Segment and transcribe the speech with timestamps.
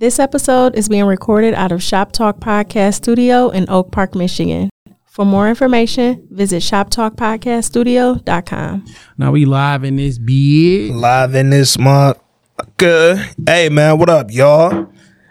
[0.00, 4.70] This episode is being recorded out of Shop Talk Podcast Studio in Oak Park, Michigan.
[5.06, 8.84] For more information, visit shoptalkpodcaststudio.com.
[9.16, 10.92] Now we live in this big.
[10.92, 12.16] Live in this month.
[12.76, 13.28] Good.
[13.44, 14.86] Hey man, what up, y'all?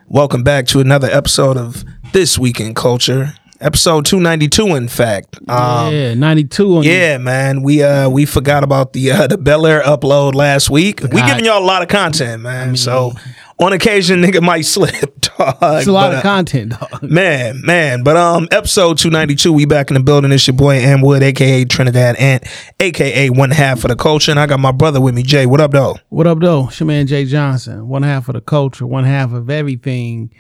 [0.10, 3.36] Welcome back to another episode of This Week in Culture.
[3.60, 5.38] Episode 292, in fact.
[5.50, 7.64] Um, yeah, 92 on yeah, man.
[7.64, 11.02] We uh we forgot about the uh the Bel Air upload last week.
[11.02, 12.76] We giving y'all a lot of content, man.
[12.78, 13.14] so
[13.60, 15.56] on occasion nigga might slip, dog.
[15.62, 17.02] It's a lot But, of uh, content, dog.
[17.02, 18.04] Man, man.
[18.04, 20.32] But um episode 292, we back in the building.
[20.32, 22.44] It's your boy Am Wood, aka Trinidad Ant,
[22.80, 24.30] aka one half of the culture.
[24.30, 25.48] And I got my brother with me, Jay.
[25.48, 25.98] What up, though?
[26.10, 26.68] What up, though?
[26.68, 27.88] It's your man Jay Johnson.
[27.88, 30.32] One half of the culture, one half of everything.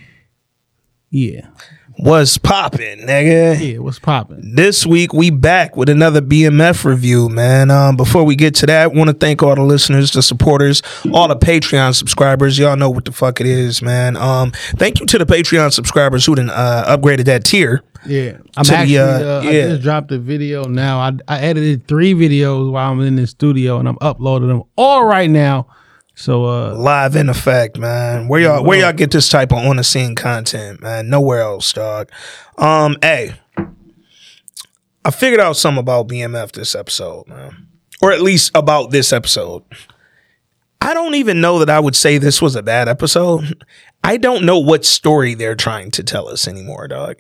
[1.09, 1.47] Yeah.
[1.99, 3.59] What's poppin', nigga?
[3.59, 4.53] Yeah, what's popping?
[4.53, 7.71] This week we back with another BMF review, man.
[7.71, 11.27] Um, before we get to that, want to thank all the listeners, the supporters, all
[11.27, 12.59] the Patreon subscribers.
[12.59, 14.15] Y'all know what the fuck it is, man.
[14.15, 17.81] Um, thank you to the Patreon subscribers who done uh, upgraded that tier.
[18.05, 18.37] Yeah.
[18.55, 20.99] I'm To the, actually, uh, uh, I just dropped a video now.
[20.99, 25.03] I, I edited three videos while I'm in the studio and I'm uploading them all
[25.03, 25.67] right now.
[26.19, 28.27] So, uh, Live in effect, man.
[28.27, 31.09] Where y'all where y'all get this type of on the scene content, man?
[31.09, 32.09] Nowhere else, dog.
[32.57, 33.35] Um, hey,
[35.05, 37.67] I figured out something about BMF this episode, man,
[38.01, 39.61] or at least about this episode.
[40.81, 43.63] I don't even know that I would say this was a bad episode.
[44.03, 47.17] I don't know what story they're trying to tell us anymore, dog.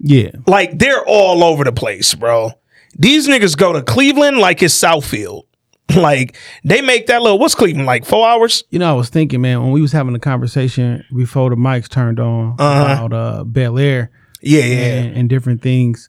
[0.00, 0.30] yeah.
[0.46, 2.52] Like they're all over the place, bro.
[2.96, 5.42] These niggas go to Cleveland like it's Southfield.
[5.96, 8.62] Like they make that little what's Cleveland like four hours?
[8.70, 11.88] You know, I was thinking, man, when we was having a conversation before the mics
[11.88, 12.82] turned on Uh-huh.
[12.92, 14.10] about uh, Bel Air,
[14.42, 14.76] Yeah, yeah.
[15.00, 16.08] and, and different things.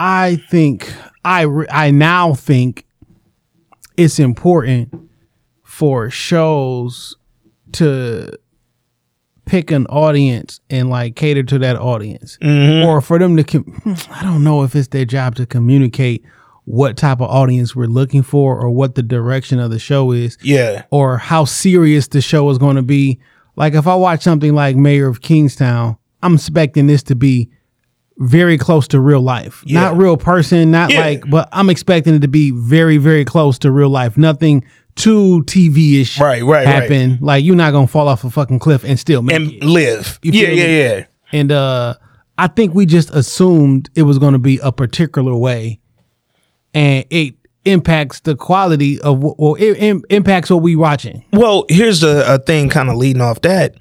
[0.00, 0.92] I think
[1.24, 2.84] I re- I now think
[3.96, 4.92] it's important
[5.62, 7.16] for shows
[7.72, 8.30] to
[9.44, 13.44] pick an audience and like cater to that audience, or for them to.
[13.44, 16.24] Com- I don't know if it's their job to communicate
[16.64, 20.38] what type of audience we're looking for, or what the direction of the show is
[20.42, 20.84] Yeah.
[20.90, 23.18] or how serious the show is going to be.
[23.56, 27.50] Like if I watch something like Mayor of Kingstown, I'm expecting this to be
[28.18, 29.62] very close to real life.
[29.66, 29.80] Yeah.
[29.80, 31.00] Not real person, not Yeah.
[31.00, 34.16] like, but I'm expecting it to be very, very close to real life.
[34.16, 34.64] Nothing
[34.94, 36.66] too TV ish Right, right, right.
[36.66, 37.18] happen.
[37.20, 39.64] Like you're not gonna fall off a fucking cliff and still make And it.
[39.64, 40.18] live.
[40.22, 40.78] You Yeah, yeah, me?
[40.78, 41.04] yeah.
[41.32, 41.94] And uh
[42.38, 45.80] I think we just assumed it was gonna be a particular way
[46.74, 47.34] and it
[47.64, 51.24] impacts the quality of or it im- impacts what we watching.
[51.32, 53.74] Well, here's the a thing kind of leading off that.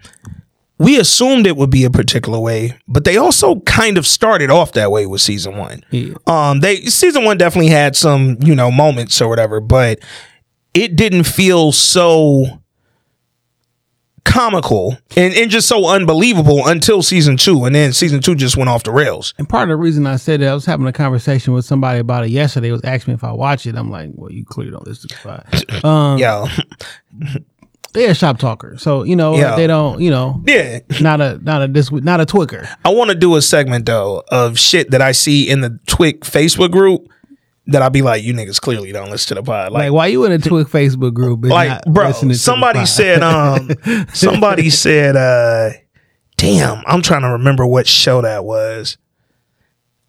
[0.78, 4.72] We assumed it would be a particular way, but they also kind of started off
[4.72, 5.84] that way with season one.
[5.92, 6.16] Yeah.
[6.26, 10.00] Um, they season one definitely had some, you know, moments or whatever, but
[10.74, 12.61] it didn't feel so
[14.24, 17.66] comical and, and just so unbelievable until season two.
[17.66, 19.34] And then season two just went off the rails.
[19.38, 22.00] And part of the reason I said that, I was having a conversation with somebody
[22.00, 22.70] about it yesterday.
[22.70, 23.76] It was asking me if I watch it.
[23.76, 25.84] I'm like, well, you clearly don't listen to it.
[25.86, 26.48] Um, Yeah.
[27.94, 29.56] they're a shop talker, so you know Yeah.
[29.58, 30.80] they don't, you know, Yeah.
[31.02, 32.68] not a not a this not a twicker.
[32.86, 36.22] I want to do a segment though of shit that I see in the Twick
[36.22, 37.10] Facebook group
[37.72, 39.72] that I'll be like, you niggas clearly don't listen to the pod.
[39.72, 41.44] Like, Like, why you in a Twick Facebook group?
[41.46, 43.70] like, bro, listening to the somebody said, um,
[44.14, 45.72] somebody said, uh,
[46.38, 48.98] damn, I'm trying to remember what show that was.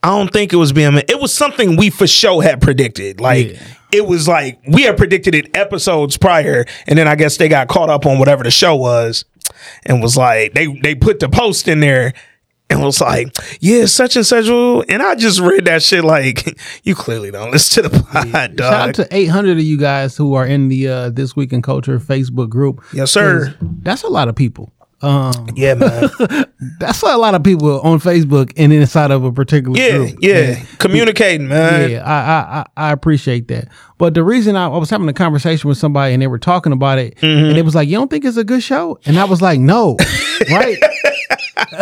[0.04, 0.98] I don't think it was BM.
[1.08, 3.20] It was something we for sure had predicted.
[3.20, 3.62] Like Yeah.
[3.92, 7.68] it was like we had predicted it episodes prior, and then I guess they got
[7.68, 9.24] caught up on whatever the show was,
[9.86, 12.14] and was like they they put the post in there.
[12.72, 14.46] And was like, yeah, such and such.
[14.46, 18.72] And I just read that shit like, you clearly don't listen to the pod, dog.
[18.72, 21.60] Shout out to 800 of you guys who are in the uh, This Week in
[21.62, 22.82] Culture Facebook group.
[22.92, 23.54] yes, sir.
[23.60, 24.72] That's a lot of people.
[25.02, 26.08] Um, Yeah, man.
[26.78, 30.18] that's why a lot of people on Facebook and inside of a particular Yeah, group.
[30.20, 30.62] yeah.
[30.78, 31.90] Communicating, man.
[31.90, 33.68] Yeah, I, I I I appreciate that.
[33.98, 36.72] But the reason I, I was having a conversation with somebody and they were talking
[36.72, 37.44] about it, Mm-hmm.
[37.50, 39.58] and it was like, "You don't think it's a good show?" And I was like,
[39.60, 39.96] "No,
[40.50, 40.78] right."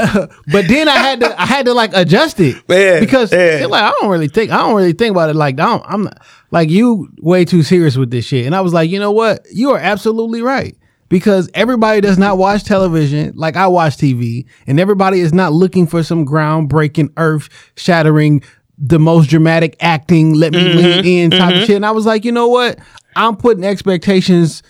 [0.52, 3.58] but then I had to I had to like adjust it Yeah, because yeah.
[3.58, 5.84] they're like I don't really think I don't really think about it like I don't,
[5.86, 6.18] I'm not,
[6.50, 8.46] like you way too serious with this shit.
[8.46, 9.46] And I was like, you know what?
[9.52, 10.76] You are absolutely right.
[11.10, 15.86] Because everybody does not watch television like I watch TV, and everybody is not looking
[15.86, 18.42] for some groundbreaking, earth shattering,
[18.80, 20.78] the most dramatic acting, let me mm-hmm.
[20.78, 21.64] lean in type of mm-hmm.
[21.66, 21.76] shit.
[21.76, 22.78] And I was like, you know what?
[23.14, 24.62] I'm putting expectations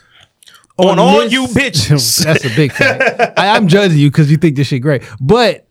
[0.78, 2.24] On all this- you bitches.
[2.24, 3.38] That's a big fact.
[3.38, 5.66] I, I'm judging you because you think this shit great, but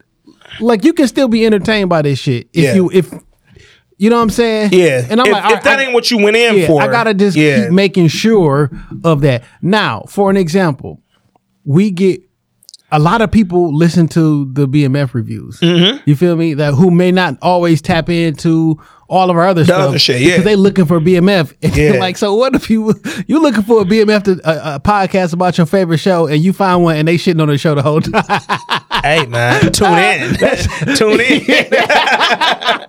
[0.62, 2.76] like you can still be entertained by this shit if Yeah.
[2.76, 3.14] you if
[4.00, 4.70] You know what I'm saying?
[4.72, 5.06] Yeah.
[5.10, 6.82] And I'm if, like, if right, that I- ain't what you went in yeah, for,
[6.82, 7.66] I gotta just yeah.
[7.66, 8.72] keep making sure
[9.04, 9.44] of that.
[9.62, 11.04] Now, for an example,
[11.66, 12.22] we get
[12.92, 15.60] a lot of people listen to the BMF reviews.
[15.60, 16.02] Mm-hmm.
[16.06, 16.54] You feel me?
[16.54, 20.28] That who may not always tap into all of our other stuff other shit, yeah.
[20.28, 21.54] because they looking for BMF.
[21.80, 22.00] Yeah.
[22.00, 22.94] like, so what if you
[23.28, 26.54] you looking for a BMF to, a, a podcast about your favorite show and you
[26.54, 28.24] find one and they shitting on the show the whole time?
[29.04, 30.96] hey man, uh, tune in.
[30.96, 31.70] tune in.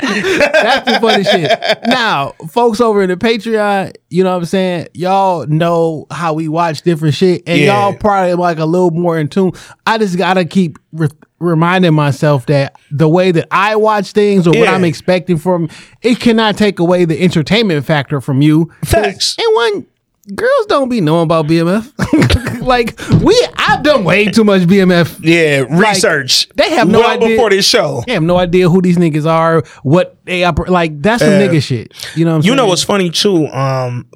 [0.00, 1.50] That's the funny shit.
[1.86, 4.88] Now, folks over in the Patreon, you know what I'm saying?
[4.94, 7.66] Y'all know how we watch different shit, and Yeah.
[7.88, 9.52] y'all probably like a little more in tune.
[9.86, 11.08] I just gotta keep re-
[11.38, 15.68] reminding myself that the way that I watch things or what I'm expecting from
[16.02, 18.70] it cannot take away the entertainment factor from you.
[18.84, 19.36] Facts.
[19.38, 19.86] And one,
[20.34, 22.60] girls don't be knowing about BMF.
[22.62, 25.18] like we, I've done way too much BMF.
[25.22, 26.48] Yeah, research.
[26.56, 28.02] they have no well idea- before this show.
[28.08, 30.70] I have no idea who these niggas are, what they operate.
[30.70, 31.92] Like that's some Uh, nigga shit.
[32.16, 32.56] You know what I'm You saying?
[32.56, 33.46] know what's funny too?
[33.48, 34.06] Um,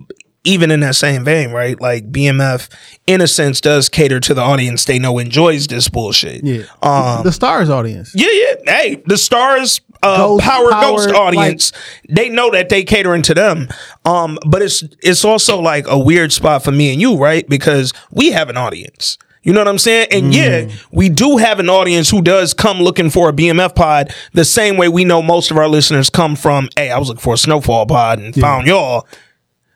[0.47, 1.81] even in that same vein, right?
[1.81, 2.69] Like BMF,
[3.07, 6.45] in a sense, does cater to the audience they know enjoys this bullshit.
[6.45, 6.65] Yeah.
[6.83, 8.13] Um, the stars audience.
[8.15, 8.55] yeah, yeah.
[8.73, 11.73] Hey, the stars, uh, Ghost, power, Power, ghost audience,
[12.09, 13.69] they know that they catering to them.
[14.05, 17.49] Um, but it's it's also like a weird spot for me and you, right?
[17.49, 19.19] Because we have an audience.
[19.43, 20.09] You know what I'm saying?
[20.11, 24.15] And yeah, we do have an audience who does come looking for a BMF pod
[24.33, 27.21] the same way we know most of our listeners come from, hey, I was looking
[27.21, 29.07] for a snowfall pod and found y'all.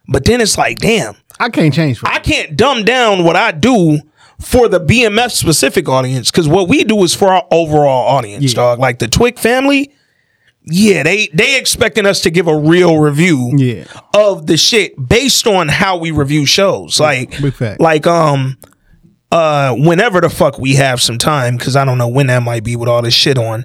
[0.09, 3.53] But then it's like, damn, I can't change for I can't dumb down what I
[3.53, 4.01] do
[4.41, 8.79] for the BMF specific audience because what we do is for our overall audience, dog.
[8.79, 9.93] Like the Twick family,
[10.71, 13.85] yeah, they they expecting us to give a real review Yeah.
[14.15, 17.01] of the shit based on how we review shows.
[17.01, 17.35] Like,
[17.81, 18.59] like um,
[19.33, 22.65] uh, whenever the fuck we have some time, because I don't know when that might
[22.65, 23.65] be with all this shit on.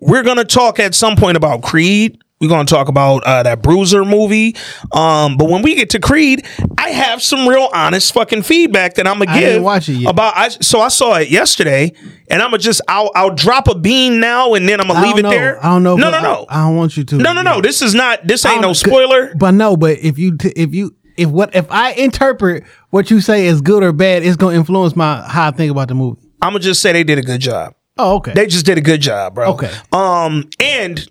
[0.00, 2.18] We're gonna talk at some point about Creed.
[2.44, 4.54] We're gonna talk about uh, that Bruiser movie.
[4.92, 6.46] Um, but when we get to Creed,
[6.78, 10.10] I have some real honest fucking feedback that I'm gonna I give watch it yet.
[10.10, 10.36] about.
[10.36, 11.92] I, so I saw it yesterday,
[12.28, 15.02] and I'm gonna just I'll I'll drop a bean now, and then I'm gonna I
[15.02, 15.36] leave it don't know.
[15.38, 15.64] there.
[15.64, 15.96] I don't know.
[15.96, 17.16] No, I- no, no, I, don't want you to.
[17.16, 17.60] no, no, no.
[17.60, 18.26] This is not.
[18.26, 19.34] This I ain't don't no spoiler.
[19.34, 23.20] But no, but if you t- if you if what if I interpret what you
[23.20, 26.20] say is good or bad, it's gonna influence my how I think about the movie.
[26.42, 27.74] I'm gonna just say they did a good job.
[27.96, 28.32] Oh, okay.
[28.34, 29.52] They just did a good job, bro.
[29.52, 29.70] Okay.
[29.92, 31.06] Um, and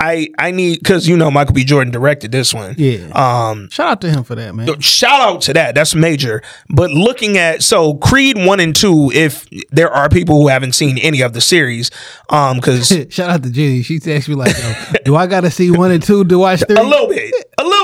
[0.00, 1.62] I I need because you know Michael B.
[1.64, 2.74] Jordan directed this one.
[2.78, 3.08] yeah.
[3.14, 4.80] Um, Shout out to him for that, man.
[4.80, 5.74] shout out to that.
[5.74, 6.42] That's major.
[6.70, 10.96] But looking at so Creed one and two, if there are people who haven't seen
[10.98, 11.90] any of the series,
[12.30, 13.82] um, because Shout out to Jenny.
[13.82, 14.74] She texted me like, Yo,
[15.04, 16.76] "Do I got to see one and two to watch three?
[16.76, 17.34] a little bit,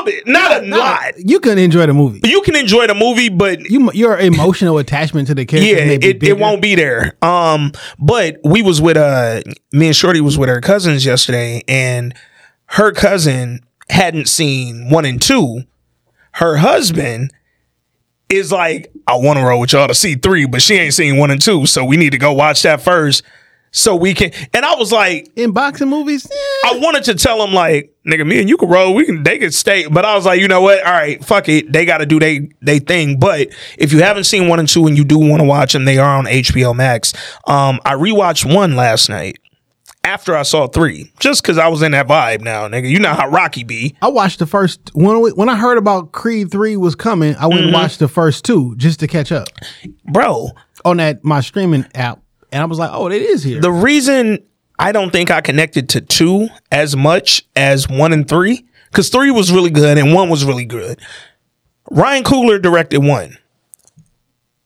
[0.07, 1.15] bit, not a lot.
[1.19, 2.21] You can enjoy the movie.
[2.25, 5.69] You can enjoy the movie, but You your emotional attachment to the character.
[5.71, 7.17] yeah, may be it, it won't be there.
[7.23, 9.43] Um, but we was with uh
[9.73, 12.15] me and Shorty was with her cousins yesterday, and
[12.67, 13.61] her cousin
[13.91, 15.63] hadn't seen one and two.
[16.33, 17.33] Her husband
[18.29, 21.17] is like, I want to roll with y'all to see three, but she ain't seen
[21.17, 23.23] one and two, so we need to go watch that first,
[23.77, 24.31] so we can.
[24.55, 26.27] And I was like, in boxing movies.
[26.31, 26.71] Yeah.
[26.71, 28.95] I wanted to tell him like, nigga, me and you can roll.
[28.95, 29.87] We can, they can stay.
[29.87, 30.85] But I was like, you know what?
[30.85, 31.71] All right, fuck it.
[31.73, 33.19] They got to do they they thing.
[33.19, 35.85] But if you haven't seen one and two and you do want to watch them,
[35.85, 37.13] they are on HBO Max.
[37.47, 39.39] Um, I rewatched one last night
[40.05, 42.89] after I saw three, just because I was in that vibe now, nigga.
[42.89, 43.97] You know how Rocky be.
[44.01, 47.35] I watched the first when we- when I heard about Creed three was coming.
[47.35, 47.49] I Mm-hmm.
[47.51, 49.49] went and watched the first two just to catch up
[50.13, 50.51] Bro,
[50.85, 52.21] on that my streaming app,
[52.53, 53.61] and I was like, oh, it is here.
[53.61, 54.45] the reason
[54.79, 59.31] I don't think I connected to two as much as one and three, because three
[59.31, 61.01] was really good and one was really good.
[61.91, 63.39] Ryan Coogler directed one.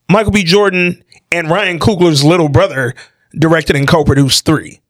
[0.08, 0.42] Michael B.
[0.42, 2.94] Jordan and Ryan Coogler's little brother
[3.38, 4.80] directed and co-produced three.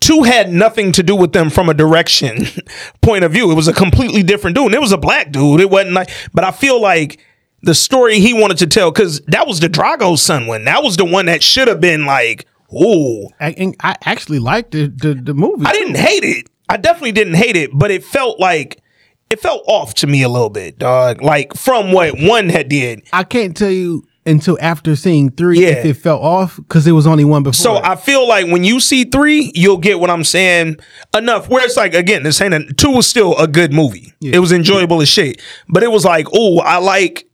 [0.00, 2.46] Two had nothing to do with them from a direction
[3.02, 3.50] point of view.
[3.50, 4.66] It was a completely different dude.
[4.66, 5.60] And it was a black dude.
[5.60, 7.18] It wasn't like, but I feel like
[7.66, 10.64] the story he wanted to tell, because that was the Drago son one.
[10.64, 13.28] That was the one that should have been like, ooh.
[13.38, 15.66] I, and I actually liked the the, the movie.
[15.66, 16.48] I didn't hate it.
[16.68, 18.82] I definitely didn't hate it, but it felt like
[19.30, 21.22] it felt off to me a little bit, dog.
[21.22, 23.06] Like from what one had did.
[23.12, 25.68] I can't tell you until after seeing three Yeah.
[25.68, 27.52] if it felt off because there was only one before.
[27.54, 30.78] So I feel like when you see three, you'll get what I'm saying
[31.16, 31.48] enough.
[31.48, 34.12] Where it's like again, this ain't a, two was still a good movie.
[34.20, 37.28] It was enjoyable as shit, but it was like, oh, I like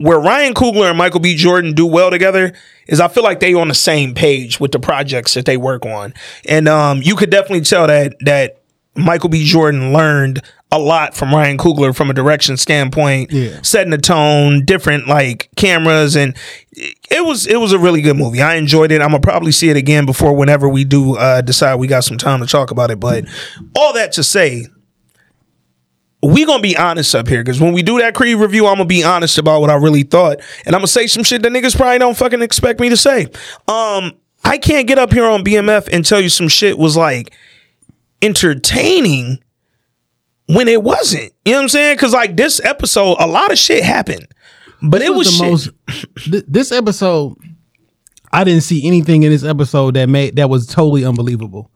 [0.00, 1.34] where Ryan Coogler and Michael B.
[1.36, 2.52] Jordan do well together
[2.88, 5.84] is I feel like they on the same page with the projects that they work
[5.86, 6.14] on,
[6.48, 8.60] and um, you could definitely tell that that
[8.96, 9.44] Michael B.
[9.44, 10.42] Jordan learned
[10.72, 13.58] a lot from Ryan Coogler from a direction standpoint, Yeah.
[13.62, 16.36] setting the tone, different like cameras, and
[16.72, 18.40] it was it was a really good movie.
[18.40, 19.00] I enjoyed it.
[19.02, 22.18] I'm gonna probably see it again before whenever we do uh, decide we got some
[22.18, 23.00] time to talk about it.
[23.00, 23.24] But
[23.76, 24.66] all that to say,
[26.22, 28.84] we gonna be honest up here because when we do that Creed review, I'm gonna
[28.84, 31.76] be honest about what I really thought, and I'm gonna say some shit that niggas
[31.76, 33.26] probably don't fucking expect me to say.
[33.68, 34.12] Um,
[34.44, 37.34] I can't get up here on BMF and tell you some shit was like
[38.22, 39.38] entertaining
[40.46, 41.32] when it wasn't.
[41.44, 41.96] You know what I'm saying?
[41.96, 44.26] Because like this episode, a lot of shit happened,
[44.82, 45.50] but it was, the shit.
[45.50, 45.70] most.
[46.30, 47.36] th- this episode,
[48.32, 51.70] I didn't see anything in this episode that made that was totally unbelievable.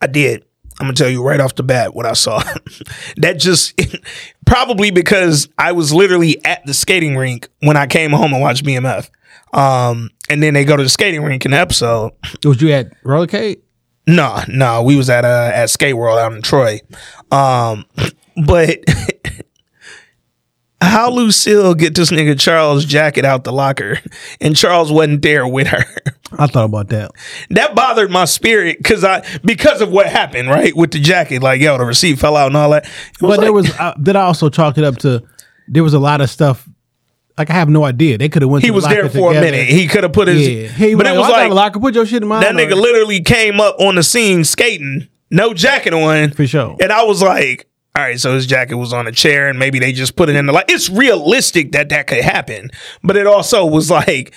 [0.00, 0.44] I did.
[0.82, 2.42] I'm gonna tell you right off the bat what I saw.
[3.18, 3.80] that just
[4.46, 8.64] probably because I was literally at the skating rink when I came home and watched
[8.64, 9.08] BMF.
[9.56, 12.14] Um, and then they go to the skating rink in the episode.
[12.44, 13.60] Was you at Rollercade?
[14.08, 16.80] No, no, we was at uh at Skate World out in Troy.
[17.30, 17.86] Um,
[18.44, 18.80] but
[20.80, 24.00] how Lucille get this nigga Charles jacket out the locker
[24.40, 25.84] and Charles wasn't there with her.
[26.38, 27.10] I thought about that.
[27.50, 31.42] that bothered my spirit because I because of what happened right with the jacket.
[31.42, 32.84] Like yo, the receipt fell out and all that.
[32.86, 35.22] It But there was uh, then I also chalked it up to
[35.68, 36.68] there was a lot of stuff.
[37.38, 38.18] Like I have no idea.
[38.18, 38.62] They could have went.
[38.62, 39.66] he to the was there for a minute.
[39.68, 41.80] He could have put his, yeah, he but it was "Oh, I got like locker.
[41.80, 42.42] Put your shit in mine.
[42.42, 46.76] that nigga or- literally came up on the scene skating, no jacket on, for sure.
[46.80, 49.78] and I was like, all right, so his jacket was on a chair, and maybe
[49.78, 50.66] they just put it in the light.
[50.68, 52.70] It's realistic that that could happen,
[53.02, 54.34] but it also was like,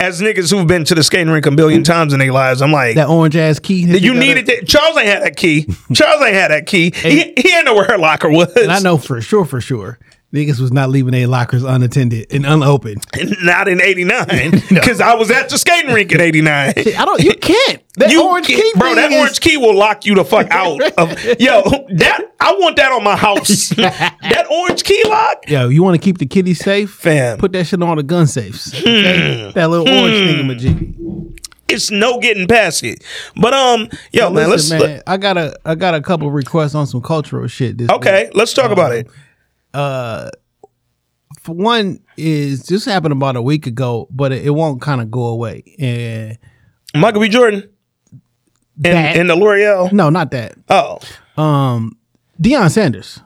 [0.00, 2.72] as niggas who've been to the skating rink a billion times in their lives, I'm
[2.72, 2.96] like.
[2.96, 3.84] That orange ass key.
[3.86, 4.66] that you needed that.
[4.66, 5.68] Charles ain't had that key.
[5.92, 6.90] Charles ain't had that key.
[6.94, 8.54] He, he ain't know where her locker was.
[8.56, 9.98] And I know for sure, for sure,
[10.32, 13.04] niggas was not leaving their lockers unattended and unopened.
[13.42, 16.74] Not in '89, because I was at the skating rink in '89.
[16.76, 17.22] I don't.
[17.22, 17.82] You can't.
[17.96, 18.94] That You orange key, bro.
[18.94, 20.80] That is- orange key will lock you the fuck out.
[20.96, 21.10] Of,
[21.40, 21.60] yo,
[21.96, 23.68] that I want that on my house.
[23.70, 26.90] that orange key lock, Yo, you want to keep the kitties safe?
[26.90, 27.36] fam.
[27.38, 28.72] Put that shit on the gun safes.
[28.72, 28.88] Hmm.
[28.88, 29.52] okay?
[29.54, 31.40] that little orange thingamajiggy.
[31.68, 33.02] it's no getting past it.
[33.36, 36.76] But um, yo, man, Listen, let's man, I got a I got a couple requests
[36.76, 37.76] on some cultural shit.
[37.76, 38.24] This okay.
[38.26, 38.36] week.
[38.36, 39.08] Let's talk about it.
[39.72, 45.10] For one, is this happened about a week ago, but it, it won't kind of
[45.10, 45.62] go away.
[45.78, 46.38] And
[46.94, 47.28] Michael B.
[47.28, 47.68] Jordan
[48.12, 48.18] and,
[48.84, 49.92] That- and the L'Oreal.
[49.92, 50.54] no, not that.
[50.68, 50.98] Oh,
[51.40, 51.96] Um,
[52.42, 53.20] Deion Sanders.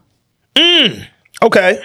[1.42, 1.82] okay.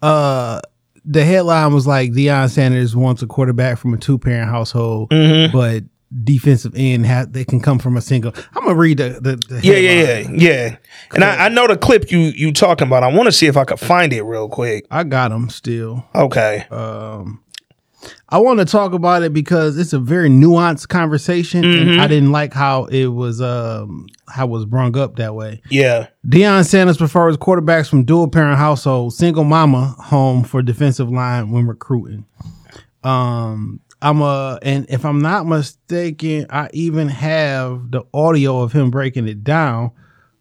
[0.00, 0.60] Uh,
[1.04, 5.52] the headline was like Deion Sanders wants a quarterback from a two parent household, Mm-hmm.
[5.56, 5.84] but
[6.24, 8.32] defensive end ha- they can come from a single.
[8.54, 10.76] I'm gonna read the the, the Yeah, yeah, yeah, yeah.
[11.14, 13.02] And I, I know the clip you you talking about.
[13.02, 14.86] I want to see if I could find it real quick.
[14.90, 16.04] I got them still.
[16.14, 16.66] Okay.
[16.70, 17.42] Um,
[18.30, 21.88] I want to talk about it because it's a very nuanced conversation, Mm-hmm.
[21.90, 25.60] and I didn't like how it was um how it was brung up that way.
[25.68, 26.06] yeah.
[26.26, 31.66] Deion Sanders prefers quarterbacks from dual parent household, single mama home for defensive line when
[31.66, 32.24] recruiting.
[33.04, 38.90] Um, I'm a, and if I'm not mistaken, I even have the audio of him
[38.90, 39.90] breaking it down.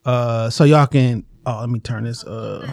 [0.05, 1.25] Uh, so y'all can.
[1.45, 2.23] Oh, let me turn this.
[2.23, 2.71] Uh,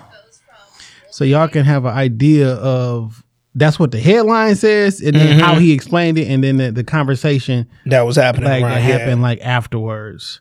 [1.11, 3.25] so y'all can have an idea of
[3.55, 6.85] that's what the headline says, and then how he explained it, and then the, the
[6.85, 8.50] conversation That was happening.
[8.50, 8.99] like right, that yeah.
[8.99, 10.41] happened like afterwards.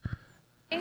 [0.72, 0.78] All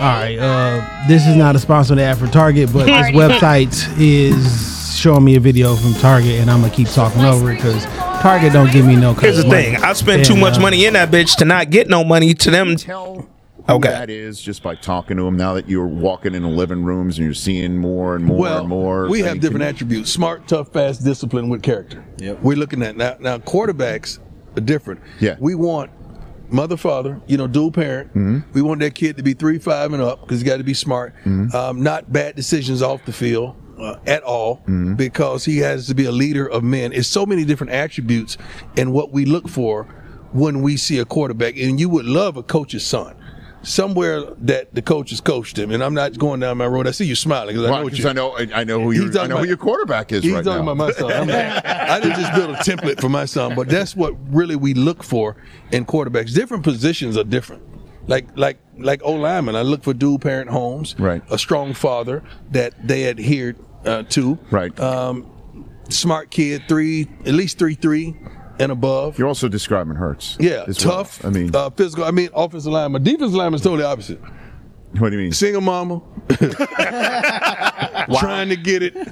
[0.00, 5.22] right, uh, this is not a sponsored ad for Target, but this website is showing
[5.22, 7.84] me a video from Target, and I'm gonna keep talking over it because
[8.24, 9.12] Target don't give me no.
[9.12, 9.62] Here's the money.
[9.64, 9.76] thing.
[9.76, 12.50] I spent too much uh, money in that bitch to not get no money to
[12.50, 12.74] them.
[12.76, 13.28] tell
[13.68, 13.90] Okay.
[13.90, 17.18] that is just by talking to him now that you're walking in the living rooms
[17.18, 20.48] and you're seeing more and more Well, and more we have different can- attributes: smart,
[20.48, 22.02] tough, fast, discipline with character.
[22.16, 22.40] Yep.
[22.40, 23.16] We're looking at now.
[23.20, 24.20] Now quarterbacks
[24.56, 25.02] are different.
[25.20, 25.36] Yeah.
[25.38, 25.90] We want
[26.50, 28.08] mother, father, you know, dual parent.
[28.14, 28.38] Mm-hmm.
[28.54, 30.72] We want that kid to be three, five, and up because he's got to be
[30.72, 31.14] smart.
[31.26, 31.54] Mm-hmm.
[31.54, 33.54] Um, not bad decisions off the field.
[33.78, 34.94] Uh, at all, Mm-hmm.
[34.94, 36.92] because he has to be a leader of men.
[36.92, 38.36] It's so many different attributes
[38.76, 39.84] and what we look for
[40.32, 41.56] when we see a quarterback.
[41.56, 43.16] And you would love a coach's son.
[43.62, 46.86] Somewhere that the coaches coached him, and I'm not going down my road.
[46.86, 47.78] I see you smiling because I Why?
[47.78, 48.08] know what you.
[48.08, 50.22] I know I, I know who your I talking know who about- your quarterback is
[50.22, 50.72] He's right talking now.
[50.72, 51.10] about my son.
[51.20, 54.54] I'm not- I didn't just build a template for my son, but that's what really
[54.54, 55.36] we look for
[55.72, 56.34] in quarterbacks.
[56.34, 57.62] Different positions are different.
[58.06, 61.22] Like like like O lineman, I look for dual parent homes, Right.
[61.30, 64.78] A strong father that they adhered uh, to, Right.
[64.80, 65.26] Um,
[65.90, 68.16] smart kid, three at least three three
[68.58, 69.18] and above.
[69.18, 70.36] You're also describing Hurts.
[70.40, 70.98] yeah, as well.
[70.98, 71.24] tough.
[71.24, 72.04] I mean, uh, physical.
[72.04, 73.02] I mean, offensive lineman.
[73.02, 74.20] Defensive lineman is totally opposite.
[74.98, 75.32] what do you mean?
[75.32, 76.00] Single mama,
[78.18, 78.94] trying to get it.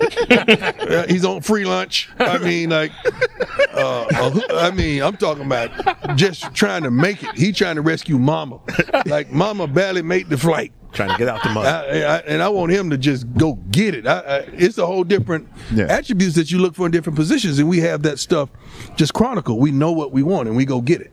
[0.92, 2.10] Uh, He's on free lunch.
[2.18, 2.92] I mean, like,
[3.74, 5.70] uh, uh, I mean, I'm talking about
[6.16, 7.30] just trying to make it.
[7.36, 8.60] He trying to rescue mama.
[9.06, 10.72] Like, mama barely made the flight.
[10.92, 11.66] Trying to get out the mud.
[11.66, 14.06] I, I, and I want him to just go get it.
[14.06, 15.86] I, I, it's a whole different Yeah.
[15.88, 18.50] attributes that you look for in different positions, and we have that stuff
[18.96, 19.58] just chronicle.
[19.58, 21.12] We know what we want, and we go get it.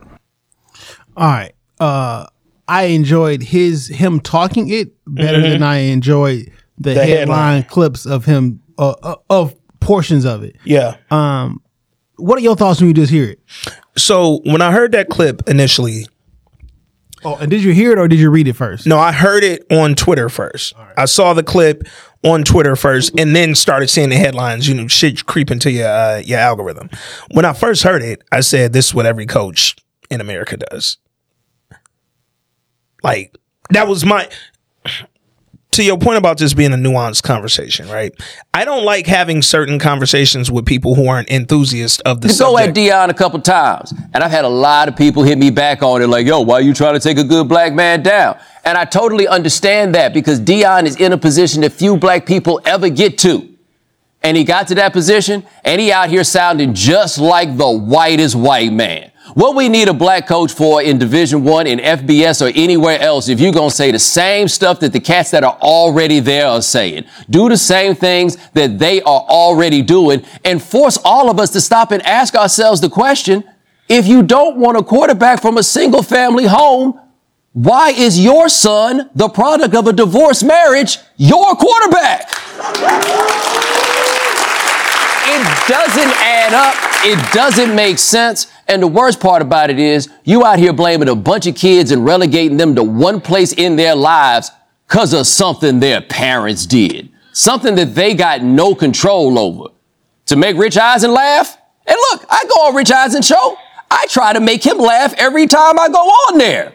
[1.17, 1.53] All right.
[1.79, 2.25] Uh
[2.67, 5.49] I enjoyed his him talking it better Mm-hmm.
[5.49, 7.63] than I enjoyed the, The headline, headline.
[7.63, 10.55] clips of him uh, uh, of portions of it.
[10.65, 10.95] Yeah.
[11.09, 11.61] Um,
[12.17, 13.39] What are your thoughts when you just hear it?
[13.97, 16.05] So when I heard that clip initially,
[17.23, 18.87] Oh, and did you hear it or did you read it first?
[18.87, 20.73] no, I heard it on Twitter first.
[20.95, 21.83] I saw the clip
[22.23, 24.67] on Twitter first, and then started seeing the headlines.
[24.67, 26.89] You know, shit creep into your uh, your algorithm.
[27.31, 29.75] When I first heard it, I said, "This is what every coach
[30.09, 30.97] in America does."
[33.03, 33.35] Like
[33.69, 34.29] that was my.
[35.73, 38.11] To your point about this being a nuanced conversation, right?
[38.55, 42.57] I don't like having certain conversations with people who aren't enthusiasts of the to go
[42.57, 42.73] at.
[42.73, 46.01] Deion a couple times, and I've had a lot of people hit me back on
[46.01, 48.79] it, like, "Yo, why are you trying to take a good black man down?" And
[48.79, 52.89] I totally understand that because Deion is in a position that few black people ever
[52.89, 53.47] get to,
[54.23, 58.35] and he got to that position, and he out here sounding just like the whitest
[58.35, 59.11] white man.
[59.35, 63.29] What we need a black coach for in Division One, in FBS, or anywhere else,
[63.29, 66.61] if you're gonna say the same stuff that the cats that are already there are
[66.61, 71.51] saying, do the same things that they are already doing, and force all of us
[71.51, 73.43] to stop and ask ourselves the question:
[73.87, 76.99] If you don't want a quarterback from a single family home,
[77.53, 82.31] why is your son, the product of a divorced marriage, your quarterback?
[85.31, 86.75] It doesn't add up.
[87.05, 88.47] It doesn't make sense.
[88.69, 91.91] And the worst part about it is you out here blaming a bunch of kids
[91.91, 94.51] and relegating them to one place in their lives
[94.87, 97.09] because of something their parents did.
[97.33, 99.73] Something that they got no control over.
[100.27, 101.57] To make Rich Eisen laugh?
[101.87, 103.57] And look, I go on Rich Eisen's show.
[103.89, 106.73] I try to make him laugh every time I go on there.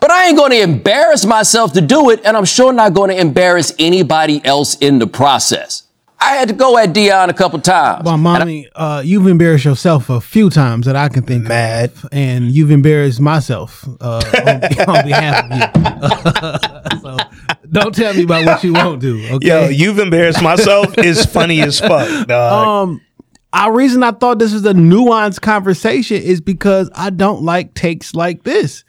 [0.00, 3.10] But I ain't going to embarrass myself to do it, and I'm sure not going
[3.10, 5.84] to embarrass anybody else in the process.
[6.18, 8.04] I had to go at Deion a couple times.
[8.04, 11.90] Well, mommy, uh, you've embarrassed yourself a few times that I can think of Mad.
[11.90, 17.00] of, and you've embarrassed myself uh, on, on behalf of you.
[17.00, 17.16] so
[17.70, 19.24] don't tell me about what you won't do.
[19.34, 19.46] Okay.
[19.46, 22.88] Yo, you've embarrassed myself is funny as fuck, dog.
[22.88, 23.00] um,
[23.52, 28.14] our reason I thought this was a nuanced conversation is because I don't like takes
[28.14, 28.84] like this.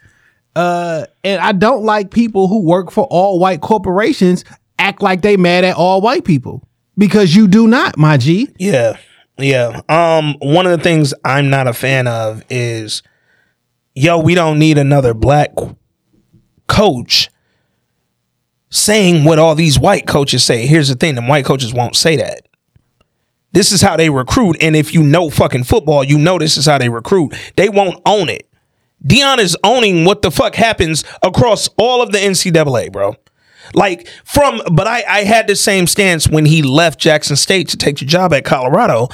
[0.56, 4.44] Uh, and I don't like people who work for all white corporations
[4.78, 6.67] act like they mad at all white people
[6.98, 8.48] because you do not, my G.
[8.58, 8.98] Yeah.
[9.38, 9.80] Yeah.
[9.88, 13.02] Um, one of the things I'm not a fan of is
[13.94, 15.52] yo, we don't need another black
[16.66, 17.30] coach
[18.70, 20.66] saying what all these white coaches say.
[20.66, 22.42] Here's the thing, the white coaches won't say that.
[23.52, 24.56] This is how they recruit.
[24.60, 27.34] And if you know fucking football, you know this is how they recruit.
[27.56, 28.48] They won't own it.
[29.04, 33.14] Deion is owning what the fuck happens across all of the NCAA, bro.
[33.74, 37.76] Like from, but I, I had the same stance when he left Jackson State to
[37.76, 39.08] take the job at Colorado.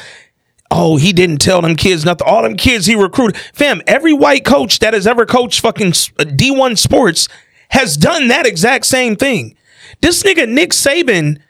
[0.71, 2.27] Oh, he didn't tell them kids nothing.
[2.27, 3.37] All them kids he recruited.
[3.53, 5.88] Fam, every white coach that has ever coached fucking
[6.19, 7.29] uh, D1 sports
[7.69, 9.57] has done that exact same thing.
[10.01, 11.40] This nigga, Nick Saban,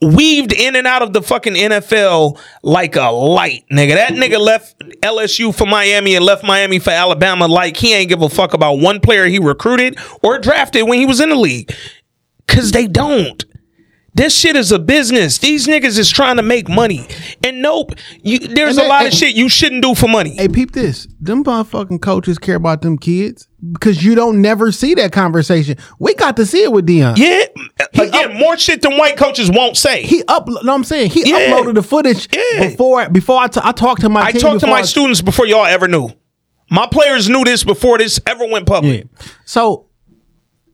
[0.00, 3.94] weaved in and out of the fucking NFL like a light, nigga.
[3.94, 8.22] That nigga left LSU for Miami and left Miami for Alabama like he ain't give
[8.22, 11.74] a fuck about one player he recruited or drafted when he was in the league.
[12.48, 13.44] Cause they don't.
[14.14, 15.36] This shit is a business.
[15.36, 17.06] These niggas is trying to make money.
[17.44, 20.34] And nope, you, there's And a lot of shit you shouldn't do for money.
[20.36, 21.06] Hey, peep this.
[21.20, 25.76] Them motherfucking coaches care about them kids because you don't never see that conversation.
[25.98, 27.18] We got to see it with Deion.
[27.18, 27.44] yeah,
[27.92, 30.02] He again, more shit than white coaches won't say.
[30.04, 30.48] He up.
[30.48, 31.50] No, I'm saying he Yeah.
[31.50, 32.68] uploaded the footage Yeah.
[32.70, 34.22] before before I, t- I talked to my.
[34.22, 36.08] I talked to my I- students before y'all ever knew.
[36.70, 39.04] My players knew this before this ever went public.
[39.20, 39.26] Yeah.
[39.44, 39.85] So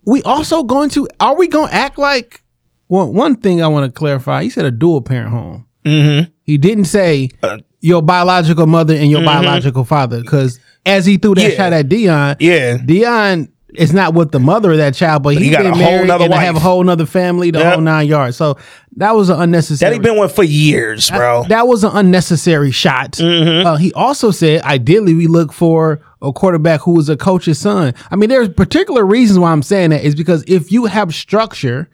[0.05, 2.43] we also going to are we going to act like
[2.89, 4.43] well, one thing I want to clarify.
[4.43, 5.67] He said a dual parent home.
[5.85, 6.31] Mm-hmm.
[6.43, 11.35] He didn't say Uh, your biological mother and your biological father because as he threw
[11.35, 11.51] that mm-hmm.
[11.51, 11.57] Yeah.
[11.57, 12.77] shot at Deion, Yeah.
[12.79, 15.77] Deion is not with the mother of that child, but he he got been a
[15.77, 17.73] whole married and have a whole nother family, the Yep.
[17.73, 18.37] whole nine yards.
[18.37, 18.59] So
[18.97, 19.91] that was an unnecessary.
[19.91, 21.45] That he been with for years, bro.
[21.49, 23.13] That was an unnecessary shot.
[23.13, 23.67] Mm-hmm.
[23.67, 27.95] Uh, he also said, ideally, we look for a quarterback who is a coach's son.
[28.11, 31.89] I mean, there's particular reasons why I'm saying that is because if you have structure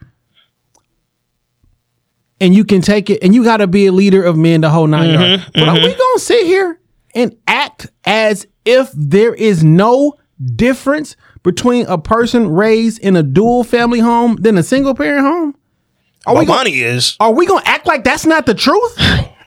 [2.41, 4.69] and you can take it, and you got to be a leader of men the
[4.69, 5.21] whole 9 Mm-hmm.
[5.21, 5.43] yards.
[5.53, 6.79] But are we gonna sit here
[7.13, 10.13] and act as if there is no
[10.55, 15.55] difference between a person raised in a dual family home than a single parent home?
[16.25, 17.17] Are My we gonna- money is.
[17.19, 18.95] are we gonna act like that's not the truth?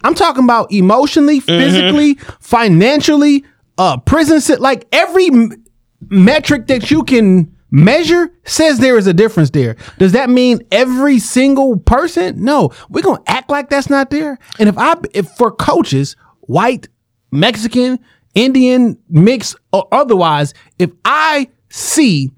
[0.05, 1.47] I'm talking about emotionally, Mm-hmm.
[1.47, 3.45] physically, financially,
[3.83, 5.65] uh, prison like every m-
[6.09, 9.77] metric that you can measure says there is a difference there.
[9.99, 12.45] Does that mean every single person?
[12.45, 14.39] No, we're gonna act like that's not there.
[14.61, 16.87] And if I, if for coaches, white,
[17.33, 17.99] Mexican,
[18.35, 22.31] Indian, mix or otherwise, if I see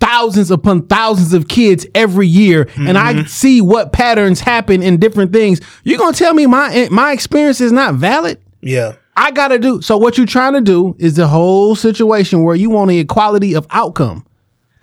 [0.00, 5.32] thousands upon thousands of kids every year and I see what patterns happen in different
[5.32, 5.60] things.
[5.84, 8.40] You're going to tell me my my experience is not valid?
[8.60, 8.96] Yeah.
[9.16, 9.80] I got to do.
[9.82, 13.54] So what you're trying to do is the whole situation where you want the equality
[13.54, 14.26] of outcome.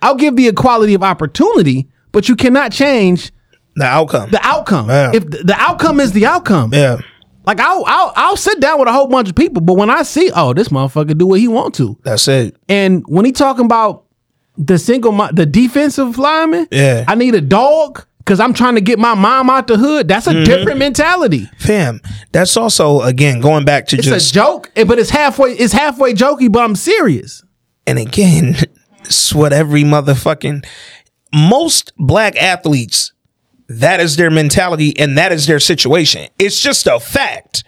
[0.02, 3.30] I'll give the equality of opportunity, but you cannot change
[3.76, 4.30] The outcome.
[4.30, 4.88] the outcome.
[4.88, 5.12] Yeah.
[5.14, 6.74] If the, the outcome is the outcome.
[6.74, 6.98] yeah.
[7.46, 10.02] Like I'll, I'll I'll sit down with a whole bunch of people, but when I
[10.02, 12.56] see, oh, this motherfucker do what he want to, That's it.
[12.70, 14.04] and when he talking about
[14.56, 17.04] the single, the defensive lineman, Yeah.
[17.06, 20.08] I need a dog because I'm trying to get my mom out the hood.
[20.08, 20.44] That's a Mm-hmm.
[20.44, 21.48] different mentality.
[21.58, 22.00] Fam.
[22.32, 25.52] That's also again going back to It's just a joke, but it's halfway.
[25.52, 27.42] It's halfway jokey, but I'm serious.
[27.86, 28.56] and again,
[29.00, 30.64] it's what every motherfucking
[31.34, 33.12] most black athletes
[33.68, 36.28] that is their mentality and that is their situation.
[36.38, 37.64] It's just a fact.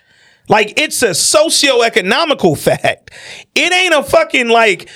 [0.49, 3.11] Like it's a socio-economical fact.
[3.55, 4.89] It ain't a fucking like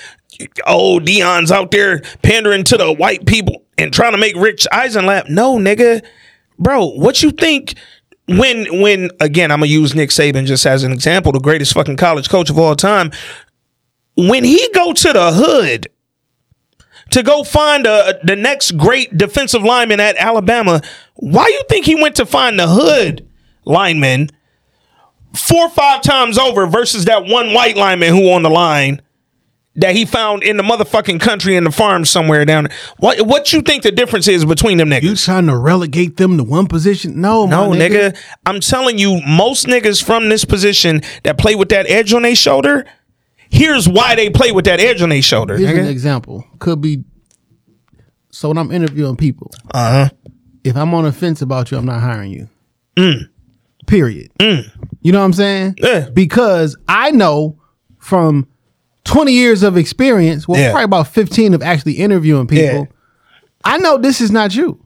[0.67, 5.07] oh Deion's out there pandering to the white people and trying to make Rich Eisen
[5.07, 5.29] laugh.
[5.29, 6.05] No, nigga.
[6.59, 7.75] Bro, what you think
[8.29, 11.97] when when again I'm gonna use Nick Saban just as an example, the greatest fucking
[11.97, 13.11] college coach of all time.
[14.17, 15.89] When he go to the hood
[17.11, 20.81] to go find uh, the next great defensive lineman at Alabama,
[21.15, 23.27] why you think he went to find the hood
[23.65, 24.31] lineman
[25.35, 29.01] four or five times over versus that one white lineman who on the line
[29.81, 32.77] that he found in the motherfucking country in the farm somewhere down there?
[32.99, 35.03] What what you think the difference is between them niggas?
[35.03, 37.21] You trying to relegate them to one position?
[37.21, 38.17] No, my No, nigga.
[38.47, 42.35] I'm telling you, most niggas from this position that play with that edge on their
[42.37, 42.87] shoulder,
[43.51, 45.57] here's why they play with that edge on their shoulder.
[45.57, 46.45] Here's an example.
[46.59, 47.05] Could be.
[48.31, 50.11] So when I'm interviewing people, Uh huh.
[50.65, 52.49] if I'm on the fence about you, I'm not hiring you.
[52.97, 53.29] Mm.
[53.87, 54.31] Period.
[54.39, 54.71] Mm.
[55.03, 55.75] You know what I'm saying?
[55.79, 56.09] Yeah.
[56.13, 57.59] Because I know
[57.99, 58.47] from
[59.05, 60.71] 20 years of experience, well, Yeah.
[60.71, 62.73] probably about 15 of actually interviewing people, Yeah.
[62.83, 62.89] Mm.
[63.65, 64.79] I know this is not you.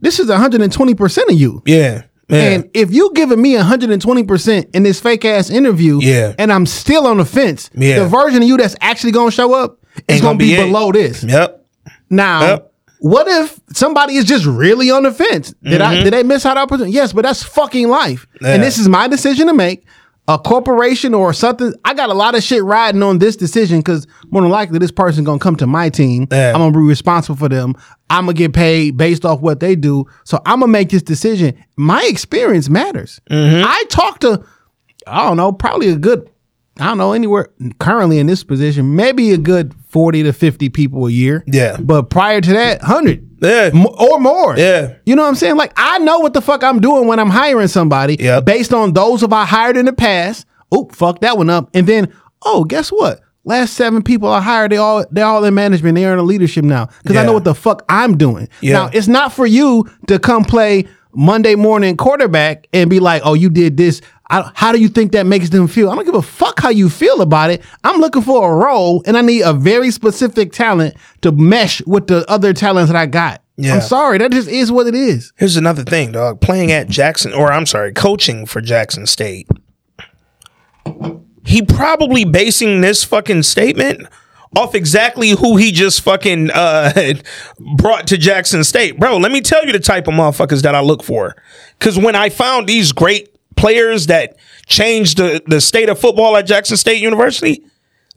[0.00, 1.62] This is 120% of you.
[1.66, 2.02] Yeah.
[2.28, 2.38] Yeah.
[2.38, 6.32] And if you giving me 120% in this fake ass interview, Yeah.
[6.38, 8.00] and I'm still on the fence, Yeah.
[8.00, 10.90] the version of you that's actually gonna show up is gonna, gonna be, be below
[10.92, 11.22] this.
[11.22, 11.64] yep.
[12.10, 12.72] Now, Yep.
[12.98, 15.54] what if somebody is just really on the fence?
[15.62, 16.92] Did I did they miss out opportunity?
[16.92, 18.26] Yes, but that's fucking life.
[18.36, 18.46] Mm-hmm.
[18.46, 19.84] And this is my decision to make.
[20.28, 21.72] A corporation or something.
[21.84, 24.90] I got a lot of shit riding on this decision because more than likely this
[24.90, 26.26] person gonna come to my team.
[26.32, 26.48] Yeah.
[26.48, 27.74] I'm gonna be responsible for them.
[28.10, 30.04] I'm gonna get paid based off what they do.
[30.24, 31.56] So I'm gonna make this decision.
[31.76, 33.20] My experience matters.
[33.30, 33.64] Mm-hmm.
[33.64, 34.44] I talk to,
[35.06, 36.28] I don't know, probably a good,
[36.80, 41.06] I don't know, anywhere currently in this position, maybe a good 40 to 50 people
[41.06, 41.42] a year.
[41.46, 41.78] Yeah.
[41.80, 43.26] But prior to that, 100.
[43.40, 43.70] Yeah.
[43.72, 44.54] M- Or more.
[44.58, 44.96] Yeah.
[45.06, 45.56] You know what I'm saying?
[45.56, 48.44] Like, I know what the fuck I'm doing when I'm hiring somebody Yep.
[48.44, 50.44] based on those of I hired in the past.
[50.76, 51.70] Oop, fuck that one up.
[51.72, 52.12] And then,
[52.44, 53.20] oh, guess what?
[53.46, 55.96] Last seven people I hired, they all they're all in management.
[55.96, 58.50] They're in leadership now because I know what the fuck I'm doing.
[58.60, 58.72] Yeah.
[58.74, 63.32] Now it's not for you to come play Monday morning quarterback and be like, oh,
[63.32, 64.02] you did this.
[64.28, 65.90] I, how do you think that makes them feel?
[65.90, 67.62] I don't give a fuck how you feel about it.
[67.84, 72.08] I'm looking for a role and I need a very specific talent to mesh with
[72.08, 73.42] the other talents that I got.
[73.56, 73.76] Yeah.
[73.76, 75.32] I'm sorry, that just is what it is.
[75.36, 76.40] Here's another thing, dog.
[76.40, 79.48] Playing at Jackson, or I'm sorry, coaching for Jackson State.
[81.44, 84.06] He probably basing this fucking statement
[84.54, 87.14] off exactly who he just fucking uh,
[87.76, 88.98] brought to Jackson State.
[88.98, 91.36] Bro, let me tell you the type of motherfuckers that I look for.
[91.78, 96.46] Because when I found these great players that changed the, the state of football at
[96.46, 97.62] Jackson State University,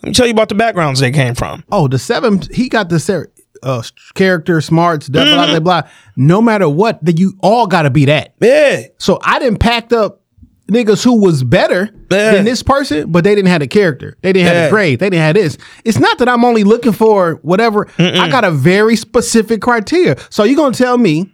[0.04, 1.64] let me tell you about the backgrounds they came from.
[1.72, 3.32] Oh, the seven, he got the ser-
[3.64, 3.82] uh,
[4.14, 5.34] character, smarts, blah, Mm-hmm.
[5.36, 5.90] blah, blah, blah.
[6.16, 8.34] No matter what, that you all got to be that.
[8.40, 8.84] Yeah.
[8.98, 10.22] So I didn't packed up
[10.70, 12.32] niggas who was better Yeah.
[12.34, 14.16] than this person, but they didn't have the character.
[14.22, 14.66] They didn't have Yeah.
[14.66, 15.00] the grade.
[15.00, 15.58] They didn't have this.
[15.84, 17.88] It's not that I'm only looking for whatever.
[17.98, 20.16] I got a very specific criteria.
[20.30, 21.32] So you're gonna tell me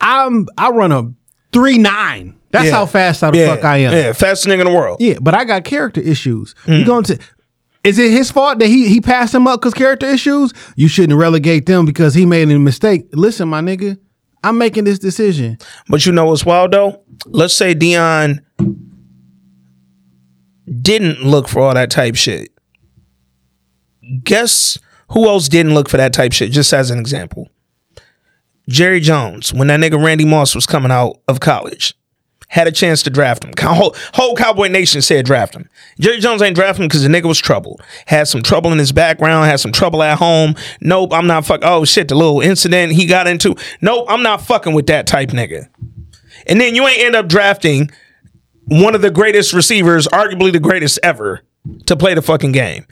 [0.00, 1.12] I'm I run a
[1.52, 2.36] three nine.
[2.50, 2.72] That's Yeah.
[2.72, 3.54] how fast how the yeah.
[3.54, 3.92] fuck I am.
[3.92, 4.98] Yeah, fastest nigga in the world.
[5.00, 6.54] Yeah, but I got character issues.
[6.66, 6.80] Mm.
[6.80, 7.18] You going to?
[7.84, 10.52] Is it his fault that he he passed him up because character issues?
[10.76, 13.08] You shouldn't relegate them because he made a mistake.
[13.12, 13.98] Listen, my nigga,
[14.44, 15.58] I'm making this decision.
[15.88, 17.02] But you know what's wild though?
[17.26, 18.40] Let's say Deion
[20.82, 22.50] didn't look for all that type shit.
[24.24, 24.78] Guess
[25.10, 26.50] who else didn't look for that type shit?
[26.52, 27.48] Just as an example.
[28.70, 31.94] Jerry Jones, when that nigga Randy Moss was coming out of college,
[32.48, 33.52] had a chance to draft him.
[33.58, 35.68] Whole, whole Cowboy Nation said draft him.
[35.98, 37.82] Jerry Jones ain't drafting him because the nigga was troubled.
[38.06, 40.54] Had some trouble in his background, had some trouble at home.
[40.80, 41.60] Nope, I'm not fuck.
[41.64, 43.56] Oh shit, the little incident he got into.
[43.80, 45.68] Nope, I'm not fucking with that type nigga.
[46.46, 47.90] And then you ain't end up drafting
[48.66, 51.42] one of the greatest receivers, arguably the greatest ever,
[51.86, 52.86] to play the fucking game.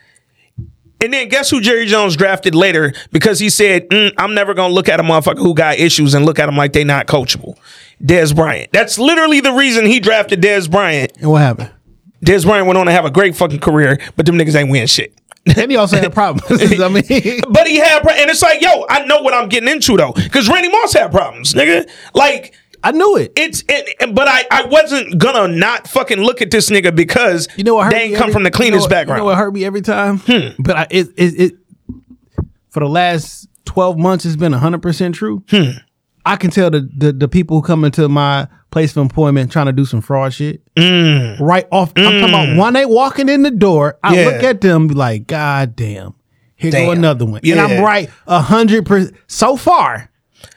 [1.00, 4.70] And then guess who Jerry Jones drafted later because he said, "Mm, I'm never going
[4.70, 7.06] to look at a motherfucker who got issues and look at them like they not
[7.06, 7.56] coachable.
[8.02, 8.72] Dez Bryant.
[8.72, 11.12] That's literally the reason he drafted Dez Bryant.
[11.20, 11.70] And what happened?
[12.24, 14.86] Dez Bryant went on to have a great fucking career, but them niggas ain't win
[14.86, 15.14] shit.
[15.56, 16.60] And he also had problems.
[16.80, 17.02] I mean,
[17.48, 20.48] But he had, and it's like, yo, I know what I'm getting into though, because
[20.48, 21.88] Randy Moss had problems, nigga.
[22.14, 23.32] Like, I knew it.
[23.36, 27.64] it's, it, but I, I wasn't gonna not fucking look at this nigga because You
[27.64, 27.84] know what?
[27.84, 29.18] Hurt they ain't me come every- from the you know cleanest background.
[29.18, 30.18] You know what hurt me every time?
[30.18, 30.48] Hmm.
[30.62, 31.52] But I, it, it, it,
[32.70, 35.42] for the last twelve months, it's been hundred percent true.
[35.50, 35.70] Hmm.
[36.26, 39.66] I can tell the, the the people who come into my place of employment trying
[39.66, 40.62] to do some fraud shit.
[40.78, 41.42] Hmm.
[41.42, 43.98] Right off, I'm talking about when they walking in the door.
[44.02, 44.24] I Yeah.
[44.26, 46.14] look at them, be like, God damn,
[46.54, 50.10] here go another one, and I'm right a hundred percent so far,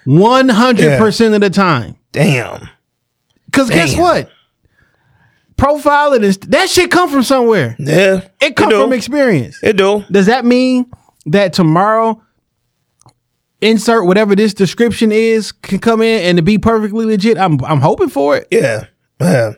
[0.06, 1.98] one hundred percent of the time.
[2.12, 2.70] Damn.
[3.46, 4.30] Because guess what?
[5.56, 7.76] Profiling is that shit come from somewhere.
[7.78, 8.28] Yeah.
[8.41, 8.82] It come do.
[8.82, 9.60] from experience.
[9.62, 10.04] It do.
[10.12, 10.89] Does that mean
[11.28, 12.22] that tomorrow,
[13.62, 17.38] insert whatever this description is, can come in and to be perfectly legit?
[17.38, 18.48] I'm I'm hoping for it.
[18.50, 18.86] Yeah.
[19.20, 19.54] Yeah.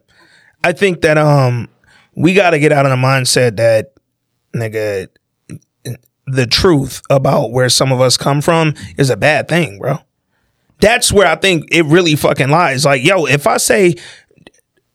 [0.64, 1.70] I think that um
[2.16, 3.94] we gotta get out of the mindset that
[4.56, 5.08] nigga
[6.26, 10.00] the truth about where some of us come from is a bad thing, bro.
[10.80, 12.84] That's where I think it really fucking lies.
[12.86, 13.96] Like, yo, if I say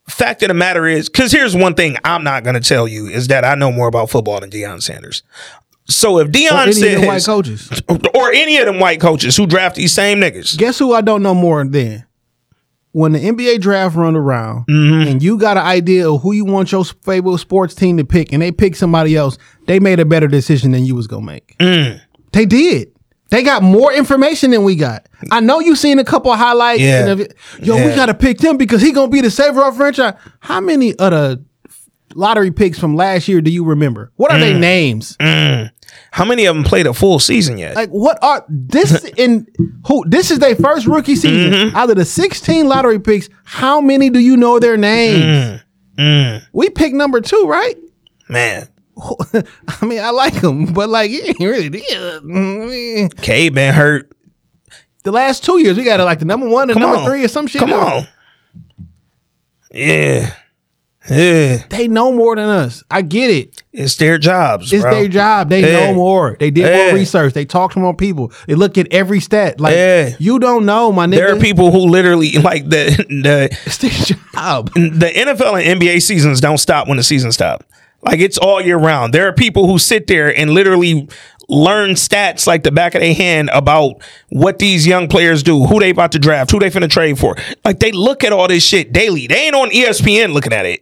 [0.08, 3.28] fact of the matter is, because here's one thing I'm not gonna tell you is
[3.28, 5.22] that I know more about football than Deion Sanders.
[5.86, 7.70] So if Or Deion any of says white coaches.
[8.14, 11.22] or any of them white coaches who draft these same niggas, Guess who I don't
[11.22, 12.04] know more than?
[12.92, 15.08] When the NBA draft run around Mm-hmm.
[15.10, 18.32] and you got an idea of who you want your favorite sports team to pick,
[18.32, 21.56] and they pick somebody else, they made a better decision than you was gonna make.
[21.58, 22.00] Mm.
[22.32, 22.92] They did.
[23.30, 25.06] They got more information than we got.
[25.30, 26.80] I know you seen a couple highlights.
[26.80, 27.00] Yeah.
[27.02, 27.34] and of it.
[27.60, 30.14] Yo, we gotta pick them because he gonna be the savior of franchise.
[30.40, 31.44] How many of the
[32.14, 34.12] lottery picks from last year do you remember?
[34.16, 34.40] What are Mm.
[34.40, 35.16] their names?
[36.10, 37.76] how many of them played a full season yet?
[37.76, 39.46] Like what are this in
[39.86, 41.52] who this is their first rookie season.
[41.52, 41.76] Mm-hmm.
[41.76, 45.60] Out of the 16 lottery picks, how many do you know their names?
[45.98, 46.42] Mm.
[46.52, 47.76] We picked number two, right?
[48.28, 48.68] Man,
[49.80, 51.84] I mean, I like him, but like he ain't really did.
[52.16, 54.10] I mean, Cade been hurt.
[55.04, 57.06] the last two years we got like the number one and Come number on.
[57.06, 57.60] three or some shit.
[57.60, 58.06] Come on.
[59.72, 60.34] Yeah.
[61.10, 61.62] Yeah.
[61.70, 62.82] They know more than us.
[62.90, 63.62] I get it.
[63.72, 64.70] It's their jobs.
[64.72, 64.90] It's bro.
[64.92, 65.48] their job.
[65.48, 65.86] They Yeah.
[65.86, 66.36] know more.
[66.38, 66.86] They did Yeah.
[66.88, 67.32] more research.
[67.32, 68.30] They talk to more people.
[68.46, 69.58] They look at every stat.
[69.58, 70.10] Like Yeah.
[70.18, 71.16] you don't know, my nigga.
[71.16, 73.90] There are people who literally like the the It's their
[74.34, 74.70] job.
[74.74, 77.64] the NFL and NBA seasons don't stop when the season stop.
[78.02, 79.12] Like it's all year round.
[79.12, 81.08] There are people who sit there and literally
[81.48, 85.80] learn stats like the back of their hand about what these young players do, who
[85.80, 87.36] they about to draft, who they finna trade for.
[87.64, 89.26] Like they look at all this shit daily.
[89.26, 90.80] They ain't on ESPN looking at it.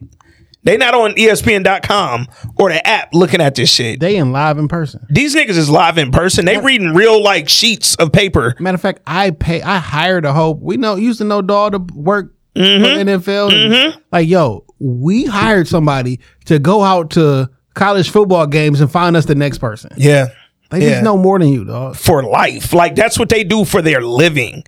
[0.67, 2.27] They not on ESPN.com
[2.59, 4.01] or the app looking at this shit.
[4.01, 5.07] They in live in person.
[5.09, 6.45] These niggas is live in person.
[6.45, 8.57] They reading real like sheets of paper.
[8.59, 9.63] Matter of fact, I pay.
[9.63, 10.59] I hired a hope.
[10.61, 13.09] We know used to know dog to work for mm-hmm.
[13.09, 13.53] NFL.
[13.53, 14.01] and, mm-hmm.
[14.11, 19.25] Like yo, we hired somebody to go out to college football games and find us
[19.27, 19.91] the next person.
[19.97, 20.29] Yeah.
[20.71, 20.91] They Yeah.
[20.91, 21.97] just know more than you, dog.
[21.97, 22.73] for life.
[22.73, 24.65] Like that's what they do for their living.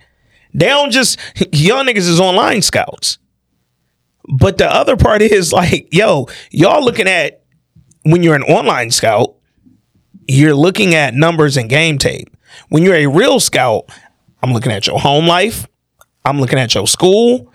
[0.53, 1.19] They don't just
[1.51, 3.17] y'all niggas is online scouts.
[4.31, 7.41] But the other part is like, yo, y'all looking at
[8.03, 9.35] when you're an online scout,
[10.27, 12.29] you're looking at numbers and game tape.
[12.69, 13.89] When you're a real scout,
[14.43, 15.67] I'm looking at your home life.
[16.25, 17.51] I'm looking at your school,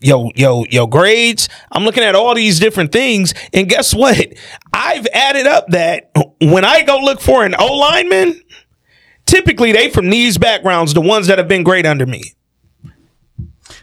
[0.00, 1.48] yo, yo, yo grades.
[1.72, 3.34] I'm looking at all these different things.
[3.52, 4.32] And guess what?
[4.72, 8.40] I've added up that when I go look for an O lineman,
[9.26, 12.22] typically they from these backgrounds, the ones that have been great under me.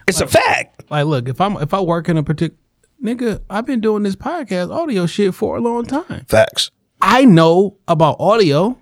[0.06, 0.84] It's a fact.
[0.90, 2.58] Like, look, if I'm if I work in a particular
[3.02, 6.24] nigga, I've been doing this podcast audio shit for a long time.
[6.28, 6.70] Facts.
[7.00, 8.78] I know about audio.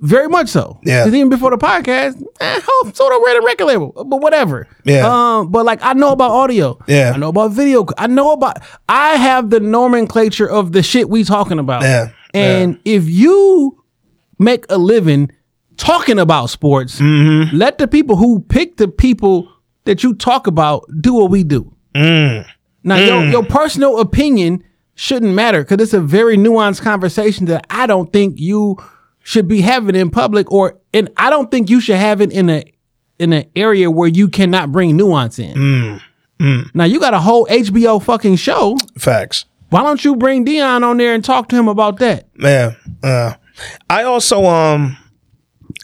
[0.00, 0.80] Very much so.
[0.82, 1.06] Yeah.
[1.06, 4.66] even before the podcast, eh, hope sort of read a record label, but whatever.
[4.84, 5.06] Yeah.
[5.38, 6.78] Um, but like I know about audio.
[6.86, 7.12] Yeah.
[7.14, 7.86] I know about video.
[7.98, 8.58] I know about.
[8.88, 11.82] I have the nomenclature of the shit we talking about.
[11.82, 12.10] Yeah.
[12.32, 13.82] And if you
[14.38, 15.30] make a living
[15.76, 17.56] talking about sports, Mm-hmm.
[17.56, 19.52] let the people who pick the people
[19.84, 21.74] that you talk about do what we do.
[21.94, 22.46] Mm.
[22.84, 24.62] Now, your, your personal opinion
[24.94, 28.76] shouldn't matter because it's a very nuanced conversation that I don't think you
[29.22, 32.50] should be having in public, or and I don't think you should have it in
[32.50, 32.64] a
[33.18, 36.00] in an area where you cannot bring nuance in.
[36.40, 36.70] Mm.
[36.74, 38.78] Now, you got a whole HBO fucking show.
[38.96, 39.44] Facts.
[39.68, 42.26] Why don't you bring Deion on there and talk to him about that?
[42.38, 42.72] Yeah.
[43.02, 43.34] Uh,
[43.88, 44.96] I also um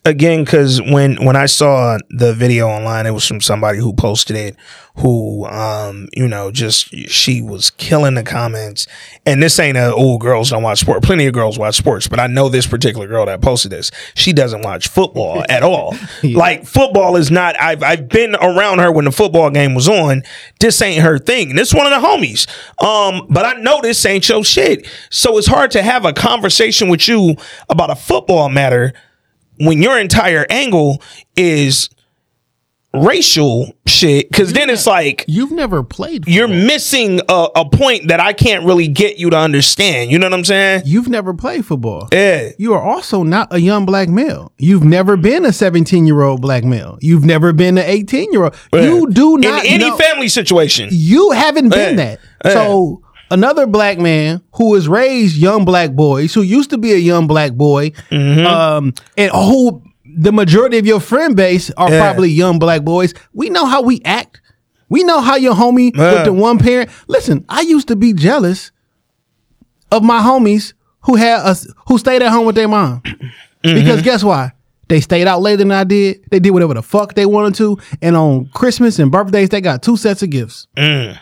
[0.07, 4.37] again because when when I saw the video online, it was from somebody who posted
[4.37, 4.57] it,
[4.97, 8.87] who um you know just she was killing the comments.
[9.27, 11.03] And this ain't a oh girls don't watch sport.
[11.03, 13.91] Plenty of girls watch sports, but I know this particular girl that posted this.
[14.15, 15.95] She doesn't watch football at all.
[16.37, 17.59] Like football is not.
[17.61, 20.23] I've I've been around her when the football game was on.
[20.61, 21.51] This ain't her thing.
[21.51, 22.47] And this one of the homies.
[22.83, 24.87] Um, but I know this ain't your shit.
[25.11, 27.37] So it's hard to have a conversation with you
[27.69, 28.93] about a football matter
[29.59, 31.01] when your entire angle
[31.37, 31.89] is
[32.95, 36.27] racial shit because then it's like You've never played.
[36.27, 36.67] you're football.
[36.67, 40.33] missing a, a point that i can't really get you to understand you know what
[40.33, 42.09] i'm saying You've never played football.
[42.11, 44.51] yeah You are also not a young black male.
[44.57, 46.97] You've never been a 17 year old black male.
[47.03, 48.55] You've never been an 18 year old.
[48.73, 52.17] You do not in any know- family situation You haven't been Yeah.
[52.45, 52.53] that.
[52.53, 56.97] So another black man who was raised young black boys, who used to be a
[56.99, 58.47] young black boy, Mm-hmm.
[58.47, 59.83] um, and who
[60.19, 62.01] the majority of your friend base are Yeah.
[62.01, 63.13] probably young black boys.
[63.35, 64.41] We know how we act.
[64.89, 66.13] We know how your homie Yeah.
[66.15, 66.91] with the one parent.
[67.09, 68.71] Listen, I used to be jealous
[69.93, 73.03] of my homies who had us who stayed at home with their mom.
[73.03, 73.75] Mm-hmm.
[73.75, 74.53] Because guess why?
[74.89, 76.25] They stayed out later than I did.
[76.31, 77.77] They did whatever the fuck they wanted to.
[78.01, 80.69] And on Christmas and birthdays, they got two sets of gifts.
[80.77, 81.19] Mm.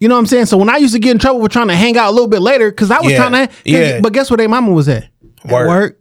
[0.00, 0.46] You know what I'm saying?
[0.46, 2.28] So when I used to get in trouble for trying to hang out a little
[2.28, 3.28] bit later, because I was Yeah.
[3.28, 4.00] trying to, Yeah.
[4.00, 5.04] but guess where their mama was at?
[5.44, 5.68] At Work.
[5.68, 5.98] work.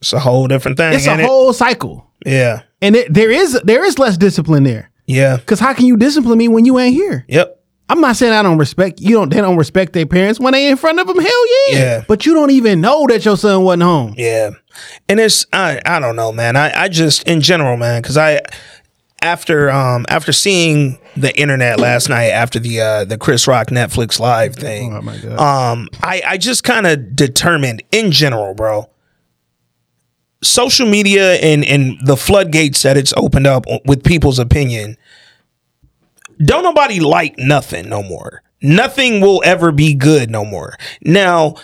[0.00, 1.24] it's a whole different thing It's a it?
[1.24, 4.90] whole cycle, yeah and it, there is there is less discipline there.
[5.06, 7.24] yeah Because how can you discipline me when you ain't here?
[7.28, 9.16] yep I'm not saying I don't respect you.
[9.16, 11.18] Don't they don't respect their parents when they in front of them?
[11.18, 11.78] Hell yeah.
[11.78, 12.04] Yeah.
[12.08, 14.14] But you don't even know that your son wasn't home.
[14.16, 14.50] Yeah.
[15.10, 16.56] And it's I I don't know, man.
[16.56, 18.40] I, I just in general, man, because I
[19.22, 24.18] after um after seeing the internet last night after the uh the Chris Rock Netflix
[24.18, 25.38] live thing, Oh my God.
[25.38, 28.88] um I I just kind of determined in general, bro.
[30.42, 34.96] Social media and and the floodgates that it's opened up with people's opinion.
[36.44, 38.42] Don't nobody like nothing no more.
[38.60, 40.76] Nothing will ever be good no more.
[41.02, 41.54] Now,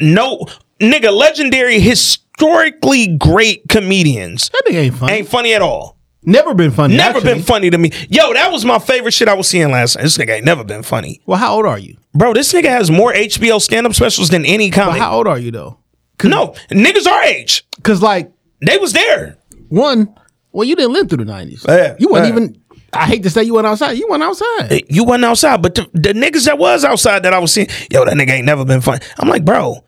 [0.00, 0.44] no
[0.80, 5.12] nigga, legendary, historically great comedians That ain't funny.
[5.12, 5.96] ain't funny at all.
[6.22, 6.96] Never been funny.
[6.96, 7.34] Never actually.
[7.34, 7.90] been funny to me.
[8.08, 10.02] Yo, that was my favorite shit I was seeing last night.
[10.02, 11.20] This nigga ain't never been funny.
[11.26, 11.96] Well, how old are you?
[12.14, 15.00] Bro, this nigga has more HBO stand up specials than any But comic.
[15.00, 15.78] how old are you though?
[16.24, 17.64] no, niggas our age.
[17.76, 18.30] Because like
[18.64, 19.38] They was there.
[19.68, 20.14] one,
[20.52, 21.64] well, you didn't live through the nineties.
[21.68, 22.42] Yeah, you wasn't yeah.
[22.42, 22.62] even.
[22.92, 23.92] I hate to say you went outside.
[23.92, 24.72] You went outside.
[24.72, 27.68] Eh, you wasn't outside, but the, the niggas that was outside that I was seeing,
[27.88, 28.98] yo, that nigga ain't never been funny.
[29.16, 29.84] I'm like, bro,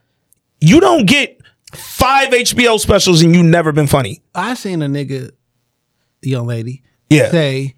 [0.61, 1.41] you don't get
[1.75, 4.23] five HBO specials and you never been funny.
[4.37, 5.33] I seen a nigga,
[6.23, 7.31] young lady, Yeah.
[7.31, 7.75] say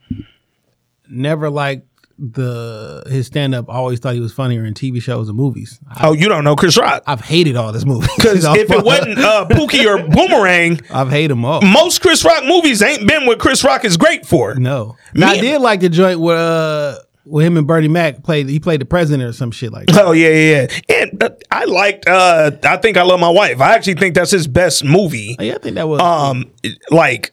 [1.08, 3.68] never liked the his stand up.
[3.68, 5.80] Always thought he was funnier in TV shows and movies.
[5.88, 7.02] I, Oh, you don't know Chris Rock.
[7.08, 11.32] I've hated all this movie Because if it wasn't uh, Pookie or Boomerang, I've hated
[11.32, 11.60] them all.
[11.62, 14.54] most Chris Rock movies ain't been what Chris Rock is great for.
[14.54, 18.48] No, now, I did like the joint where uh, with him and Bernie Mac played.
[18.48, 20.04] He played the president or some shit like that.
[20.04, 20.96] Oh yeah, yeah, yeah.
[21.02, 22.06] And uh, I liked.
[22.06, 23.60] uh I think I love my wife.
[23.60, 25.34] I actually think that's his best movie.
[25.40, 26.00] yeah, I think that was.
[26.00, 26.52] Um,
[26.90, 27.32] like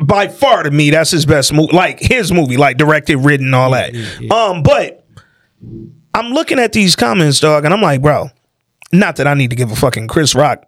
[0.00, 1.74] by far to me, that's his best movie.
[1.74, 3.94] Like his movie, like directed, written, all that.
[4.30, 5.04] Um, but
[6.14, 8.30] I'm looking at these comments, dog, and I'm like, bro,
[8.92, 10.64] not that I need to give a fucking Chris Rock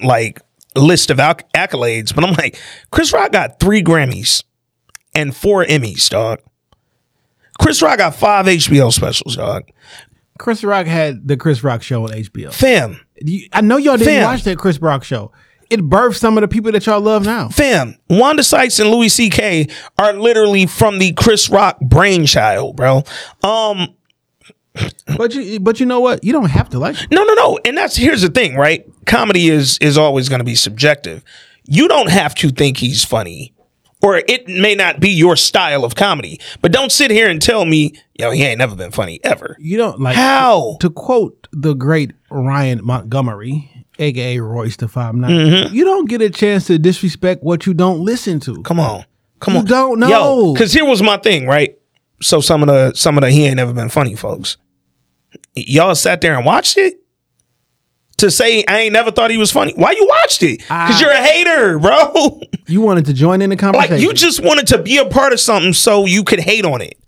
[0.00, 0.40] like
[0.74, 2.58] list of acc- accolades, but I'm like,
[2.90, 4.42] Chris Rock got three Grammys
[5.14, 6.40] and four Emmys, dog.
[7.60, 9.64] Chris Rock got five HBO specials, dog.
[10.38, 12.52] Chris Rock had the Chris Rock show on HBO.
[12.52, 14.24] Fam, You- I know y'all didn't Fam.
[14.24, 15.32] watch that Chris Rock show.
[15.70, 17.48] It birthed some of the people that y'all love now.
[17.48, 19.68] fam, Wanda Sykes and Louis C.K.
[19.98, 23.02] are literally from the Chris Rock brainchild, bro.
[23.42, 23.94] Um,
[25.16, 26.22] But you, but you know what?
[26.22, 27.00] You don't have to like.
[27.00, 27.10] it.
[27.10, 27.58] no, no, no.
[27.64, 28.84] And that's here's the thing, right?
[29.06, 31.24] Comedy is is always going to be subjective.
[31.64, 33.54] You don't have to think he's funny,
[34.02, 36.40] or it may not be your style of comedy.
[36.62, 39.56] But don't sit here and tell me, yo, he ain't never been funny ever.
[39.58, 40.76] You don't like How?
[40.80, 45.74] To quote the great Ryan Montgomery, aka Royce the Five Nine, Mm-hmm.
[45.74, 48.62] you don't get a chance to disrespect what you don't listen to.
[48.62, 49.04] Come on,
[49.40, 49.66] come You on.
[49.66, 50.52] don't know.
[50.52, 51.76] because here was my thing, right?
[52.20, 54.56] So some of the some of the he ain't never been funny, folks.
[55.54, 57.00] Y'all sat there and watched it
[58.16, 59.72] to say I ain't never thought he was funny.
[59.76, 60.58] Why you watched it?
[60.60, 62.40] Because you're a hater, bro.
[62.66, 63.94] You wanted to join in the conversation.
[63.96, 66.80] like you just wanted to be a part of something so you could hate on
[66.82, 66.98] it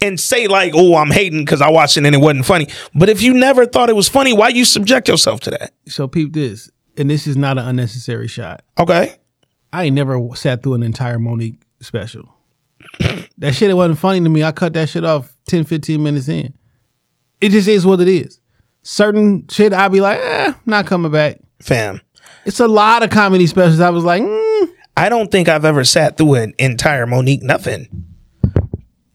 [0.00, 3.08] and say like, "Oh, I'm hating because I watched it and it wasn't funny." But
[3.08, 5.72] if you never thought it was funny, why you subject yourself to that?
[5.88, 8.62] so peep this, and this is not an unnecessary shot.
[8.78, 9.16] Okay,
[9.72, 12.34] I ain't never sat through an entire Mo'Nique special.
[13.38, 14.42] that shit it wasn't funny to me.
[14.42, 16.54] I cut that shit off 10, 15 minutes in.
[17.40, 18.40] It just is what it is.
[18.82, 21.38] Certain shit I'll be like, eh, not coming back.
[21.60, 22.00] fam.
[22.16, 23.80] It's It's a lot of comedy specials.
[23.80, 24.68] I was like, mm.
[24.96, 27.88] I don't think I've ever sat through an entire Mo'Nique nothing.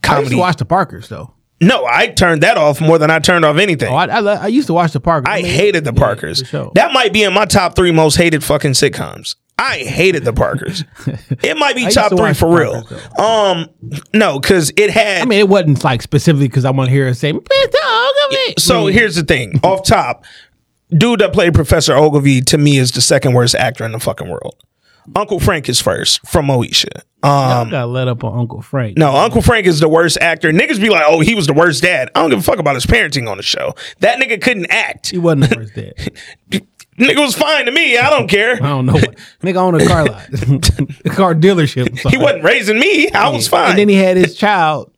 [0.08, 0.36] I used Comedy.
[0.36, 1.34] to watch the Parkers though.
[1.62, 3.90] no, I turned that off more than I turned off anything.
[3.92, 5.28] Oh, I, I, I used to watch the Parkers.
[5.32, 6.40] I mean, hated the Parkers.
[6.42, 6.72] for sure.
[6.76, 9.36] That might be in my top three most hated fucking sitcoms.
[9.58, 10.84] I hated the Parkers.
[11.42, 12.84] it might be top to three for real.
[12.84, 13.70] Parkers, Um,
[14.14, 15.22] no, because it had.
[15.22, 18.32] I mean, it wasn't like specifically because I want to hear her say, "Please don't
[18.32, 18.60] Oglevee." Mm.
[18.60, 19.58] so here's the thing.
[19.64, 20.26] Off top,
[20.90, 24.28] dude that played Professor Oglevee to me is the second worst actor in the fucking
[24.30, 24.56] world.
[25.16, 27.02] Uncle Frank is first from Moesha.
[27.24, 28.98] I Um, got let up on Uncle Frank.
[28.98, 30.52] no, Uncle Frank is the worst actor.
[30.52, 32.10] Niggas be like, oh, he was the worst dad.
[32.16, 33.74] I don't give a fuck about his parenting on the show.
[34.00, 35.10] That nigga couldn't act.
[35.12, 36.64] he wasn't the worst dad.
[37.00, 37.98] Nigga was fine to me.
[37.98, 38.54] I don't care.
[38.56, 38.94] I don't know.
[38.94, 39.16] What.
[39.42, 40.28] Nigga owned a car lot,
[41.06, 41.98] a car dealership.
[42.10, 43.10] He wasn't raising me.
[43.12, 43.72] I was fine.
[43.72, 44.92] And then he had his child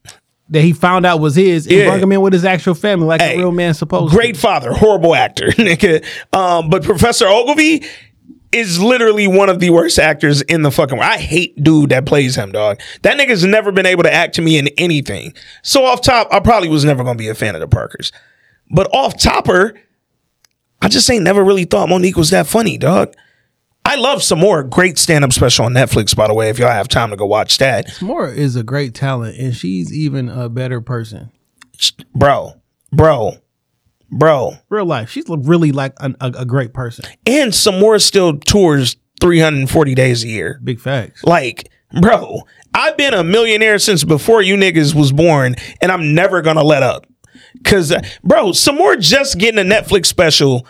[0.49, 1.85] that he found out was his and Yeah.
[1.87, 4.15] brought him in with his actual family like Hey, a real man supposed to.
[4.17, 4.41] Great to.
[4.41, 6.05] father, horrible actor, nigga.
[6.33, 7.85] Um, but Professor Oglevee
[8.51, 11.11] is literally one of the worst actors in the fucking world.
[11.11, 12.79] I hate dude that plays him, dog.
[13.01, 15.33] That nigga's never been able to act to me in anything.
[15.63, 18.11] So off top, I probably was never gonna be a fan of the Parkers.
[18.69, 19.79] But off topper,
[20.81, 23.13] I just ain't never really thought Mo'Nique was that funny, dog.
[23.83, 27.09] I love Sommore great stand-up special on Netflix, by the way, if y'all have time
[27.11, 28.01] to go watch that.
[28.01, 31.31] Moore is a great talent, and she's even a better person.
[32.13, 32.55] Bro,
[32.91, 33.37] bro,
[34.11, 34.53] bro.
[34.69, 37.05] Real life, she's really like a, a, a great person.
[37.25, 40.59] And Sommore still tours 340 days a year.
[40.63, 41.23] Big facts.
[41.23, 41.69] Like,
[42.01, 42.41] bro,
[42.73, 46.83] I've been a millionaire since before you niggas was born, and I'm never gonna let
[46.83, 47.07] up.
[47.63, 50.65] Cause, uh, bro, Sommore just getting a Netflix special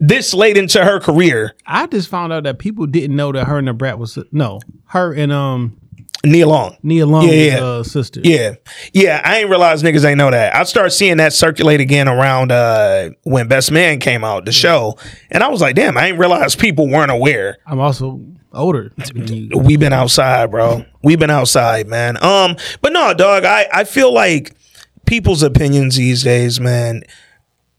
[0.00, 1.54] this late into her career.
[1.64, 4.60] I just found out that people didn't know that her and the brat was no
[4.86, 5.78] her and um
[6.24, 6.76] Nia Long.
[6.82, 7.60] Nia Long Yeah, yeah.
[7.64, 8.20] uh, sister.
[8.22, 8.54] Yeah.
[8.92, 9.20] Yeah.
[9.24, 10.54] I ain't realized niggas ain't know that.
[10.54, 14.96] I started seeing that circulate again around uh when Best Man came out, the show.
[15.30, 17.58] And I was like, damn, I ain't realized people weren't aware.
[17.66, 18.20] I'm also
[18.52, 18.92] older.
[19.14, 19.58] than you.
[19.58, 20.84] we been outside, bro.
[21.02, 22.22] We've been outside, man.
[22.22, 23.44] Um, but no, dog.
[23.44, 24.54] I I feel like
[25.06, 27.02] people's opinions these days, man.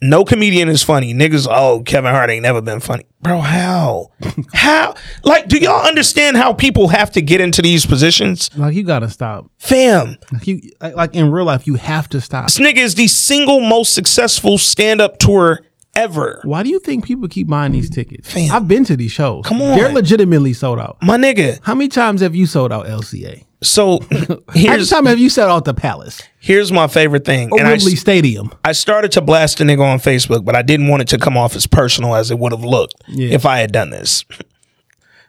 [0.03, 1.13] No comedian is funny.
[1.13, 3.05] Niggas, oh, Kevin Hart ain't never been funny.
[3.21, 4.11] Bro, how?
[4.53, 4.95] how?
[5.23, 8.49] Like, do y'all understand how people have to get into these positions?
[8.57, 9.49] Like you gotta stop.
[9.59, 12.47] Fam, Like, you, like in real life, you have to stop.
[12.47, 15.61] this nigga is the single most successful stand-up tour
[15.95, 16.39] ever.
[16.43, 18.31] Why do you think people keep buying these tickets?
[18.31, 18.51] Fam.
[18.51, 19.45] I've been to these shows.
[19.45, 19.77] Come on.
[19.77, 20.97] they're legitimately sold out.
[21.01, 21.59] My nigga.
[21.63, 23.43] How many times have you sold out LCA?
[23.61, 27.49] So How many times have you sold out the Palace here's my favorite thing.
[27.51, 28.51] or And I, Stadium?
[28.65, 31.37] I started to blast a nigga on Facebook, but I didn't want it to come
[31.37, 33.33] off as personal as it would have looked Yeah.
[33.33, 34.25] if I had done this.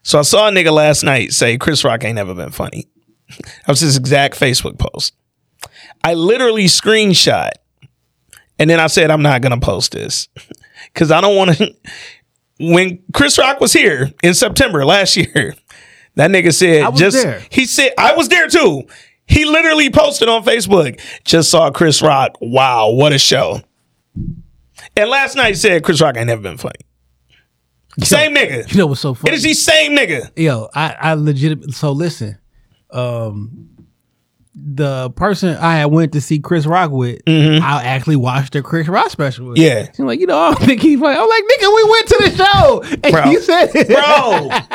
[0.02, 2.86] So I saw a nigga last night say Chris Rock ain't never been funny.
[3.38, 5.14] That was his exact Facebook post.
[6.02, 7.50] I literally screenshot
[8.58, 10.28] and then I said I'm not gonna post this
[10.92, 11.74] because I don't want to.
[12.60, 15.56] When Chris Rock was here in September last year,
[16.14, 17.42] that nigga said I was just there.
[17.50, 18.84] he said I was there too.
[19.26, 22.38] He literally posted on Facebook, just saw Chris Rock.
[22.40, 23.60] Wow, what a show.
[24.96, 26.78] And last night he said Chris Rock ain't never been funny.
[28.00, 28.70] Same nigga.
[28.70, 29.34] You know what's so funny?
[29.34, 30.30] is the same nigga.
[30.36, 31.72] Yo, I, I legit.
[31.72, 32.38] So listen,
[32.92, 33.70] um,
[34.56, 38.86] the person I had went to see Chris Rock with, I actually watched the Chris
[38.86, 39.46] Rock special.
[39.48, 39.58] With.
[39.58, 39.78] Mm-hmm.
[39.86, 39.86] Yeah.
[39.90, 41.18] She's like, you know, I don't think he's funny.
[41.18, 43.24] I'm like, nigga, we went to the show, and Bro.
[43.30, 43.88] you said, Bro, bro.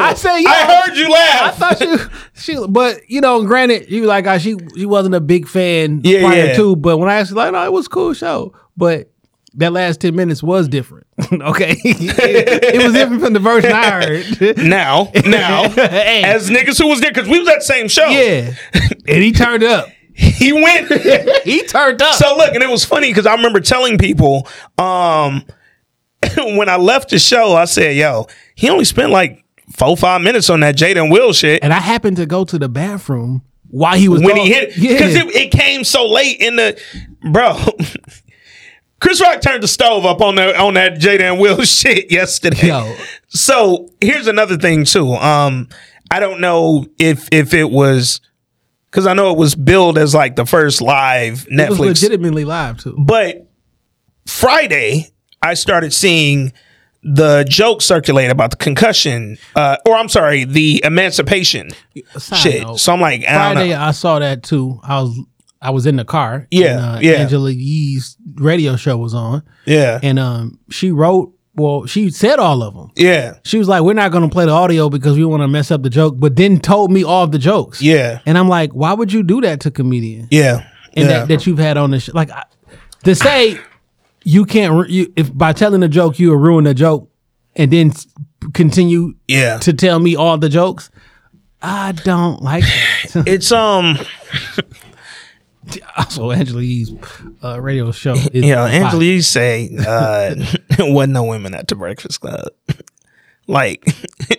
[0.00, 1.62] I said, yo, I heard you laugh.
[1.62, 1.98] I thought you,
[2.34, 6.20] she, but you know, granted, you like, uh, she, she wasn't a big fan Yeah,
[6.22, 6.56] prior yeah.
[6.56, 9.10] to, but when I asked, her, like, no, it was a cool show, but.
[9.54, 11.06] That last ten minutes was different.
[11.32, 14.56] okay, it, it was different from the version I heard.
[14.58, 16.22] now, now, Hey.
[16.24, 18.06] as niggas who was there, because we was at the same show.
[18.08, 18.54] Yeah.
[19.08, 19.88] and he turned up.
[20.14, 20.92] He went.
[21.44, 22.14] He turned up.
[22.14, 24.46] So look, and it was funny because I remember telling people,
[24.78, 25.44] um,
[26.36, 29.44] when I left the show, I said, "Yo, he only spent like
[29.76, 32.68] four five minutes on that Jaden Will shit." and I happened to go to the
[32.68, 34.92] bathroom while he was when going- he hit, Yeah.
[34.92, 36.78] because it, it came so late in the,
[37.32, 37.56] bro.
[39.00, 42.68] Chris Rock turned the stove up on that on that Jaden Will shit yesterday.
[42.68, 42.94] Yo.
[43.28, 45.12] So here's another thing too.
[45.14, 45.68] Um,
[46.10, 48.20] I don't know if if it was
[48.90, 52.44] because I know it was billed as like the first live it was Netflix legitimately
[52.44, 52.94] live too.
[52.98, 53.46] but
[54.26, 55.06] Friday,
[55.42, 56.52] I started seeing
[57.02, 61.70] the joke circulate about the concussion, uh, or I'm sorry, the emancipation
[62.18, 62.62] Side shit.
[62.62, 63.74] note, So I'm like, I don't Friday.
[63.74, 64.78] I saw that too.
[64.82, 65.18] I was
[65.62, 66.46] I was in the car.
[66.50, 67.12] Yeah, and, uh, yeah.
[67.14, 71.34] Angela Yee's radio show was on, Yeah, and um, she wrote.
[71.56, 72.90] Well, she said all of them.
[72.96, 75.48] yeah, She was like, "We're not going to play the audio because we want to
[75.48, 77.82] mess up the joke," but then told me all of the jokes.
[77.82, 81.18] yeah, and I'm like, "Why would you do that to comedians?" yeah, and yeah.
[81.18, 82.12] that, that you've had on the show.
[82.14, 82.44] Like I,
[83.04, 83.58] to say
[84.22, 87.10] you can't you if by telling a joke you will ruin a joke,
[87.56, 87.92] and then
[88.54, 89.58] continue Yeah.
[89.58, 90.88] to tell me all the jokes.
[91.60, 93.24] I don't like that.
[93.26, 93.98] It's um
[95.96, 96.92] also Angela Yee's
[97.42, 98.14] uh, radio show.
[98.14, 98.64] Is yeah.
[98.64, 100.34] Angela say uh
[100.78, 102.48] wasn't no women at the Breakfast Club.
[103.46, 103.82] like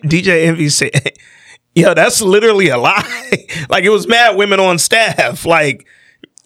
[0.04, 1.14] DJ Envy said,
[1.76, 3.48] yo, that's literally a lie.
[3.70, 5.46] like it was mad women on staff.
[5.46, 5.88] Like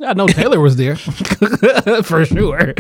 [0.03, 0.95] I know Taylor was there
[2.03, 2.73] for sure.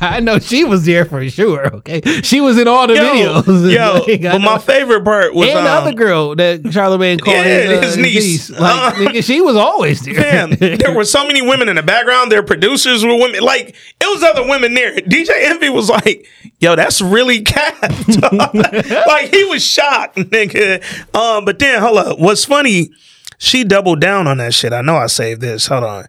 [0.00, 1.66] I know she was there for sure.
[1.76, 3.02] Okay, she was in all the yo,
[3.42, 3.72] videos.
[3.72, 7.36] yo, Like, but my favorite part was and the um, other girl that Charlamagne called
[7.36, 8.50] Yeah, his, uh, his niece.
[8.50, 8.60] Like
[8.94, 10.14] Uh, nigga, she was always there.
[10.14, 12.30] Damn, there were so many women in the background.
[12.30, 13.40] Their producers were women.
[13.42, 14.94] Like it was other women there.
[14.94, 16.24] DJ Envy was like,
[16.60, 20.82] "Yo, that's really cap." like he was shocked, nigga.
[21.16, 22.18] Um, but then hold up.
[22.20, 22.90] What's funny?
[23.38, 24.72] She doubled down on that shit.
[24.72, 25.66] I know I saved this.
[25.66, 26.06] Hold on,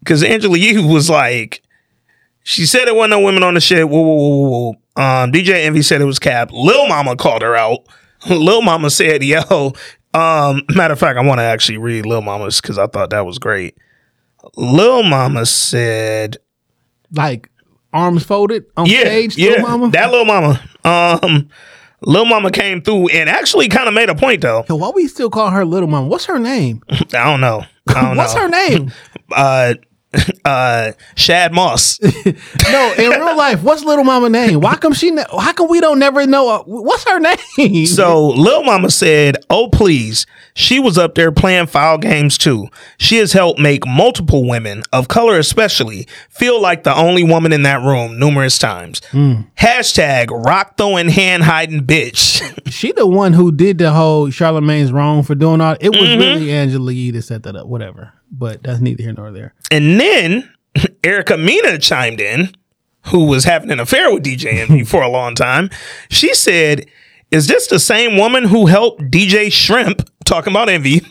[0.00, 1.62] because Angela Yee was like,
[2.42, 3.88] she said it wasn't no women on the shit.
[3.88, 5.02] Whoa, whoa, whoa, whoa, whoa.
[5.02, 6.50] Um, DJ Envy said it was cap.
[6.52, 7.78] Lil Mama called her out.
[8.28, 9.72] Lil Mama said, "Yo."
[10.12, 13.24] Um, matter of fact, I want to actually read Lil Mama's because I thought that
[13.24, 13.76] was great.
[14.56, 16.38] Lil Mama said,
[17.12, 17.48] like
[17.92, 19.36] arms folded on "Yeah, stage.
[19.38, 19.90] yeah, Lil mama.
[19.90, 21.48] that Lil Mama." Um,
[22.02, 24.64] Lil Mama came through and actually kind of made a point though.
[24.68, 26.08] Yo, why we still call her Little Mama?
[26.08, 26.82] What's her name?
[26.90, 27.62] I don't know.
[27.88, 28.40] I don't What's know.
[28.40, 28.92] her name?
[29.30, 29.74] Uh,
[30.44, 32.00] uh, Shad Moss.
[32.02, 34.60] no, in real life, what's Little Mama name?
[34.60, 35.10] Why come she?
[35.10, 36.48] Ne- how come we don't never know?
[36.48, 37.36] uh, what's her name?
[37.86, 42.66] So Little Mama said, "Oh please, she was up there playing foul games too.
[42.98, 47.62] She has helped make multiple women of color, especially, feel like the only woman in
[47.62, 49.00] that room numerous times."
[49.58, 52.40] Hashtag rock throwing hand hiding bitch.
[52.72, 55.76] she the one who did the whole Charlamagne's wrong for doing all.
[55.80, 56.20] It was Mm-hmm.
[56.20, 57.66] really Angela Yee that set that up.
[57.66, 59.54] Whatever, but that's neither here nor there.
[59.70, 60.50] and then
[61.04, 62.54] Erica Mena chimed in,
[63.06, 65.70] who was having an affair with DJ Envy for a long time.
[66.10, 66.86] She said,
[67.30, 71.02] "Is this the same woman who helped DJ Shrimp talking about Envy?"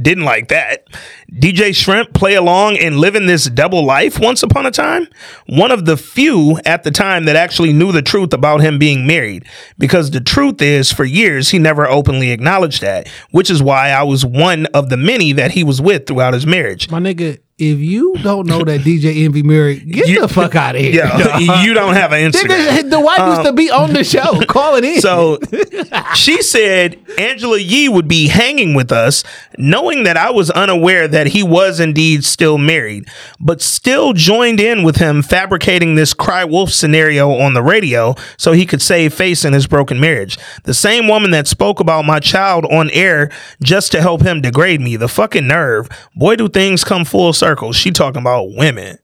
[0.00, 0.88] Didn't like that.
[1.32, 5.06] DJ Shrimp play along and live in this double life once upon a time.
[5.46, 9.06] One of the few at the time that actually knew the truth about him being
[9.06, 9.44] married.
[9.78, 14.02] Because the truth is, for years, he never openly acknowledged that, which is why I
[14.02, 16.90] was one of the many that he was with throughout his marriage.
[16.90, 20.74] My nigga, if you don't know that DJ Envy married, get You- the fuck out
[20.74, 20.94] of here.
[20.94, 22.90] Yeah, you don't have an Instagram.
[22.90, 24.40] The wife used to um, be on the show.
[24.46, 25.00] Call it in.
[25.04, 25.38] So
[26.14, 29.24] she said Angela Yee would be hanging with us,
[29.58, 33.08] knowing that I was unaware that he was indeed still married,
[33.40, 38.52] but still joined in with him fabricating this cry wolf scenario on the radio so
[38.52, 40.38] he could save face in his broken marriage.
[40.64, 43.30] The same woman that spoke about my child on air
[43.62, 44.96] just to help him degrade me.
[44.96, 45.88] The fucking nerve.
[46.14, 47.72] Boy, do things come full circle.
[47.72, 48.98] She talking about women.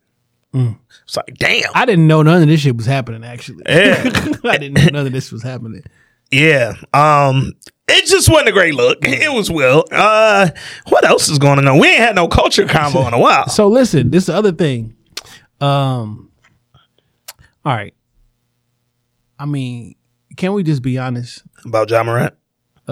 [0.55, 0.79] Mm.
[1.05, 1.71] It's like, damn.
[1.75, 3.25] I didn't know none of this shit was happening.
[3.25, 4.03] Actually, Yeah.
[4.45, 5.83] I didn't know none of this was happening.
[6.31, 6.75] Yeah.
[6.95, 7.53] Um
[7.89, 8.99] it just wasn't a great look.
[9.03, 9.85] It was Will.
[9.91, 10.51] Uh
[10.89, 11.79] what else is going on?
[11.79, 13.49] We ain't had no culture combo in a while.
[13.49, 14.95] So listen, this is the other thing.
[15.61, 16.31] Um,
[17.65, 17.93] all right.
[19.39, 19.95] I mean,
[20.37, 21.43] can we just be honest?
[21.65, 22.35] About John Morant.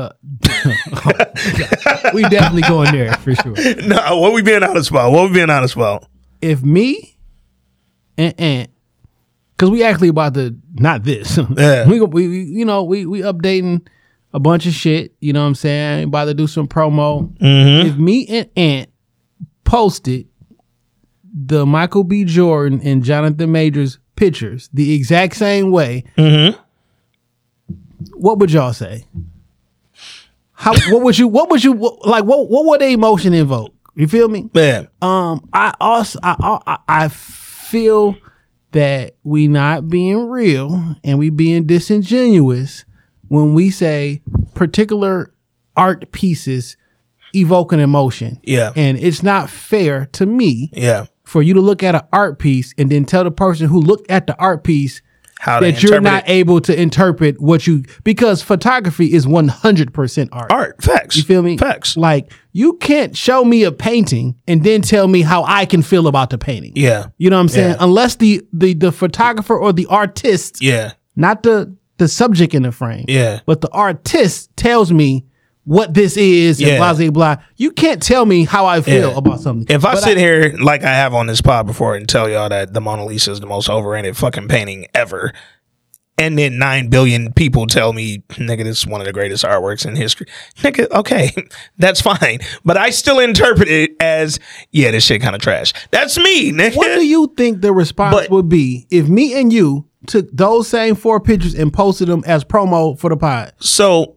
[2.14, 3.55] We definitely going there for sure.
[3.86, 5.12] No, what we being honest about?
[5.12, 6.07] What we being honest about?
[6.41, 7.18] If me
[8.16, 8.70] and Ant,
[9.59, 11.36] because we actually about to not this.
[11.56, 11.88] Yeah.
[11.88, 13.84] we, we you know we we updating
[14.32, 15.14] a bunch of shit.
[15.20, 16.04] You know what I'm saying?
[16.04, 17.32] About to do some promo.
[17.38, 17.88] Mm-hmm.
[17.88, 18.90] If me and Ant
[19.64, 20.28] posted
[21.34, 22.24] the Michael B.
[22.24, 26.59] Jordan and Jonathan Majors pictures the exact same way, Mm-hmm.
[28.14, 29.04] what would y'all say?
[30.52, 33.74] How what would you what would you like what what would the emotion invoke?
[33.94, 34.48] You feel me?
[34.54, 34.86] Yeah.
[35.02, 38.16] Um, I also I I, I feel
[38.72, 42.84] that we not being real and we being disingenuous
[43.28, 44.22] when we say
[44.54, 45.32] particular
[45.76, 46.76] art pieces
[47.34, 48.40] evoke an emotion.
[48.42, 48.72] Yeah.
[48.76, 51.06] and it's not fair to me Yeah.
[51.24, 54.10] for you to look at an art piece and then tell the person who looked
[54.10, 55.02] at the art piece
[55.41, 56.32] How that you're not it.
[56.32, 60.51] able to interpret what you because photography is 100% art.
[60.53, 60.82] art.
[60.82, 61.16] Facts.
[61.16, 61.57] You feel me?
[61.57, 61.97] Facts.
[61.97, 66.07] Like you can't show me a painting and then tell me how I can feel
[66.09, 66.72] about the painting.
[66.74, 67.07] Yeah.
[67.18, 67.70] You know what I'm saying?
[67.72, 67.76] Yeah.
[67.84, 70.93] Unless the the the photographer or the artist, Yeah.
[71.16, 73.41] not the the subject in the frame, Yeah.
[73.47, 75.24] but the artist tells me
[75.68, 77.36] what this is and blah blah blah.
[77.56, 79.16] You can't tell me how I feel Yeah.
[79.18, 79.66] about something.
[79.74, 82.48] If I But sit here like I have on this pod before and tell y'all
[82.48, 85.32] that the Mona Lisa is the most overrated fucking painting ever,
[86.16, 89.84] and then nine billion people tell me, nigga, this is one of the greatest artworks
[89.86, 90.26] in history.
[90.62, 91.32] Nigga, okay,
[91.78, 92.38] that's fine.
[92.64, 94.40] But I still interpret it as,
[94.72, 95.72] yeah, this shit kind of trash.
[95.90, 96.76] That's me, nigga.
[96.76, 100.66] what do you think the response But- would be if me and you took those
[100.68, 103.52] same four pictures and posted them as promo for the pod?
[103.60, 104.16] So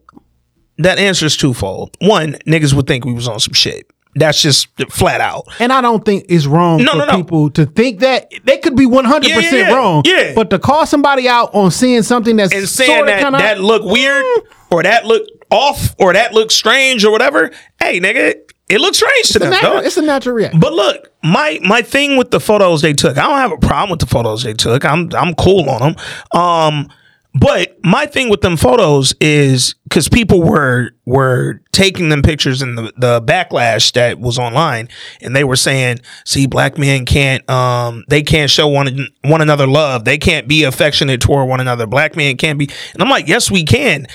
[0.84, 1.96] that answer is twofold.
[2.00, 3.90] One, niggas would think we was on some shit.
[4.14, 5.46] That's just flat out.
[5.58, 7.16] And I don't think it's wrong No, for no, no.
[7.16, 9.74] people to think that they could be one hundred Yeah, yeah, percent yeah.
[9.74, 10.02] wrong.
[10.04, 10.32] Yeah.
[10.34, 13.82] But to call somebody out on seeing something that's And saying that kinda, that look
[13.84, 14.24] weird
[14.70, 18.34] or that look off or that look strange or whatever, hey nigga,
[18.68, 19.50] it looks strange to it's, a them.
[19.50, 20.60] natural, it's a natural reaction.
[20.60, 23.90] But look, my my thing with the photos they took, I don't have a problem
[23.90, 24.84] with the photos they took.
[24.84, 26.38] I'm I'm cool on them.
[26.38, 26.88] Um,
[27.34, 32.76] but my thing with them photos is because people were were taking them pictures and
[32.76, 34.88] the the backlash that was online,
[35.22, 39.66] and they were saying, "See, black men can't um they can't show one one another
[39.66, 40.04] love.
[40.04, 41.86] They can't be affectionate toward one another.
[41.86, 44.06] Black men can't be." And I'm like, "Yes, we can."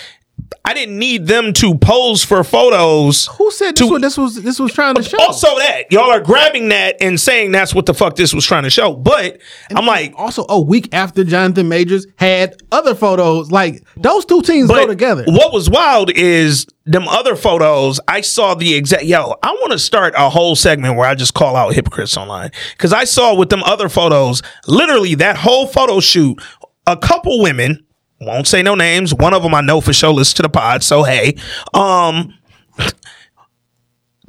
[0.63, 3.27] I didn't need them to pose for photos.
[3.37, 5.17] Who said this to- was this was this was trying to show?
[5.21, 8.63] also, that y'all are grabbing that and saying that's what the fuck this was trying
[8.63, 8.93] to show.
[8.93, 9.39] But
[9.73, 14.67] I'm like, also a week after Jonathan Majors had other photos, like those two teams
[14.69, 15.23] go together.
[15.27, 18.01] what was wild is them other photos.
[18.07, 19.05] I saw the exact.
[19.05, 22.51] Yo, I want to start a whole segment where I just call out hypocrites online
[22.73, 26.41] because I saw with them other photos, literally that whole photo shoot,
[26.85, 27.85] a couple women.
[28.19, 29.13] Won't say no names.
[29.13, 30.83] One of them I know for sure listens to the pod.
[30.83, 31.35] So hey,
[31.73, 32.33] um,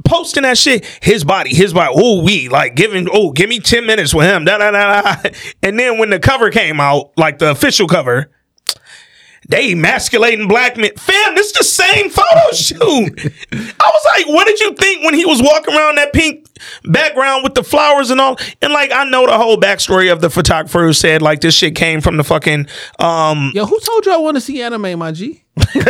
[0.05, 3.86] posting that shit, his body, his body, oh, we like giving, oh, give me 10
[3.86, 5.30] minutes with him, da da da da.
[5.62, 8.30] And then when the cover came out, like the official cover,
[9.49, 10.90] they emasculating black men.
[10.96, 12.78] Fam, this is the same photo shoot.
[13.53, 16.46] I was like, what did you think when he was walking around that pink
[16.84, 18.36] background with the flowers and all?
[18.61, 21.74] And like, I know the whole backstory of the photographer who said like this shit
[21.74, 22.68] came from the fucking
[22.99, 25.44] um Yo, who told you I want to see anime, my G?
[25.74, 25.76] like.
[25.76, 25.88] I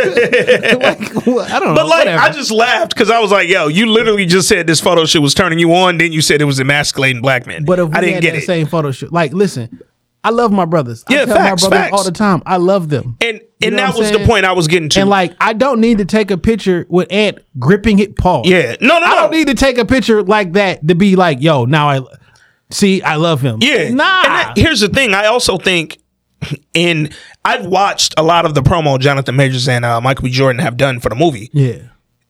[0.79, 1.75] don't know.
[1.75, 2.21] But like, whatever.
[2.23, 5.21] I just laughed because I was like, "Yo, you literally just said this photo shoot
[5.21, 5.99] was turning you on.
[5.99, 7.65] Then you said it was emasculating black men.
[7.65, 8.45] But if we I didn't had get it.
[8.45, 9.81] same photo shoot, like, listen,
[10.23, 11.03] I love my brothers.
[11.09, 11.97] Yeah, I tell facts, my brothers facts.
[11.97, 12.43] all the time.
[12.45, 13.17] I love them.
[13.21, 14.99] and You and know that was the point I was getting to.
[15.01, 18.41] And like, I don't need to take a picture with Ant gripping it paw.
[18.45, 19.05] yeah, no, no, no.
[19.05, 22.01] I don't need to take a picture like that to be like, yo, now I
[22.69, 23.59] see, I love him.
[23.61, 23.89] Yeah.
[23.89, 23.89] nah.
[23.89, 25.13] And that- here's the thing.
[25.13, 25.99] I also think
[26.73, 27.09] in
[27.45, 30.29] I've watched a lot of the promo Jonathan Majors and uh, Michael B.
[30.31, 31.49] Jordan have done for the movie.
[31.53, 31.77] yeah.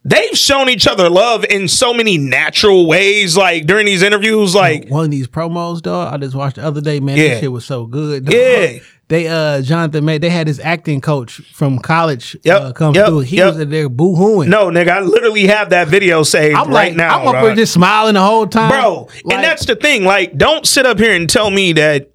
[0.10, 4.56] They've shown each other love in so many natural ways, like during these interviews.
[4.56, 6.14] Like, One of these promos, dog.
[6.14, 7.16] I just watched the other day, man.
[7.18, 7.28] Yeah.
[7.30, 8.26] This shit was so good.
[8.26, 8.34] dog.
[8.34, 8.80] Yeah.
[9.10, 13.08] They uh Jonathan made they had his acting coach from college Yep, uh, come yep,
[13.08, 13.22] through.
[13.22, 13.54] He yep.
[13.56, 14.50] was in there boo hooing.
[14.50, 17.50] no, nigga, I literally have that video saved I'm right like, now, I'm up there
[17.50, 17.58] dog.
[17.58, 18.70] just smiling the whole time.
[18.70, 19.08] bro.
[19.24, 20.04] Like, and that's the thing.
[20.04, 22.12] Like, don't sit up here and tell me that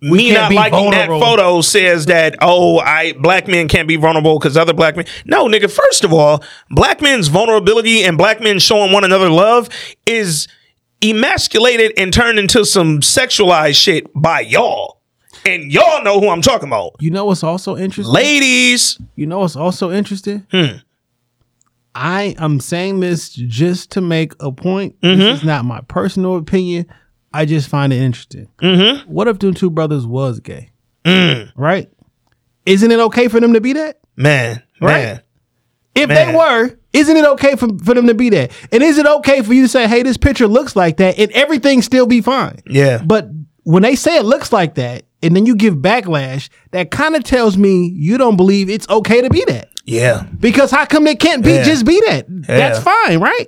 [0.00, 4.56] me not liking that photo says that oh, I black men can't be vulnerable because
[4.56, 5.06] other black men.
[5.24, 5.70] No, nigga.
[5.70, 9.68] First of all, black men's vulnerability and black men showing one another love
[10.06, 10.46] is
[11.02, 15.00] emasculated and turned into some sexualized shit by y'all.
[15.46, 16.96] And y'all know who I'm talking about.
[17.00, 18.14] you know what's also interesting?
[18.14, 20.46] Ladies, You know what's also interesting?
[20.50, 20.78] Hmm.
[21.94, 25.00] I am saying this just to make a point.
[25.00, 25.18] Mm-hmm.
[25.20, 26.86] This is not my personal opinion.
[27.34, 28.48] I just find it interesting.
[28.62, 29.10] Mm-hmm.
[29.12, 30.70] What if them two brothers was gay?
[31.04, 31.50] Mm.
[31.56, 31.90] Right?
[32.64, 33.98] Isn't it okay for them to be that?
[34.16, 35.02] man, Right.
[35.04, 35.20] man.
[35.96, 36.28] If Man.
[36.32, 38.50] they were, isn't it okay for, for them to be that?
[38.72, 41.30] And is it okay for you to say, hey, this picture looks like that and
[41.32, 42.60] everything still be fine?
[42.66, 43.02] Yeah.
[43.04, 43.28] But
[43.64, 47.22] when they say it looks like that and then you give backlash, that kind of
[47.24, 49.68] tells me you don't believe it's okay to be that.
[49.84, 50.26] Yeah.
[50.40, 51.62] Because how come it can't be Yeah.
[51.64, 52.26] just be that?
[52.28, 53.46] That's fine, right?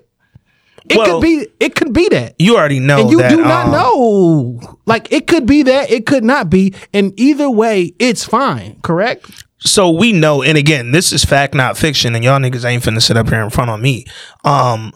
[0.89, 2.34] It Well- could be it could be that.
[2.39, 4.78] You already know and you that, do not um, know.
[4.87, 6.74] Like it could be that, it could not be.
[6.93, 9.30] And either way, it's fine, correct?
[9.59, 13.03] so we know, and again, this is fact, not fiction, and y'all niggas ain't finna
[13.03, 14.05] sit up here in front of me.
[14.45, 14.93] Um,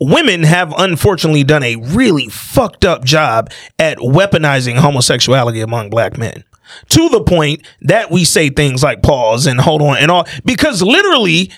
[0.00, 6.44] women have unfortunately done a really fucked up job at weaponizing homosexuality among black men.
[6.90, 10.80] To the point that we say things like pause and hold on and all because
[10.80, 11.50] literally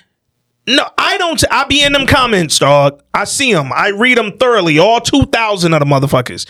[0.66, 1.42] no, I don't.
[1.50, 3.02] I be in them comments, dog.
[3.12, 3.72] I see them.
[3.72, 4.78] I read them thoroughly.
[4.78, 6.46] All two thousand of the motherfuckers.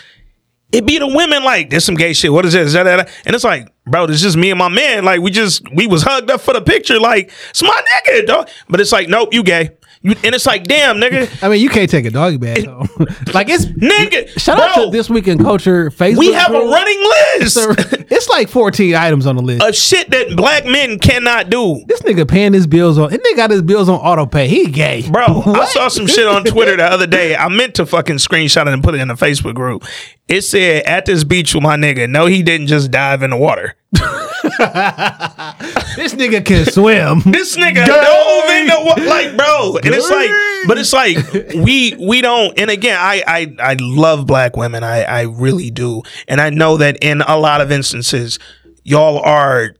[0.73, 2.33] It be the women like there's some gay shit.
[2.33, 2.73] What is this?
[2.73, 3.05] Da, da, da.
[3.25, 5.05] And it's like, bro, this just me and my man.
[5.05, 6.99] Like we just we was hugged up for the picture.
[6.99, 8.49] Like it's my nigga, dog.
[8.69, 9.71] But it's like, nope, you gay.
[10.05, 12.87] You, and it's like, damn, nigga, I mean, you can't take a doggy bag home.
[13.33, 14.29] like it's nigga.
[14.39, 16.19] shout out to this week in culture Facebook.
[16.19, 17.01] We have a running
[17.39, 17.57] list
[18.11, 19.63] It's like 14 items on the list.
[19.67, 21.83] of shit that black men cannot do.
[21.89, 23.09] this nigga paying his bills on.
[23.09, 24.47] This nigga got his bills on auto pay.
[24.47, 27.35] He gay, Bro, I saw some shit on Twitter the other day.
[27.35, 29.85] I meant to fucking screenshot it and put it in the Facebook group.
[30.29, 32.11] It said, at this beach with my nigga.
[32.11, 33.75] No, he didn't just dive in the water.
[35.97, 37.21] This nigga can swim.
[37.25, 39.05] This nigga dove in the water.
[39.05, 39.77] Like, bro.
[39.77, 40.31] And it's like,
[40.67, 41.17] but it's like,
[41.55, 44.83] we we don't, and again, I I, I love black women.
[44.83, 46.03] I, I really do.
[46.27, 48.39] And I know that in a lot of instances,
[48.83, 49.77] y'all are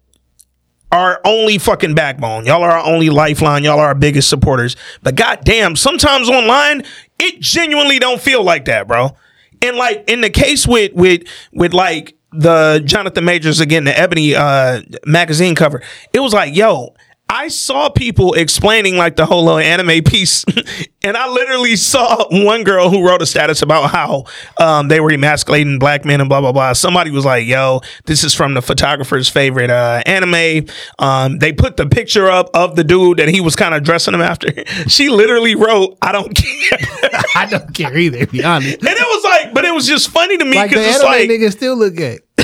[0.93, 2.47] our only fucking backbone.
[2.47, 3.65] Y'all are our only lifeline.
[3.65, 4.77] Y'all are our biggest supporters.
[5.03, 6.85] But goddamn, sometimes online
[7.19, 9.17] it genuinely don't feel like that, bro.
[9.63, 14.35] And like in the case with with with like the Jonathan Majors again, the Ebony
[14.35, 15.83] uh magazine cover,
[16.13, 16.95] it was like, yo,
[17.29, 20.45] I saw people explaining like the whole little anime piece,
[21.03, 24.25] and I literally saw one girl who wrote a status about how
[24.61, 26.75] um, they were emasculating black men and blah blah blah.
[26.75, 30.67] Somebody was like, "Yo, this is from the photographer's favorite uh, anime."
[30.99, 34.13] Um, they put the picture up of the dude that he was kind of dressing
[34.13, 34.53] him after.
[34.87, 36.79] she literally wrote, "I don't care,"
[37.35, 38.27] I don't care either.
[38.27, 39.34] Be honest, and it was like,
[39.75, 42.19] was just funny to me like the because anime it's like, niggas still look gay.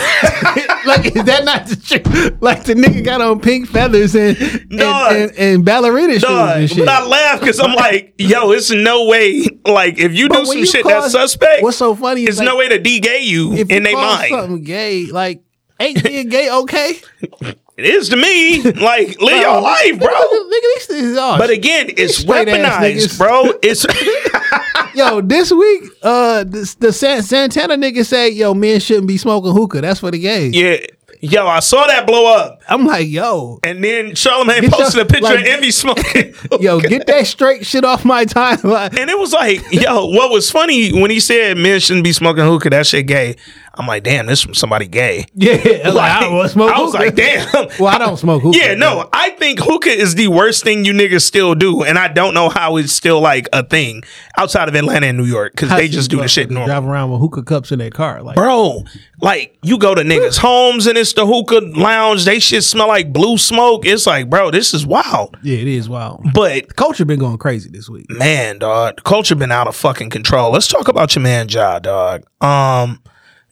[0.86, 2.36] like is that not the truth?
[2.40, 5.12] Like the nigga got on pink feathers and and, Dog.
[5.12, 6.78] and, and ballerina shoes and shit.
[6.78, 9.46] but I laugh because I'm like, yo, it's no way.
[9.66, 12.48] Like, if you But do some you shit that's suspect, What's so funny is there's
[12.48, 14.30] no way to de-gay you if in their mind.
[14.30, 15.42] something gay, like
[15.78, 17.00] ain't being gay okay?
[17.80, 18.62] It is to me.
[18.80, 20.08] Like, live your life, bro.
[20.08, 21.38] Nigga, these things are.
[21.38, 23.18] But again, it's straight ass weaponized, niggas.
[23.18, 23.44] bro.
[23.62, 29.16] It's yo, this week, uh, the, the San- Santana nigga say, yo, men shouldn't be
[29.18, 29.80] smoking hookah.
[29.82, 30.54] That's for the gays.
[30.54, 30.76] yeah.
[31.22, 35.02] Yo, I saw that blow up, I'm like, yo, and then Charlamagne Get posted your-
[35.04, 36.34] a picture like- of Envy smoking.
[36.60, 38.96] yo, get that straight shit off my timeline.
[38.98, 42.44] And it was like, yo, what was funny when he said men shouldn't be smoking
[42.44, 42.70] hookah?
[42.70, 43.36] That shit gay.
[43.74, 45.24] I'm like, damn, this from somebody gay.
[45.34, 45.54] Yeah,
[45.88, 47.46] like, Like, I smoke I was like, damn.
[47.78, 48.58] Well, I don't smoke hookah.
[48.58, 52.08] Yeah, no, I think hookah is the worst thing you niggas still do, and I
[52.08, 54.02] don't know how it's still like a thing
[54.36, 56.66] outside of Atlanta and New York because they just do the shit normal.
[56.68, 58.84] Drive around with hookah cups in their car, like Bro,
[59.22, 62.24] like you go to niggas' homes and it's the hookah lounge.
[62.24, 63.86] They shit smell like blue smoke.
[63.86, 65.36] It's like, bro, this is wild.
[65.42, 66.26] yeah, it is wild.
[66.34, 68.06] But Culture been going crazy this week.
[68.10, 70.50] man, dog, the culture been out of fucking control.
[70.52, 72.24] Let's talk about your man Ja, dog.
[72.42, 73.00] Um,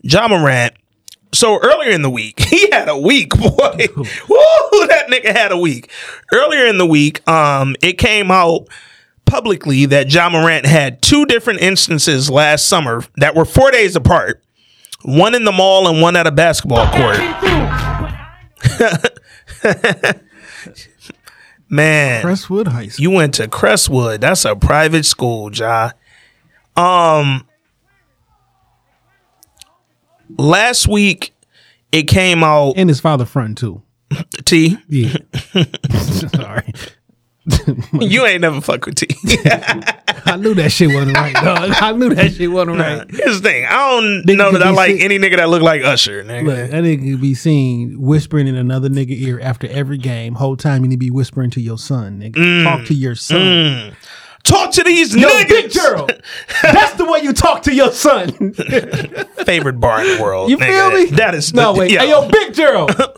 [0.03, 0.75] Ja Morant.
[1.33, 3.49] So earlier in the week, he had a week, boy.
[3.97, 4.07] Woo,
[4.87, 5.91] that nigga had a week.
[6.33, 8.69] Earlier in the week, um, it came out
[9.27, 14.43] publicly that Ja Morant had two different instances last summer that were four days apart.
[15.03, 17.19] One in the mall and one at a basketball court.
[21.69, 23.03] Man, Crestwood High School.
[23.03, 24.23] you went to Crestwood.
[24.23, 25.91] That's a private school, Ja.
[26.77, 27.47] Um
[30.37, 31.35] last week
[31.93, 33.83] it came out and his father front too.
[34.45, 34.77] T.
[34.89, 35.17] Yeah.
[36.35, 36.73] Sorry.
[37.99, 39.07] You ain't never fuck with T.
[40.27, 41.71] I knew that shit wasn't right, dog.
[41.81, 43.07] I knew that shit wasn't right.
[43.11, 43.65] Here's the thing.
[43.65, 45.03] I don't Nigga know that I like sick.
[45.05, 46.45] any nigga that look like Usher, nigga.
[46.45, 50.35] Look, that nigga could be seen whispering in another nigga ear after every game.
[50.35, 52.35] Whole time you need to be whispering to your son, nigga.
[52.35, 52.65] Mm.
[52.65, 53.97] Talk to your son.
[54.49, 55.49] Talk to these Yo, niggas.
[55.49, 56.11] Big Gerald,
[56.63, 58.55] that's the way you talk to your son.
[59.45, 60.51] Favorite bar in the world.
[60.51, 60.67] You nigga.
[60.67, 61.17] feel me?
[61.17, 61.91] That is no the, wait.
[61.93, 62.01] yo.
[62.01, 62.91] Hey, yo, Big Gerald.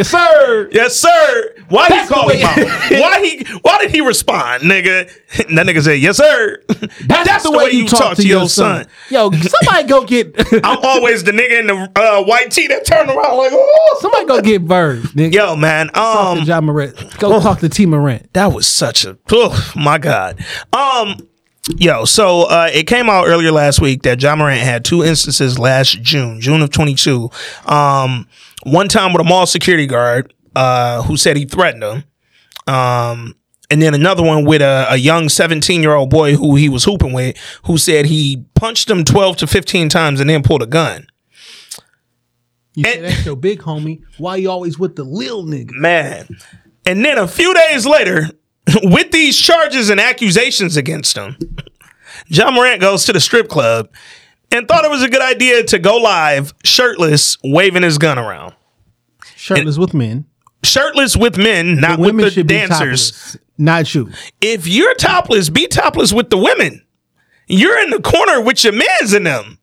[0.00, 0.68] yes, sir.
[0.72, 1.54] Yes, sir.
[1.68, 2.58] Why That's he call him out?
[2.90, 3.44] Why he?
[3.62, 5.10] Why did he respond, nigga?
[5.50, 6.60] That nigga said, "Yes, sir."
[7.06, 8.86] That's, the, way, you talk, to your son.
[9.10, 10.34] Yo, somebody go get.
[10.64, 14.24] I'm always the nigga in the uh, white tee that turn around like, "Oh." somebody
[14.26, 15.32] go get Bird, nigga.
[15.34, 15.88] Yo, man.
[15.88, 17.18] Talk to Um, John Morant.
[17.18, 18.32] Go talk to T Morant.
[18.32, 19.18] that was such a.
[19.30, 20.44] Oh my god.
[20.72, 21.16] Um.
[21.76, 25.58] Yo, so uh, it came out earlier last week that John Morant had two instances
[25.58, 27.30] last June, June of 22.
[27.66, 28.26] Um,
[28.64, 32.04] one time with a mall security guard uh, who said he threatened him.
[32.72, 33.34] Um,
[33.70, 36.84] and then another one with a, a young 17 year old boy who he was
[36.84, 40.66] hooping with, who said he punched him 12 to 15 times and then pulled a
[40.66, 41.06] gun.
[42.74, 44.02] You say And- that's your big homie.
[44.18, 45.70] Why you always with the lil nigga?
[45.72, 46.28] Man.
[46.84, 48.28] And then a few days later,
[48.82, 51.36] with these charges and accusations against him,
[52.26, 53.88] John Morant goes to the strip club
[54.50, 58.54] and thought it was a good idea to go live shirtless, waving his gun around.
[59.36, 60.26] Shirtless with men.
[60.62, 63.10] Shirtless with men, not with Women the should be dancers.
[63.12, 64.10] topless, not you.
[64.40, 66.84] If you're topless, be topless with the women.
[67.46, 69.58] You're in the corner with your men's in them.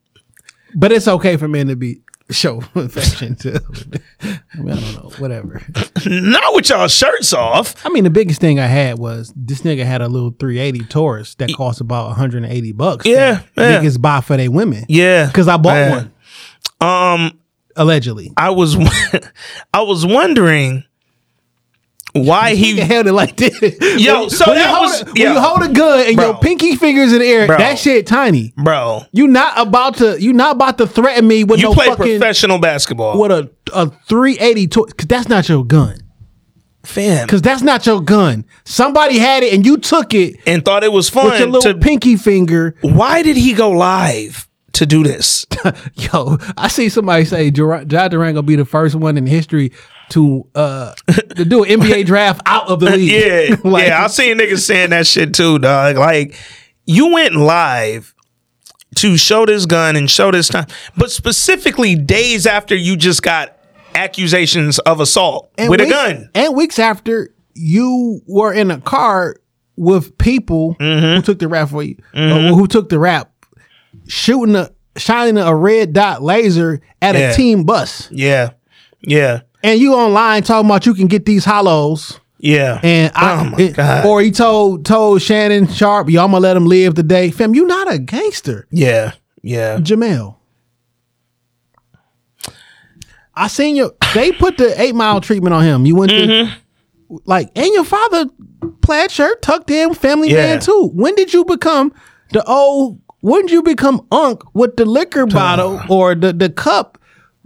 [0.76, 3.56] But it's okay for men to be show affection too.
[4.22, 5.62] I, mean, I don't know, whatever.
[6.06, 7.86] Not with y'all shirts off.
[7.86, 11.36] I mean, the biggest thing I had was this nigga had a little 380 Taurus
[11.36, 13.06] that cost about 180 bucks.
[13.06, 13.82] Yeah, that yeah.
[13.82, 14.86] niggas buy for their women.
[14.90, 15.28] Yeah.
[15.28, 15.96] because I bought Yeah.
[16.80, 17.40] one Um,
[17.76, 18.32] allegedly.
[18.38, 18.76] I was
[19.74, 20.84] I was wondering
[22.26, 23.60] why He he held it like this.
[23.98, 25.34] Yo, so when you that hold was- a, when yo.
[25.34, 26.26] you hold a gun and Bro.
[26.26, 27.58] your pinky fingers in the air, Bro.
[27.58, 28.54] that shit tiny.
[28.58, 29.02] bro.
[29.12, 32.20] You not about to you not about to threaten me with You no play fucking
[32.20, 35.98] professional basketball, with a a 380 Taurus because that's not your gun.
[36.84, 38.46] fam, Because that's not your gun.
[38.66, 41.52] Somebody had it and you took it and thought it was with your fun.
[41.52, 42.76] little To, pinky finger.
[42.82, 45.46] why did he go live to do this.
[45.96, 49.72] Yo, I see somebody say Dur- Ja Durant gonna be the first one in history
[50.10, 50.94] to uh
[51.36, 53.12] to do an NBA draft out of the league.
[53.12, 54.04] Yeah, Like, yeah.
[54.04, 55.98] I seen niggas saying that shit too, dog.
[55.98, 56.36] Like
[56.86, 58.14] you went live
[58.96, 63.58] to show this gun and show this time, but specifically days after you just got
[63.96, 66.30] accusations of assault with a gun.
[66.34, 69.36] And weeks after you were in a car
[69.76, 71.16] with people Mm-hmm.
[71.18, 73.32] who took the rap for you, uh, who took the rap,
[74.08, 77.32] shooting a shining a red dot laser at Yeah.
[77.32, 78.52] a team bus, Yeah,
[79.02, 82.20] yeah, and you online talking about you can get these hollows.
[82.40, 82.80] yeah.
[82.84, 84.06] And I, oh my it- god.
[84.06, 87.56] or he told told Shannon Sharpe, "Y'all gonna let him live today, fam.
[87.56, 89.78] You not a gangster, yeah, yeah.
[89.78, 90.36] Jamel."
[93.36, 93.96] I seen you.
[94.16, 95.86] They put the eight mile treatment on him.
[95.86, 96.50] You went Mm-hmm.
[97.16, 98.26] to like, and your father
[98.82, 100.38] plaid shirt tucked in, family Yeah.
[100.38, 100.90] man too.
[100.94, 101.94] When did you become
[102.32, 103.00] the old?
[103.22, 106.98] When did you become unk with the liquor bottle or the the cup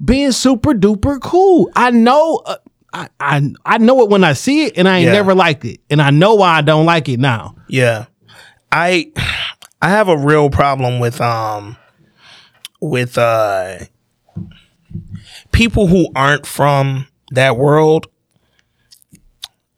[0.03, 1.69] being super duper cool?
[1.75, 2.41] I know.
[2.45, 2.55] Uh,
[2.93, 5.13] I, I I know it when I see it, and I ain't Yeah.
[5.13, 7.55] never liked it, and I know why I don't like it now.
[7.67, 8.05] Yeah.
[8.71, 9.11] I
[9.81, 11.77] I have a real problem with um
[12.81, 13.79] with uh
[15.51, 18.07] people who aren't from that world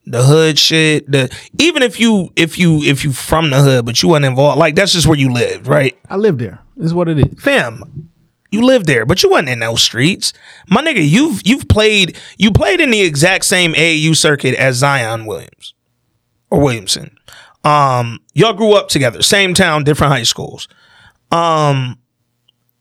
[0.05, 4.01] the hood shit the even if you if you if you from the hood but
[4.03, 6.59] you weren't involved like that's just where you lived right I live there.
[6.75, 7.41] This is what it is.
[7.41, 8.09] fam
[8.53, 10.33] you lived there but you wasn't in those streets.
[10.69, 15.25] My nigga you've you've played you played in the exact same AAU circuit as Zion
[15.25, 15.73] Williams
[16.49, 17.17] or Williamson.
[17.63, 20.67] Um y'all grew up together same town different high schools.
[21.31, 21.99] Um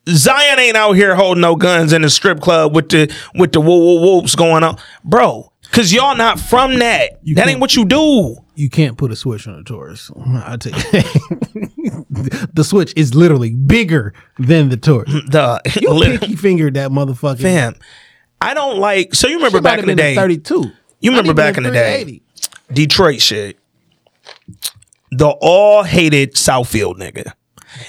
[0.09, 3.61] Zion ain't out here holding no guns in the strip club with the with the
[3.61, 4.77] whoops going on.
[5.05, 9.16] Bro cuz y'all not from that that ain't what you do You can't put a
[9.16, 10.11] switch on a Taurus.
[10.27, 12.07] I tell you,
[12.55, 15.11] the switch is literally bigger than the Taurus.
[15.12, 17.41] Mm, the You pinky fingered that motherfucker.
[17.41, 17.75] fam
[18.41, 20.70] I don't like so you remember might back in the day 32.
[21.01, 22.20] You remember back in the day.
[22.73, 23.59] Detroit shit.
[25.11, 27.33] The all hated Southfield nigga.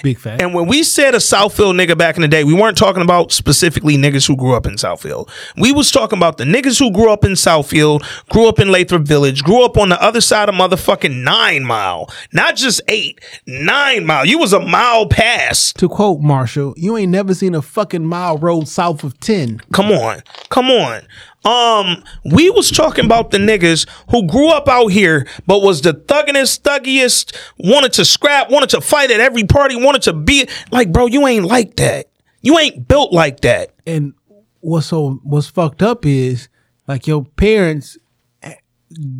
[0.01, 0.41] Big fat.
[0.41, 3.31] And when we said a Southfield nigga back in the day, we weren't talking about
[3.31, 5.29] specifically niggas who grew up in Southfield.
[5.57, 9.03] We was talking about the niggas who grew up in Southfield, grew up in Lathrop
[9.03, 12.09] Village, grew up on the other side of motherfucking nine mile.
[12.31, 14.25] Not just eight, nine mile.
[14.25, 15.77] You was a mile past.
[15.77, 19.61] to quote Marshall, you ain't never seen a fucking mile road south of 10.
[19.71, 20.21] Come on.
[20.49, 21.01] Come on.
[21.45, 25.93] Um, we was talking about the niggas who grew up out here, but was the
[25.93, 30.91] thuggiest, thuggiest, wanted to scrap, wanted to fight at every party, wanted to be like,
[30.91, 32.09] bro, you ain't like that.
[32.41, 33.73] You ain't built like that.
[33.85, 34.13] And
[34.61, 36.47] what's so what's fucked up is
[36.87, 37.97] like your parents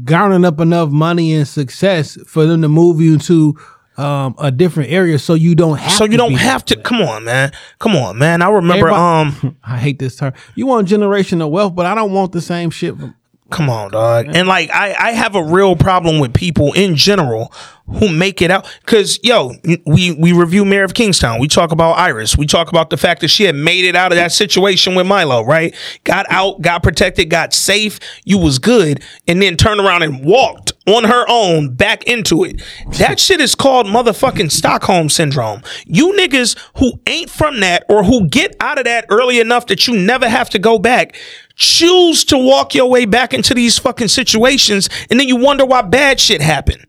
[0.04, 3.58] garnering up enough money and success for them to move you to
[3.98, 6.76] um, a different area so you don't have So you to don't have to.
[6.78, 7.52] Come on, man.
[7.80, 8.42] Come on, man.
[8.42, 8.90] I remember.
[8.90, 10.34] Everybody- Um, I hate this term.
[10.56, 12.98] You want generational wealth, but I don't want the same shit.
[12.98, 13.16] From,
[13.54, 14.30] Come on, dog.
[14.34, 17.54] And like I, I have a real problem with people in general
[17.86, 18.66] who make it out.
[18.88, 19.54] Cause yo,
[19.86, 21.40] we we review Mayor of Kingstown.
[21.40, 22.36] We talk about Iris.
[22.36, 25.06] We talk about the fact that she had made it out of that situation with
[25.06, 25.76] Milo, right?
[26.04, 28.00] Got out, got protected, got safe.
[28.24, 32.62] You was good, and then turned around and walked on her own back into it.
[32.98, 35.62] That shit is called motherfucking Stockholm syndrome.
[35.86, 39.88] You niggas who ain't from that or who get out of that early enough that
[39.88, 41.16] you never have to go back
[41.56, 45.82] choose to walk your way back into these fucking situations and then you wonder why
[45.82, 46.86] bad shit happened.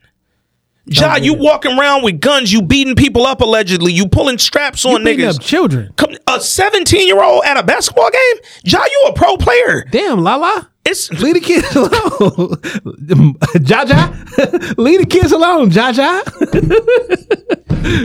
[0.86, 5.02] Ja, you walking around with guns, you beating people up allegedly, you pulling straps on
[5.02, 5.36] beating niggas.
[5.36, 5.90] up children.
[5.96, 8.42] Come, a 17 year old at a basketball game?
[8.64, 9.86] Ja, you a pro player.
[9.90, 10.70] Damn, Lala.
[10.86, 11.90] It's Leave the kids alone.
[13.64, 14.76] Jaja.
[14.78, 16.20] Leave the kids alone, Jaja.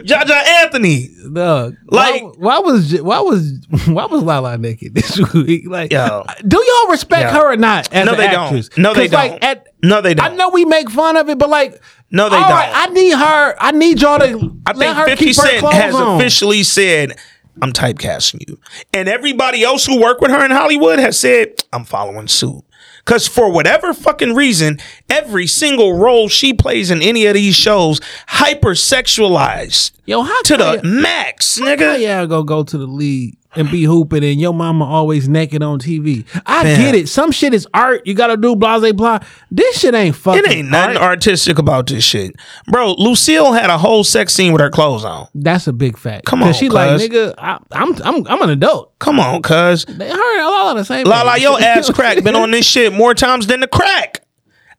[0.06, 0.32] Jaja
[0.64, 1.10] Anthony.
[1.34, 1.76] Dog.
[1.88, 5.64] Like- why, why was why was why was Lala naked this week?
[5.68, 6.26] Like, Yo.
[6.48, 7.40] do y'all respect Yo.
[7.40, 8.46] her or not as No, an they don't.
[8.46, 8.70] actress?
[8.78, 9.44] No, they like, don't.
[9.44, 10.32] at- No, they don't.
[10.32, 12.52] I know we make fun of it, but like, No, they all don't.
[12.52, 13.56] right, I need her.
[13.60, 16.20] I need y'all to I let think her 50 keep her Cent clothes has on.
[16.20, 17.18] officially said,
[17.62, 18.60] I'm typecasting you.
[18.94, 22.64] And everybody else who worked with her in Hollywood has said, I'm following suit.
[23.10, 24.78] Because for whatever fucking reason,
[25.10, 30.82] every single role she plays in any of these shows hypersexualized Yo, how to the
[30.84, 32.00] max, How nigga.
[32.00, 35.80] y'all go go to the league and be hooping and your mama always naked on
[35.80, 36.26] TV?
[36.46, 36.80] I Fam.
[36.80, 37.10] get it.
[37.10, 38.06] Some shit is art.
[38.06, 39.20] You gotta do blase blah.
[39.52, 40.44] This shit ain't fucking.
[40.44, 41.10] It ain't nothing art.
[41.10, 42.36] artistic about this shit.
[42.68, 45.28] Bro, Lucille had a whole sex scene with her clothes on.
[45.34, 46.26] That's a big fact.
[46.26, 47.34] Come on, she like nigga.
[47.38, 48.98] I, I'm I'm I'm an adult.
[49.00, 49.86] Come on, cuz.
[49.86, 51.06] They heard a lot of the same.
[51.06, 54.24] La la, your ass crack been on this shit more times than the crack.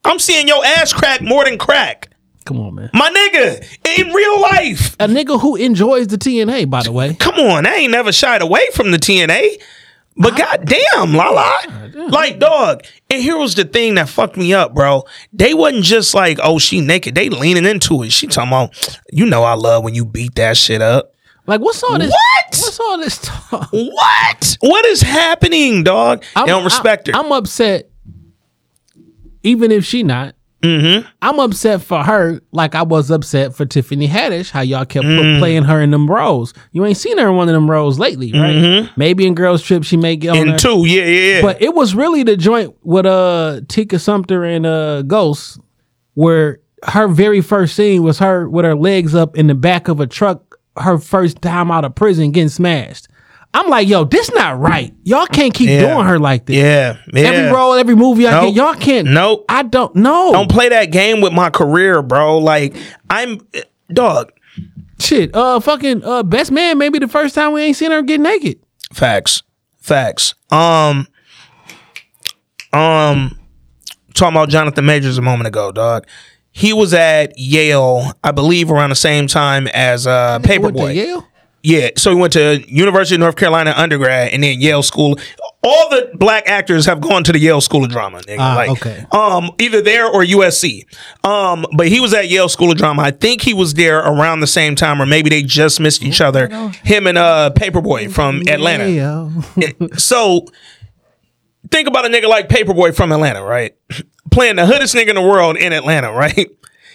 [0.05, 2.10] I'm seeing your ass crack more than crack.
[2.45, 2.91] Come on, man.
[2.95, 4.95] My nigga, in real life.
[4.99, 7.15] A nigga who enjoys the TNA, by the way.
[7.15, 9.61] Come on, I ain't never shied away from the TNA.
[10.17, 11.91] But goddamn, Lala.
[12.09, 12.85] Like, dog.
[13.09, 15.05] And here was the thing that fucked me up, bro.
[15.33, 17.15] They wasn't just like, oh, she naked.
[17.15, 18.13] They leaning into it.
[18.13, 21.15] She talking about, you know, I love when you beat that shit up.
[21.47, 22.11] Like, what's all this?
[22.11, 22.45] What?
[22.51, 23.69] What's all this talk?
[23.73, 24.57] What?
[24.61, 26.23] What is happening, dog?
[26.37, 27.15] they don't respect her.
[27.15, 27.89] I'm upset,
[29.43, 30.35] even if she not.
[30.63, 31.07] Mm-hmm.
[31.23, 34.51] I'm upset for her, like I was upset for Tiffany Haddish.
[34.51, 35.39] How y'all kept put- Mm.
[35.39, 36.53] playing her in them roles.
[36.73, 38.91] You ain't seen her in one of them roles lately, right?
[38.97, 40.59] Maybe in Girls Trip she may get on And there.
[40.59, 41.43] two, yeah, yeah, yeah.
[41.43, 45.59] But it was really the joint with uh Tika Sumpter and uh Ghost,
[46.15, 50.01] where her very first scene was her with her legs up in the back of
[50.01, 53.09] a truck, her first time out of prison getting smashed.
[53.53, 54.95] I'm like, yo, this not right.
[55.03, 55.81] Y'all can't keep Yeah.
[55.95, 56.57] doing her like this.
[56.57, 57.23] yeah, yeah.
[57.29, 58.55] Every role, every movie I Nope.
[58.55, 59.09] get, y'all can't.
[59.09, 59.45] Nope.
[59.49, 60.31] I don't know.
[60.33, 62.39] Don't play that game with my career, bro.
[62.39, 62.77] Like,
[63.09, 63.41] I'm,
[63.93, 64.33] dog,
[65.01, 66.77] Shit, uh, fucking, uh, best man.
[66.79, 68.61] Maybe the first time we ain't seen her get naked.
[68.93, 69.43] Facts.
[69.81, 70.35] Facts.
[70.51, 71.07] Um
[72.73, 73.39] um
[74.15, 76.07] talking about Jonathan Majors a moment ago, dog.
[76.53, 80.95] He was at Yale, I believe, around the same time as uh Paperboy.
[80.95, 81.27] Yale.
[81.63, 85.19] Yeah, so he went to University of North Carolina undergrad and then Yale School.
[85.63, 88.21] All the black actors have gone to the Yale School of Drama.
[88.21, 88.37] Nigga.
[88.39, 89.05] Ah, like, okay.
[89.13, 90.87] Um, either there or USC.
[91.23, 93.03] Um, but he was at Yale School of Drama.
[93.03, 96.23] I think he was there around the same time, or maybe they just missed each
[96.23, 96.49] other.
[96.83, 98.87] Him and uh Paperboy from Atlanta.
[99.99, 100.47] So
[101.71, 103.77] think about a nigga like Paperboy from Atlanta, right?
[104.31, 106.49] Playing the hoodest nigga in the world in Atlanta, right?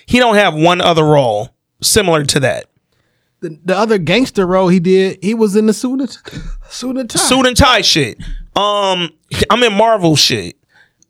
[0.07, 1.49] He don't have one other role
[1.83, 2.65] similar to that.
[3.41, 6.17] The, the other gangster role he did, he was in the suit and,
[6.69, 7.19] suit and tie.
[7.19, 8.17] Suit and tie shit.
[8.55, 9.09] Um,
[9.49, 10.57] I'm in Marvel shit.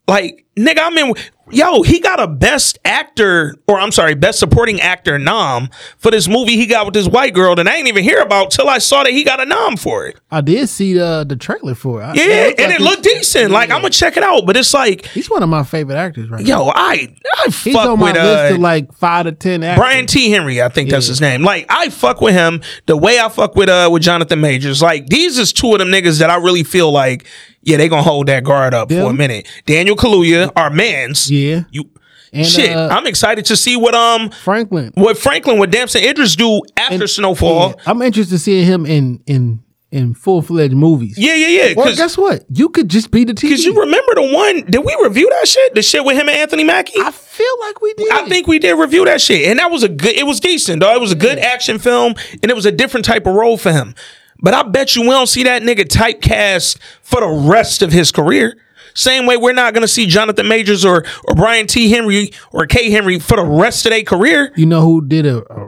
[0.08, 1.14] Like, nigga, I'm in.
[1.52, 6.28] Yo, he got a best actor, or I'm sorry, best supporting actor nom for this
[6.28, 8.80] movie he got with this white girl that I ain't even hear about till I
[8.80, 10.20] saw that he got a nom for it.
[10.32, 12.06] I did see the the trailer for it.
[12.06, 13.52] I- Yeah, it and like it looked decent.
[13.52, 16.30] Like, I'm gonna check it out, but it's like, He's one of my favorite actors
[16.30, 16.66] right now.
[16.66, 19.62] yo, I I He's fuck on my with list uh, of like five to ten
[19.64, 19.80] actors.
[19.82, 20.32] Brian T.
[20.32, 21.44] Henry, I think that's his name.
[21.44, 24.82] Like I fuck with him the way I fuck with uh with Jonathan Majors.
[24.82, 27.26] Like these is two of them niggas that I really feel like,
[27.66, 29.48] yeah, they gonna hold that guard up for a minute.
[29.66, 31.30] Daniel Kaluuya, our man's.
[31.30, 31.64] Yeah.
[31.72, 31.90] You
[32.32, 32.76] And, shit.
[32.76, 34.92] uh, I'm excited to see what um Franklin.
[34.96, 37.70] what Franklin what Damson Idris do after And- Snowfall.
[37.70, 39.60] Yeah, I'm interested to see him in in
[39.92, 41.16] in full fledged movies.
[41.18, 41.74] Yeah, yeah, yeah.
[41.74, 42.44] Cause, guess what?
[42.52, 43.52] You could just be the TV.
[43.52, 44.66] 'cause you remember the one?
[44.70, 45.74] Did we review that shit?
[45.74, 47.00] The shit with him and Anthony Mackie.
[47.00, 48.12] I feel like we did.
[48.12, 50.14] I think we did review that shit, and that was a good.
[50.18, 50.94] It was decent, though.
[50.94, 53.72] It was a good action film, and it was a different type of role for
[53.72, 53.96] him.
[54.42, 58.12] But I bet you we don't see that nigga typecast for the rest of his
[58.12, 58.58] career.
[58.94, 61.90] Same way we're not gonna see Jonathan Majors or or Brian T.
[61.90, 62.90] Henry or K.
[62.90, 64.54] Henry for the rest of their career.
[64.56, 65.68] You know who did a, a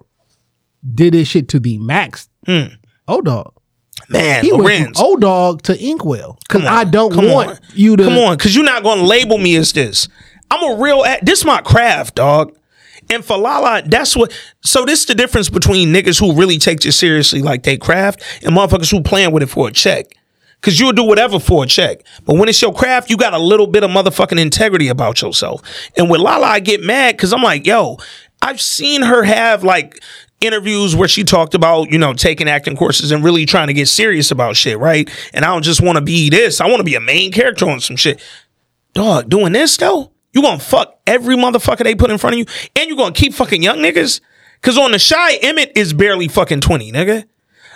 [0.93, 2.30] did this shit to the max?
[2.45, 2.76] Hmm.
[3.07, 3.53] O Dog.
[4.09, 7.49] Man, He went from O Dog to Inkwell because Come on, I don't come want
[7.49, 7.57] on.
[7.74, 10.07] you to Come on, because you're not going to label me as this.
[10.49, 11.03] I'm a real.
[11.24, 12.55] This my craft, dog.
[13.09, 14.31] And for Lala, that's what.
[14.61, 18.21] So this is the difference between niggas who really take you seriously, like they craft,
[18.43, 20.07] and motherfuckers who playing with it for a check.
[20.61, 23.37] Cause you'll do whatever for a check, but when it's your craft, you got a
[23.37, 25.61] little bit of motherfucking integrity about yourself.
[25.95, 27.97] And with Lala, I get mad because I'm like, yo,
[28.41, 29.99] I've seen her have like
[30.41, 33.87] interviews where she talked about, you know, taking acting courses and really trying to get
[33.87, 35.09] serious about shit, right?
[35.31, 36.59] And I don't just want to be this.
[36.59, 38.21] I want to be a main character on some shit.
[38.93, 42.45] Dog, doing this though, you gonna fuck every motherfucker they put in front of you,
[42.75, 44.21] and you gonna keep fucking young niggas.
[44.61, 47.25] Cause on the shy, Emmett is barely fucking twenty, nigga.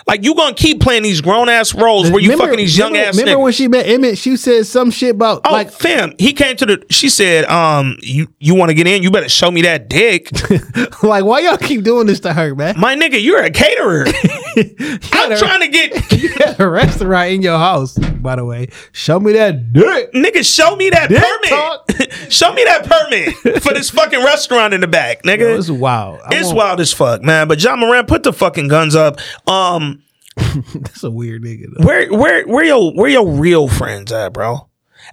[0.04, 3.08] Like you gonna keep playing these grown ass roles where you fucking these young remember,
[3.10, 3.42] ass Remember niggas.
[3.44, 4.18] when she met Emmett?
[4.18, 6.84] She said some shit about Oh, like fam, he came to the.
[6.90, 9.04] She said, "Um, you you want to get in?
[9.04, 10.28] You better show me that dick,
[11.04, 12.74] like why y'all keep doing this to her, man?
[12.80, 13.22] my nigga.
[13.22, 14.06] You're a caterer.
[15.12, 18.68] I'm trying to get You a restaurant in your house, by the way.
[18.92, 20.12] Show me that dick.
[20.12, 20.44] nigga.
[20.44, 22.12] Show me that Dick permit.
[22.32, 25.40] show me that permit for this fucking restaurant in the back, nigga.
[25.40, 26.20] Yo, it's wild.
[26.24, 27.48] I It's won't- wild as fuck, man.
[27.48, 29.18] But Ja Morant, put the fucking guns up.
[29.48, 30.02] Um,
[30.36, 31.64] That's a weird nigga.
[31.76, 31.84] Though.
[31.86, 34.68] where where where your where your real friends at, bro?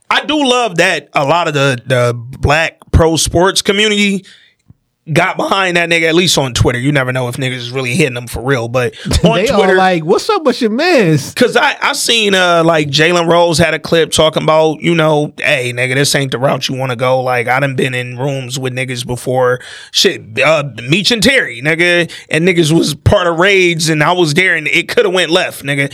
[0.10, 4.26] I do love that a lot of the the black pro sports community
[5.14, 6.10] got behind that nigga.
[6.10, 8.68] At least on Twitter, you never know if niggas is really hitting them for real.
[8.68, 12.64] But on they Twitter, like, "What's up with your mans?" Cause I I seen uh
[12.64, 16.38] like Jalen Rose had a clip talking about you know hey nigga this ain't the
[16.38, 19.60] route you want to go like I done been in rooms with niggas before
[19.92, 24.34] shit uh Meech and Terry nigga and niggas was part of raids and I was
[24.34, 25.94] there and it could have went left nigga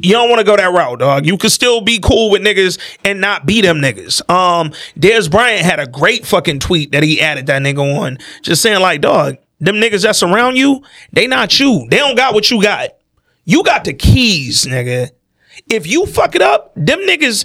[0.00, 1.26] You don't want to go that route, dog.
[1.26, 4.28] You could still be cool with niggas and not be them niggas.
[4.30, 8.62] Um, Dez Bryant had a great fucking tweet that he added that nigga on, just
[8.62, 10.82] saying like, dog, them niggas that's around you,
[11.12, 11.86] they not you.
[11.90, 12.90] They don't got what you got.
[13.44, 15.10] You got the keys, nigga.
[15.68, 17.44] If you fuck it up, them niggas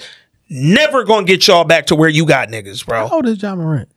[0.49, 3.07] never gonna get y'all back to where you got niggas, bro.
[3.07, 3.89] How old is Ja Morant?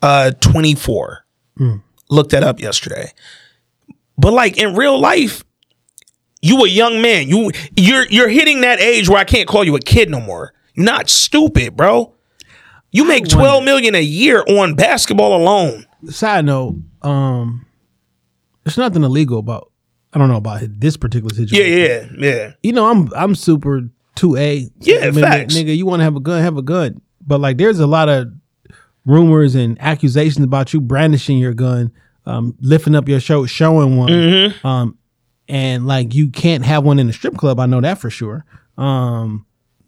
[0.00, 1.24] Uh, 24.
[2.08, 3.12] Looked that up yesterday.
[4.16, 5.44] But like in real life,
[6.42, 7.28] you a young man.
[7.28, 10.52] You you're you're hitting that age where I can't call you a kid no more.
[10.74, 12.14] You're not stupid, bro.
[12.90, 15.84] You make 12 million a year on basketball alone.
[16.08, 17.66] Side note, um,
[18.64, 19.72] there's nothing illegal about.
[20.12, 21.66] I don't know about this particular situation.
[21.70, 22.06] yeah, yeah.
[22.18, 22.52] Yeah.
[22.62, 23.82] You know, I'm I'm super
[24.14, 24.68] two A.
[24.80, 25.54] Yeah, I mean, facts.
[25.54, 25.76] nigga.
[25.76, 27.00] You want to have a gun, have a gun.
[27.26, 28.28] But like, there's a lot of
[29.04, 31.92] rumors and accusations about you brandishing your gun,
[32.24, 34.66] um, lifting up your show, showing one, Mm-hmm.
[34.66, 34.98] um,
[35.48, 37.58] and like you can't have one in a strip club.
[37.60, 38.44] I know that for sure.
[38.76, 39.46] Um,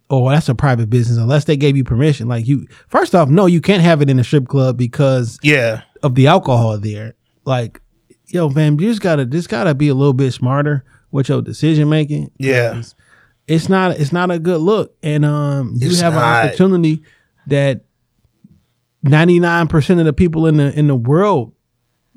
[0.08, 2.28] oh, that's a private business unless they gave you permission.
[2.28, 5.82] Like you, first off, no, you can't have it in a strip club because Yeah.
[6.02, 7.14] of the alcohol there.
[7.44, 7.80] Like,
[8.28, 11.88] yo, fam, you just gotta just gotta be a little bit smarter with your decision
[11.88, 12.30] making.
[12.38, 12.82] Yeah.
[13.46, 14.94] It's not it's not a good look.
[15.02, 16.22] And um you It's have not.
[16.44, 17.02] an opportunity
[17.48, 17.82] that
[19.02, 21.52] ninety nine percent of the people in the in the world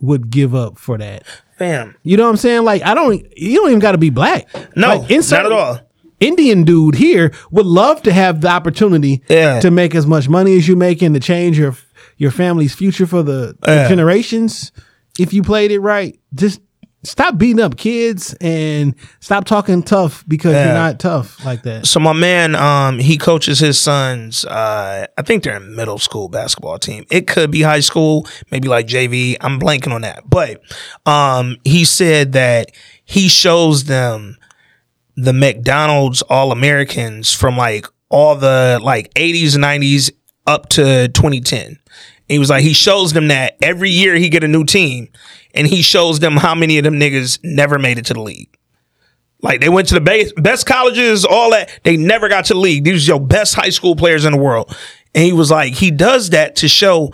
[0.03, 1.23] would give up for that.
[1.57, 1.95] Fam.
[2.03, 2.63] You know what I'm saying?
[2.63, 4.47] Like I don't you don't even gotta be black.
[4.75, 5.79] No, Like, insert- not at all.
[6.19, 9.59] Indian dude here would love to have the opportunity Yeah.
[9.61, 11.75] to make as much money as you make and to change your
[12.17, 13.87] your family's future for the Yeah.
[13.87, 14.71] generations.
[15.19, 16.59] If you played it right, just
[17.03, 20.65] stop beating up kids and stop talking tough because Yeah.
[20.65, 21.85] you're not tough like that.
[21.85, 24.45] So my man, um, he coaches his sons.
[24.45, 27.05] Uh, I think they're in middle school basketball team.
[27.11, 29.35] It could be high school, maybe like JV.
[29.41, 30.29] I'm blanking on that.
[30.29, 30.61] But
[31.05, 32.71] um, he said that
[33.03, 34.37] he shows them
[35.15, 40.11] the McDonald's All Americans from like all the like 80s, 90s
[40.47, 41.79] up to 2010.
[42.29, 45.09] He was like, he shows them that every year he get a new team,
[45.53, 48.49] and he shows them how many of them niggas never made it to the league.
[49.41, 51.69] Like they went to the best, best colleges, all that.
[51.83, 52.85] They never got to the league.
[52.85, 54.75] These are your best high school players in the world.
[55.13, 57.11] And he was like, he does that to show,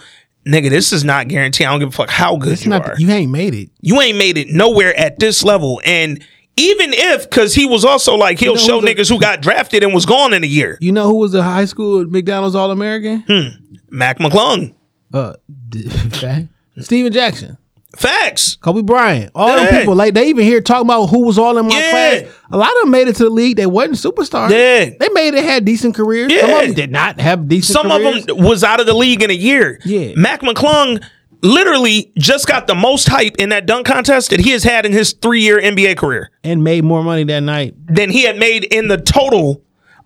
[0.47, 1.65] nigga, this is not guaranteed.
[1.67, 2.95] I don't give a fuck how good It's you not are.
[2.99, 3.71] you ain't made it.
[3.81, 5.81] you ain't made it nowhere at this level.
[5.83, 6.23] And
[6.55, 9.93] even if, because he was also like, he'll know show niggas who got drafted and
[9.93, 10.77] was gone in a year.
[10.81, 13.21] You know who was a high school McDonald's All American?
[13.27, 13.47] Hmm.
[13.89, 14.75] Mac McClung.
[15.11, 15.33] Uh.
[16.79, 17.57] Stephen Jackson.
[17.95, 18.55] Facts.
[18.61, 19.65] Kobe Bryant, all Yeah.
[19.65, 21.89] them people, like they even here talking about who was all in my Yeah.
[21.91, 22.21] class.
[22.51, 23.57] A lot of them made it to the league.
[23.57, 24.51] They wasn't superstars.
[24.51, 24.91] Yeah.
[24.99, 26.31] They made it, had decent careers.
[26.31, 26.41] Yeah.
[26.41, 28.17] Some of them did not have decent Some careers.
[28.21, 29.79] of them was out of the league in a year.
[29.85, 30.09] Yeah.
[30.15, 31.01] Mac McClung
[31.41, 34.91] literally just got the most hype in that dunk contest that he has had in
[34.91, 37.73] his three year NBA career and made more money that night.
[37.87, 39.61] than he had made in the total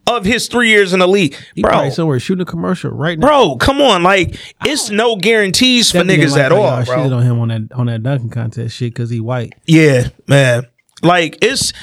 [0.07, 1.35] of his three years in the league.
[1.57, 3.27] Bro, somewhere shooting a commercial right now.
[3.27, 4.03] bro, come on.
[4.03, 6.95] Like, it's no guarantees for niggas like at all, y'all bro.
[6.97, 9.53] shitted on him on that on that dunking contest shit because he white.
[9.65, 10.67] Yeah, man.
[11.01, 11.73] Like it's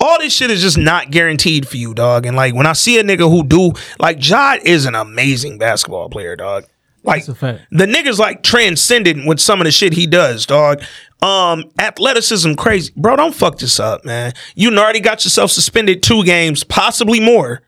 [0.00, 2.26] all this shit is just not guaranteed for you, dog.
[2.26, 6.08] And like when I see a nigga who do like Jod is an amazing basketball
[6.08, 6.64] player, dog.
[7.04, 7.62] Like That's a fact.
[7.70, 10.82] the nigga's like transcendent with some of the shit he does, dog.
[11.22, 13.16] Um, athleticism crazy, bro.
[13.16, 14.32] Don't fuck this up, man.
[14.54, 17.62] You already got yourself suspended two games, possibly more.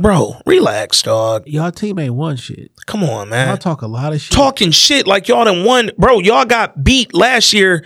[0.00, 1.46] Bro, relax, dog.
[1.46, 2.72] Y'all team ain't won shit.
[2.86, 4.32] Come on, man Y'all talk a lot of shit.
[4.34, 5.90] talking shit like y'all done won.
[5.98, 7.84] Bro, y'all got beat last year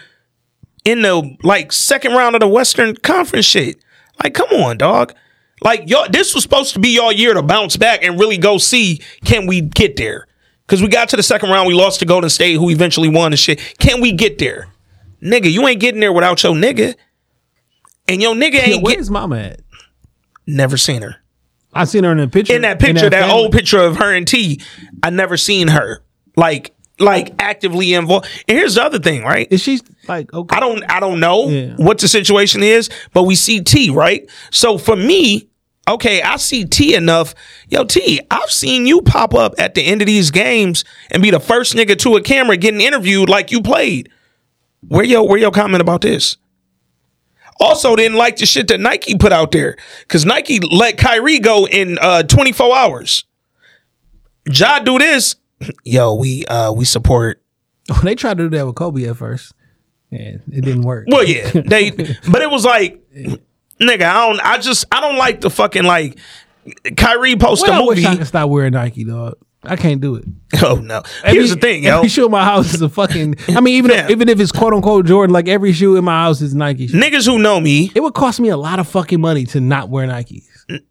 [0.85, 3.83] in the like second round of the Western Conference shit.
[4.23, 5.13] Like, come on, dog.
[5.61, 8.59] Like y'all this was supposed to be y'all year to bounce back and really go
[8.59, 10.29] see can we get there?
[10.69, 13.33] Cause we got to the second round, we lost to Golden State, who eventually won
[13.33, 13.59] the shit.
[13.81, 14.69] Can we get there?
[15.21, 16.95] Nigga, you ain't getting there without your nigga.
[18.07, 19.61] And your nigga ain't get, where's mama at?
[20.47, 21.17] never seen her.
[21.75, 22.55] I seen her in the picture.
[22.55, 23.35] In that picture, that, family.
[23.35, 24.61] old picture of her and T,
[25.03, 26.03] I never seen her
[26.37, 28.27] like like actively involved.
[28.47, 29.49] And here's the other thing, right?
[29.51, 30.57] Is she like okay?
[30.57, 31.75] I don't I don't know Yeah.
[31.77, 34.29] what the situation is, but we see T, right?
[34.53, 35.49] So for me,
[35.89, 37.35] okay, I see T enough.
[37.69, 41.31] Yo, T, I've seen you pop up at the end of these games and be
[41.31, 44.09] the first nigga to a camera getting interviewed like you played.
[44.87, 46.37] Where your where your comment about this?
[47.61, 51.67] Also, didn't like the shit that Nike put out there because Nike let Kyrie go
[51.67, 53.25] in uh, 24 hours.
[54.51, 55.37] Ja do this.
[55.85, 57.41] Yo, we uh we support
[58.03, 59.53] they tried to do that with Kobe at first,
[60.11, 61.07] and it didn't work.
[61.09, 63.03] Well, yeah, they, but it was like,
[63.81, 66.19] nigga, I don't, I just, I don't like the fucking like
[66.97, 68.07] Kyrie post Well, a I wish movie.
[68.09, 69.35] I could stop wearing Nike, dog.
[69.67, 70.25] I can't do it.
[70.63, 71.03] Oh no.
[71.25, 71.97] Here's the thing, yo.
[71.97, 73.35] Every shoe in my house is a fucking.
[73.49, 76.23] I mean, even if, even if it's quote unquote Jordan, like every shoe in my
[76.23, 76.87] house is Nike.
[76.87, 76.97] shoe.
[76.99, 79.89] Niggas who know me, It would cost me a lot of fucking money to not
[79.89, 80.45] wear Nikes.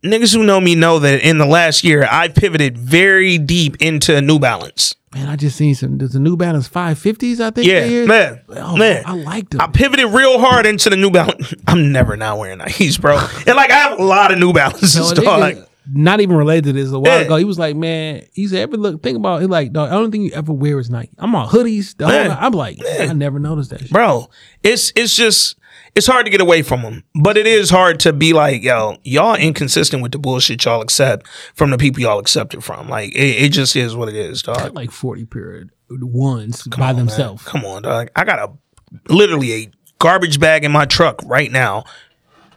[0.03, 4.21] niggas who know me know that in the last year I pivoted very deep into
[4.21, 4.95] New Balance.
[5.15, 5.97] Man, I just seen some.
[5.97, 7.39] There's a New Balance 550s.
[7.39, 7.65] I think.
[7.67, 9.03] Yeah, man, Oh, man.
[9.05, 9.61] I like them.
[9.61, 11.53] I pivoted real hard into the New Balance.
[11.67, 13.17] I'm never not wearing Nikes, bro.
[13.47, 15.67] And like I have a lot of New Balances, a dog.
[15.91, 16.91] Not even related to this.
[16.91, 19.49] A while ago, he was like, "Man, he said, ever look, think about it.
[19.49, 21.11] Like, dog, the only thing you ever wear is Nike.
[21.17, 21.99] I'm on hoodies.
[21.99, 22.31] Man.
[22.31, 23.81] I'm like, I never noticed that.
[23.81, 23.91] Shit.
[23.91, 24.29] bro.
[24.63, 25.57] It's it's just
[25.95, 28.97] it's hard to get away from them, but it is hard to be like, yo,
[29.03, 32.89] y'all inconsistent with the bullshit y'all accept from the people y'all accept it from.
[32.89, 34.73] Like it, it just is what it is, dog.
[34.73, 37.43] Like 40 period ones by themselves.
[37.43, 38.09] Come on, dog.
[38.15, 41.83] I got a literally a garbage bag in my truck right now,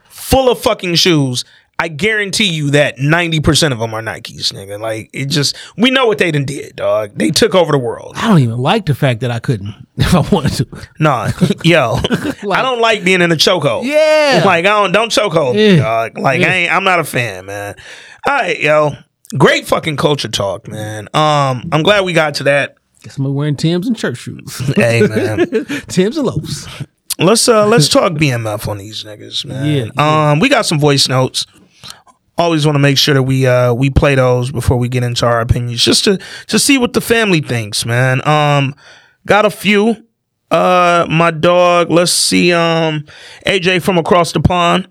[0.08, 1.44] full of fucking shoes.
[1.78, 4.80] I guarantee you that 90% of them are Nikes, nigga.
[4.80, 7.12] Like, it just, we know what they done did, dog.
[7.16, 8.14] They took over the world.
[8.16, 10.88] I don't even like the fact that I couldn't if I wanted to.
[10.98, 11.32] Nah,
[11.64, 11.96] yo,
[12.50, 13.84] I don't like being in a chokehold.
[13.84, 14.42] Yeah.
[14.44, 16.16] Like, I don't, don't chokehold me, dog.
[16.16, 17.74] Like, I ain't, I'm not a fan, man.
[18.26, 18.92] All right, yo.
[19.36, 21.08] Great fucking culture talk, man.
[21.12, 22.76] Um, I'm glad we got to that.
[23.02, 24.56] Guess I'm wearing Tim's and church shoes.
[24.76, 25.46] Hey, man.
[25.88, 26.86] Tim's and loafs.
[27.18, 29.90] Let's uh let's talk BMF on these niggas, man.
[29.96, 31.46] Yeah, Um, we got some voice notes.
[32.38, 35.24] Always want to make sure that we uh we play those before we get into
[35.26, 36.18] our opinions, just to
[36.48, 38.26] to see what the family thinks, man.
[38.28, 38.74] Um,
[39.26, 40.06] got a few.
[40.50, 41.90] Uh, my dog.
[41.90, 42.52] Let's see.
[42.52, 43.06] Um,
[43.46, 44.88] AJ from across the pond.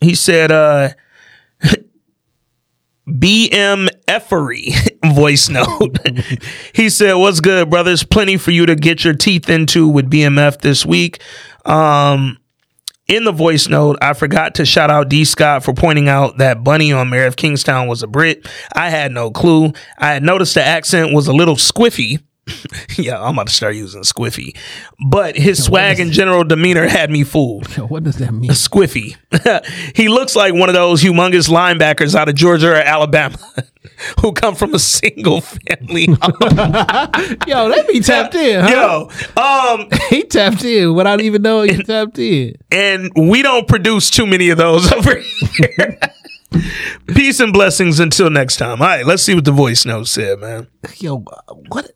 [0.00, 0.90] He said, uh.
[3.08, 4.72] BM Effery
[5.14, 5.98] voice note.
[6.74, 8.02] he said, What's good, brothers?
[8.02, 11.20] Plenty for you to get your teeth into with BMF this week.
[11.64, 12.38] Um,
[13.08, 16.64] in the voice note, I forgot to shout out D Scott for pointing out that
[16.64, 18.46] Bunny on Mayor of Kingstown was a Brit.
[18.74, 19.72] I had no clue.
[19.98, 22.20] I had noticed the accent was a little squiffy.
[22.96, 24.56] yeah, I'm about to start using squiffy.
[25.08, 27.74] But his swag and general demeanor had me fooled.
[27.76, 28.50] Yo, what does that mean?
[28.50, 29.16] Squiffy.
[29.96, 33.38] he looks like one of those humongous linebackers out of Georgia or Alabama
[34.20, 36.04] who come from a single family.
[37.46, 39.08] Yo, they be tapped in, huh?
[39.36, 42.54] Yo, um, He tapped in without even knowing he tapped in.
[42.70, 45.98] and we don't produce too many of those over here.
[47.08, 48.80] Peace and blessings until next time.
[48.82, 50.68] All right, let's see what the voice note said, man.
[50.98, 51.90] Yo, uh, what?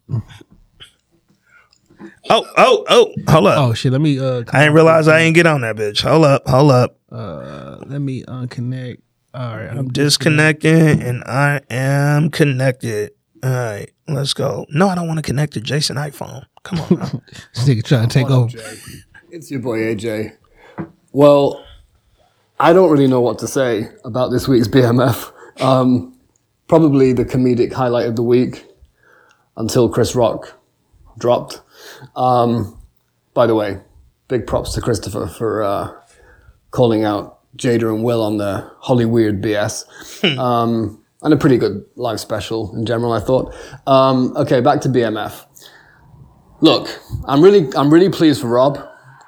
[2.28, 3.58] Oh, oh, oh, hold up.
[3.58, 3.92] Oh shit!
[3.92, 6.02] Let me uh, I didn't realize I ain't get on that bitch.
[6.02, 6.96] Hold up, hold up.
[7.10, 9.00] let me unconnect.
[9.32, 13.12] All right, I'm Disconnecting and I am connected.
[13.42, 14.66] All right, let's go.
[14.70, 16.44] No, I don't want to connect to Jason iPhone.
[16.62, 17.22] Come on.
[17.54, 18.56] this nigga trying to take over.
[19.30, 20.36] It's your boy AJ.
[21.12, 21.64] Well,
[22.60, 25.32] I don't really know what to say about this week's BMF.
[25.62, 26.18] Um,
[26.68, 28.66] probably the comedic highlight of the week
[29.56, 30.58] until Chris Rock
[31.18, 31.62] dropped.
[32.14, 32.78] Um,
[33.32, 33.80] by the way,
[34.28, 35.92] big props to Christopher for uh,
[36.70, 39.84] calling out Jada and Will on the Holly Weird BS.
[40.38, 43.54] um, and a pretty good live special in general, I thought.
[43.86, 45.46] Um, okay, back to BMF.
[46.60, 46.88] Look,
[47.26, 48.78] I'm really, I'm really pleased for Rob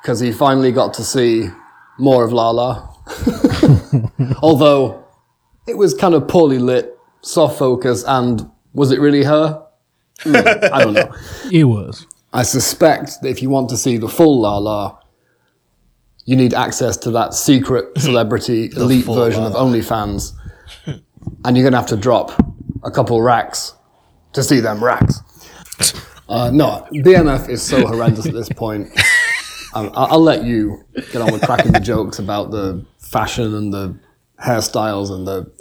[0.03, 1.49] because he finally got to see
[1.99, 2.92] more of Lala.
[4.43, 5.05] Although
[5.67, 9.65] it was kind of poorly lit, soft focus, and was it really her?
[10.21, 11.15] Mm, I don't know.
[11.53, 12.07] It was.
[12.33, 14.99] I suspect that if you want to see the full La La,
[16.25, 20.33] you need access to that secret celebrity elite version of OnlyFans,
[21.45, 22.33] and you're gonna have to drop
[22.85, 23.75] a couple racks
[24.33, 25.21] to see them racks.
[26.29, 28.89] Uh, no, BMF is so horrendous at this point.
[29.75, 33.73] Um, I- I'll let you get on with cracking the jokes about the fashion and
[33.73, 33.99] the
[34.43, 35.53] hairstyles and the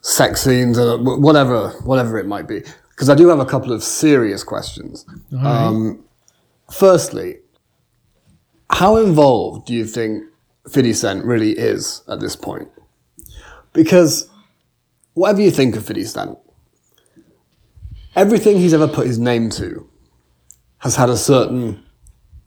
[0.00, 2.62] sex scenes and whatever, whatever it might be.
[2.90, 5.04] Because I do have a couple of serious questions.
[5.44, 6.04] Um,
[6.70, 7.36] firstly,
[8.70, 10.24] how involved do you think
[10.70, 12.68] 50 Cent really is at this point?
[13.72, 14.28] Because
[15.14, 16.38] whatever you think of 50 Cent,
[18.16, 19.88] everything he's ever put his name to
[20.78, 21.82] has had a certain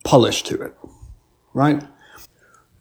[0.03, 0.73] polish to it,
[1.53, 1.83] right?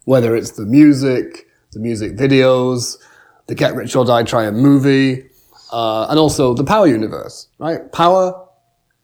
[0.06, 2.96] Whether it's the music, the music videos,
[3.46, 5.28] the Get Rich or Die Trying movie,
[5.72, 7.92] uh, and also the Power universe, right?
[7.92, 8.48] Power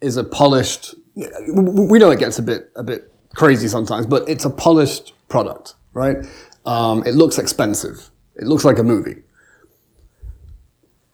[0.00, 0.94] is a polished.
[1.14, 5.74] We know it gets a bit a bit crazy sometimes, but it's a polished product,
[5.92, 6.16] right?
[6.64, 8.10] Um, it looks expensive.
[8.36, 9.22] It looks like a movie.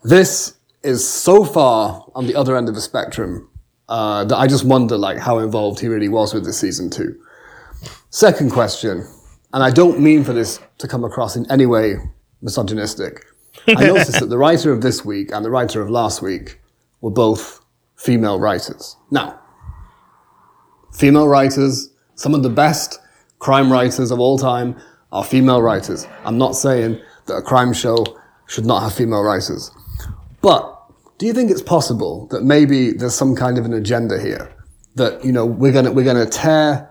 [0.04, 3.50] This is so far on the other end of the spectrum
[3.88, 7.18] uh, that I just wonder like how involved he really was with this season two.
[8.10, 9.06] Second question,
[9.52, 11.96] and I don't mean for this to come across in any way
[12.42, 13.24] misogynistic.
[13.66, 16.60] I noticed that the writer of this week and the writer of last week
[17.00, 17.60] were both
[17.96, 18.96] female writers.
[19.10, 19.40] Now,
[20.92, 23.00] female writers, some of the best
[23.38, 24.76] crime writers of all time
[25.12, 26.06] are female writers.
[26.24, 28.04] I'm not saying that a crime show
[28.46, 29.70] should not have female writers.
[30.40, 30.74] But
[31.18, 34.54] do you think it's possible that maybe there's some kind of an agenda here?
[34.94, 36.90] That, you know, we're gonna, we're gonna tear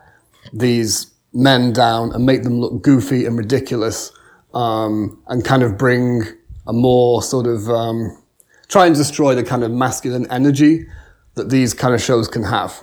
[0.54, 4.11] these men down and make them look goofy and ridiculous,
[4.53, 6.23] um, and kind of bring
[6.65, 8.22] a more sort of, um,
[8.68, 10.88] try and destroy the kind of masculine energy
[11.35, 12.81] that these kind of shows can have.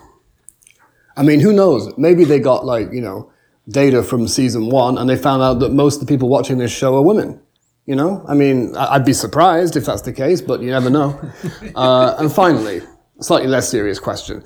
[1.17, 1.93] I mean, who knows?
[1.99, 3.31] Maybe they got like, you know,
[3.69, 6.71] data from season one and they found out that most of the people watching this
[6.71, 7.41] show are women.
[7.87, 11.21] You know, I mean, I'd be surprised if that's the case, but you never know.
[11.75, 12.81] uh, and finally,
[13.21, 14.43] slightly less serious question.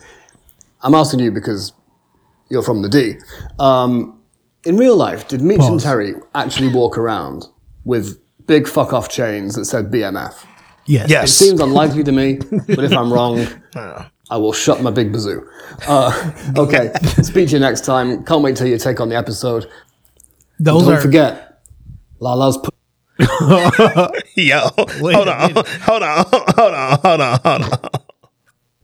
[0.83, 1.73] I'm asking you because
[2.51, 3.15] you're from the D.
[3.59, 4.21] Um,
[4.65, 7.47] in real life, did Mitch and Terry actually walk around
[7.85, 10.45] with big fuck off chains that said BMF?
[10.87, 11.11] Yes.
[11.11, 11.31] yes.
[11.31, 13.47] It seems unlikely to me, but if I'm wrong,
[14.31, 15.47] I will shut my big bazoo.
[15.87, 16.93] Uh, okay,
[17.23, 18.25] speak to you next time.
[18.25, 19.67] Can't wait till you take on the episode.
[20.59, 21.63] Those Don't are forget,
[22.21, 22.59] Lala's.
[22.59, 22.71] Pu-
[24.37, 27.79] Yo, hold on, hold on, hold on, hold on, hold on.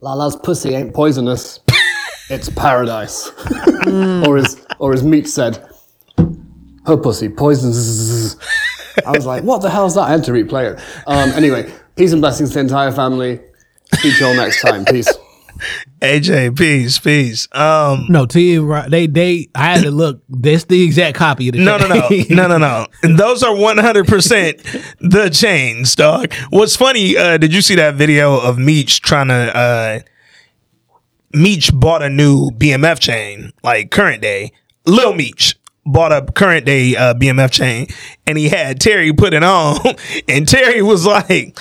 [0.01, 1.61] Lala's pussy ain't poisonous.
[2.31, 3.29] It's paradise.
[4.27, 5.67] or as or as Meat said,
[6.87, 8.37] her pussy poisons.
[9.07, 10.03] I was like, what the hell's that?
[10.03, 10.83] I had to replay it.
[11.07, 13.41] Um, anyway, peace and blessings to the entire family.
[13.95, 14.85] Speak to you all next time.
[14.85, 15.13] Peace.
[16.01, 17.49] AJ, peace, peace.
[17.53, 18.27] Um, no.
[18.27, 18.91] To you, right?
[18.91, 19.49] They they.
[19.55, 20.23] I had to look.
[20.29, 21.65] That's the exact copy of the.
[21.65, 23.17] no, no, no, no, no, no.
[23.17, 24.63] Those are one hundred percent
[25.01, 26.33] the chains, dog.
[26.51, 27.17] What's funny?
[27.17, 29.57] Uh, did you see that video of Meech trying to?
[29.57, 30.01] Uh,
[31.35, 34.53] Meech bought a new BMF chain, like current day.
[34.87, 37.89] Lil Meech bought a current day uh, BMF chain,
[38.27, 39.79] and he had Terry put it on,
[40.29, 41.59] and Terry was like.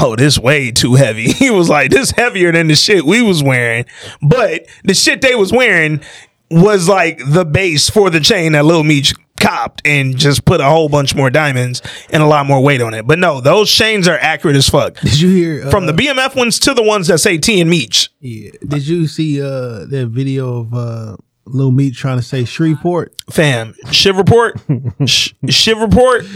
[0.00, 1.32] oh, this way too heavy.
[1.32, 3.84] He was like, this heavier than the shit we was wearing.
[4.22, 6.02] But the shit they was wearing
[6.52, 10.64] was like the base for the chain that Lil Meech copped and just put a
[10.64, 13.06] whole bunch more diamonds and a lot more weight on it.
[13.06, 14.98] But no, those chains are accurate as fuck.
[15.00, 17.70] Did you hear uh, From the BMF ones to the ones that say T and
[17.70, 18.10] Meech.
[18.20, 18.50] Yeah.
[18.66, 21.16] Did you see uh that video of uh
[21.46, 23.14] Lil Meat trying to say Shreveport?
[23.30, 24.60] Fam, Shiv Report,
[25.06, 26.26] Sh- Shiv Report,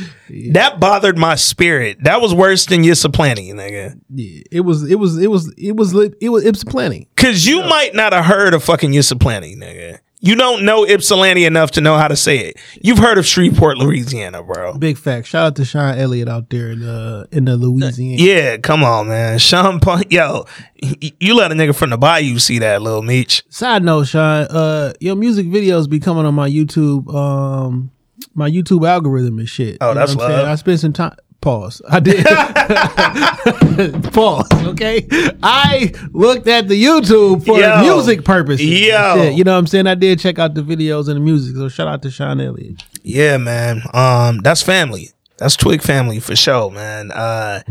[0.52, 1.98] that bothered my spirit.
[2.04, 4.00] That was worse than Yisaplenty, nigga.
[4.08, 4.42] Yeah.
[4.50, 7.08] It was it was it was it was lit- it was Ypsilanti.
[7.16, 9.98] Cause you might not have heard of fucking Ypsilanti, nigga.
[10.24, 12.56] You don't know Ypsilanti enough to know how to say it.
[12.80, 14.78] You've heard of Shreveport, Louisiana, bro.
[14.78, 15.26] Big fact.
[15.26, 18.22] Shout out to Sean Elliott out there in the in the Louisiana.
[18.22, 19.40] Yeah, come on, man.
[19.40, 20.46] Sean Punk, yo,
[20.80, 23.42] you let a nigga from the bayou see that, little Meech.
[23.48, 27.90] Side note, Sean, uh, your music videos be coming on my YouTube, um,
[28.32, 29.78] my YouTube algorithm and shit.
[29.80, 30.46] Oh, You that's love.
[30.46, 31.16] I spent some time.
[31.42, 31.82] Pause.
[31.90, 32.24] I did.
[34.12, 34.48] Pause.
[34.68, 35.06] Okay.
[35.42, 37.80] I looked at the YouTube for Yo.
[37.82, 38.64] music purposes.
[38.64, 39.16] Yeah.
[39.16, 39.30] Yo.
[39.30, 39.88] You know what I'm saying?
[39.88, 41.56] I did check out the videos and the music.
[41.56, 42.82] So shout out to Sean Elliott.
[43.02, 43.82] Yeah, man.
[43.92, 45.10] Um, that's family.
[45.36, 47.10] That's Twick family for sure, man.
[47.10, 47.62] Uh,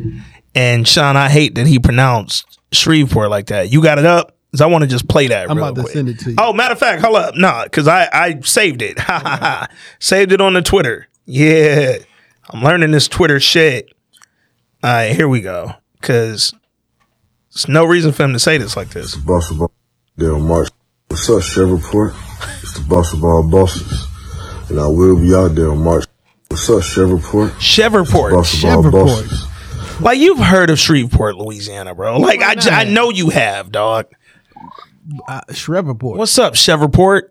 [0.54, 3.72] and Sean, I hate that he pronounced Shreveport like that.
[3.72, 4.36] You got it up?
[4.52, 5.50] Cause I want to just play that.
[5.50, 6.36] I'm about to send it to you.
[6.38, 9.00] Oh, matter of fact, hold up, nah, cause I I saved it.
[9.00, 9.68] Ha ha ha.
[10.00, 11.08] Saved it on the Twitter.
[11.26, 12.00] Yeah,
[12.52, 13.90] I'm learning this Twitter shit.
[14.84, 15.74] All right, here we go.
[16.02, 16.54] Cause
[17.54, 19.14] there's no reason for him to say this like this.
[19.16, 19.72] The Boss of all
[20.18, 20.70] Dale March.
[21.08, 22.16] What's up, Chevroport?
[22.64, 24.08] It's the boss of all bosses.
[24.70, 26.06] And I will be out there on March.
[26.48, 27.50] What's up, Chevroport?
[27.60, 28.32] Cheverport.
[28.32, 28.92] Boss of all Cheverport.
[29.28, 30.02] bosses.
[30.02, 32.18] Like you've heard of Shreveport, Louisiana, bro.
[32.20, 34.08] Like I, j- I know you have, dog.
[35.28, 36.18] Uh, Shreveport.
[36.18, 37.24] What's up, Cheverport?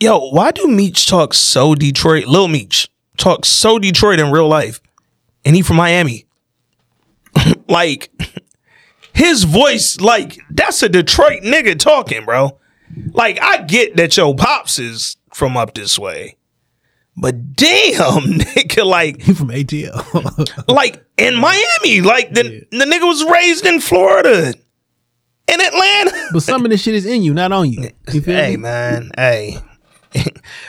[0.00, 2.26] Yo, why do Meech talk so Detroit?
[2.26, 2.88] Lil Meech
[3.18, 4.80] talk so Detroit in real life,
[5.44, 6.26] and he from Miami.
[7.68, 8.10] like
[9.12, 12.58] his voice, like that's a Detroit nigga talking, bro.
[13.12, 16.36] Like I get that your pops is from up this way,
[17.16, 20.68] but damn, nigga, like He from ATL.
[20.68, 24.54] like in Miami, like the the nigga was raised in Florida,
[25.48, 26.28] in Atlanta.
[26.32, 27.90] but some of this shit is in you, not on you.
[28.12, 28.62] You Hey me?
[28.62, 29.58] man, hey.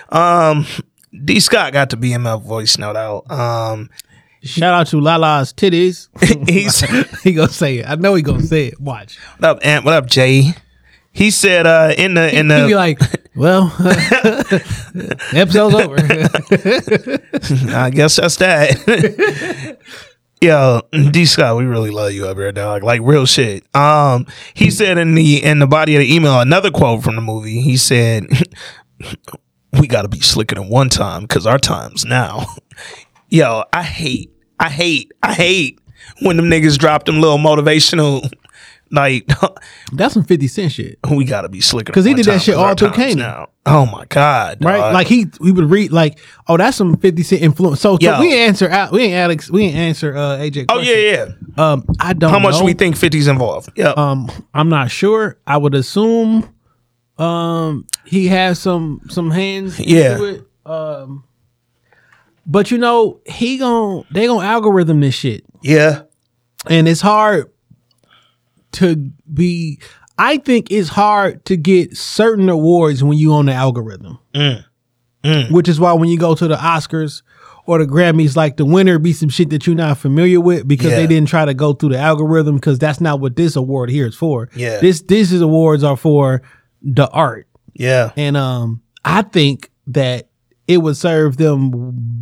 [0.09, 0.65] um
[1.23, 3.29] D Scott got the BMF voice note out.
[3.31, 3.89] Um
[4.41, 6.07] Shout out to Lala's titties.
[6.49, 6.79] he's
[7.23, 7.89] he gonna say it.
[7.89, 8.79] I know he gonna say it.
[8.79, 9.17] Watch.
[9.37, 9.85] what up, Ant?
[9.85, 10.53] What up, Jay?
[11.11, 12.99] He said uh in the in He be the like,
[13.35, 15.97] well, the episode's over.
[17.75, 19.77] I guess that's that.
[20.41, 20.81] Yo,
[21.11, 22.81] D Scott, we really love you up here, dog.
[22.81, 23.63] Like real shit.
[23.75, 27.21] Um, he said in the in the body of the email another quote from the
[27.21, 27.59] movie.
[27.59, 28.25] He said,
[29.73, 32.45] "We got to be slicker than one time because our time's now."
[33.29, 35.79] Yo, I hate, I hate, I hate
[36.21, 38.27] when them niggas drop them little motivational
[38.91, 39.29] like
[39.93, 42.73] That's some Fifty Cent shit, we gotta be slicker because he did that shit all
[42.75, 43.17] through Kanan.
[43.17, 43.49] now.
[43.65, 44.77] Oh my god, right?
[44.77, 44.93] dog.
[44.93, 47.81] Like he we would read like, oh, that's some Fifty Cent influence.
[47.81, 48.91] So, so we answer out.
[48.91, 49.51] We ain't Alex.
[49.51, 50.65] We ain't answer uh, AJ.
[50.69, 50.95] oh question.
[50.95, 51.25] yeah,
[51.57, 51.71] yeah.
[51.71, 52.31] Um, I don't.
[52.31, 52.65] How much know.
[52.65, 53.69] we think 50's involved?
[53.75, 53.93] Yeah.
[53.95, 55.37] Um, I'm not sure.
[55.45, 56.49] I would assume,
[57.19, 59.79] um, he has some some hands.
[59.79, 60.37] Yeah.
[60.65, 61.23] Um,
[62.45, 66.01] but you know, he gon' they gonna algorithm this shit, yeah.
[66.67, 67.51] and it's hard
[68.73, 68.95] to
[69.31, 69.79] be.
[70.17, 74.19] I think it's hard to get certain awards when you on the algorithm,
[75.51, 77.21] which is why when you go to the Oscars.
[77.65, 80.89] Or the Grammys, like the winner be some shit that you're not familiar with because
[80.89, 80.95] Yeah.
[80.95, 84.07] they didn't try to go through the algorithm because that's not what this award here
[84.07, 84.49] is for.
[84.55, 84.79] Yeah.
[84.79, 86.41] This this is awards are for
[86.81, 87.47] the art.
[87.73, 88.11] Yeah.
[88.17, 90.27] And um I think that
[90.67, 91.71] it would serve them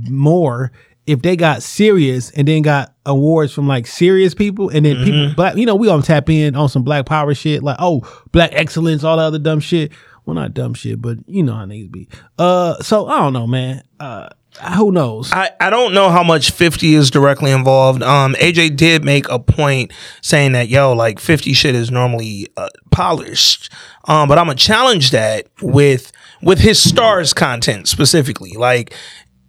[0.09, 0.71] more
[1.05, 5.05] if they got serious and then got awards from like serious people and then Mm-hmm.
[5.05, 8.01] people black you know, we gonna tap in on some black power shit, like oh
[8.31, 9.91] black excellence, all the other dumb shit.
[10.25, 12.07] Well not dumb shit, but you know how niggas be.
[12.38, 13.84] Uh so I don't know, man.
[13.99, 14.29] Uh
[14.75, 15.31] who knows?
[15.31, 18.01] I, I don't know how much 50 is directly involved.
[18.01, 22.69] Um, AJ did make a point saying that, yo, like 50 shit is normally uh,
[22.91, 23.71] polished.
[24.05, 26.11] Um, but I'm gonna challenge that with,
[26.41, 28.53] with his stars content specifically.
[28.53, 28.93] Like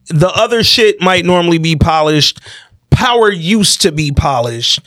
[0.09, 2.40] the other shit might normally be polished.
[2.90, 4.80] Power used to be polished,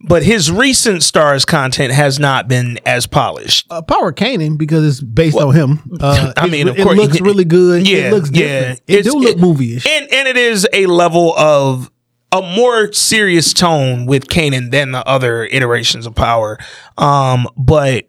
[0.00, 3.66] but his recent stars content has not been as polished.
[3.70, 5.82] uh, Power Kanan because it's based on him.
[6.00, 7.88] Uh, I mean, of course it, course, looks really good.
[7.88, 8.42] Yeah, it looks yeah.
[8.58, 8.80] different.
[8.86, 9.86] It It's- do look it- movie-ish.
[9.86, 11.90] and and it is a level of
[12.32, 16.58] a more serious tone with Kanan than the other iterations of Power.
[16.98, 18.04] Um, but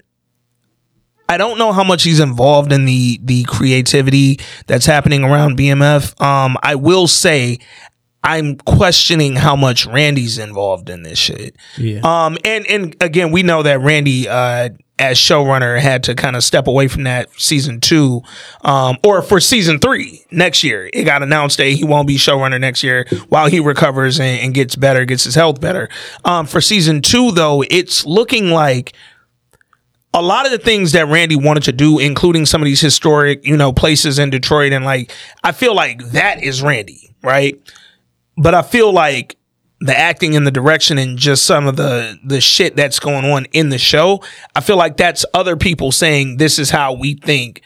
[1.30, 6.20] I don't know how much he's involved in the the creativity that's happening around BMF.
[6.22, 7.60] Um, I will say.
[8.24, 11.56] I'm questioning how much Randy's involved in this shit.
[11.78, 12.02] Yeah.
[12.04, 14.70] Um, and and again, we know that Randy, uh,
[15.00, 18.22] as showrunner, had to kind of step away from that season two,
[18.64, 20.90] um, or for season three next year.
[20.92, 24.54] It got announced that he won't be showrunner next year while he recovers and, and
[24.54, 25.88] gets better, gets his health better.
[26.26, 28.94] Um, for season two, though, it's looking like
[30.14, 33.46] a lot of the things that Randy wanted to do, including some of these historic,
[33.46, 35.12] you know, places in Detroit, and like,
[35.44, 37.56] I feel like that is Randy, right?
[38.38, 39.38] But I feel like
[39.80, 43.46] the acting and the direction and just some of the the shit that's going on
[43.52, 44.24] in the show,
[44.56, 47.62] I feel like that's other people saying this is how we think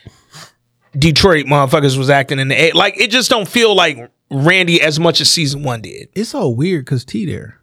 [0.98, 2.72] Detroit motherfuckers was acting in the.
[2.74, 3.98] Like it just don't feel like
[4.30, 6.10] Randy as much as season one did.
[6.16, 7.58] it's so weird because T there.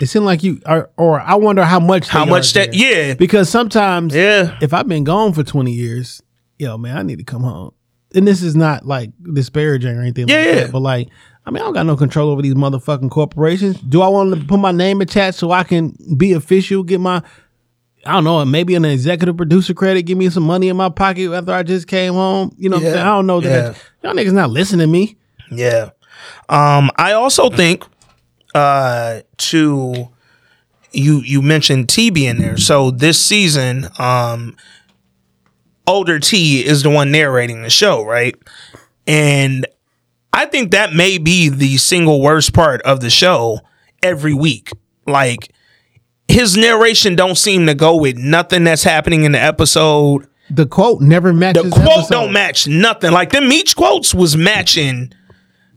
[0.00, 2.08] It seemed like you, or, or I wonder how much.
[2.08, 2.72] How much that?
[2.72, 3.06] there.
[3.08, 6.22] Yeah, Because sometimes, yeah, if I've been gone for twenty years,
[6.58, 7.72] yo man, I need to come home.
[8.14, 10.28] And this is not like disparaging or anything.
[10.28, 10.54] Yeah, like yeah.
[10.54, 11.08] That, but like,
[11.44, 13.80] I mean, I don't got no control over these motherfucking corporations.
[13.80, 16.82] Do I want to put my name attached so I can be official?
[16.82, 17.22] Get my
[18.04, 21.32] I don't know, maybe an executive producer credit, give me some money in my pocket
[21.32, 22.54] after I just came home.
[22.58, 23.00] You know, I'm Yeah.
[23.00, 25.16] I don't know that y'all niggas not listening to me.
[25.50, 25.90] Yeah.
[26.48, 27.84] Um, I also think
[28.54, 30.08] uh to
[30.92, 32.56] you you mentioned TB in there.
[32.56, 34.56] So this season, um
[35.86, 38.34] older T is the one narrating the show, right?
[39.06, 39.66] And
[40.32, 43.60] I think that may be the single worst part of the show
[44.02, 44.70] every week.
[45.06, 45.52] Like
[46.28, 50.26] his narration don't seem to go with nothing that's happening in the episode.
[50.50, 51.64] The quote never matches.
[51.64, 52.10] The quote episode.
[52.10, 53.12] don't match nothing.
[53.12, 55.12] Like them Meech quotes was matching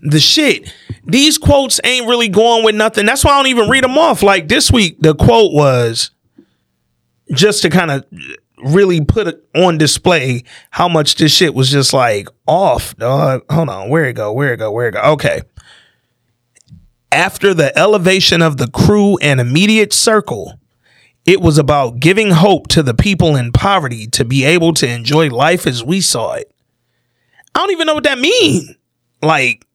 [0.01, 0.73] the shit.
[1.05, 3.05] These quotes ain't really going with nothing.
[3.05, 4.23] That's why I don't even read them off.
[4.23, 6.11] Like this week, the quote was
[7.31, 8.05] just to kind of
[8.65, 13.43] really put on display how much this shit was just like off, dog.
[13.49, 14.33] Hold on, where it go?
[14.33, 14.71] Where it go?
[14.71, 15.01] Where it go?
[15.01, 15.41] Okay.
[17.11, 20.59] After the elevation of the crew and immediate circle,
[21.25, 25.29] it was about giving hope to the people in poverty to be able to enjoy
[25.29, 26.51] life as we saw it.
[27.53, 28.75] I don't even know what that mean.
[29.21, 29.65] Like,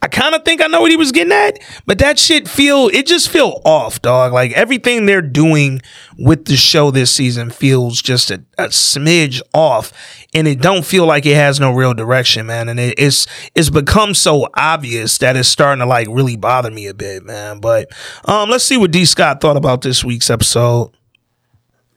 [0.00, 2.88] I kind of think I know what he was getting at, but that shit feel
[2.92, 4.32] it just feel off, dog.
[4.32, 5.82] Like everything they're doing
[6.16, 9.92] with the show this season feels just a, a smidge off,
[10.32, 12.68] and it don't feel like it has no real direction, man.
[12.68, 13.26] And it, it's
[13.56, 17.58] it's become so obvious that it's starting to like really bother me a bit, man.
[17.58, 17.88] But
[18.24, 20.92] um, let's see what D Scott thought about this week's episode.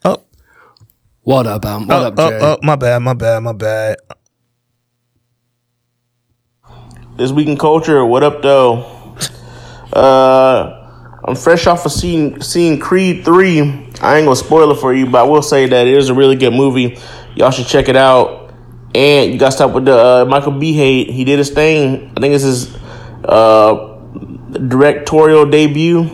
[0.04, 0.24] Oh,
[1.22, 2.40] What up, um, what oh, up, Jay?
[2.42, 3.98] oh, oh, my bad, my bad, my bad.
[7.18, 9.16] This week in culture, what up though?
[9.92, 13.60] Uh, I'm fresh off of seeing seeing Creed three.
[13.60, 16.14] I ain't gonna spoil it for you, but I will say that it is a
[16.14, 16.98] really good movie.
[17.36, 18.54] Y'all should check it out.
[18.96, 20.74] And you got to stop with the uh, Michael B.
[20.74, 21.10] Hate.
[21.10, 22.12] He did his thing.
[22.16, 22.76] I think this is
[23.26, 24.00] uh,
[24.68, 26.10] directorial debut.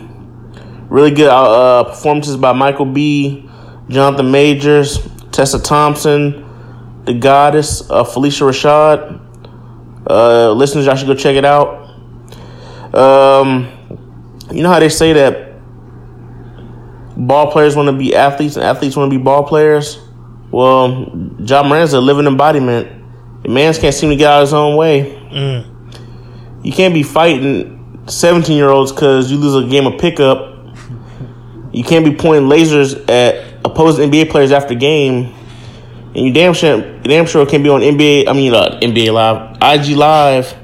[0.90, 3.50] Really good uh, performances by Michael B,
[3.90, 5.00] Jonathan Majors,
[5.32, 9.27] Tessa Thompson, the Goddess, uh, Phylicia Rashad.
[10.10, 11.86] Uh, listeners, y'all should go check it out.
[12.94, 13.68] Um,
[14.52, 15.60] you know how they say that
[17.18, 20.00] ball players want to be athletes and athletes want to be ball players?
[20.52, 23.44] Well, Ja Morant's a living embodiment.
[23.44, 25.18] The man's can't seem to get out of his own way.
[26.64, 30.56] You can't be fighting 17 year olds because you lose a game of pickup.
[31.72, 35.34] You can't be pointing lasers at opposing NBA players after game.
[36.18, 39.56] And you damn sure, damn sure can't be on NBA, I mean, uh, NBA Live,
[39.62, 40.58] IG Live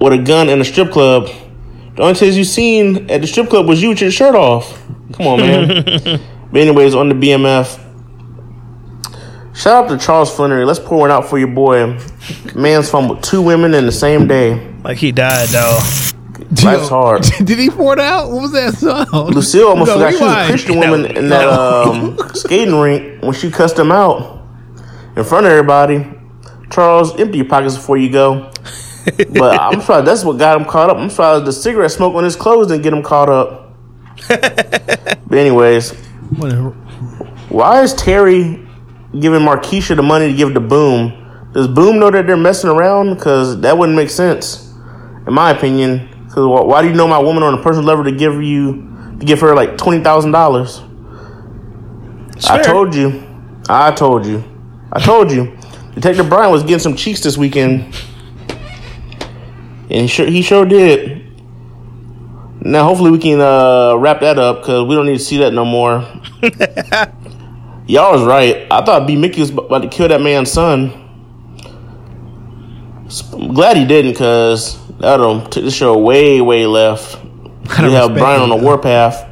[0.00, 1.26] with a gun in a strip club.
[1.96, 4.80] The only times you seen at the strip club was you with your shirt off.
[5.14, 5.66] Come on, man.
[6.52, 7.80] but anyways, on the BMF.
[9.56, 10.64] Shout out to Charles Flannery.
[10.64, 11.98] Let's pour one out for your boy.
[12.54, 14.72] Man's fumbled two women in the same day.
[14.84, 15.80] Like he died though.
[16.64, 17.22] Life's hard.
[17.44, 18.30] Did he pour it out?
[18.30, 19.06] What was that song?
[19.32, 20.48] Lucille almost No, forgot she was a rewind.
[20.48, 24.42] Christian woman in that um, skating rink when she cussed him out
[25.16, 26.06] in front of everybody.
[26.70, 28.50] Charles, empty your pockets before you go.
[29.32, 30.96] But I'm sorry, that's what got him caught up.
[30.98, 33.74] I'm sorry, the cigarette smoke on his clothes didn't get him caught up.
[34.28, 35.90] but anyways,
[36.36, 36.70] Whatever.
[37.48, 38.66] why is Terry
[39.18, 41.18] giving Markeisha the money to give to Boom?
[41.52, 43.14] Does Boom know that they're messing around?
[43.14, 44.72] Because that wouldn't make sense,
[45.26, 46.08] in my opinion.
[46.32, 49.26] Because why do you know my woman on a personal level to give you to
[49.26, 50.80] give her like twenty thousand dollars?
[52.48, 53.22] I told you,
[53.68, 54.42] I told you,
[54.90, 55.54] I told you.
[55.94, 57.94] Detective Bryant was getting some cheeks this weekend,
[59.90, 61.18] and he sure he sure did.
[62.62, 65.52] Now, hopefully, we can uh, wrap that up because we don't need to see that
[65.52, 65.98] no more.
[67.86, 68.66] Y'all was right.
[68.70, 69.16] I thought B.
[69.16, 70.98] Mickey was about to kill that man's son.
[73.34, 77.22] I'm glad he didn't because that'll took the show way, way left.
[77.80, 79.28] We have Brian on it, the warpath.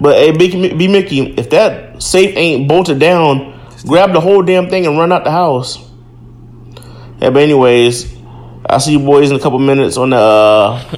[0.00, 0.74] But hey, B.
[0.74, 0.88] B.
[0.88, 5.24] Mickey, if that safe ain't bolted down, grab the whole damn thing and run out
[5.24, 5.78] the house.
[7.20, 8.12] Yeah, but anyways,
[8.68, 10.96] I'll see you boys in a couple minutes on the uh,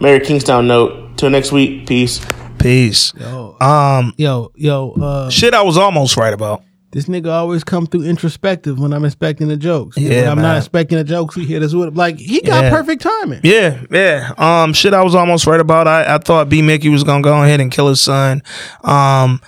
[0.00, 1.16] Mary Kingstown note.
[1.16, 2.24] Till next week, peace.
[2.58, 3.12] Peace.
[3.18, 6.62] Yo, Um, yo, yo, uh, shit, I was almost right about.
[6.94, 9.96] This nigga always come through introspective when I'm expecting the jokes.
[9.98, 10.42] Yeah, when I'm man.
[10.44, 12.70] not expecting the jokes, he hit us with like he got Yeah.
[12.70, 13.40] perfect timing.
[13.42, 14.32] Yeah, yeah.
[14.38, 15.86] Um, shit, I was almost right about.
[15.88, 18.42] I, I thought B Mickey was gonna go ahead and kill his son.
[18.84, 19.42] Um,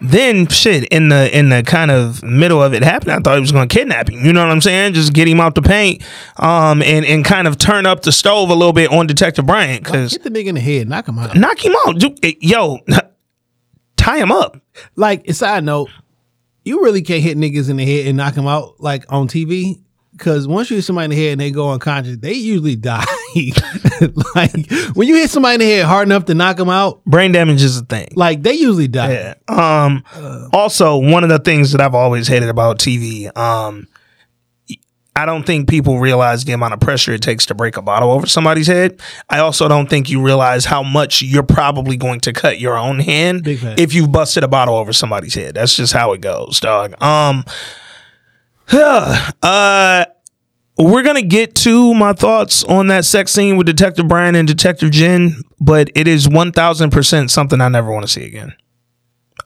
[0.00, 3.40] then shit in the in the kind of middle of it happening, I thought he
[3.40, 4.24] was gonna kidnap him.
[4.24, 4.92] You know what I'm saying?
[4.94, 6.02] Just get him out the paint.
[6.36, 9.82] Um, and and kind of turn up the stove a little bit on Detective Bryant
[9.82, 11.34] because Hit the nigga in the head, knock him out.
[11.36, 12.78] knock him out, Dude, yo,
[13.96, 14.60] tie him up.
[14.96, 15.88] Like, a side note,
[16.64, 19.80] you really can't hit niggas in the head and knock them out like on TV.
[20.16, 23.04] Cause once you hit somebody in the head and they go unconscious, they usually die.
[24.36, 24.52] like
[24.94, 27.62] when you hit somebody in the head hard enough to knock them out, Brain damage
[27.62, 28.08] is a thing.
[28.14, 29.12] like they usually die.
[29.12, 29.34] Yeah.
[29.48, 30.04] Um.
[30.52, 33.88] also, one of the things that I've always hated about TV, um,
[35.16, 38.10] I don't think people realize the amount of pressure it takes to break a bottle
[38.10, 39.00] over somebody's head.
[39.30, 42.98] I also don't think you realize how much you're probably going to cut your own
[42.98, 45.54] hand if you've busted a bottle over somebody's head.
[45.54, 47.00] That's just how it goes, dog.
[47.02, 47.44] Um.
[48.72, 50.06] uh.
[50.76, 54.90] We're gonna get to my thoughts on that sex scene with Detective Bryant and Detective
[54.90, 58.54] Jen, but it is one thousand percent something I never want to see again.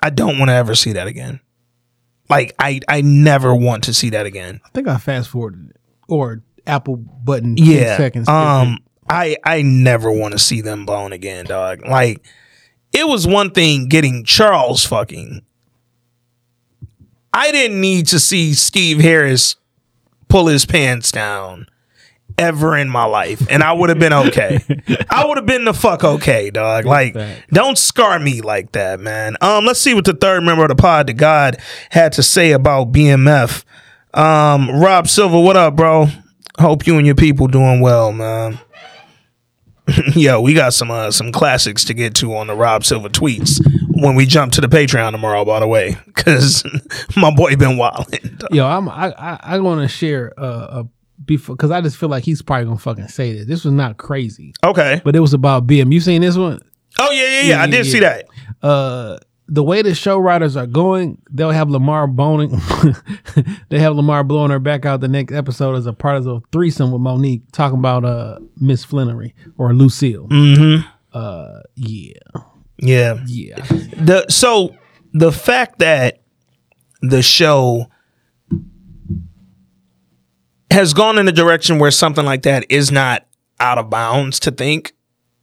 [0.01, 1.41] I don't want to ever see that again.
[2.29, 4.61] Like I, I never want to see that again.
[4.65, 5.77] I think I fast forwarded it.
[6.09, 7.97] Or Apple button Yeah.
[7.97, 8.29] seconds.
[8.29, 8.79] Um.
[9.11, 11.81] I, I never want to see them blown again, dog.
[11.87, 12.23] Like
[12.93, 15.41] it was one thing getting Charles fucking.
[17.33, 19.57] I didn't need to see Steve Harris
[20.29, 21.67] pull his pants down
[22.37, 24.61] ever in my life, and I would have been okay.
[25.11, 26.85] I would have been the fuck okay, dog.
[26.85, 27.17] Like,
[27.51, 29.37] don't scar me like that, man.
[29.41, 31.57] Um, let's see what the third member of the pod, the God,
[31.91, 33.65] had to say about BMF.
[34.15, 36.07] Um, Rob Silver, what up, bro?
[36.59, 38.59] Hope you and your people doing well, man.
[40.15, 43.61] Yo, we got some uh, some classics to get to on the Rob Silver tweets
[43.89, 45.45] when we jump to the Patreon tomorrow.
[45.45, 46.65] By the way, because
[47.17, 48.39] my boy been wilding.
[48.51, 50.89] Yo, I'm I I, I want to share uh, a
[51.29, 53.47] before because I just feel like he's probably gonna fucking say this.
[53.47, 55.01] This was not crazy, Okay.
[55.05, 55.93] but it was about BM.
[55.93, 56.59] You seen this one?
[56.99, 57.63] Oh yeah, yeah, yeah.
[57.63, 58.27] I did see that.
[58.63, 59.19] Uh,
[59.51, 62.51] the way the show writers are going, they'll have Lamar boning.
[63.69, 66.41] they have Lamar blowing her back out the next episode as a part of a
[66.53, 70.27] threesome with Mo'Nique talking about uh Miss Flannery or Lucille.
[70.29, 70.87] Mm-hmm.
[71.13, 72.13] Uh, yeah,
[72.79, 73.23] Yeah.
[73.27, 73.57] yeah.
[73.97, 74.75] The so
[75.15, 76.21] the fact that
[77.01, 77.87] the show
[80.71, 83.27] has gone in a direction where something like that is not
[83.61, 84.93] out of bounds to think.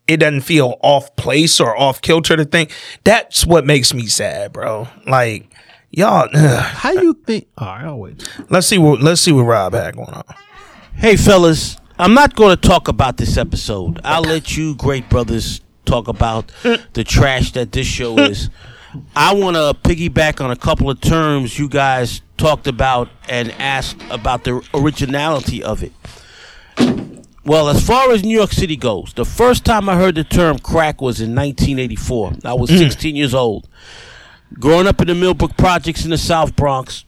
[0.07, 2.71] It doesn't feel off place or off kilter to think.
[3.03, 4.87] That's what makes me sad, bro.
[5.07, 5.49] Like
[5.89, 6.29] y'all.
[6.33, 6.59] ugh.
[6.61, 7.47] How you think?
[7.57, 8.27] All right, I'll wait.
[8.49, 10.23] Let's see what let's see what Rob had going on.
[10.95, 13.99] Hey, fellas, I'm not going to talk about this episode.
[14.03, 16.51] I'll let you great brothers talk about
[16.93, 18.49] the trash that this show is.
[19.15, 23.97] I want to piggyback on a couple of terms you guys talked about and asked
[24.09, 25.93] about the originality of it.
[27.45, 30.57] Well, as far as New York City goes, the first time I heard the term
[30.57, 32.33] crack was in 1984.
[32.43, 32.77] I was hmm.
[32.77, 33.69] 16 years old.
[34.59, 37.05] Growing up in the Millbrook Projects in the South Bronx,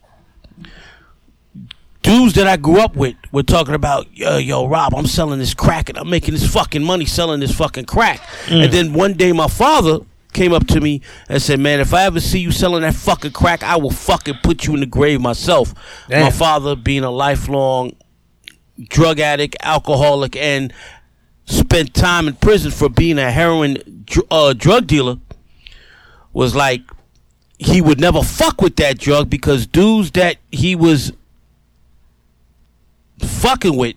[2.03, 5.53] dudes that I grew up with were talking about, yo, yo, Rob, I'm selling this
[5.53, 8.19] crack and I'm making this fucking money selling this fucking crack.
[8.45, 8.61] Hmm.
[8.61, 9.99] And then one day my father
[10.37, 13.31] came up to me and said, man, if I ever see you selling that fucking
[13.31, 15.73] crack, I will fucking put you in the grave myself.
[16.21, 17.93] My father being a lifelong
[18.87, 20.71] drug addict, alcoholic, and
[21.45, 25.17] spent time in prison for being a heroin dr- uh, drug dealer
[26.33, 26.81] was like
[27.57, 31.11] he would never fuck with that drug because dudes that he was
[33.19, 33.95] fucking with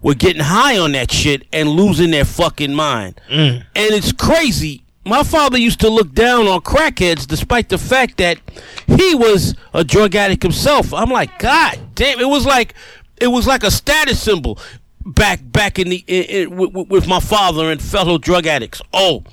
[0.00, 3.20] were getting high on that shit and losing their fucking mind.
[3.28, 4.82] And it's crazy.
[5.08, 8.38] My father used to look down on crackheads despite the fact that
[8.86, 10.92] he was a drug addict himself.
[10.92, 12.74] I'm like, God damn, it was like
[13.18, 14.58] it was like a status symbol
[15.06, 18.82] back back in the in, in, with, with my father and fellow drug addicts.
[18.92, 19.24] Oh,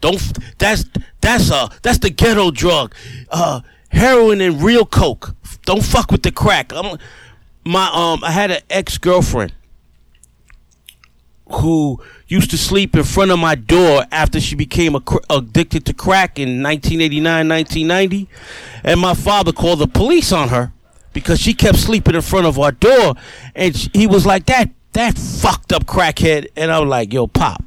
[0.00, 0.22] don't
[0.58, 0.84] that's
[1.20, 2.94] that's uh that's the ghetto drug.
[3.28, 5.34] Uh heroin and real coke.
[5.64, 6.72] Don't fuck with the crack.
[6.72, 6.96] I'm
[7.64, 9.52] my um I had an ex-girlfriend
[11.50, 12.00] who
[12.32, 15.92] used to sleep in front of my door after she became a, cr- addicted to
[15.92, 18.28] crack in 1989 1990
[18.84, 20.72] and my father called the police on her
[21.12, 23.14] because she kept sleeping in front of our door
[23.54, 27.26] and sh- he was like that that fucked up crackhead and I was like yo
[27.26, 27.62] pop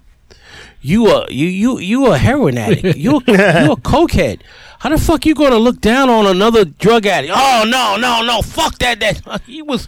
[0.82, 2.96] you a you you you a heroin addict.
[2.98, 4.42] You a, you a cokehead.
[4.78, 7.34] How the fuck you gonna look down on another drug addict?
[7.36, 9.88] Oh no no no fuck that that he was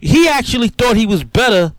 [0.00, 1.72] he actually thought he was better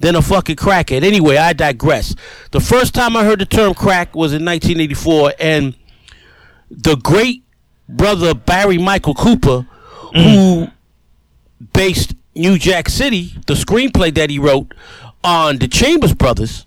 [0.00, 1.04] than a fucking crackhead.
[1.04, 2.14] Anyway, I digress.
[2.50, 5.76] The first time I heard the term crack was in 1984, and
[6.70, 7.44] the great
[7.88, 9.66] brother Barry Michael Cooper,
[10.14, 10.22] mm.
[10.22, 10.68] who
[11.72, 14.72] based New Jack City, the screenplay that he wrote
[15.22, 16.66] on the Chambers Brothers,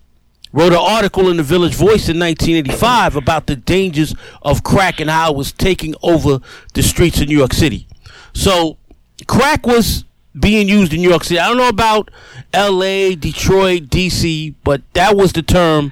[0.51, 5.09] wrote an article in the Village Voice in 1985 about the dangers of crack and
[5.09, 6.39] how it was taking over
[6.75, 7.87] the streets of New York City.
[8.33, 8.77] So,
[9.25, 10.05] crack was
[10.39, 11.39] being used in New York City.
[11.39, 12.09] I don't know about
[12.53, 15.91] L.A., Detroit, D.C., but that was the term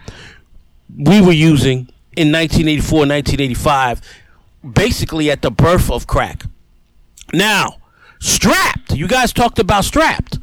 [0.97, 1.87] we were using
[2.17, 4.01] in 1984, 1985,
[4.73, 6.43] basically at the birth of crack.
[7.33, 7.77] Now,
[8.19, 8.93] strapped.
[8.93, 10.39] You guys talked about strapped.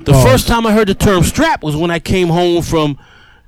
[0.00, 0.24] The oh.
[0.24, 2.98] first time I heard the term strap was when I came home from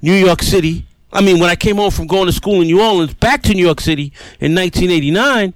[0.00, 0.86] New York City.
[1.12, 3.54] I mean, when I came home from going to school in New Orleans, back to
[3.54, 5.54] New York City in 1989,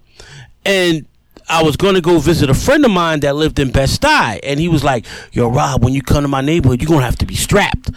[0.65, 1.07] and
[1.51, 4.61] I was going to go visit a friend of mine that lived in Bed-Stuy, and
[4.61, 7.27] he was like, "Yo, Rob, when you come to my neighborhood, you're gonna have to
[7.27, 7.91] be strapped."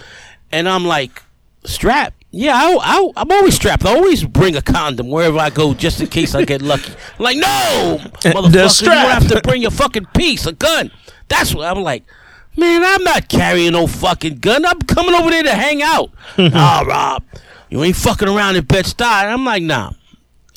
[0.52, 1.22] And I'm like,
[1.64, 2.24] "Strapped?
[2.32, 3.86] Yeah, I, I, I'm always strapped.
[3.86, 7.24] I always bring a condom wherever I go, just in case I get lucky." I'm
[7.24, 10.92] like, no, motherfucker, you don't have to bring your fucking piece, a gun.
[11.28, 12.04] That's what I'm like.
[12.56, 14.64] Man, I'm not carrying no fucking gun.
[14.64, 16.12] I'm coming over there to hang out.
[16.38, 17.24] nah, Rob,
[17.70, 19.02] you ain't fucking around in Bed-Stuy.
[19.02, 19.94] I'm like, nah.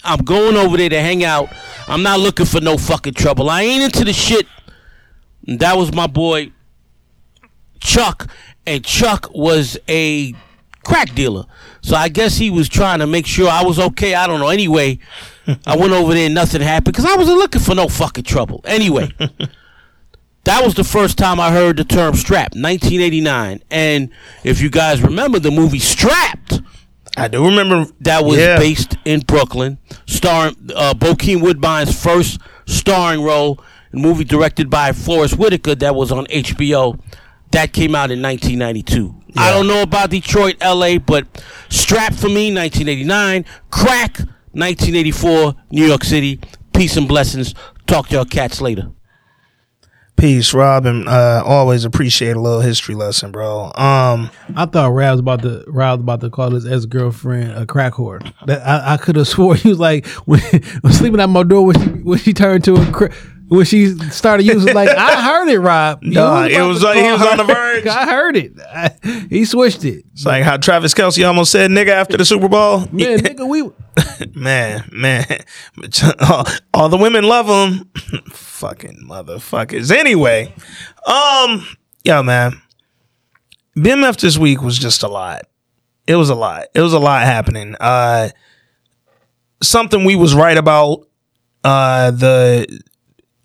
[0.06, 1.50] I'm going over there to hang out.
[1.88, 3.50] I'm not looking for no fucking trouble.
[3.50, 4.46] I ain't into the shit.
[5.46, 6.52] And that was my boy
[7.80, 8.28] Chuck,
[8.66, 10.34] and Chuck was a
[10.84, 11.44] crack dealer.
[11.82, 14.14] So I guess he was trying to make sure I was okay.
[14.14, 14.48] I don't know.
[14.48, 14.98] Anyway,
[15.66, 18.60] I went over there and nothing happened because I wasn't looking for no fucking trouble.
[18.64, 19.12] Anyway,
[20.44, 23.62] that was the first time I heard the term strap, 1989.
[23.70, 24.10] And
[24.42, 26.60] if you guys remember the movie Strapped,
[27.16, 28.58] I do remember that was Yeah.
[28.58, 33.58] based in Brooklyn, starring uh, Bokeem Woodbine's first starring role,
[33.92, 36.98] in a movie directed by Forest Whitaker that was on HBO.
[37.52, 39.14] That came out in 1992.
[39.38, 41.26] I don't know about Detroit, LA, but
[41.68, 43.44] Strap for me, 1989.
[43.70, 44.18] Crack,
[44.52, 46.40] 1984, New York City.
[46.74, 47.54] Peace and blessings.
[47.86, 48.90] Talk to y'all cats later.
[50.16, 51.06] Peace, Robin.
[51.06, 53.64] Uh, always appreciate a little history lesson, bro.
[53.74, 57.66] Um, I thought Rab was about to was about to call his ex girlfriend a
[57.66, 58.20] crack whore.
[58.46, 60.40] That I, I could have swore he was like when,
[60.90, 63.12] sleeping at my door when she when she turned to a cra-
[63.48, 66.02] when she started using like I heard it, Rob.
[66.02, 67.86] You Nah, it was like- he was on the verge.
[67.86, 68.52] I heard it.
[68.60, 70.04] I- he switched it.
[70.14, 72.80] it's like how Travis Kelce almost said nigga after the Super Bowl.
[72.90, 73.70] Man, nigga, we
[74.34, 75.26] man, man.
[76.20, 77.90] all, all the women love him.
[78.30, 79.90] Fucking motherfuckers.
[79.90, 80.52] Anyway,
[81.06, 81.66] um,
[82.04, 82.60] yo, man.
[83.76, 85.42] BMF this week was just a lot.
[86.06, 86.66] It was a lot.
[86.74, 87.74] It was a lot happening.
[87.78, 88.30] Uh,
[89.62, 91.06] something we was right about.
[91.64, 92.82] Uh, the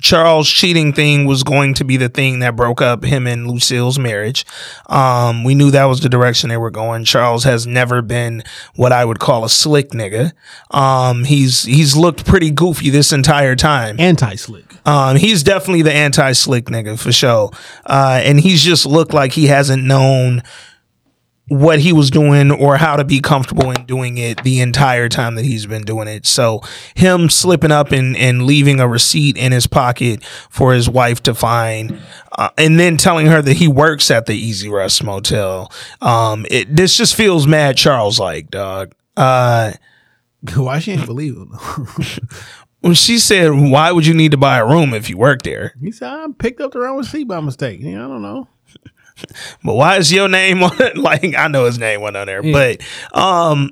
[0.02, 4.00] Charles cheating thing was going to be the thing that broke up him and Lucille's
[4.00, 4.46] marriage.
[4.88, 7.06] Um, we knew that was the direction they were going.
[7.06, 8.44] Charles has never been
[8.76, 10.34] what I would call a slick nigga.
[10.72, 14.00] Um, he's he's looked pretty goofy this entire time.
[14.00, 14.66] Anti slick.
[14.88, 17.52] Um, he's definitely the anti slick nigga for sure.
[17.86, 20.42] Uh, and he's just looked like he hasn't known
[21.52, 25.36] what he was doing or how to be comfortable in doing it the entire time
[25.36, 26.26] that he's been doing it.
[26.26, 26.62] So
[26.96, 31.34] him slipping up and, and leaving a receipt in his pocket for his wife to
[31.36, 32.00] find,
[32.32, 35.70] uh, and then telling her that he works at the Easy Rest Motel.
[36.00, 38.96] Um, it, this just feels mad Charles like, dog.
[39.18, 39.74] Uh,
[40.56, 41.52] Why she ain't believe him?
[42.80, 45.76] when she said, why would you need to buy a room if you work there?
[45.82, 47.82] he said, I picked up the wrong receipt by mistake.
[47.82, 48.48] Yeah, I don't know.
[49.64, 50.98] but why is your name on it?
[51.02, 52.78] Like I know his name went on there, Yeah.
[53.12, 53.72] but um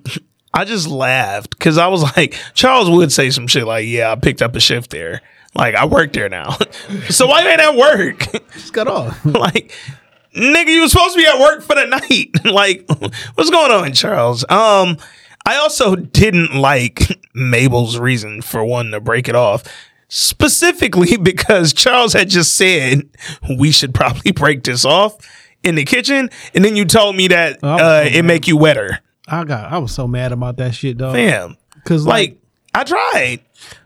[0.54, 4.16] I just laughed because I was like, Charles would say some shit like, Yeah, I
[4.16, 5.22] picked up a shift there.
[5.56, 6.58] Like I work there now.
[7.10, 8.28] so why you ain't at work?
[8.54, 9.24] Just got off.
[9.26, 9.72] like
[10.36, 12.46] nigga, you was supposed to be at work for the night.
[12.46, 12.86] like,
[13.36, 14.44] what's going on, Charles?
[14.50, 14.98] Um,
[15.46, 19.64] I also didn't like Mabel's reason for wanting to break it off.
[20.10, 23.04] Specifically because Charles had just said
[23.58, 25.16] we should probably break this off
[25.64, 29.00] in the kitchen, and then you told me that Oh, uh, it make you wetter.
[29.28, 31.14] I got I was so mad about that shit, dog.
[31.16, 31.56] Fam.
[31.86, 32.38] Cause Like, like,
[32.74, 33.40] I tried.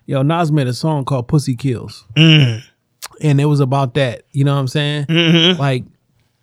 [0.06, 2.06] yo, Nas made a song called Pussy Kills.
[2.16, 2.64] Mm.
[3.22, 4.24] And it was about that.
[4.32, 5.06] You know what I'm saying?
[5.06, 5.60] Mm-hmm.
[5.60, 5.84] Like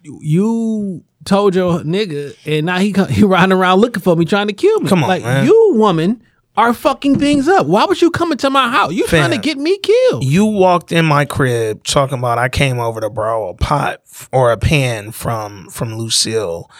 [0.04, 4.54] you- told your nigga and now he he riding around looking for me trying to
[4.54, 4.88] kill me.
[4.88, 5.44] Come on, like man.
[5.44, 6.22] you woman
[6.56, 7.66] are fucking things up.
[7.66, 8.92] Why would you come into my house?
[8.92, 10.24] You trying to get me killed.
[10.24, 14.00] You walked in my crib talking about I came over to borrow a pot
[14.32, 16.70] or a pan from from Lucille.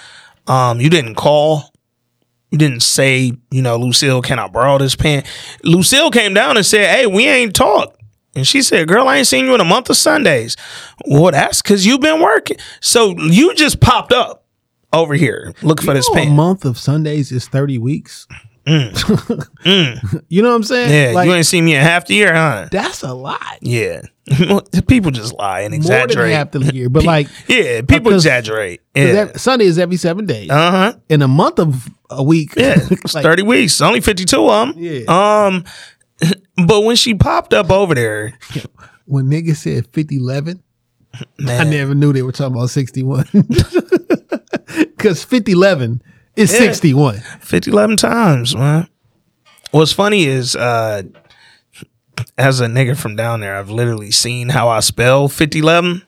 [0.46, 1.72] Um, you didn't call.
[2.50, 5.22] You didn't say, you know, Lucille, can I borrow this pan?
[5.62, 7.96] Lucille came down and said, Hey, we ain't talked.
[8.34, 10.56] And she said, Girl, I ain't seen you in a month of Sundays.
[11.06, 12.56] Well, that's because you've been working.
[12.80, 14.44] So you just popped up
[14.92, 16.34] over here looking for this You know, a pan.
[16.36, 18.26] month of Sundays is 30 weeks.
[18.70, 20.22] Mm.
[20.28, 20.90] You know what I'm saying?
[20.90, 22.68] Yeah, Like, you ain't seen me in half the year, huh?
[22.70, 23.40] that's a lot.
[23.60, 24.02] Yeah.
[24.86, 26.16] People just lie and exaggerate.
[26.16, 26.88] More than half the year.
[26.90, 28.80] But like Yeah, people Because- exaggerate.
[28.94, 29.12] Yeah.
[29.24, 30.50] that- Sunday is every seven days.
[30.50, 30.92] Uh huh.
[31.08, 32.54] In a month of a week.
[32.56, 32.76] Yeah.
[32.90, 33.80] It's like, 30 weeks.
[33.80, 34.82] Only 52 of them.
[34.82, 35.02] Yeah.
[35.08, 35.64] Um,
[36.66, 38.38] but when she popped up over there,
[39.06, 40.62] When niggas said 50 11,
[41.48, 43.26] I never knew they were talking about 61.
[44.66, 45.52] Because 50
[46.36, 46.58] 11 is Yeah.
[46.58, 47.22] 61.
[47.40, 48.88] 50, 11 times, man.
[49.70, 51.02] What's funny is, uh,
[52.36, 56.02] as a nigga from down there, I've literally seen how I spell 5011,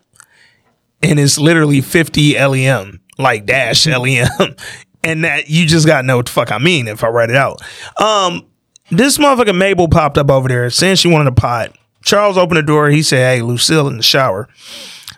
[1.02, 4.28] and it's literally 50 LEM, like dash LEM.
[5.04, 7.36] and that you just gotta know what the fuck I mean if I write it
[7.36, 7.60] out.
[8.00, 8.46] Um,
[8.90, 11.72] this motherfucker Mabel popped up over there saying she wanted a pot.
[12.04, 12.88] Charles opened the door.
[12.90, 14.48] He said, Hey, Lucille in the shower.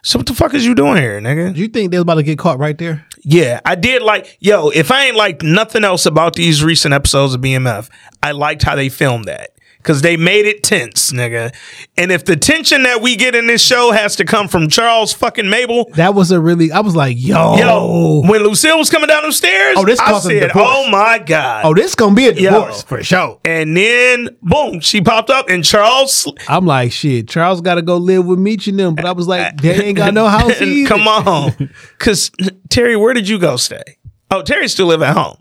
[0.02, 1.54] So what the fuck is you doing here, nigga?
[1.54, 3.06] Do you think they was about to get caught right there?
[3.24, 7.34] Yeah, I did like, yo, if I ain't like nothing else about these recent episodes
[7.34, 7.88] of BMF,
[8.22, 9.53] I liked how they filmed that.
[9.84, 11.54] Cause they made it tense, nigga.
[11.96, 15.12] And if the tension that we get in this show has to come from Charles
[15.12, 17.56] fucking Mabel, That was a really, I was like, yo.
[17.56, 21.66] yo, when Lucille was coming down the stairs, Oh, this I said, oh my God.
[21.66, 22.50] Oh, this gonna be a Yo.
[22.50, 23.38] divorce for sure.
[23.44, 27.98] And then boom, she popped up and Charles I'm like, shit, Charles got to go
[27.98, 28.94] live with Meech and them.
[28.94, 30.88] But I was like, they ain't got no house either.
[30.88, 31.70] Come on.
[31.98, 32.30] Cause
[32.70, 33.98] Terry, where did you go stay?
[34.30, 35.36] Oh, Terry still live at home.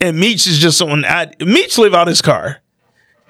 [0.00, 2.58] And Meech is just on I, Meech live out his car.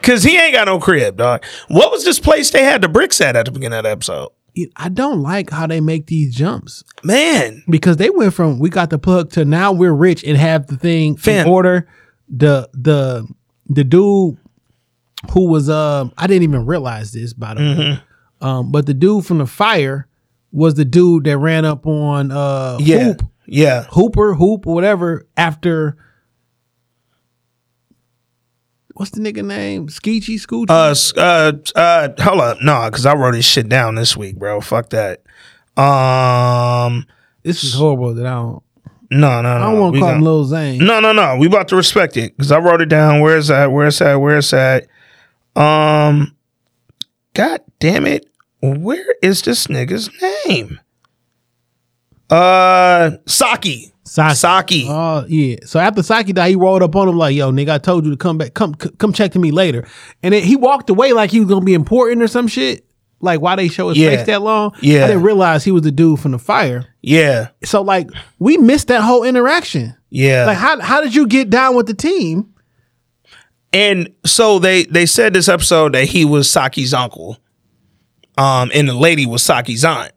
[0.02, 1.44] Cause he ain't got no crib, dog.
[1.68, 4.28] What was this place they had the bricks at at the beginning of the episode?
[4.76, 7.62] I don't like how they make these jumps Man.
[7.68, 10.76] because they went from we got the plug to now we're rich and have the
[10.76, 11.46] thing Fam.
[11.46, 11.88] in order.
[12.28, 13.26] The the
[13.66, 14.36] the dude
[15.32, 18.44] who was um I didn't even realize this by the way, Mm-hmm.
[18.46, 20.08] um but the dude from the fire
[20.50, 23.04] was the dude that ran up on uh Yeah.
[23.04, 23.84] Hoop Yeah.
[23.90, 25.96] Hooper Hoop or whatever after.
[29.00, 29.86] What's the nigga name?
[29.88, 30.68] Skeechy Scoochie?
[30.68, 32.58] Uh, uh, uh, hold up.
[32.60, 34.60] No, cause I wrote this shit down this week, bro.
[34.60, 35.22] Fuck that.
[35.74, 37.06] Um,
[37.42, 38.62] this is horrible that I don't.
[39.10, 39.48] no, no, no.
[39.48, 40.84] I don't want to call him Lil Zane.
[40.84, 41.38] No, no, no.
[41.38, 43.22] We about to respect it because I wrote it down.
[43.22, 43.72] Where's that?
[43.72, 44.16] Where's that?
[44.16, 44.86] Where's that?
[45.56, 46.36] Um,
[47.32, 48.28] God damn it!
[48.60, 50.10] Where is this nigga's
[50.46, 50.78] name?
[52.28, 53.89] Uh, Saki.
[54.10, 54.34] Saki.
[54.34, 54.86] Saki.
[54.88, 55.56] Oh yeah.
[55.64, 58.10] So after Saki died, he rolled up on him like, "Yo, nigga, I told you
[58.10, 59.86] to come back, come c- come check to me later."
[60.22, 62.84] And then he walked away like he was gonna be important or some shit.
[63.20, 64.16] Like why they show his Yeah.
[64.16, 64.72] face that long?
[64.80, 65.04] Yeah.
[65.04, 66.86] I didn't realize he was the dude from the fire.
[67.02, 67.48] Yeah.
[67.64, 68.08] So like
[68.38, 69.94] we missed that whole interaction.
[70.10, 70.46] Yeah.
[70.46, 72.52] Like how how did you get down with the team?
[73.72, 77.38] And so they they said this episode that he was Saki's uncle.
[78.38, 80.12] Um, and the lady was Saki's aunt.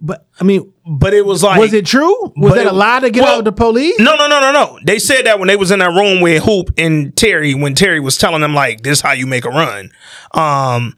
[0.00, 2.32] But I mean, but it was like was it true?
[2.36, 3.98] Was that it- a lie to get well, out of the police?
[3.98, 4.78] No, no, no, no, no.
[4.84, 8.00] They said that when they was in that room with Hoop and Terry, when Terry
[8.00, 9.90] was telling them like, "This how you make a run."
[10.32, 10.96] Um,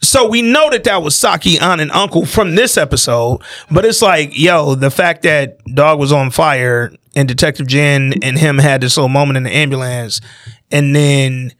[0.00, 4.00] so we know that that was Saki aunt and uncle from this episode, but it's
[4.00, 8.80] like, yo, the fact that dog was on fire and Detective Jen and him had
[8.80, 10.20] this little moment in the ambulance,
[10.70, 11.52] and then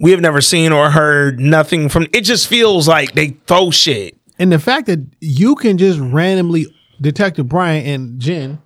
[0.00, 2.06] we have never seen or heard nothing from.
[2.12, 4.16] It just feels like they throw shit.
[4.38, 6.66] And the fact that you can just randomly
[7.00, 8.60] Detective Bryant and Jen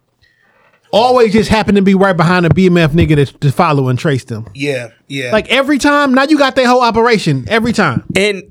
[0.93, 4.25] always just happen to be right behind a BMF nigga to, to follow and trace
[4.25, 4.49] them.
[4.55, 5.33] Yeah, yeah.
[5.33, 8.05] Like every time, now you got their whole operation every time.
[8.17, 8.43] And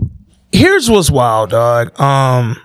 [0.51, 1.99] here's what's wild, dog.
[1.99, 2.57] Um,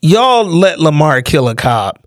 [0.00, 2.06] y'all let Lamar kill a cop,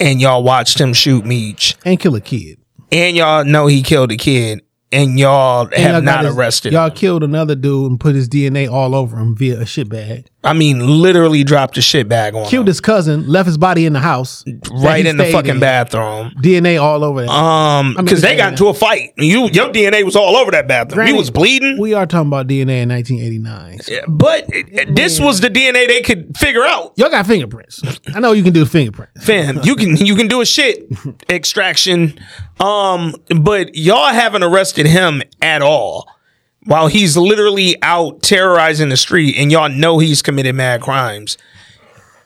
[0.00, 2.58] and y'all watched him shoot Meech, and kill a kid,
[2.90, 4.62] and y'all know he killed a kid,
[4.94, 6.72] and y'all And y'all have got not his- arrested.
[6.72, 10.26] Y'all killed another dude and put his DNA all over him via a shit bag.
[10.44, 13.92] I mean, literally dropped a shit bag on Killed his cousin, left his body in
[13.94, 15.60] the house, right in the fucking in.
[15.60, 16.32] bathroom.
[16.42, 17.28] DNA all over it.
[17.28, 19.14] Um, I mean, because they got into a fight.
[19.16, 20.96] You, your DNA was all over that bathroom.
[20.96, 21.78] Granted, he was bleeding.
[21.80, 23.78] We are talking about DNA in 1989.
[23.80, 26.92] so- But it- this was the DNA they could figure out.
[26.96, 27.80] Y'all got fingerprints.
[28.14, 29.24] I know you can do fingerprints.
[29.24, 30.86] fam you can you can do a shit
[31.30, 32.18] extraction
[32.60, 36.08] um but y'all haven't arrested him at all
[36.64, 41.36] while he's literally out terrorizing the street and y'all know he's committed mad crimes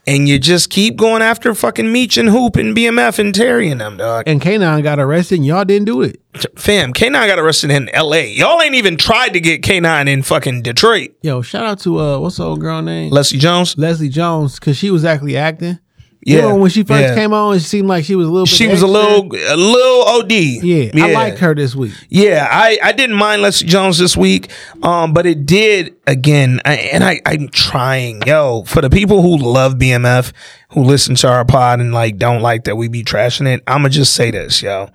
[0.07, 3.81] and you just keep going after fucking Meech and Hoop and BMF and Terry and
[3.81, 6.21] them dog And K9 got arrested and y'all didn't do it.
[6.57, 10.63] fam K9 got arrested in LA y'all ain't even tried to get K9 in fucking
[10.63, 13.11] Detroit Yo, shout out to uh what's the old girl name?
[13.11, 15.79] Leslie Jones Leslie Jones, because she was actually acting.
[16.23, 17.15] Yeah, You know, when she first yeah.
[17.15, 19.57] came on, it seemed like she was a little bit she was a little a
[19.57, 21.93] little OD Yeah, I like her this week.
[22.09, 24.51] Yeah, I, I didn't mind Leslie Jones this week,
[24.83, 26.61] um, but it did again.
[26.65, 30.33] I, and I I'm trying, yo, for the people who love BMF,
[30.71, 33.63] who listen to our pod and like don't like that we be trashing it.
[33.67, 34.91] I'ma just say this, yo.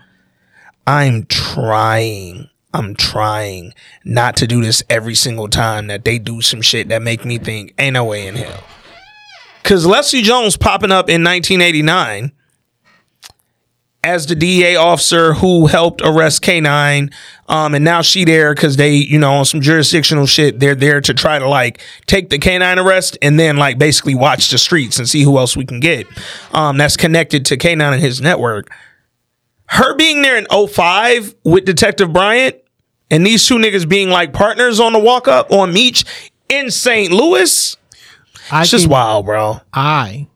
[0.86, 2.50] I'm trying.
[2.74, 3.74] I'm trying
[4.04, 7.38] not to do this every single time that they do some shit that make me
[7.38, 8.64] think ain't no way in hell.
[9.64, 12.34] Cause Leslie Jones popping up in 1989
[14.04, 17.12] as the DA officer who helped arrest K9.
[17.48, 21.00] Um, and now she there because they, you know, on some jurisdictional shit, they're there
[21.02, 25.00] to try to like take the K9 arrest and then like basically watch the streets
[25.00, 26.06] and see who else we can get.
[26.52, 28.70] Um, that's connected to K9 and his network.
[29.68, 32.58] Her being there in 05 with Detective Bryant
[33.10, 36.04] and these two niggas being like partners on the walk up on Meech
[36.50, 37.12] in St.
[37.12, 37.78] Louis.
[38.52, 39.62] I It's just wild, bro.
[39.74, 40.28] I,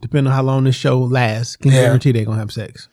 [0.00, 1.82] depending on how long this show lasts, can Yeah.
[1.82, 2.88] guarantee they're gonna have sex.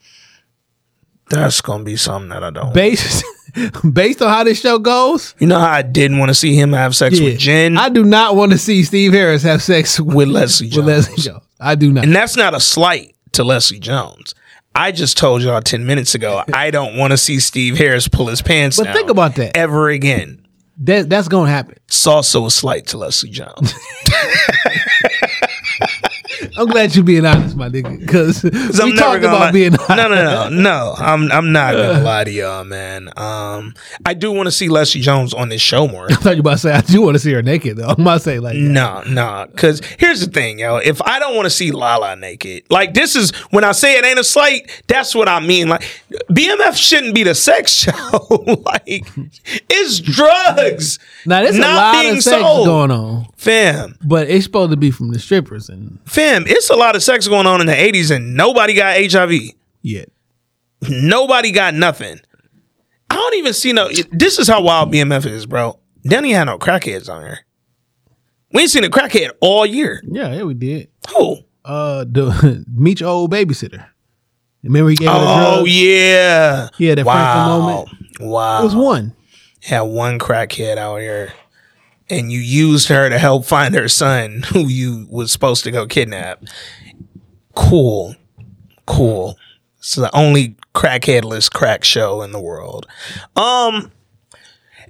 [1.30, 2.74] That's gonna be something that I don't.
[2.74, 3.24] Based
[3.94, 6.72] based on how this show goes, You know how I didn't want to see him
[6.74, 7.78] have sex with Jen?
[7.78, 10.78] I do not want to see Steve Harris have sex with, with Leslie Jones.
[10.78, 11.44] with Leslie Jones.
[11.60, 12.06] I do not.
[12.06, 14.34] And that's not a slight to Leslie Jones.
[14.74, 18.28] I just told y'all 10 minutes ago, I don't want to see Steve Harris pull
[18.28, 19.58] his pants But down think about that.
[19.58, 20.47] ever again.
[20.80, 21.76] That that's gonna happen.
[21.88, 23.74] It's also a slight to Leslie Jones.
[26.58, 29.52] I'm glad you're being honest, my nigga, because we talked about lie.
[29.52, 29.90] being honest.
[29.90, 30.50] no, no, no.
[30.50, 30.96] no.
[30.98, 33.10] I'm I'm not gonna lie to y'all, man.
[33.16, 33.76] Um,
[34.06, 36.08] I do want to see Leslie Jones on this show more.
[36.12, 37.88] I thought you about to say I do want to see her naked though.
[37.90, 39.46] I'm about to say like No, no.
[39.52, 40.78] Because here's the thing, yo.
[40.78, 44.06] If I don't want to see Lala naked, like this is when I say it
[44.06, 45.70] ain't a slight, that's what I mean.
[45.70, 45.84] Like
[46.32, 47.92] BMF shouldn't be the sex show.
[48.66, 49.06] like
[49.70, 50.98] it's drugs.
[51.26, 52.66] Now there's a not lot being of sex sold.
[52.66, 56.76] going on, Fam, but it's supposed to be from the strippers and fam, it's a
[56.76, 59.32] lot of sex going on in the 80s and nobody got HIV.
[59.82, 60.10] yet.
[60.90, 62.20] Nobody got nothing.
[63.10, 63.90] I don't even see no.
[64.12, 65.80] This is how wild BMF is, bro.
[66.04, 67.40] They even have no crackheads on here.
[68.54, 70.02] We ain't seen a crackhead all year.
[70.06, 70.90] Yeah, yeah, we did.
[71.16, 71.38] Who?
[71.66, 73.88] Uh, the meet your old babysitter.
[74.64, 77.90] Remember he gave Oh yeah, Yeah, that Franklin moment.
[78.20, 79.16] Wow, It was one.
[79.64, 81.34] Had one crackhead out here,
[82.10, 85.86] and you used her to help find her son, who you was supposed to go
[85.86, 86.44] kidnap.
[87.56, 88.16] Cool,
[88.86, 89.38] cool.
[89.80, 92.88] It's the only crackheadless crack show in the world.
[93.36, 93.92] Um,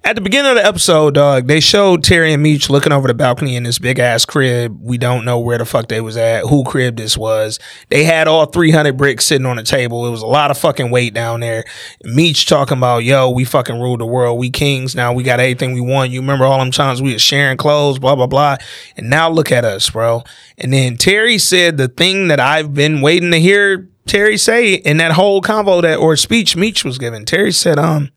[0.07, 3.13] At the beginning of the episode, dog, they showed Terry and Meech looking over the
[3.13, 4.79] balcony in this big ass crib.
[4.81, 7.59] We don't know where the fuck they was at, who crib this was.
[7.89, 10.07] They had all 300 bricks sitting on the table.
[10.07, 11.65] It was a lot of fucking weight down there.
[12.05, 14.39] Meech talking about, yo, we fucking ruled the world.
[14.39, 15.11] We kings now.
[15.11, 16.11] We got everything we want.
[16.11, 18.55] You remember all them times we was sharing clothes, blah, blah, blah.
[18.95, 20.23] And now look at us, bro.
[20.57, 24.97] And then Terry said the thing that I've been waiting to hear Terry say in
[24.97, 27.25] that whole convo that or speech Meech was giving.
[27.25, 28.09] Terry said, um,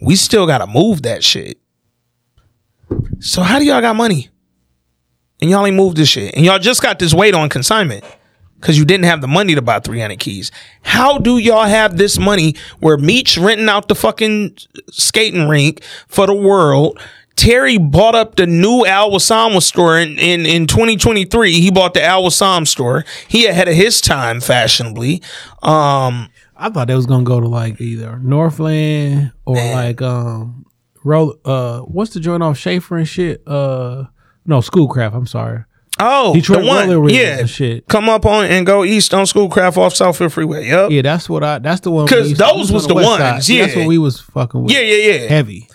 [0.00, 1.58] we still gotta move that shit.
[3.20, 4.28] So how do y'all got money?
[5.40, 6.34] And y'all ain't moved this shit.
[6.34, 8.04] And y'all just got this weight on consignment.
[8.60, 10.50] Cause you didn't have the money to buy 300 keys.
[10.82, 14.56] How do y'all have this money where Meech renting out the fucking
[14.90, 16.98] skating rink for the world?
[17.36, 21.52] Terry bought up the new Al Wissam store in, in, in 2023.
[21.52, 23.04] He bought the Al Wissam store.
[23.28, 25.22] He ahead of his time fashionably.
[25.62, 30.66] Um, I thought they was gonna go to like either Northland or like um
[31.04, 33.42] roll uh what's the joint off Schaefer and shit?
[33.46, 34.04] Uh
[34.44, 35.64] no, Schoolcraft, I'm sorry.
[35.98, 37.46] Oh, Detroit the one, Roller yeah.
[37.46, 37.88] shit.
[37.88, 40.66] Come up on and go east on Schoolcraft off Southfield Freeway.
[40.68, 40.90] Yep.
[40.90, 43.52] Yeah, that's what I that's the one Because those was on the west ones, side.
[43.54, 43.64] yeah.
[43.66, 44.72] That's what we was fucking with.
[44.72, 45.28] Yeah, yeah, yeah.
[45.28, 45.68] Heavy.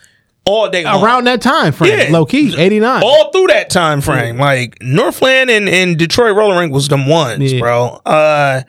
[0.45, 1.03] All day long.
[1.03, 2.07] Around that time frame, Yeah.
[2.11, 3.03] low key, 89.
[3.03, 4.37] all through that time frame.
[4.37, 7.59] Like Northland and, and Detroit Roller Rink was them ones, Yeah.
[7.59, 8.01] bro.
[8.05, 8.61] Uh,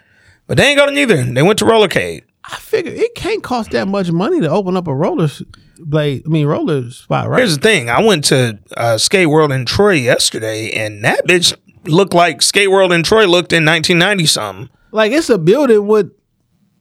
[0.53, 1.25] but they ain't go to neither.
[1.25, 2.25] They went to Rollercade.
[2.45, 5.27] I figure it can't cost that much money to open up a roller
[5.79, 6.25] blade.
[6.27, 7.39] I mean, roller spot, right?
[7.39, 11.57] Here's the thing: I went to uh, Skate World in Troy yesterday, and that bitch
[11.87, 14.69] looked like Skate World in Troy looked in 1990 something.
[14.91, 16.13] like it's a building with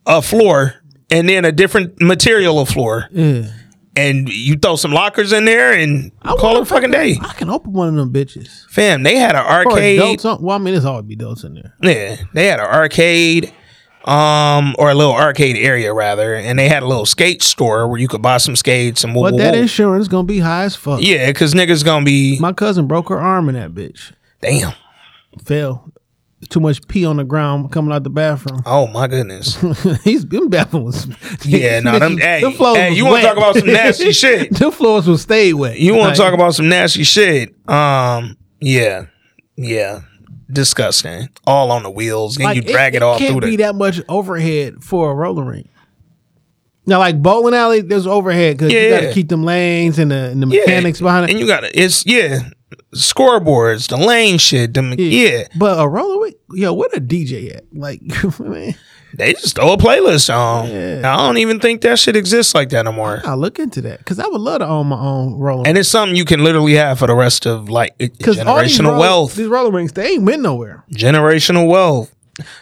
[0.06, 0.76] A floor
[1.10, 3.54] and then a different material of floor, yeah.
[3.96, 7.16] and you throw some lockers in there and I call it a fucking day.
[7.22, 8.68] I can open one of them bitches.
[8.68, 9.98] Fam, they had an arcade.
[9.98, 11.74] adults well, I mean, it's always be adults in there.
[11.82, 13.54] Yeah, they had an arcade,
[14.06, 18.00] um, or a little arcade area rather, and they had a little skate store where
[18.00, 19.62] you could buy some skates and woo, But woo, that woo.
[19.62, 21.02] insurance gonna be high as fuck.
[21.02, 24.12] Yeah, because niggas gonna be My cousin broke her arm in that bitch.
[24.42, 24.74] damn.
[25.46, 25.92] Fell.
[26.50, 28.64] Too much pee on the ground coming out the bathroom.
[28.66, 29.64] Oh my goodness.
[30.04, 31.08] He's been bathroom was
[31.46, 32.18] Yeah, no, them.
[32.18, 34.52] Hey, Them floors hey, you want to talk about some nasty shit?
[34.52, 35.80] the floors will stay wet.
[35.80, 37.54] You want Like, to talk about some nasty shit?
[37.70, 39.06] Um, yeah,
[39.56, 40.02] yeah,
[40.54, 41.30] disgusting.
[41.46, 43.64] All on the wheels, and like, you drag it, all can't through be the.
[43.64, 45.70] that much overhead for a roller rink.
[46.86, 50.30] Now, like bowling alley, there's overhead because you got to keep them lanes and the,
[50.32, 51.32] and the Yeah, mechanics behind it.
[51.32, 52.50] and you got to It's yeah,
[52.96, 54.74] scoreboards, the lane shit.
[54.74, 55.48] The, yeah.
[55.58, 57.66] But a roller rink, yo, where the DJ at?
[57.74, 58.02] Like,
[58.40, 58.74] man,
[59.14, 60.68] they just throw a playlist on.
[61.06, 63.22] I don't even think that shit exists like that no more.
[63.26, 65.64] I'll look into that because I would love to own my own roller.
[65.68, 68.60] And it's something you can literally have for the rest of like it- Because all
[68.62, 69.36] these generational roller- wealth.
[69.36, 70.84] these roller rings, they ain't went nowhere.
[70.94, 72.14] generational wealth.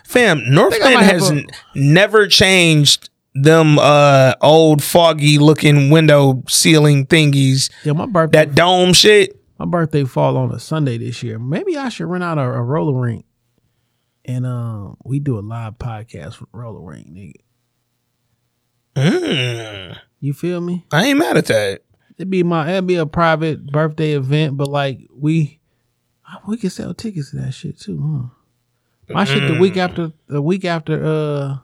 [0.03, 1.45] Fam, Northland has a- n-
[1.75, 7.69] never changed them uh old foggy looking window ceiling thingies.
[7.85, 8.39] Yeah, my birthday.
[8.45, 9.35] That dome shit.
[9.59, 11.37] My birthday fall on a Sunday this year.
[11.37, 13.25] Maybe I should rent out a, a roller rink,
[14.29, 17.33] and um, we do a live podcast from roller rink, nigga.
[18.95, 20.85] Mm, You feel me?
[20.91, 21.81] I ain't mad at that.
[22.17, 25.59] It'd be my it'd be a private birthday event, but like we
[26.47, 28.29] we could sell tickets to that shit too,
[29.07, 29.13] huh?
[29.13, 31.57] My shit the week after the week after uh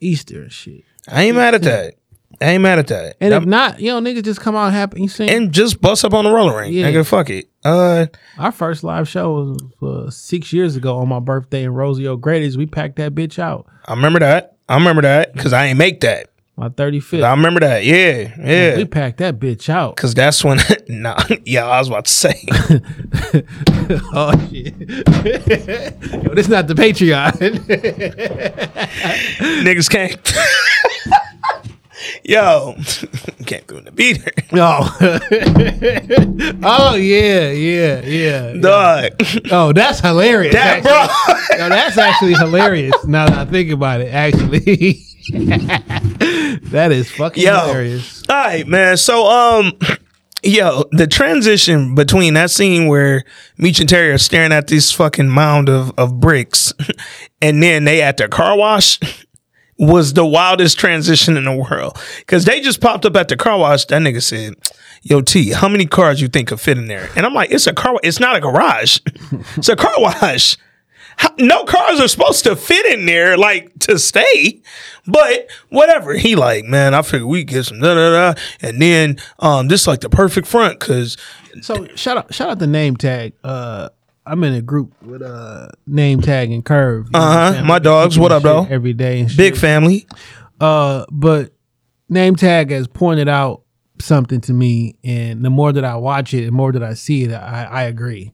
[0.00, 0.84] Easter and shit.
[1.06, 1.94] I ain't mad at that.
[2.40, 3.16] I ain't mad at that.
[3.20, 5.02] And if not, you know, niggas just come out happy.
[5.02, 6.74] You see, and just bust up on the roller rink.
[6.74, 6.90] Yeah.
[6.90, 7.48] Nigga, fuck it.
[7.64, 8.06] Uh
[8.38, 12.56] our first live show was uh, six years ago on my birthday in Rosie O'Grady's.
[12.56, 13.66] We packed that bitch out.
[13.86, 14.56] I remember that.
[14.68, 16.30] I remember that because I ain't make that.
[16.56, 17.22] My thirty fifth.
[17.22, 17.84] I remember that.
[17.84, 18.76] Yeah, yeah.
[18.76, 19.96] We packed that bitch out.
[19.96, 20.58] Cause that's when
[20.88, 22.34] nah yeah, I was about to say.
[24.12, 24.74] oh shit.
[26.24, 27.32] Yo, this not the Patreon.
[29.62, 30.16] Niggas can't
[32.24, 32.76] Yo,
[33.46, 34.30] can't go in the beater.
[34.52, 34.96] oh.
[36.62, 38.52] oh yeah, yeah, yeah.
[38.60, 39.12] Dog.
[39.50, 40.54] Oh, that's hilarious.
[40.54, 41.56] That actually.
[41.56, 41.64] bro.
[41.64, 43.04] Yo, that's actually hilarious.
[43.04, 45.02] Now that I think about it, actually,
[46.70, 47.58] that is fucking Yo.
[47.60, 48.22] hilarious.
[48.28, 48.96] All right, man.
[48.96, 49.72] So, um,
[50.42, 53.24] yo, the transition between that scene where
[53.56, 56.72] Meech and Terry are staring at this fucking mound of, of bricks
[57.40, 58.98] and then they at the car wash
[59.78, 61.96] was the wildest transition in the world.
[62.26, 63.84] Cause they just popped up at the car wash.
[63.86, 64.54] That nigga said,
[65.02, 67.08] Yo, T, how many cars you think could fit in there?
[67.16, 67.96] And I'm like, it's a car.
[68.02, 68.98] It's not a garage.
[69.56, 70.56] it's a car wash.
[71.38, 74.62] No cars are supposed to fit in there like to stay
[75.04, 79.16] but whatever he like man i figure we get some da da da and then
[79.40, 81.16] um this like the perfect front because
[81.62, 83.32] So shout out, shout out the name tag.
[83.42, 83.88] Uh,
[84.28, 87.06] I'm in a group with uh name tag and curve.
[87.06, 87.64] You know what I'm Uh-huh.
[87.64, 88.66] My dogs, what up, though?
[88.68, 89.38] Every day and shit.
[89.38, 90.06] big family
[90.60, 91.52] Uh, but
[92.08, 93.62] name tag has pointed out
[94.00, 97.24] something to me, and the more that I watch it, the more that I see
[97.24, 98.32] it, I, I agree.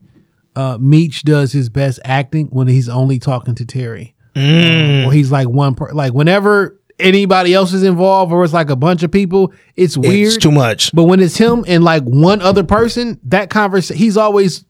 [0.56, 5.06] Uh, Meech does his best acting when he's only talking to Terry, Mm.
[5.06, 5.94] or he's like one part.
[5.94, 10.28] like whenever anybody else is involved, or it's like a bunch of people, it's weird.
[10.28, 10.92] It's too much.
[10.94, 14.64] But when it's him and like one other person, that conversation, he's always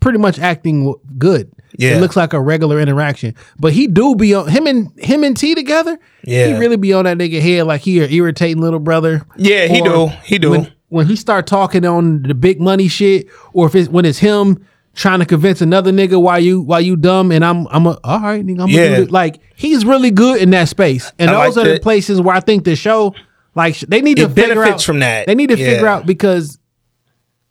[0.00, 1.52] pretty much acting good.
[1.78, 1.96] Yeah.
[1.96, 3.34] it looks like a regular interaction.
[3.58, 5.98] But he do be on him and him and T together.
[6.24, 6.48] Yeah.
[6.48, 9.24] he really be on that nigga head like he a irritating little brother.
[9.36, 10.08] Yeah, he do.
[10.24, 10.50] He do.
[10.50, 14.18] When, when he start talking on the big money shit, or if it's when it's
[14.18, 17.96] him trying to convince another nigga why you why you dumb and I'm I'm a,
[18.02, 19.06] all right nigga I'm Yeah.
[19.08, 22.34] like he's really good in that space and I those like are the places where
[22.34, 23.14] I think the show
[23.54, 25.28] like they need to It figure benefits out from that.
[25.28, 26.58] they need to figure out because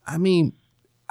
[0.05, 0.51] I mean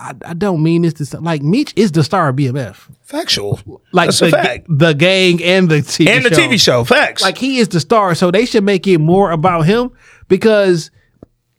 [0.01, 3.61] I, I don't mean this to sound like Meech is the star of BMF Factual.
[3.93, 4.67] like That's the, fact.
[4.69, 6.37] the gang and the TV and the show.
[6.41, 6.85] TV show.
[6.85, 7.23] Facts.
[7.23, 9.91] Like he is the star, so they should make it more about him
[10.29, 10.91] because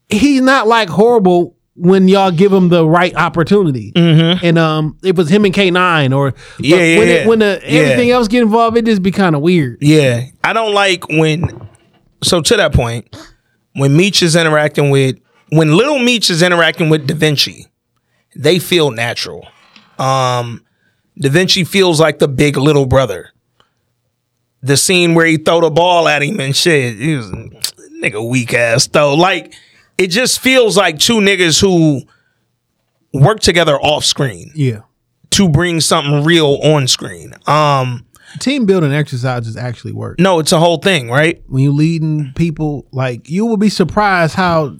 [0.09, 3.91] he's not like horrible when y'all give him the right opportunity.
[3.95, 6.63] And um, it was him and K nine, or Mm-hmm.
[6.63, 7.13] Yeah, yeah, when yeah.
[7.15, 7.79] It, when the, Yeah.
[7.81, 9.77] everything else get involved, it just be kind of weird.
[9.81, 11.67] Yeah, I don't like when.
[12.23, 13.15] So to that point,
[13.73, 15.17] when Meech is interacting with,
[15.51, 17.65] when Little Meech is interacting with Da'Vinchi,
[18.39, 19.47] they feel natural.
[19.99, 20.65] Um,
[21.21, 23.31] Da'Vinchi feels like the big little brother.
[24.61, 27.29] The scene where he throw the ball at him and shit, he was
[28.01, 29.13] nigga weak ass though.
[29.13, 29.53] Like
[29.97, 32.01] it just feels like two niggas who
[33.13, 34.81] work together off screen Yeah,
[35.31, 37.33] to bring something real on screen.
[37.47, 38.05] Um,
[38.39, 40.19] team building exercises actually work.
[40.19, 41.41] no, it's a whole thing, right?
[41.47, 44.77] When you leading people, like you will be surprised how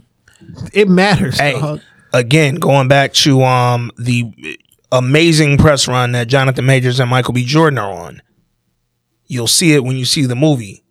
[0.74, 1.40] it matters.
[1.40, 1.82] Hey, dog.
[2.14, 4.58] Again, going back to um the
[4.92, 7.44] amazing press run that Jonathan Majors and Michael B.
[7.46, 8.22] Jordan are on.
[9.26, 10.84] You'll see it when you see the movie.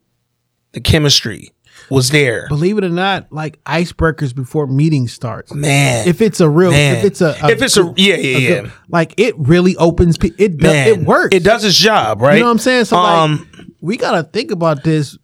[0.73, 1.51] The chemistry
[1.90, 2.47] was there.
[2.49, 5.53] Believe it or not, like icebreakers before meeting starts.
[5.55, 6.07] Man.
[6.07, 6.97] if it's a real, Man.
[6.97, 8.70] if it's a, If it's a- yeah, yeah, yeah.
[8.89, 10.19] like it really opens.
[10.19, 11.35] pe- It does, it works.
[11.35, 12.35] It does its job, right?
[12.35, 12.85] You know what I'm saying?
[12.85, 15.16] So um, like, we gotta think about this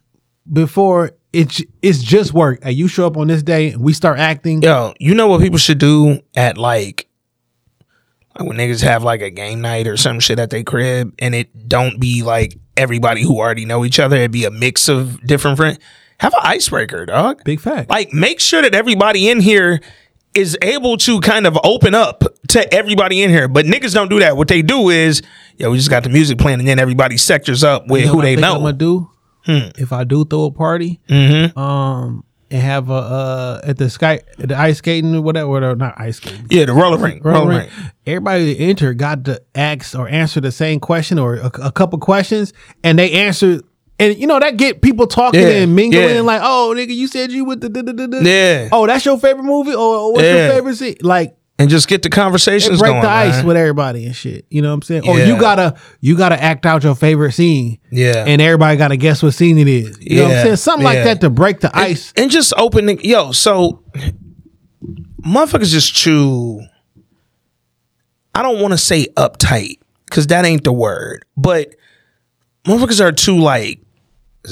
[0.51, 2.63] before it's it's just work.
[2.63, 4.61] Hey, you show up on this day and we start acting.
[4.61, 7.07] yo, you know what people should do at like
[8.37, 11.35] like when niggas have like a game night or some shit at their crib and
[11.35, 15.21] it don't be like everybody who already know each other, it'd be a mix of
[15.25, 15.79] different friends.
[16.19, 17.43] Have an icebreaker, dog.
[17.43, 17.89] Big fact.
[17.89, 19.81] Like make sure that everybody in here
[20.33, 23.47] is able to kind of open up to everybody in here.
[23.47, 24.35] But niggas don't do that.
[24.37, 25.21] What they do is,
[25.57, 28.13] yo, we just got the music playing and then everybody sectors up with You know
[28.13, 28.59] who they think I'm know.
[28.59, 29.09] gonna do
[29.45, 29.69] Hmm.
[29.77, 31.57] if I do throw a party, Mm-hmm.
[31.57, 35.75] um, and have a uh at the sky at the ice skating or whatever, whatever
[35.75, 36.45] not ice skating.
[36.49, 37.23] Yeah, the roller rink.
[37.25, 37.71] Roller Roller rink.
[37.77, 37.91] rink.
[38.05, 41.97] Everybody that enter got to ask or answer the same question or a, a couple
[41.99, 42.53] questions,
[42.83, 43.61] and they answer.
[43.97, 46.21] And you know that get people talking Yeah, and mingling, yeah.
[46.21, 48.69] like, "Oh, nigga, you said you with the, the, the, the- Yeah.
[48.71, 50.45] Oh, that's your favorite movie, or, or what's Yeah.
[50.47, 50.95] your favorite scene?
[51.01, 53.01] Like, And just get the and conversations break going.
[53.01, 53.45] the ice man.
[53.47, 54.45] with everybody and shit.
[54.49, 55.03] You know what I'm saying?
[55.05, 55.27] Oh, or Yeah.
[55.27, 57.77] you gotta you gotta act out your favorite scene.
[57.91, 58.25] Yeah.
[58.27, 59.97] And everybody gotta guess what scene it is.
[60.01, 60.43] You know what I'm Yeah.
[60.43, 60.55] saying?
[60.57, 62.11] Something like that to break the ice.
[62.17, 63.81] and just open the, yo so
[65.25, 66.61] motherfuckers just too
[68.35, 71.73] i don't want to say uptight because that ain't the word but
[72.67, 73.79] motherfuckers are too like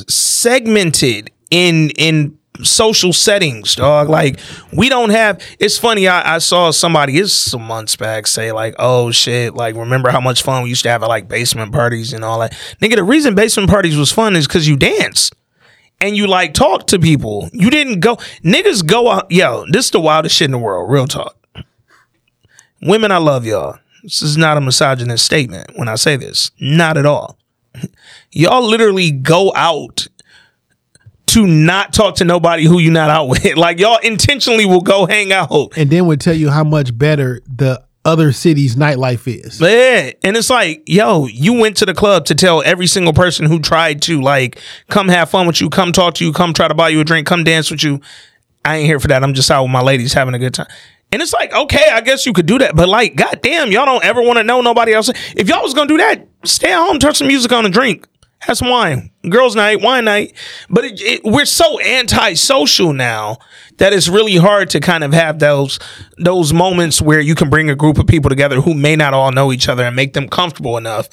[0.07, 4.39] segmented in in social settings dog like
[4.71, 8.75] we don't have it's funny i, I saw somebody it's some months back say like
[8.79, 12.13] oh shit like remember how much fun we used to have at like basement parties
[12.13, 15.35] and all that nigga the reason basement parties was fun is because you danced
[16.03, 17.49] and you like talk to people.
[17.53, 19.31] You didn't go niggas go out.
[19.31, 20.91] Yo, this is the wildest shit in the world.
[20.91, 21.37] Real talk.
[22.81, 23.79] Women, I love y'all.
[24.03, 26.51] This is not a misogynist statement when I say this.
[26.59, 27.37] Not at all.
[28.31, 30.07] Y'all literally go out
[31.33, 33.43] to not talk to nobody who you not out with.
[33.63, 35.73] Like y'all intentionally will go hang out.
[35.77, 39.59] And then would tell you how much better the other city's nightlife is.
[39.61, 40.11] Yeah.
[40.23, 43.59] And it's like, yo, you went to the club to tell every single person who
[43.59, 46.73] tried to like come have fun with you, come talk to you, come try to
[46.73, 48.01] buy you a drink, come dance with you.
[48.65, 49.23] I ain't here for that.
[49.23, 50.67] I'm just out with my ladies having a good time.
[51.11, 52.75] And it's like, okay, I guess you could do that.
[52.75, 55.09] But like, goddamn, y'all don't ever want to know nobody else.
[55.35, 58.07] If y'all was gonna do that, stay at home, turn some music on and drink.
[58.53, 59.11] Some wine.
[59.29, 60.33] Girls' night, wine night.
[60.69, 63.37] But it, it, we're so antisocial now
[63.77, 65.79] that it's really hard to kind of have those
[66.17, 69.31] those moments where you can bring a group of people together who may not all
[69.31, 71.09] know each other and make them comfortable enough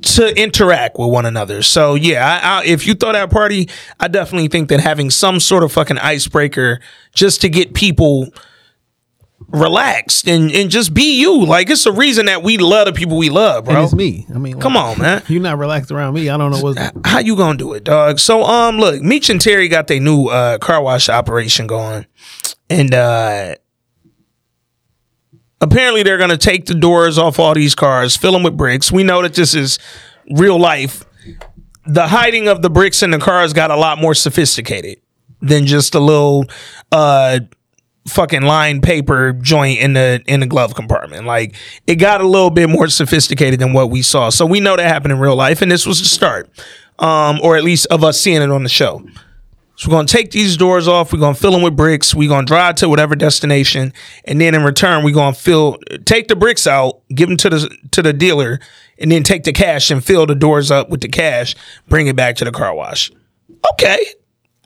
[0.00, 1.62] to interact with one another.
[1.62, 5.40] So yeah, I, I, if you throw that party, I definitely think that having some
[5.40, 6.80] sort of fucking icebreaker
[7.14, 8.28] just to get people
[9.46, 11.44] relaxed and, and just be you.
[11.46, 13.76] Like it's the reason that we love the people we love, bro.
[13.76, 14.26] And it's me.
[14.34, 15.22] I mean, Come on, man.
[15.28, 16.28] You're not relaxed around me.
[16.28, 16.78] I don't know what's.
[17.04, 18.18] How you gonna do it, dog?
[18.18, 22.06] So um, look, Meech and Terry got their new uh car wash operation going,
[22.68, 23.54] and uh
[25.60, 28.92] apparently they're gonna take the doors off all these cars, fill them with bricks.
[28.92, 29.78] We know that this is
[30.30, 31.04] real life.
[31.86, 35.00] The hiding of the bricks in the cars got a lot more sophisticated
[35.40, 36.44] than just a little
[36.92, 37.40] uh
[38.08, 41.26] fucking lined paper joint in the in the glove compartment.
[41.26, 41.54] Like
[41.86, 44.30] it got a little bit more sophisticated than what we saw.
[44.30, 46.48] So we know that happened in real life, and this was the start,
[46.98, 49.02] um, or at least of us seeing it on the show.
[49.76, 51.12] So we're gonna take these doors off.
[51.12, 52.14] We're gonna fill them with bricks.
[52.14, 53.92] We're gonna drive to whatever destination,
[54.24, 57.76] and then in return, we're gonna fill take the bricks out, give them to the
[57.92, 58.58] to the dealer,
[58.98, 61.54] and then take the cash and fill the doors up with the cash.
[61.88, 63.12] Bring it back to the car wash.
[63.72, 64.04] Okay,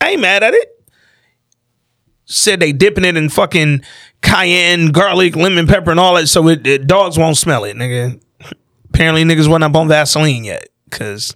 [0.00, 0.81] I ain't mad at it
[2.32, 3.82] said they dipping it in fucking
[4.22, 8.20] cayenne, garlic, lemon pepper, and all that, so it, it- dogs won't smell it, nigga.
[8.88, 11.34] Apparently, niggas wasn't up on Vaseline yet, cause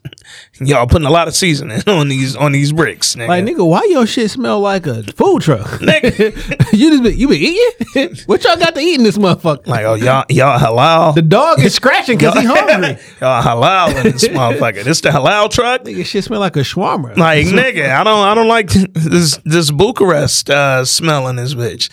[0.61, 3.29] y'all putting a lot of seasoning on these on these bricks, nigga.
[3.29, 5.67] Like nigga, why your shit smell like a food truck?
[5.81, 6.73] Nigga.
[6.73, 8.17] you just been, you been eating?
[8.27, 9.67] what y'all got to eat in this motherfucker?
[9.67, 11.15] Like, oh y'all y'all halal.
[11.15, 12.99] The dog is scratching because he hungry.
[13.21, 14.85] y'all halal in this motherfucker.
[14.85, 15.83] This the halal truck.
[15.83, 17.17] Nigga, shit smell like a shawarma.
[17.17, 21.91] Like nigga, I don't I don't like this this Bucharest uh, smell in this bitch.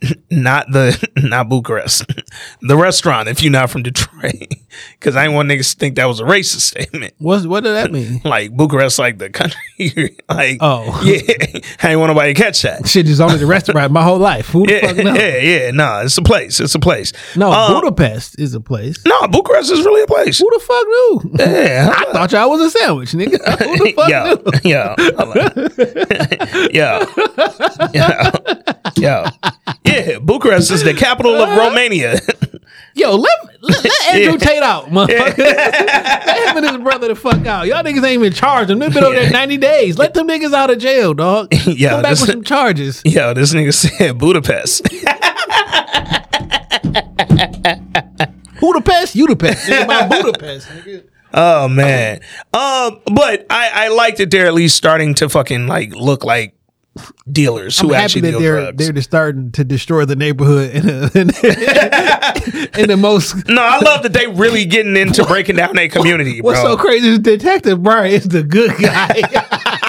[0.30, 2.04] Not the not Bucharest,
[2.62, 3.28] the restaurant.
[3.28, 4.34] If you're not from Detroit,
[4.92, 7.14] because I ain't want niggas to think that was a racist statement.
[7.18, 8.20] What's what did that mean?
[8.24, 10.16] Like Bucharest, like the country.
[10.28, 11.00] like Oh.
[11.04, 12.86] yeah, I ain't want nobody to catch that.
[12.86, 14.48] Shit just only the restaurant my whole life.
[14.50, 15.16] Who the Yeah, fuck knows?
[15.18, 15.70] yeah, yeah.
[15.72, 16.60] No, it's a place.
[16.60, 17.12] It's a place.
[17.34, 18.98] No, Uh, Budapest is a place.
[19.04, 20.38] no, Bucharest is really a place.
[20.38, 21.30] Who the fuck knew?
[21.40, 23.38] Yeah, I thought y'all was a sandwich, nigga.
[23.64, 24.70] Who the fuck yo, knew?
[26.72, 26.94] yo,
[27.94, 29.24] yo, yo,
[29.88, 30.18] yeah.
[30.18, 32.20] Bucharest is the capital of Romania.
[32.94, 33.30] Yo, let,
[33.62, 34.38] let, let Andrew Yeah.
[34.38, 35.38] Tate out, motherfucker.
[35.38, 37.66] let him and his brother the fuck out.
[37.66, 38.80] Y'all niggas ain't even charged them.
[38.80, 39.98] They've been over there 90 days.
[39.98, 41.52] Let them niggas out of jail, dog.
[41.66, 43.02] Yo, Come back with some charges.
[43.04, 44.88] Yo, this nigga said Budapest.
[48.58, 49.14] Who the pest?
[49.14, 49.68] You the pest.
[49.68, 51.04] Nigga, my Budapest, nigga.
[51.32, 52.20] Oh man.
[52.52, 56.56] Um, but I I like that they're at least starting to fucking like look like
[57.30, 58.76] dealers I'm who happy actually that deal they're drugs.
[58.78, 63.48] they're just starting to destroy the neighborhood in, a, in, in the most.
[63.48, 66.50] no, I love that they really getting into breaking down their community, bro.
[66.50, 69.22] What's so crazy is Detective Bryant is the good guy.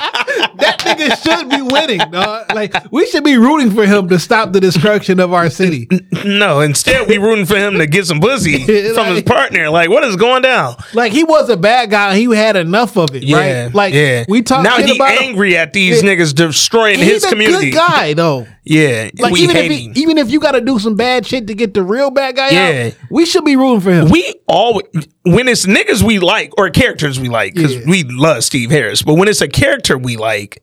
[0.97, 2.53] nigga should be winning, dog.
[2.53, 5.87] Like we should be rooting for him to stop the destruction of our city.
[6.25, 8.63] No, instead we rooting for him to get some pussy
[8.93, 9.69] from his partner.
[9.69, 10.75] Like, what is going down?
[10.93, 12.15] Like he was a bad guy.
[12.15, 13.73] He had enough of it, Yeah, right?
[13.75, 14.25] Like yeah.
[14.27, 15.23] we talk now he about him.
[15.29, 16.09] angry at these Yeah.
[16.11, 17.71] niggas destroying He's his a community.
[17.71, 18.47] good guy though.
[18.63, 19.93] Yeah, Like we even if he, him.
[19.95, 22.49] even if you got to do some bad shit to get the real bad guy
[22.49, 22.87] Yeah.
[22.87, 24.09] out, we should be rooting for him.
[24.09, 24.83] we always
[25.23, 27.81] when it's niggas we like or characters we like because Yeah.
[27.87, 30.61] we love Steve Harris, but when it's a character we like,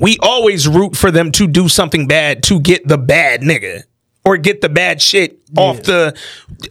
[0.00, 3.82] we always root for them to do something bad to get the bad nigga
[4.24, 6.14] or get the bad shit off the.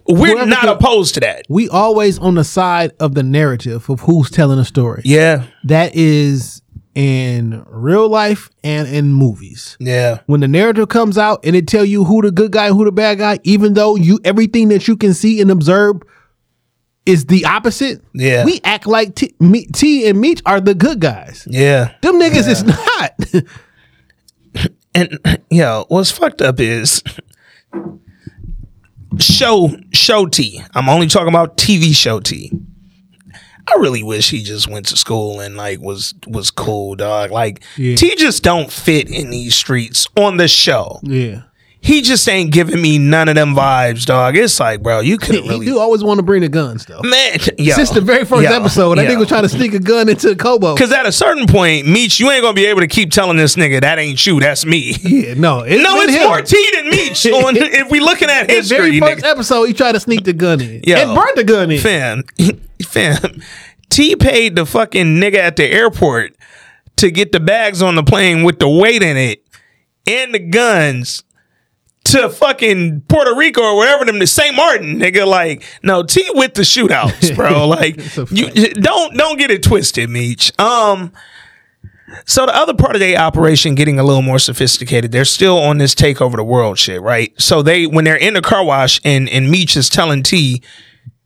[0.08, 1.46] We're Whoever not opposed to that.
[1.50, 5.02] we always on the side of the narrative of who's telling a story.
[5.06, 6.62] Yeah, That is
[6.96, 9.78] in real life and in movies.
[9.80, 12.84] yeah, When the narrative comes out and it tell you who the good guy, who
[12.86, 15.98] the bad guy, even though you everything that you can see and observe
[17.06, 18.02] is the opposite.
[18.14, 18.46] Yeah.
[18.46, 21.48] we act like T, me, T and Meech are the good guys.
[21.50, 21.94] yeah.
[22.02, 23.46] Them niggas is not.
[24.96, 25.20] And
[25.52, 27.04] yo, what's fucked up is
[29.20, 30.62] show show T.
[30.74, 32.52] I'm only talking about TV show T.
[33.68, 37.30] I really wish he just went to school and like was was cool, dog.
[37.32, 37.96] Like Yeah.
[37.98, 41.00] T just don't fit in these streets on the show.
[41.04, 41.44] yeah.
[41.82, 44.36] He just ain't giving me none of them vibes, dog.
[44.36, 47.00] It's like, bro, you could really do always want to bring the guns though.
[47.02, 47.38] man.
[47.58, 49.08] Yo, Since the very first yo, episode, I yo.
[49.08, 50.76] think was trying to sneak a gun into the Cobo.
[50.76, 53.56] Cause at a certain point, Meech, you ain't gonna be able to keep telling this
[53.56, 54.94] nigga that ain't you, that's me.
[55.02, 56.24] Yeah, no, it's no, it's him.
[56.28, 57.26] more T than Meech.
[57.46, 59.14] On if we looking at The history, very nigga.
[59.14, 60.98] first episode, he tried to sneak the gun in Yo.
[60.98, 61.80] and burnt the gun in.
[61.80, 62.24] fam,
[62.86, 63.42] fam.
[63.90, 66.36] T paid the fucking nigga at the airport
[66.98, 69.44] to get the bags on the plane with the weight in it
[70.06, 71.24] and the guns
[72.12, 74.56] to fucking Puerto Rico or wherever them to St.
[74.56, 75.26] Martin, nigga.
[75.28, 77.68] Like, no, T with the shootouts, bro.
[77.70, 77.98] Like,
[78.32, 80.58] you don't don't get it twisted, Meech.
[80.60, 81.12] Um.
[82.26, 85.12] So the other part of their operation getting a little more sophisticated.
[85.12, 87.40] They're still on this take over the world shit, right?
[87.40, 90.64] So they when they're in the car wash and and Meech is telling T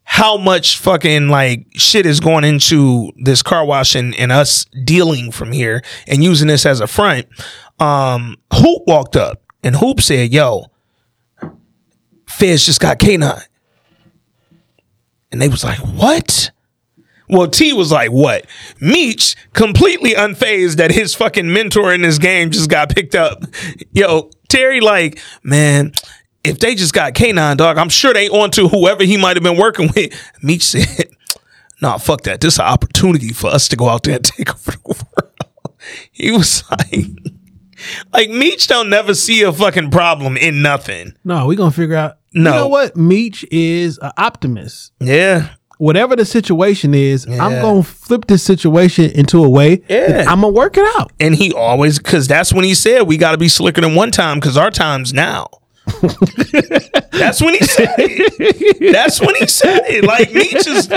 [0.03, 5.31] how much fucking like shit is going into this car wash and, and us dealing
[5.31, 7.27] from here and using this as a front.
[7.79, 10.65] Um, Hoop walked up and Hoop said, "Yo,
[12.33, 13.41] Feds just got K9.
[15.31, 16.51] And they was like, what?
[17.29, 18.45] Well, T was like, what?
[18.79, 23.43] Meech, completely unfazed that his fucking mentor in this game just got picked up.
[23.91, 25.93] Yo, Terry, like, man,
[26.43, 29.43] if they just got K9, dog, I'm sure they on to whoever he might have
[29.43, 30.13] been working with.
[30.43, 31.09] Meech said,
[31.81, 32.41] nah, fuck that.
[32.41, 35.79] This is an opportunity for us to go out there and take over the world.
[36.11, 37.09] He was like,
[38.13, 41.13] like Meech don't never see a fucking problem in nothing.
[41.23, 42.17] No, we gonna figure out.
[42.33, 42.51] No.
[42.51, 42.95] You know what?
[42.95, 44.91] Meech is an optimist.
[44.99, 45.49] Yeah.
[45.77, 49.81] Whatever the situation is, I'm gonna flip this situation into a way.
[49.89, 50.07] Yeah.
[50.07, 51.11] that I'm gonna work it out.
[51.19, 54.11] And he always, because that's when he said we got to be slicker than one
[54.11, 55.47] time because our time's now.
[57.11, 58.93] That's when he said it.
[58.93, 60.03] That's when he said it.
[60.05, 60.87] Like Meech is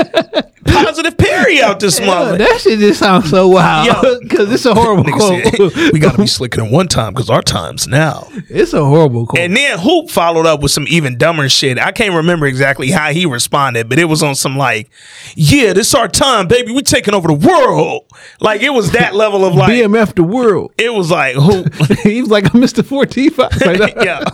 [0.65, 2.39] positive Perry out this Yeah, mother.
[2.39, 5.45] that shit just sounds so wild because it's a horrible quote.
[5.45, 8.29] said, we got to be slicker than one time because our time's now.
[8.49, 9.41] it's a horrible quote.
[9.41, 11.79] And then Hoop followed up with some even dumber shit.
[11.79, 14.91] I can't remember exactly how he responded, but it was on some like,
[15.35, 16.73] "Yeah, this our time, baby.
[16.73, 18.05] We taking over the world."
[18.41, 19.71] Like it was that level of like.
[19.73, 20.73] BMF the world.
[20.79, 21.75] It was like Hoop.
[22.03, 22.85] he was like i Mr.
[22.85, 23.61] 45.
[23.61, 24.25] Like, yeah,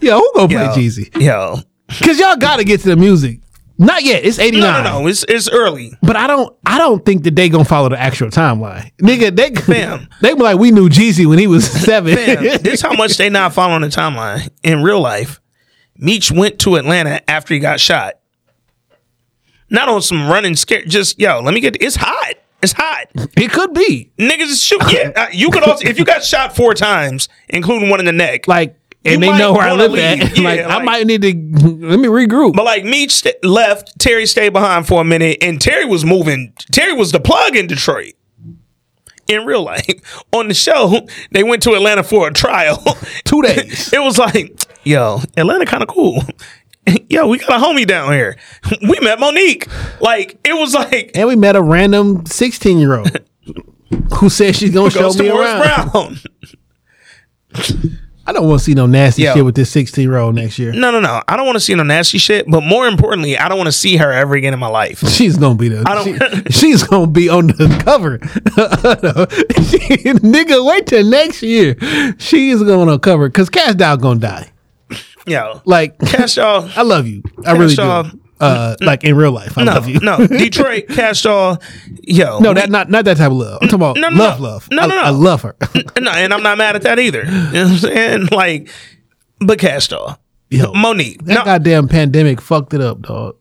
[0.00, 0.74] Yo, who gonna play Yo.
[0.74, 1.20] Jeezy?
[1.22, 1.58] yo.
[1.88, 3.40] Because y'all gotta get to the music.
[3.76, 4.24] Not yet.
[4.24, 4.60] It's 89.
[4.60, 5.06] No, no, no.
[5.08, 5.92] It's it's early.
[6.00, 8.92] But I don't I don't think that they gonna follow the actual timeline.
[8.98, 10.08] Nigga, they Fam.
[10.22, 12.14] they be like we knew Jeezy when he was seven.
[12.14, 15.40] Fam, this how much they not following the timeline in real life.
[15.96, 18.14] Meech went to Atlanta after he got shot.
[19.70, 20.84] Not on some running scare.
[20.84, 21.80] Just yo, let me get.
[21.82, 22.34] It's hot.
[22.64, 23.06] It's hot.
[23.14, 24.10] it could be.
[24.18, 24.82] Niggas is shoot.
[24.90, 28.12] Yeah, uh, you could also if you got shot four times, including one in the
[28.12, 28.48] neck.
[28.48, 30.36] Like and You they know where I live at.
[30.38, 31.28] Yeah, like, I might need to
[31.86, 32.54] let me regroup.
[32.54, 36.54] But like Meech st- left, Terry stayed behind for a minute, and Terry was moving.
[36.72, 38.14] Terry was the plug in Detroit.
[39.26, 39.86] In real life,
[40.32, 42.82] on the show, they went to Atlanta for a trial.
[43.24, 43.90] Two days.
[43.92, 46.22] it was like, yo, Atlanta kind of cool.
[47.08, 48.36] Yo, we got a homie down here.
[48.82, 49.68] We met Monique.
[50.00, 53.10] Like it was like and we met a random 16 year old
[54.18, 56.20] who said she's gonna show me around.
[58.26, 59.34] I don't want to see no nasty Yo.
[59.34, 60.72] shit with this 16 year old next year.
[60.72, 61.22] No, no, no.
[61.28, 62.50] I don't want to see no nasty shit.
[62.50, 65.06] But more importantly, I don't want to see her ever again in my life.
[65.10, 65.84] She's gonna be the.
[65.86, 68.18] I don't- she- she's gonna be on the cover.
[69.64, 71.76] She- nigga, wait till next year.
[72.18, 74.50] She is gonna cover because Cash Doll gonna die.
[75.26, 76.68] Yo, Like Cash Doll.
[76.76, 77.22] I love you.
[77.46, 78.20] I really Cash do.
[78.40, 80.00] Uh, like in real life, I No, love you.
[80.00, 80.26] no.
[80.26, 81.62] Detroit, Cash Doll.
[82.02, 83.58] Yo, no, we- that not not that type of love.
[83.62, 84.46] I'm talking about No, no, love, no.
[84.48, 84.68] love.
[84.70, 85.00] No, I, no, no.
[85.02, 85.56] I love her.
[86.00, 87.22] no, and I'm not mad at that either.
[87.24, 88.26] You know what I'm saying?
[88.32, 88.68] Like,
[89.40, 90.18] but Cash Doll.
[90.50, 91.24] Yo, Monique.
[91.24, 93.36] that No, goddamn pandemic fucked it up, dog.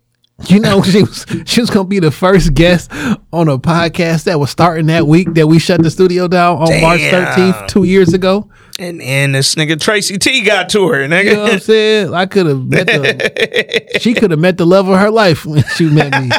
[0.48, 2.92] You know she was she was gonna be the first guest
[3.32, 6.82] on a podcast that was starting that week that we shut the studio down on
[6.82, 8.50] March 13th, two years ago.
[8.80, 12.14] and and this nigga Tracy T got to her, You know what I'm saying?
[12.14, 15.64] I could have met the she could have met the love of her life when
[15.76, 16.30] she met me.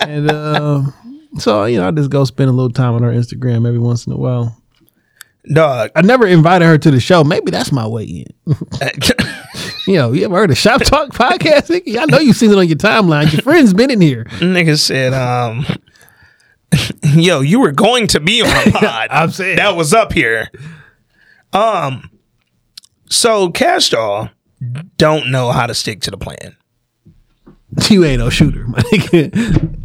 [0.00, 0.94] And um
[1.38, 4.06] so you know, I just go spend a little time on her Instagram every once
[4.06, 4.56] in a while.
[5.52, 5.90] Dog.
[5.94, 7.22] I never invited her to the show.
[7.22, 8.26] Maybe that's my way in.
[9.86, 11.68] You know, you ever heard of Shop Talk podcast?
[11.68, 11.98] nigga?
[12.00, 13.30] I know you've seen it on your timeline.
[13.32, 14.24] Your friend's been in here.
[14.38, 15.66] nigga said, um,
[17.02, 19.08] yo, you were going to be on a pod.
[19.10, 19.56] I'm saying.
[19.56, 20.50] that was up here.
[21.52, 22.10] Um,
[23.10, 24.30] so Cash Doll
[24.96, 26.56] don't know how to stick to the plan.
[27.90, 29.76] You ain't no shooter, my nigga.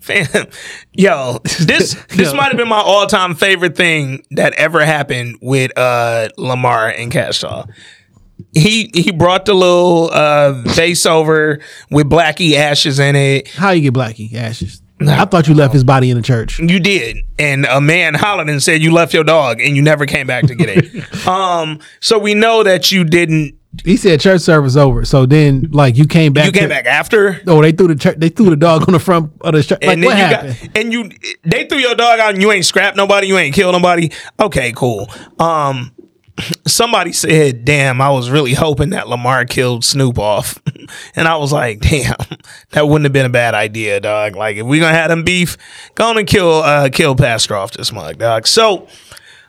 [0.00, 0.46] Fam,
[0.92, 5.76] yo, this this might have been my all time favorite thing that ever happened with
[5.76, 7.68] uh Lamar and Cash Doll.
[8.54, 11.60] He he brought the little uh vase over
[11.90, 13.48] with Blackie ashes in it.
[13.48, 14.80] How you get Blackie ashes?
[15.00, 16.58] I thought you left his body in the church.
[16.60, 20.06] You did, and a man hollered and said you left your dog and you never
[20.06, 21.26] came back to get it.
[21.26, 23.58] um, so we know that you didn't.
[23.84, 25.04] He said church service over.
[25.04, 26.46] So then, like, you came back.
[26.46, 27.40] You came to- back after.
[27.48, 28.16] Oh, they threw the church.
[28.18, 29.82] They threw the dog on the front of the church.
[29.82, 30.58] Like, and then what you happened?
[30.72, 31.10] got and you
[31.42, 34.10] they threw your dog out and you ain't scrapped nobody, you ain't killed nobody.
[34.38, 35.10] Okay, cool.
[35.40, 35.92] Um
[36.66, 40.60] somebody said, damn, I was really hoping that Lamar killed Snoop off.
[41.16, 42.16] and I was like, damn,
[42.70, 44.36] that wouldn't have been a bad idea, dog.
[44.36, 45.56] Like if we gonna have them beef,
[45.94, 48.46] go and kill uh kill Pastor off this mug, dog.
[48.46, 48.88] So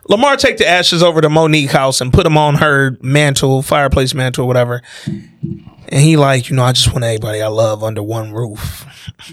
[0.07, 4.13] Lamar take the ashes over to Monique house and put them on her mantle, fireplace
[4.13, 4.81] mantle, whatever.
[5.05, 8.85] And he like, you know, I just want everybody I love under one roof.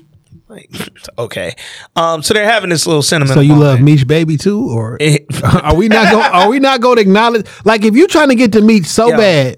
[0.53, 0.71] like,
[1.19, 1.55] okay.
[1.97, 3.35] Um, so they're having this little sentiment.
[3.35, 4.99] So you love Meech baby too, or
[5.63, 6.25] are we not going?
[6.33, 7.47] Are we not going to acknowledge?
[7.65, 9.17] Like, if you're trying to get to Meech so Yeah.
[9.17, 9.57] bad,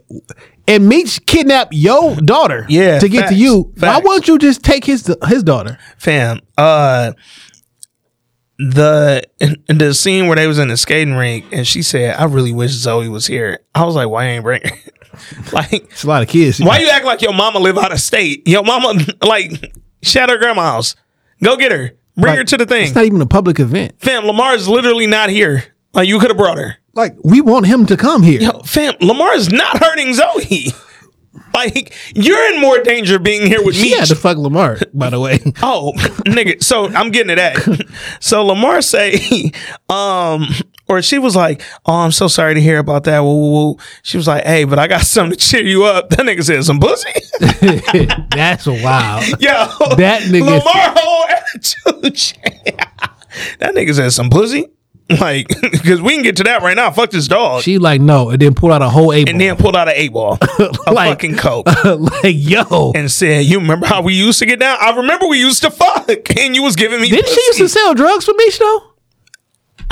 [0.66, 4.06] and Meech kidnap your daughter, Yeah, to get to facts, you, why facts.
[4.06, 5.78] won't you just take his his daughter?
[5.98, 6.40] fam.
[6.56, 7.12] Uh,
[8.58, 9.22] the
[9.68, 12.70] the scene where they was in the skating rink and she said, "I really wish
[12.70, 14.70] Zoe was here." I was like, "Why ain't bring her?"
[15.52, 16.60] like, It's a lot of kids.
[16.60, 18.46] why you act like your mama live out of state?
[18.48, 19.72] Your mama, like,
[20.16, 20.97] at her grandma's.
[21.43, 21.93] Go get her.
[22.16, 22.85] Bring Like, her to the thing.
[22.86, 23.94] It's not even a public event.
[24.01, 25.64] Fam, Lamar's literally not here.
[25.93, 26.76] Like, you could have brought her.
[26.94, 28.40] Like we want him to come here.
[28.40, 30.66] Yo, fam, Lamar is not hurting Zoe.
[31.52, 33.90] Like, you're in more danger being here with She me.
[33.90, 35.39] had to fuck Lamar, by the way.
[35.62, 35.93] Oh,
[36.26, 36.60] nigga.
[36.62, 37.86] So I'm getting to that.
[38.20, 39.52] So Lamar say,
[39.89, 40.48] um,
[40.89, 43.77] or she was like, "Oh, I'm so sorry to hear about that." Woo, woo, woo.
[44.02, 46.65] She was like, "Hey, but I got something to cheer you up." That nigga said
[46.65, 47.11] some pussy.
[48.35, 49.24] That's wild.
[49.40, 49.66] Yo,
[49.97, 52.39] That nigga- Lamar whole attitude.
[53.59, 54.66] that nigga said some pussy.
[55.20, 56.90] Like, because we can get to that right now.
[56.90, 57.62] Fuck this dog.
[57.62, 59.93] She like no, and then pulled out a whole eight and then pulled out an
[59.97, 60.39] eight ball,
[60.86, 61.66] a Like- fucking coke.
[61.85, 62.93] like yo.
[62.94, 64.78] and said, "You remember how we used to get down?
[64.81, 66.09] I remember we used to fuck,
[66.39, 68.82] and you was giving me." Didn't she used to sell drugs for me though?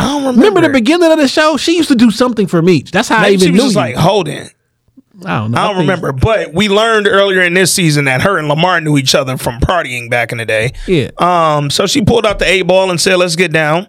[0.03, 0.41] I don't remember.
[0.41, 1.57] Remember the beginning of the show?
[1.57, 2.83] She used to do something for me.
[2.83, 3.81] That's how I even she was knew just you.
[3.81, 4.49] like holding.
[5.25, 5.59] I don't know.
[5.59, 8.81] I don't think- remember, but we learned earlier in this season that her and Lamar
[8.81, 10.73] knew each other from partying back in the day.
[10.87, 11.11] Yeah.
[11.19, 11.71] Um.
[11.71, 13.87] So she pulled out the eight ball and said, "Let's get down."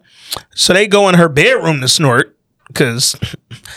[0.56, 2.38] So they go in her bedroom to snort
[2.68, 3.16] because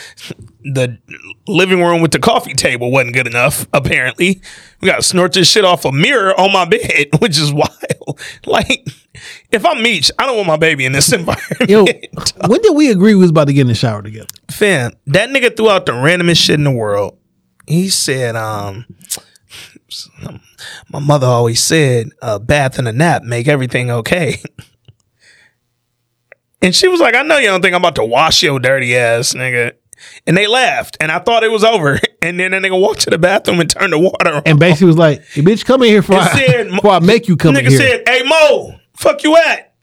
[0.75, 0.99] the
[1.47, 3.67] living room with the coffee table wasn't good enough.
[3.73, 4.41] Apparently,
[4.81, 7.73] we got to snort this shit off a mirror on my bed, which is wild.
[8.47, 8.89] Like,
[9.51, 11.69] if I'm Meech, I don't want my baby in this environment.
[11.69, 11.85] Yo,
[12.47, 14.29] when did we agree we was about to get in the shower together?
[14.51, 17.19] Fam, that nigga threw out the randomest shit in the world.
[17.67, 18.87] He said, um,
[20.89, 24.41] my mother always said, a bath and a nap make everything okay.
[26.63, 28.97] and she was like, I know you don't think I'm about to wash your dirty
[28.97, 29.73] ass, nigga.
[30.27, 31.99] And they laughed, and I thought it was over.
[32.23, 34.43] And then that nigga walked to the bathroom and turned the water on.
[34.47, 37.29] And basically was like, hey, bitch, come in here before, I, said- before I make
[37.29, 39.75] you come in here." Nigga said, "Hey Mo, fuck you at."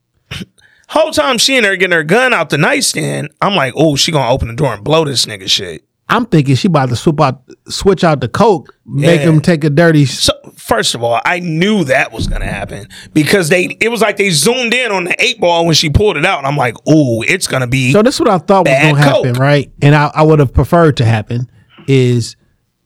[0.89, 4.11] Whole time she in there getting her gun out the nightstand, I'm like, "Oh, she
[4.11, 7.19] gonna open the door and blow this nigga shit." I'm thinking she about to swip
[7.21, 9.29] out, switch out the coke, make Yeah.
[9.29, 10.05] him take a dirty.
[10.05, 14.17] So first of all, I knew that was gonna happen because they it was like
[14.17, 16.37] they zoomed in on the eight ball when she pulled it out.
[16.39, 18.97] And I'm like, "Oh, it's gonna be." So this is what I thought was gonna
[18.97, 19.37] happen, coke.
[19.39, 19.71] right?
[19.81, 21.49] And I, I would have preferred to happen
[21.87, 22.35] is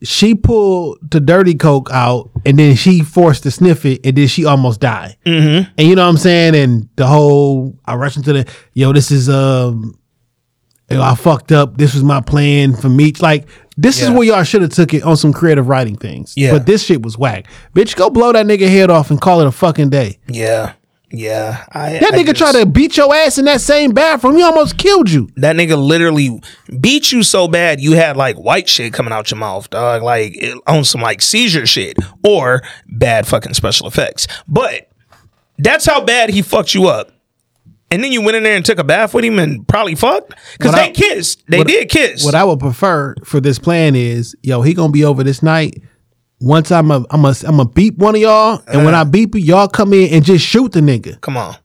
[0.03, 4.27] she pulled the dirty coke out and then she forced to sniff it and then
[4.27, 5.17] she almost died.
[5.25, 5.71] Mm-hmm.
[5.75, 6.55] And you know what I'm saying?
[6.55, 9.97] And the whole I rushed into the yo, this is um
[10.89, 11.77] I fucked up.
[11.77, 13.21] This was my plan for Meech.
[13.21, 16.33] Like this is where y'all should have took it on some creative writing things.
[16.37, 16.51] Yeah.
[16.53, 17.45] But this shit was whack.
[17.75, 20.17] Bitch, go blow that nigga head off and call it a fucking day.
[20.27, 20.73] yeah,
[21.11, 21.65] yeah.
[21.71, 24.35] I, That I nigga just- tried to beat your ass in that same bathroom.
[24.37, 25.29] He almost killed you.
[25.35, 26.41] That nigga literally
[26.79, 30.03] beat you so bad you had like white shit coming out your mouth, dog.
[30.03, 34.27] Like it, on some like seizure shit or bad fucking special effects.
[34.47, 34.89] But
[35.59, 37.11] that's how bad he fucked you up.
[37.89, 40.33] And then you went in there and took a bath with him and probably fucked
[40.57, 41.43] because they I- kissed.
[41.47, 42.23] They what- did kiss.
[42.25, 45.81] What I would prefer for this plan is, yo, he gonna be over this night.
[46.39, 49.33] Once I'm a, I'm a, I'm a beep one of y'all, and when I beep
[49.35, 51.19] you, y'all come in and just shoot the nigga.
[51.21, 51.55] Come on,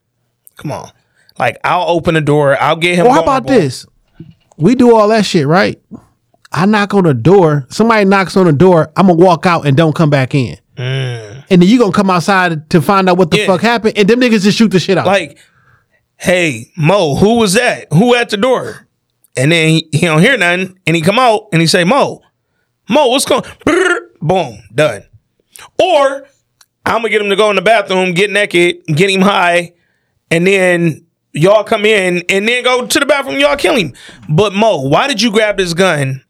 [0.57, 0.90] come on.
[1.39, 2.57] Like I'll open the door.
[2.59, 3.07] I'll get him.
[3.07, 3.85] Or how about this?
[4.57, 5.78] We do all that shit, right?
[6.53, 7.66] I knock on the door.
[7.70, 8.93] Somebody knocks on the door.
[8.97, 10.57] I'm gonna walk out and don't come back in.
[10.77, 13.40] And then you gonna come outside to find out what the Mm.
[13.40, 13.47] Yeah.
[13.47, 15.07] fuck happened, and them niggas just shoot the shit out.
[15.07, 15.39] Like,
[16.23, 17.93] hey Mo, who was that?
[17.93, 18.86] Who at the door?
[19.36, 22.23] And then he, he don't hear nothing, and he come out and he say, Mo,
[22.89, 23.44] Mo, what's going?
[24.20, 25.05] Boom, done.
[25.82, 26.27] Or
[26.86, 29.74] I'm gonna get him to go in the bathroom, get naked, get him high,
[30.31, 33.93] and then y'all come in and then go to the bathroom, y'all kill him.
[34.28, 36.23] But Mo, why did you grab this gun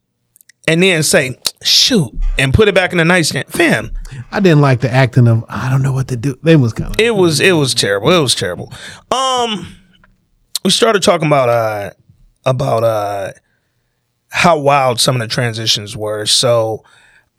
[0.66, 3.48] and then say, shoot, and put it back in the nightstand?
[3.48, 3.90] Fam,
[4.30, 6.38] I didn't like the acting of I don't know what to do.
[6.42, 8.10] They was kind of it was it was terrible.
[8.10, 8.72] It was terrible.
[9.10, 9.66] Um,
[10.64, 11.90] we started talking about uh
[12.44, 13.32] about uh
[14.28, 16.24] how wild some of the transitions were.
[16.24, 16.84] So,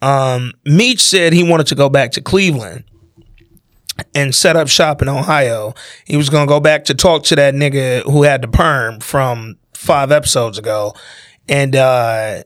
[0.03, 2.83] um, Meech said he wanted to go back to Cleveland
[4.13, 5.73] and set up shop in Ohio.
[6.05, 9.57] He was gonna go back to talk to that nigga who had the perm from
[9.73, 10.93] five episodes ago,
[11.47, 12.43] and uh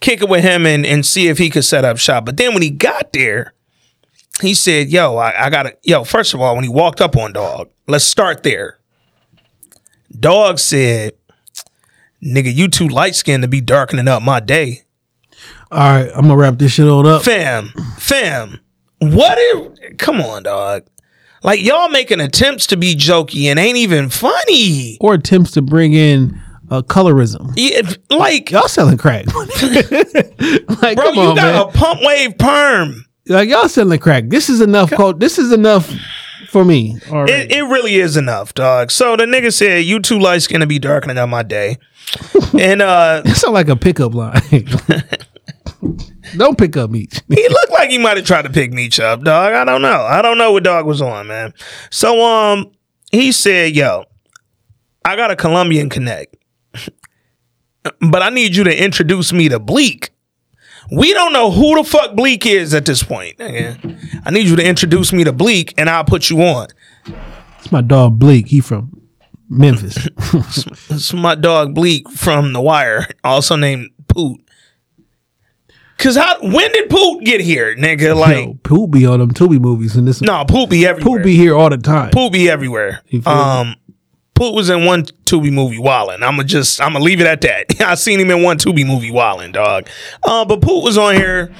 [0.00, 2.24] kick it with him and and see if he could set up shop.
[2.24, 3.54] But then when he got there
[4.40, 7.32] he said, "Yo, I, I gotta, yo." First of all, when he walked up on
[7.32, 8.78] Dog, let's start there.
[10.18, 11.12] Dog said,
[12.22, 14.82] "Nigga, you too light skinned to be darkening up my day,
[15.72, 16.10] all right.
[16.14, 17.22] I'm gonna wrap this shit on up.
[17.22, 18.60] fam, fam.
[18.98, 19.38] What?
[19.40, 20.84] If, come on, dog.
[21.42, 24.98] Like y'all making attempts to be jokey and ain't even funny.
[25.00, 26.38] Or attempts to bring in
[26.70, 27.52] uh, colorism.
[27.56, 29.24] Yeah, like, Y'all selling crack.
[29.34, 31.54] like, bro, come you on, man.
[31.54, 33.06] got a pump wave perm.
[33.28, 34.24] like y'all selling crack.
[34.28, 34.90] This is enough.
[34.90, 35.20] Code.
[35.20, 35.90] This is enough
[36.48, 36.98] for me.
[37.06, 38.90] It, it really is enough, dog.
[38.90, 41.78] So the nigga said, "You too light skinned to be darkening up my day,"
[42.58, 43.22] and uh.
[43.26, 44.40] It sound like a pickup line.
[46.36, 47.20] Don't pick up Meech.
[47.28, 49.52] he looked like he might have tried to pick Meech up, dog.
[49.52, 50.02] I don't know.
[50.02, 51.52] I don't know what dog was on, man.
[51.90, 52.72] So um
[53.10, 54.04] he said, yo,
[55.04, 56.36] I got a Colombian connect.
[58.00, 60.10] but I need you to introduce me to Bleak.
[60.90, 63.38] We don't know who the fuck Bleak is at this point.
[63.38, 63.98] nigga.
[64.24, 66.68] I need you to introduce me to Bleak and I'll put you on.
[67.58, 68.48] It's my dog Bleak.
[68.48, 69.00] He from
[69.48, 70.08] Memphis.
[70.90, 74.40] It's my dog Bleak from The Wire, also named Poot.
[75.98, 78.16] Cause how when did Poot get here, nigga?
[78.18, 80.20] Like Yo, Poot be on them Tubi movies and this.
[80.20, 81.18] no, Poot be everywhere.
[81.18, 82.10] Poot be here all the time.
[82.10, 83.02] Poot be everywhere.
[83.24, 83.76] Um,
[84.34, 86.14] Poot was in one Tubi movie, Wildin'.
[86.22, 87.80] I'm gonna just, I'm gonna leave it at that.
[87.80, 89.88] I seen him in one Tubi movie, Wildin', dog.
[90.22, 91.52] Uh, but Poot was on here,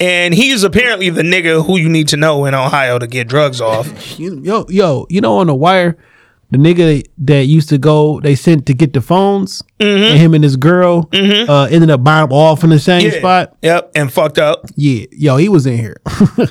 [0.00, 3.60] and he's apparently the nigga who you need to know in Ohio to get drugs
[3.60, 3.86] off.
[4.18, 5.96] Yo, yo, you know on the wire,
[6.52, 10.44] the nigga that used to go, they sent to get the phones, and him and
[10.44, 13.14] his girl uh, ended up buying them all from the same Mm-hmm.
[13.14, 13.18] Yeah.
[13.18, 13.56] spot.
[13.62, 14.64] Yep, and fucked up.
[14.76, 15.96] Yeah, yo, he was in here.
[16.06, 16.46] uh,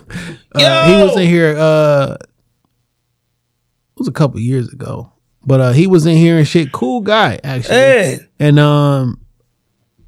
[0.85, 1.55] he was in here.
[1.57, 5.13] Uh, it was a couple years ago,
[5.45, 6.71] but uh, he was in here and shit.
[6.71, 7.75] Cool guy, actually.
[7.75, 8.19] Hey.
[8.39, 9.19] And um,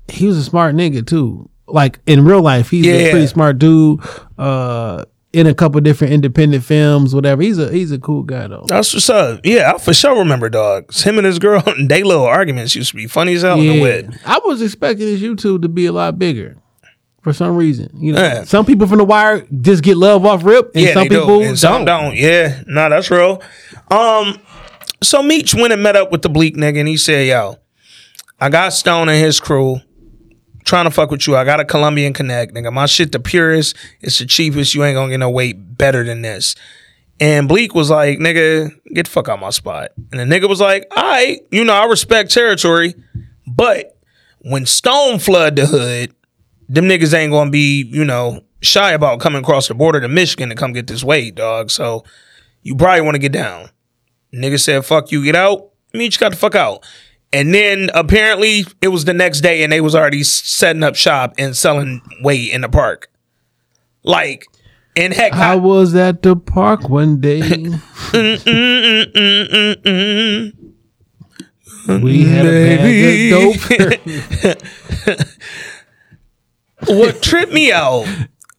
[0.07, 1.49] he was a smart nigga too.
[1.67, 3.99] Like in real life, he's a pretty smart dude.
[4.37, 5.03] Uh,
[5.33, 7.41] in a couple different independent films, whatever.
[7.41, 8.65] He's a he's a cool guy though.
[8.67, 9.41] That's what's up.
[9.43, 11.03] Yeah, I for sure remember dogs.
[11.03, 13.81] Him and his girl, they little arguments used to be funny as hell in the
[13.81, 14.09] wit.
[14.25, 16.57] I was expecting his YouTube to be a lot bigger.
[17.21, 18.43] For some reason, you know, Yeah.
[18.45, 21.41] some people from the wire just get love off rip, and yeah, some people do.
[21.41, 22.15] And some don't.
[22.15, 23.41] Yeah, no, that's real.
[23.91, 24.39] Um,
[25.01, 27.57] so Meech went and met up with the bleak nigga, and he said, "Yo,
[28.39, 29.81] I got Stone and his crew
[30.65, 31.35] trying to fuck with you.
[31.35, 32.71] I got a Colombian connect, nigga.
[32.73, 33.75] My shit the purest.
[34.01, 34.75] It's the cheapest.
[34.75, 36.55] You ain't gonna get no weight better than this."
[37.19, 40.61] And Bleak was like, "Nigga, get the fuck out my spot." And the nigga was
[40.61, 42.93] like, "All right, you know, I respect territory,
[43.47, 43.97] but
[44.39, 46.13] when Stone flood the hood."
[46.69, 50.49] them niggas ain't gonna be, you know, shy about coming across the border to Michigan
[50.49, 51.71] to come get this weight, dog.
[51.71, 52.03] So
[52.63, 53.69] you probably want to get down.
[54.33, 55.69] Nigga said, fuck you, get out.
[55.93, 56.85] Me just got the fuck out.
[57.33, 61.33] And then apparently it was the next day and they was already setting up shop
[61.37, 63.09] and selling weight in the park.
[64.03, 64.47] Like,
[64.95, 67.41] and heck, I was at the park one day.
[71.87, 73.59] we had a bag of
[75.05, 75.27] dope.
[76.87, 78.07] what tripped me out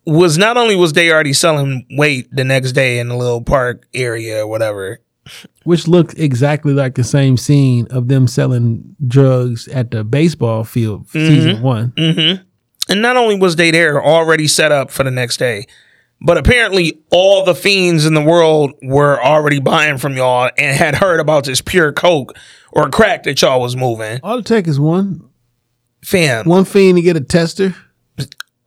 [0.06, 3.86] was not only was they already selling weight the next day in the little park
[3.92, 5.00] area or whatever,
[5.68, 11.06] which looked exactly like the same scene of them selling drugs at the baseball field
[11.10, 11.92] season one.
[11.92, 12.42] Mm-hmm.
[12.90, 15.66] And not only was they there already set up for the next day,
[16.22, 20.94] but apparently all the fiends in the world were already buying from y'all and had
[20.94, 22.34] heard about this pure coke
[22.72, 24.20] or crack that y'all was moving.
[24.22, 25.28] All it take is one
[26.02, 27.76] Fam, one fiend to get a tester.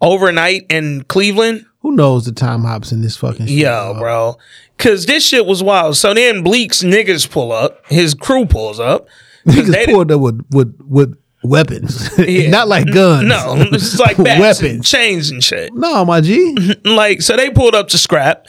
[0.02, 1.66] Overnight in Cleveland.
[1.82, 3.58] Who knows the time hops in this fucking shit?
[3.58, 4.38] Yo, bro.
[4.78, 5.98] Cause this shit was wild.
[5.98, 9.08] So then Bleak's niggas pull up, his crew pulls up.
[9.48, 12.50] Niggas they pulled up with with with weapons, Yeah.
[12.52, 13.28] not like guns.
[13.28, 14.90] No, it's like bats and weapons.
[14.90, 15.74] chains and shit.
[15.74, 16.56] No, my G.
[16.86, 18.46] like so they pulled up to scrap.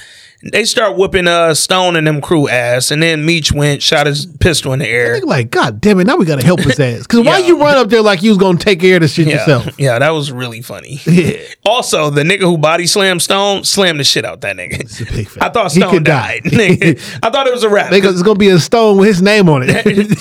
[0.50, 4.26] They start whipping uh Stone and them crew ass, and then Meech went, shot his
[4.26, 5.20] pistol in the air.
[5.20, 6.06] Nigga like, God damn it!
[6.06, 7.02] Now we gotta help his ass.
[7.02, 7.46] Because why Yeah.
[7.46, 9.78] you run up there like you was gonna take care of the shit Yeah, yourself?
[9.78, 11.00] yeah, that was really funny.
[11.12, 11.36] Yeah.
[11.64, 15.40] Also, the nigga who body slammed Stone slammed the shit out that nigga.
[15.40, 16.42] I thought Stone died.
[16.44, 16.96] die.
[17.22, 17.90] I thought it was a rap.
[17.90, 19.70] Because it's gonna be a stone with his name on it.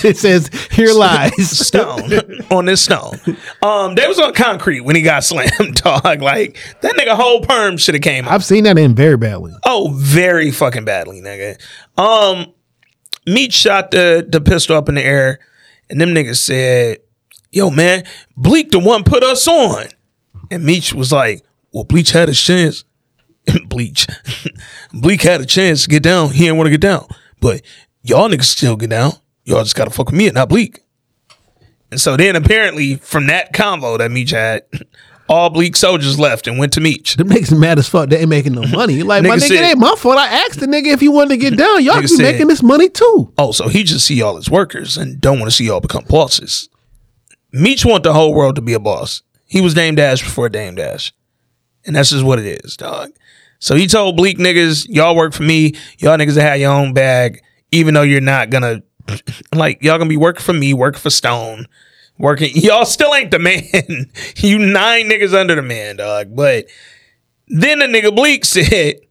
[0.05, 2.11] it says, "Here lies stone
[2.51, 3.17] on this stone.
[3.63, 6.21] Um, they was on concrete when he got slammed, dog.
[6.21, 8.27] Like that nigga whole perm should have came.
[8.27, 9.53] I've seen that in very badly.
[9.65, 11.59] Oh, very fucking badly, nigga.
[11.97, 12.53] Um,
[13.25, 15.39] Meat shot the the pistol up in the air,
[15.89, 16.97] and them niggas said,
[17.51, 18.03] "Yo, man,
[18.35, 19.85] Bleak the one put us on."
[20.49, 22.83] And Meech was like, "Well, Bleach had a chance.
[23.65, 24.07] Bleach,
[24.93, 26.31] Bleak had a chance to get down.
[26.31, 27.07] He didn't want to get down,
[27.39, 27.61] but
[28.01, 29.13] y'all niggas still get down.
[29.43, 30.79] Y'all just gotta fuck with me and not Bleak."
[31.91, 34.63] And so then apparently from that convo that Meech had,
[35.31, 37.15] all Bleak soldiers left and went to Meech.
[37.15, 38.09] Them niggas mad as fuck.
[38.09, 39.01] They ain't making no money.
[39.11, 40.17] Like my Nigga nigga, said- it ain't my fault.
[40.17, 41.83] I asked the nigga if he wanted to get down.
[41.83, 43.33] Y'all be said- making this money too.
[43.37, 46.03] Oh, so he just see y'all as workers and don't want to see y'all become
[46.07, 46.69] bosses.
[47.51, 49.23] Meech want the whole world to be a boss.
[49.45, 51.13] He was Dame Dash before Dame Dash.
[51.85, 53.11] And that's just what it is, dog.
[53.59, 55.73] So he told Bleak niggas, y'all work for me.
[55.97, 57.41] Y'all niggas have your own bag,
[57.71, 58.81] even though you're not gonna
[59.53, 61.65] like y'all gonna be working for me, working for Stone.
[62.21, 63.63] Working y'all still ain't the man.
[64.37, 66.35] you nine niggas under the man, dog.
[66.35, 66.67] But
[67.47, 69.01] then the nigga Bleak said,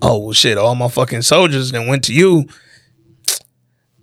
[0.00, 2.46] Oh shit, all my fucking soldiers then went to you.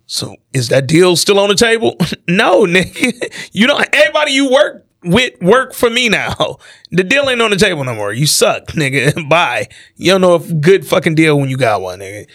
[0.06, 1.95] So is that deal still on the table?
[2.27, 3.49] no, nigga.
[3.53, 6.57] You don't everybody you work with work for me now.
[6.91, 8.11] The deal ain't on the table no more.
[8.11, 9.27] You suck, nigga.
[9.30, 9.69] Bye.
[9.95, 12.27] You don't know a good fucking deal when you got one, nigga.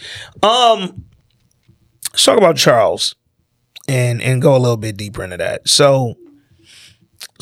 [0.43, 1.05] Um,
[2.11, 3.15] let's talk about Charles
[3.87, 5.69] and and go a little bit deeper into that.
[5.69, 6.17] So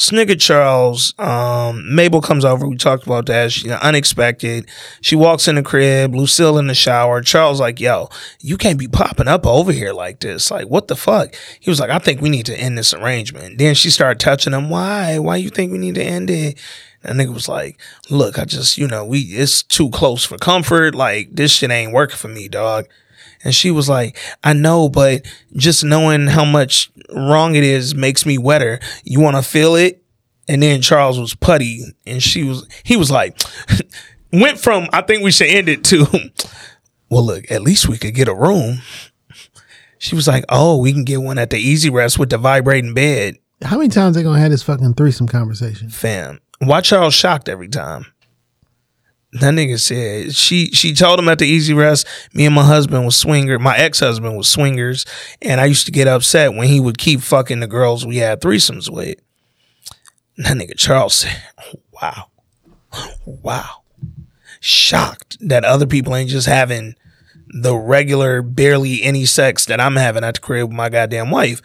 [0.01, 2.67] Snigger Charles, um, Mabel comes over.
[2.67, 3.53] We talked about that.
[3.53, 4.69] She unexpected.
[5.03, 6.15] She walks in the crib.
[6.15, 7.21] Lucille in the shower.
[7.21, 8.09] Charles like, yo,
[8.41, 10.51] you can't be popping up over here like this.
[10.51, 11.35] Like, what the fuck?
[11.61, 13.59] He was like, I think we need to end this arrangement.
[13.59, 14.71] Then she started touching him.
[14.71, 15.19] Why?
[15.19, 16.59] Why you think we need to end it?
[17.03, 20.95] And nigga was like, look, I just, you know, we it's too close for comfort.
[20.95, 22.87] Like, this shit ain't working for me, dog.
[23.43, 28.27] And she was like, I know, but just knowing how much wrong it is makes
[28.27, 28.81] me wetter.
[29.05, 30.03] You want to feel it?
[30.49, 33.39] And then Charles was putty and she was, he was like,
[34.33, 36.07] went from, I think we should end it to,
[37.11, 38.81] well, look, at least we could get a room.
[39.99, 42.95] She was like, oh, we can get one at the easy rest with the vibrating
[42.95, 43.37] bed.
[43.63, 45.91] How many times they gonna have this fucking threesome conversation?
[45.91, 46.41] Fam.
[46.59, 48.07] Why Charles shocked every time?
[49.33, 53.05] That nigga said she she told him at the easy rest, me and my husband
[53.05, 53.61] was swingers.
[53.61, 55.07] my ex husband was swingers,
[55.41, 58.41] and I used to get upset when he would keep fucking the girls we had
[58.41, 59.21] threesomes with.
[60.37, 61.43] That nigga Charles said,
[61.93, 62.27] Wow.
[63.25, 63.83] Wow.
[64.61, 66.95] Shocked that other people ain't just having
[67.49, 71.63] the regular, barely any sex that I'm having at the crib with my goddamn wife.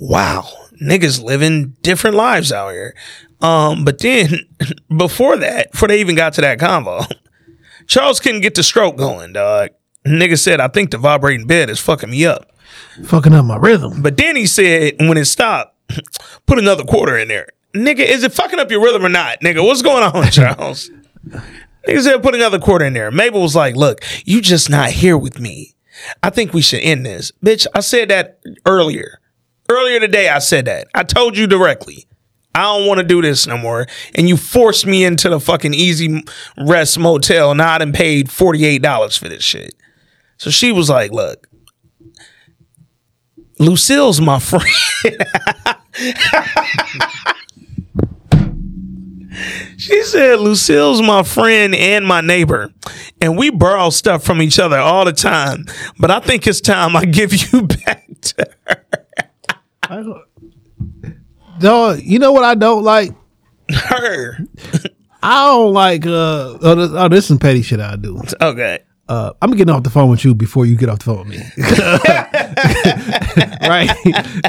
[0.00, 0.48] Wow.
[0.82, 2.94] Niggas living different lives out here.
[3.40, 4.40] Um, but then
[4.96, 7.10] before that, before they even got to that convo,
[7.86, 9.70] Charles couldn't get the stroke going, dog.
[10.06, 12.50] Nigga said, I think the vibrating bed is fucking me up.
[13.04, 14.02] Fucking up my rhythm.
[14.02, 15.76] But then he said, when it stopped,
[16.46, 17.48] put another quarter in there.
[17.74, 19.40] Nigga, is it fucking up your rhythm or not?
[19.40, 20.90] Nigga, what's going on, Charles?
[21.86, 23.10] Nigga said, put another quarter in there.
[23.10, 25.74] Mabel was like, look, you just not here with me.
[26.22, 27.32] I think we should end this.
[27.44, 29.20] Bitch, I said that earlier.
[29.68, 30.88] Earlier today, I said that.
[30.94, 32.07] I told you directly.
[32.58, 33.86] I don't want to do this no more.
[34.14, 36.22] And you forced me into the fucking easy
[36.58, 37.54] rest motel.
[37.54, 39.74] Now I done paid $48 for this shit.
[40.36, 41.48] So she was like, look,
[43.58, 44.64] Lucille's my friend.
[49.76, 52.72] she said, Lucille's my friend and my neighbor.
[53.20, 55.64] And we borrow stuff from each other all the time.
[55.98, 60.27] But I think it's time I give you back to her.
[61.60, 63.10] Dog, you know what I don't like?
[63.70, 64.38] Her.
[65.22, 68.22] I don't like uh oh this, oh, this is some petty shit I do.
[68.40, 68.80] Okay.
[69.08, 71.28] Uh, I'm getting off the phone with you before you get off the phone with
[71.28, 71.38] me.
[73.68, 73.90] right?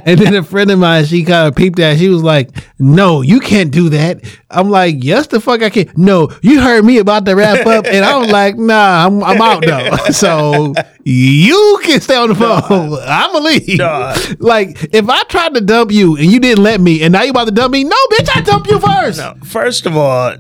[0.06, 1.98] And then a friend of mine, she kind of peeped at.
[1.98, 5.90] She was like, "No, you can't do that." I'm like, "Yes, the fuck I can."
[5.96, 9.64] No, you heard me about to wrap up, and I'm like, "Nah, I'm I'm out
[9.66, 10.74] though." So
[11.06, 12.98] you can stay on the phone.
[13.02, 13.78] I'm gonna leave.
[13.78, 14.16] Nah.
[14.40, 17.32] Like if I tried to dump you and you didn't let me, and now you
[17.32, 19.20] about to dump me, no, bitch, I dump you first.
[19.20, 20.36] No, first of all,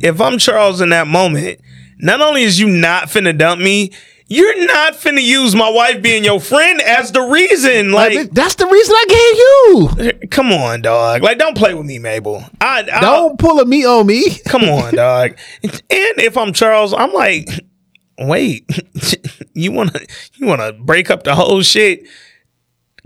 [0.00, 1.60] if I'm Charles in that moment,
[2.02, 3.92] not only is you not finna dump me,
[4.26, 7.92] you're not finna use my wife being your friend as the reason.
[7.92, 10.28] Like, Like, that's the reason I gave you.
[10.28, 11.22] come on, dog.
[11.22, 12.42] Like, don't play with me, Mabel.
[12.60, 14.38] I, I Don't pull a me on me.
[14.48, 15.36] Come on, dog.
[15.62, 17.48] And if I'm Charles, I'm like,
[18.18, 18.64] wait,
[19.54, 20.00] you wanna
[20.34, 22.06] you wanna break up the whole shit?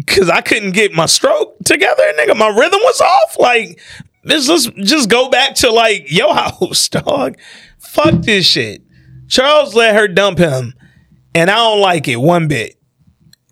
[0.06, 2.36] Cause I couldn't get my stroke together, nigga.
[2.36, 3.38] My rhythm was off.
[3.38, 3.80] Like,
[4.24, 7.36] let's let's just go back to like your house, dog.
[7.78, 8.82] Fuck this shit.
[9.28, 10.74] Charles let her dump him,
[11.34, 12.76] and I don't like it one bit.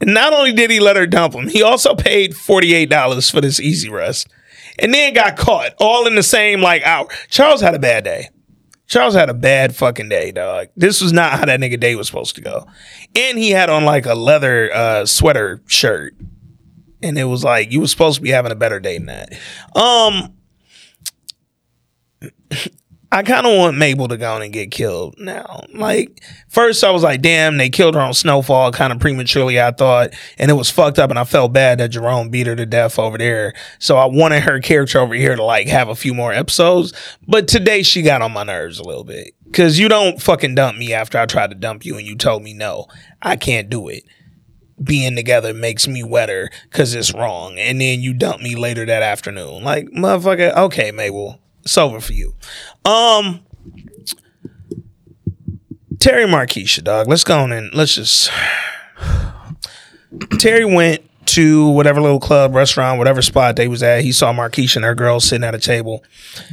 [0.00, 3.60] And not only did he let her dump him, he also paid $48 for this
[3.60, 4.28] easy rest.
[4.78, 7.06] And then got caught all in the same like hour.
[7.30, 8.28] Charles had a bad day.
[8.86, 10.68] Charles had a bad fucking day, dog.
[10.76, 12.66] This was not how that nigga day was supposed to go.
[13.14, 16.14] And he had on like a leather uh, sweater shirt.
[17.02, 19.32] And it was like you were supposed to be having a better day than that.
[19.74, 20.34] Um
[23.14, 25.66] I kind of want Mabel to go and get killed now.
[25.72, 29.70] Like, first I was like, damn, they killed her on Snowfall kind of prematurely, I
[29.70, 30.10] thought.
[30.36, 32.98] And it was fucked up and I felt bad that Jerome beat her to death
[32.98, 33.54] over there.
[33.78, 36.92] So I wanted her character over here to like have a few more episodes.
[37.24, 39.32] But today she got on my nerves a little bit.
[39.52, 42.42] Cause you don't fucking dump me after I tried to dump you and you told
[42.42, 42.86] me no,
[43.22, 44.02] I can't do it.
[44.82, 47.58] Being together makes me wetter because it's wrong.
[47.60, 49.62] And then you dump me later that afternoon.
[49.62, 52.34] Like, motherfucker, okay, Mabel, it's over for you.
[52.84, 53.40] Um,
[55.98, 57.08] Terry Marquisha, dog.
[57.08, 58.30] Let's go on and let's just.
[60.38, 64.02] Terry went to whatever little club, restaurant, whatever spot they was at.
[64.02, 66.04] He saw Marquisha and her girl sitting at a table.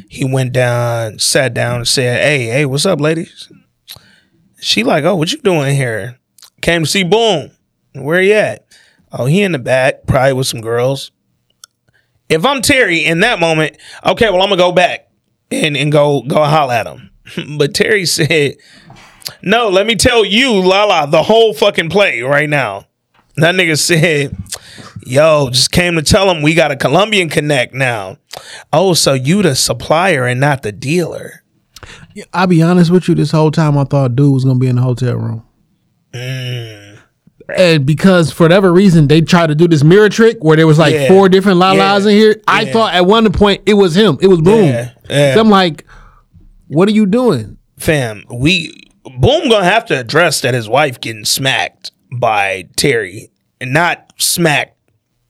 [0.09, 3.49] He went down, sat down, and said, "Hey, hey, what's up, ladies?"
[4.59, 6.17] She like, "Oh, what you doing here?"
[6.61, 7.51] Came to see Boom.
[7.93, 8.65] Where he at?
[9.11, 11.11] Oh, he in the back, probably with some girls.
[12.32, 15.10] If I'm Terry in that moment, okay, well I'm gonna go back
[15.51, 17.11] and and go go holler at him.
[17.58, 18.56] but Terry said,
[19.42, 22.88] "No, let me tell you, Lala, the whole fucking play right now."
[23.35, 24.38] That nigga said,
[25.06, 28.18] "Yo, just came to tell him we got a Colombian connect now."
[28.72, 31.43] Oh, so you the supplier and not the dealer?
[32.34, 33.16] I'll be honest with you.
[33.16, 35.43] This whole time, I thought dude was gonna be in the hotel room.
[36.14, 36.81] Mm.
[37.57, 40.77] And because for whatever reason they tried to do this mirror trick where there was
[40.80, 41.07] like Yeah.
[41.07, 42.11] four different lalas Yeah.
[42.11, 42.73] in here, I Yeah.
[42.73, 44.17] thought at one point it was him.
[44.21, 44.65] It was Boom.
[44.65, 44.89] Yeah.
[45.09, 45.33] Yeah.
[45.33, 45.85] So I'm like,
[46.67, 47.57] what are you doing?
[47.77, 48.73] Fam, we
[49.17, 54.77] Boom gonna have to address that his wife getting smacked by Terry and not smacked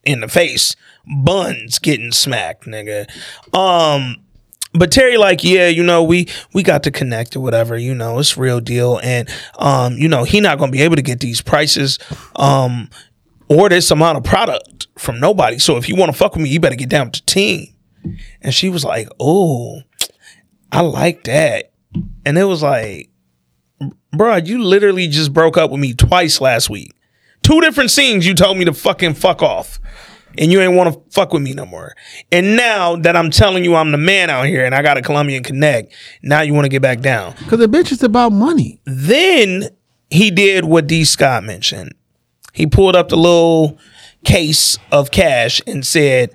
[0.03, 0.75] in the face.
[1.23, 3.07] Buns getting smacked, nigga.
[3.55, 4.17] Um,
[4.73, 8.19] but Terry, like, yeah, you know, we we got to connect or whatever, you know,
[8.19, 11.41] it's real deal, and um, you know, he not gonna be able to get these
[11.41, 11.99] prices,
[12.35, 12.89] um,
[13.49, 15.59] or this amount of product from nobody.
[15.59, 17.67] So if you want to fuck with me, you better get down to team.
[18.41, 19.81] And she was like, oh,
[20.71, 21.71] I like that.
[22.25, 23.09] And it was like,
[24.13, 26.93] bro, you literally just broke up with me twice last week.
[27.43, 29.79] Two different scenes you told me to fucking fuck off.
[30.37, 31.93] And you ain't want to fuck with me no more.
[32.31, 35.01] And now that I'm telling you I'm the man out here and I got a
[35.01, 35.93] Colombian connect,
[36.23, 37.33] now you want to get back down.
[37.39, 38.81] Because the bitch is about money.
[38.85, 39.69] Then
[40.09, 41.03] he did what D.
[41.03, 41.93] Scott mentioned.
[42.53, 43.77] He pulled up the little
[44.23, 46.33] case of cash and said,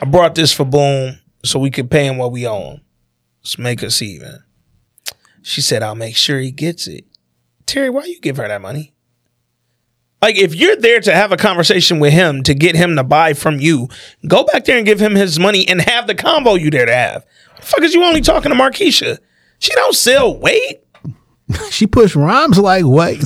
[0.00, 2.80] I brought this for Boom so we could pay him what we owe him.
[3.42, 4.42] Let's make us even.
[5.42, 7.04] She said, I'll make sure he gets it.
[7.66, 8.91] Terry, why you give her that money?
[10.22, 13.34] Like, if you're there to have a conversation with him to get him to buy
[13.34, 13.88] from you,
[14.28, 16.94] go back there and give him his money and have the combo you there to
[16.94, 17.26] have.
[17.56, 19.18] The fuck is you only talking to Markeisha?
[19.58, 20.78] She don't sell weight.
[21.70, 23.18] She pushed rhymes like what?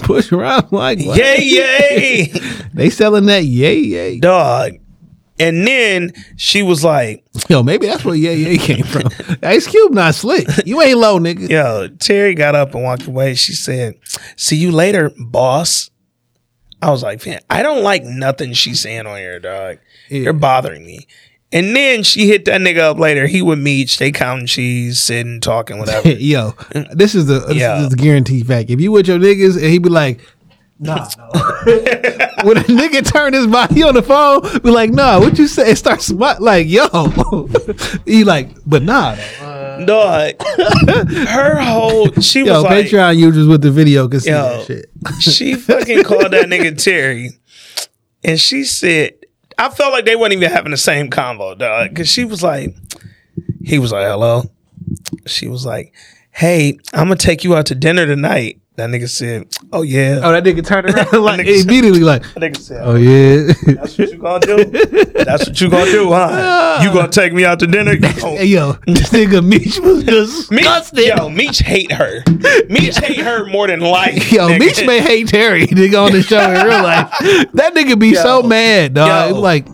[0.00, 0.98] push rhymes like what?
[1.16, 2.32] Yay, yay.
[2.74, 4.18] they selling that yay yay.
[4.18, 4.72] Dog.
[5.38, 9.10] And then she was like, Yo, maybe that's where yeah yeah came from.
[9.42, 10.48] Ice Cube not slick.
[10.64, 11.48] You ain't low, nigga.
[11.48, 13.34] Yo, Terry got up and walked away.
[13.34, 13.94] She said,
[14.36, 15.90] See you later, boss.
[16.82, 19.78] I was like, man, I don't like nothing she's saying on here, dog.
[20.08, 21.06] You're bothering me.
[21.52, 23.26] And then she hit that nigga up later.
[23.26, 23.98] He with Meech.
[23.98, 26.08] They counting cheese, sitting, talking, whatever.
[26.10, 26.54] Yo,
[26.92, 27.76] this is the this Yo.
[27.76, 28.68] is the guaranteed fact.
[28.68, 30.20] If you with your niggas and he be like,
[30.78, 31.28] nah, no.
[32.44, 35.70] when a nigga turn his body on the phone, be like, nah, what you say?
[35.70, 36.86] It starts like, yo,
[38.06, 39.16] he like, but nah.
[39.84, 40.34] Dog.
[41.28, 44.66] Her whole she yo, was like Patreon users with the video can see Yo, that
[44.66, 44.90] shit.
[45.20, 47.30] she fucking called that nigga Terry,
[48.24, 49.14] and she said,
[49.58, 52.74] "I felt like they weren't even having the same convo, dog." Because she was like,
[53.62, 54.44] he was like, "Hello,"
[55.26, 55.92] she was like,
[56.30, 60.30] "Hey, I'm gonna take you out to dinner tonight." That nigga said, "Oh yeah." Oh,
[60.32, 63.52] that nigga turned around like nigga said- immediately like, That nigga said, oh yeah.
[63.74, 65.04] That's what you gonna do?
[65.24, 66.80] That's what you gonna do, huh?
[66.82, 67.94] You gonna take me out to dinner?
[68.22, 68.36] Oh.
[68.36, 70.98] hey, yo, this nigga Meech was disgusted.
[70.98, 72.22] Meech, yo, Meech hate her.
[72.68, 74.30] Meech hate her more than life.
[74.30, 74.58] Yo, nigga.
[74.58, 77.08] Meech may hate Terry nigga on the show in real life.
[77.54, 79.30] That nigga be so mad, dog.
[79.30, 79.40] Yo.
[79.40, 79.66] Like,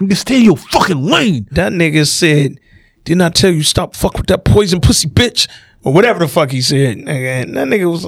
[0.00, 1.46] nigga, stay in your fucking lane.
[1.50, 2.58] That nigga said,
[3.04, 5.48] "Didn't I tell you stop fuck with that poison pussy bitch?"
[5.84, 6.98] Or whatever the fuck he said.
[6.98, 8.06] Nigga, that nigga was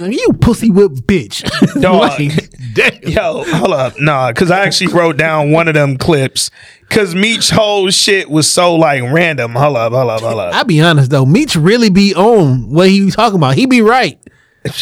[0.00, 1.44] you pussy whip bitch.
[1.80, 2.00] dog.
[2.20, 3.08] Like.
[3.08, 6.50] Yo, hold up, nah, because I actually wrote down one of them clips.
[6.88, 9.52] Cause Meech's whole shit was so like random.
[9.52, 10.54] Hold up, hold up, hold up.
[10.54, 13.54] I'll be honest though, Meech really be on what he was talking about.
[13.54, 14.20] He be right.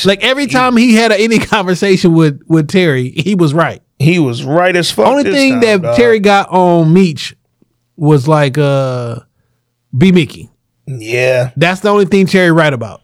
[0.04, 3.82] Like every time he had a, any conversation with with Terry, he was right.
[3.98, 5.06] He was right as fuck.
[5.06, 5.96] Only thing time, that dog.
[5.96, 7.36] Terry got on Meech
[7.96, 9.20] was like uh
[9.96, 10.50] be Mickey.
[10.88, 11.50] Yeah.
[11.56, 13.02] That's the only thing Terry right about.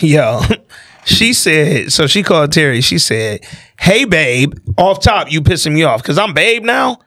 [0.00, 0.42] Yo,
[1.04, 2.80] she said, so she called Terry.
[2.82, 3.40] She said,
[3.80, 6.98] Hey, babe, off top, you pissing me off because I'm babe now.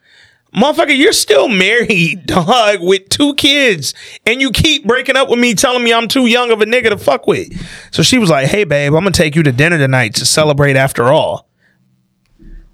[0.55, 3.93] Motherfucker, you're still married, dog, with two kids,
[4.25, 6.89] and you keep breaking up with me, telling me I'm too young of a nigga
[6.91, 7.49] to fuck with.
[7.91, 10.75] So she was like, Hey, babe, I'm gonna take you to dinner tonight to celebrate
[10.75, 11.47] after all.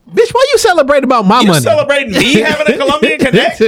[0.07, 1.61] Bitch, why you celebrate about my You money?
[1.61, 3.61] celebrating me having a Colombian connect?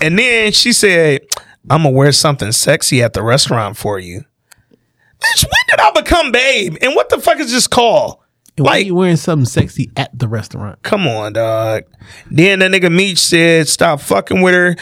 [0.00, 1.22] And then she said,
[1.70, 4.24] I'm gonna wear something sexy at the restaurant for you.
[5.20, 6.76] Bitch, when did I become babe?
[6.82, 8.22] And what the fuck is this call?
[8.56, 10.82] Why Like- you wearing something sexy at the restaurant?
[10.82, 11.84] Come on, dog.
[12.30, 14.76] Then that nigga Meech said, stop fucking with her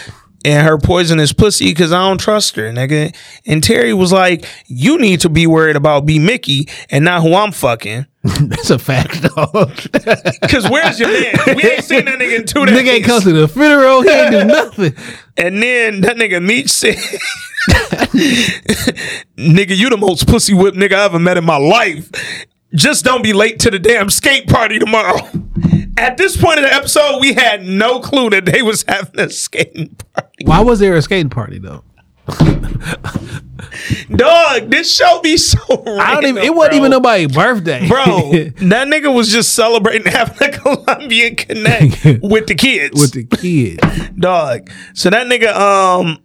[0.44, 3.15] and her poisonous pussy because I don't trust her, nigga.
[3.47, 7.34] And Terry was like, you need to be worried about B Mickey and not who
[7.34, 8.06] I'm fucking.
[8.23, 9.73] That's a fact, dog.
[10.40, 11.34] Because where's your man?
[11.56, 12.78] We ain't seen that nigga in two days.
[12.78, 14.02] Nigga ain't come to the funeral.
[14.02, 14.94] He ain't do nothing.
[15.39, 16.97] And then that nigga Meech said,
[19.36, 22.10] nigga, you the most pussy whip nigga I ever met in my life.
[22.74, 25.18] Just don't be late to the damn skate party tomorrow.
[25.98, 29.31] At this point in the episode, we had no clue that they was having a
[29.31, 30.44] skating party.
[30.44, 31.84] Why was there a skating party though?
[34.14, 35.58] Dog, this show be so
[35.98, 36.36] I don't even.
[36.36, 36.78] random, It wasn't bro.
[36.78, 38.05] even nobody's birthday, Bro,
[38.68, 43.00] that nigga was just celebrating having a Colombian connect with the kids.
[43.00, 43.82] with the kids.
[44.18, 44.70] dog.
[44.94, 46.18] So that nigga, um,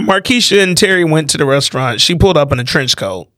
[0.00, 2.00] Markeisha and Terry went to the restaurant.
[2.00, 3.28] She pulled up in a trench coat,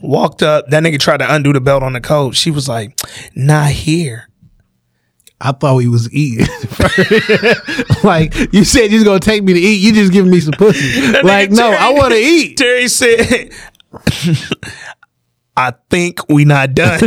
[0.00, 0.68] walked up.
[0.68, 2.34] That nigga tried to undo the belt on the coat.
[2.36, 2.98] She was like,
[3.34, 4.27] "Not here."
[5.40, 6.46] I thought he was eating.
[8.04, 9.80] like you said, you're gonna take me to eat.
[9.80, 11.12] You just giving me some pussy.
[11.22, 12.56] Like no, I want to eat.
[12.56, 13.50] Terry said,
[15.56, 17.00] "I think we not done."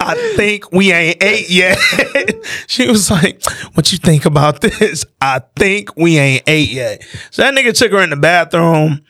[0.00, 1.78] I think we ain't ate yet.
[2.66, 3.42] she was like,
[3.74, 5.04] What you think about this?
[5.20, 7.02] I think we ain't ate yet.
[7.30, 9.02] So that nigga took her in the bathroom.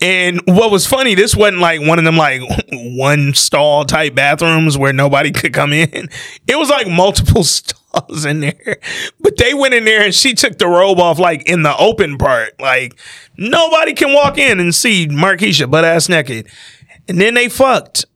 [0.00, 2.42] And what was funny, this wasn't like one of them like
[2.72, 6.08] one stall type bathrooms where nobody could come in.
[6.46, 8.78] It was like multiple stalls in there.
[9.20, 12.18] But they went in there and she took the robe off like in the open
[12.18, 12.60] part.
[12.60, 12.98] Like
[13.38, 16.48] nobody can walk in and see Markeisha butt ass naked.
[17.08, 18.06] And then they fucked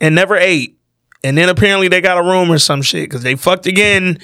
[0.00, 0.78] and never ate.
[1.22, 4.18] And then apparently they got a room or some shit because they fucked again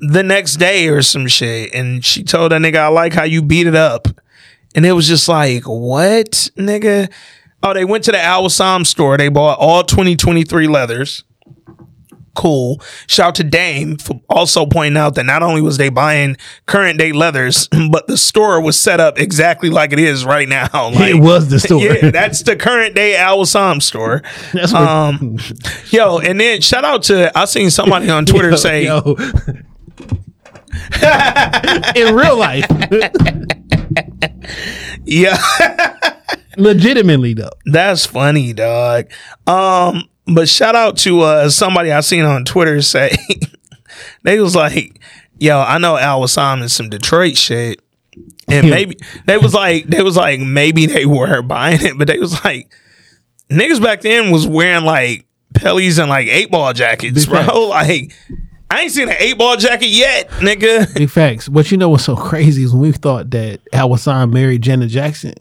[0.00, 1.72] the next day or some shit.
[1.72, 4.08] And she told that nigga, I like how you beat it up.
[4.74, 7.10] And it was just like, what, nigga?
[7.62, 9.16] Oh, they went to the Al Sam store.
[9.18, 11.24] They bought all 2023 leathers.
[12.36, 12.80] Cool.
[13.08, 17.10] Shout to Dame for also pointing out that not only was they buying current day
[17.12, 20.68] leathers, but the store was set up exactly like it is right now.
[20.94, 21.82] Like, it was the store.
[21.82, 24.22] yeah, that's the current day Al Sam store.
[24.52, 25.38] That's what- um,
[25.90, 29.16] yo, and then shout out to I seen somebody on Twitter Yo, say, yo.
[31.96, 32.64] in real life,
[35.04, 35.36] yeah,
[36.56, 37.50] legitimately though.
[37.66, 39.10] that's funny, dog.
[39.46, 43.10] Um, but shout out to uh somebody I seen on Twitter say
[44.22, 45.00] they was like,
[45.38, 47.80] yo, I know Al Wissam is some Detroit shit.
[48.48, 48.96] And maybe
[49.26, 52.72] they was like they was like maybe they were buying it, but they was like
[53.48, 57.68] niggas back then was wearing like pellies and like eight ball jackets, bro.
[57.68, 58.12] Like
[58.70, 60.94] I ain't seen an eight ball jacket yet, nigga.
[60.94, 61.48] Big facts.
[61.48, 64.90] What you know what's so crazy is when we thought that Al Wissam married Janet
[64.90, 65.34] Jackson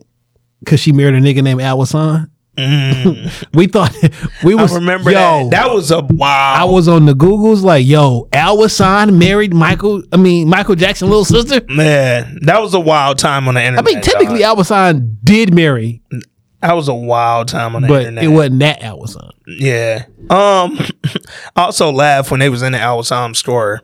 [0.62, 2.30] because she married a nigga named Al Wissam.
[3.54, 3.96] we thought
[4.44, 4.74] we was Mm.
[4.74, 5.52] I remember yo, that.
[5.52, 6.56] That was a wow.
[6.58, 10.04] I was on the Googles like, yo, Al Wissam married Michael.
[10.12, 11.62] I mean, Michael Jackson little sister.
[11.70, 13.86] Man, that was a wild time on the internet.
[13.86, 14.58] I mean, technically, dog.
[14.58, 16.02] Al Wassan did marry,
[16.62, 18.24] that was a wild time on the but internet.
[18.24, 19.32] it wasn't that Al Wissam.
[19.48, 20.06] Yeah.
[20.30, 20.78] Um.
[21.56, 23.82] I also laughed when they was in the Sam store.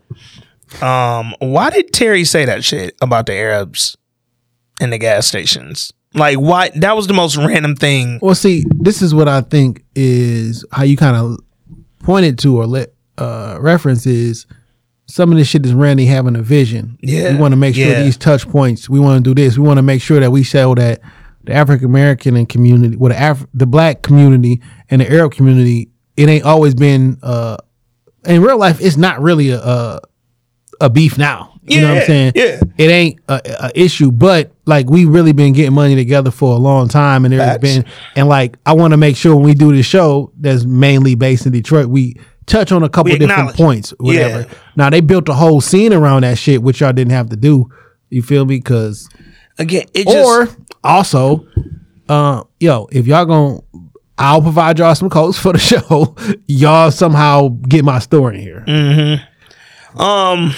[0.82, 1.36] Um.
[1.40, 3.98] Why did Terry say that shit about the Arabs
[4.82, 5.94] in the gas stations?
[6.14, 6.70] Like, why?
[6.76, 8.20] That was the most random thing.
[8.22, 11.40] Well, see, this is what I think is how you kind of
[12.04, 14.46] pointed to or let uh, reference is
[15.08, 16.98] some of this shit is Randy having a vision.
[17.02, 18.02] Yeah, we want to make sure yeah.
[18.02, 18.90] these touch points.
[18.90, 19.58] We want to do this.
[19.58, 21.02] We want to make sure that we show that
[21.46, 25.90] the African American and community, well, the Af- the black community and the Arab community,
[26.18, 27.18] it ain't always been.
[27.24, 27.58] uh
[28.26, 30.00] In real life, it's not really a a,
[30.82, 31.52] a beef now.
[31.68, 32.32] You know what Yeah, I'm saying?
[32.36, 32.62] yeah.
[32.78, 36.60] It ain't a, a issue, but like we really been getting money together for a
[36.60, 37.62] long time, and there's Facts.
[37.62, 41.16] been and like I want to make sure when we do this show that's mainly
[41.16, 44.42] based in Detroit, we touch on a couple different points, whatever.
[44.42, 44.58] Yeah.
[44.76, 47.68] Now they built a whole scene around that shit, which y'all didn't have to do.
[48.12, 48.58] You feel me?
[48.58, 49.10] Because
[49.58, 50.48] Again, it just or
[50.86, 51.46] also,
[52.08, 53.60] uh, yo, if y'all gonna,
[54.18, 56.16] I'll provide y'all some codes for the show.
[56.48, 58.64] y'all somehow get my store in here.
[59.98, 60.54] um.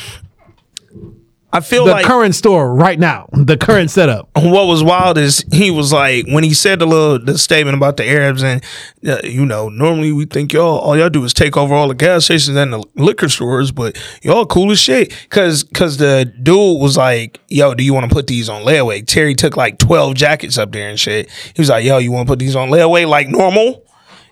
[1.53, 4.29] I feel like the like current store right now, the current setup.
[4.35, 7.95] what was wild is he was like when he said the little the statement about
[7.95, 8.61] the Arabs and
[9.07, 11.95] uh, you know normally we think y'all all y'all do is take over all the
[11.95, 15.09] gas stations and the liquor stores but y'all cool as shit.
[15.23, 19.05] Because because the dude was like yo do you want to put these on layaway?
[19.07, 21.31] Terry took like twelve jackets up there and shit.
[21.55, 23.85] He was like yo you want to put these on layaway like normal?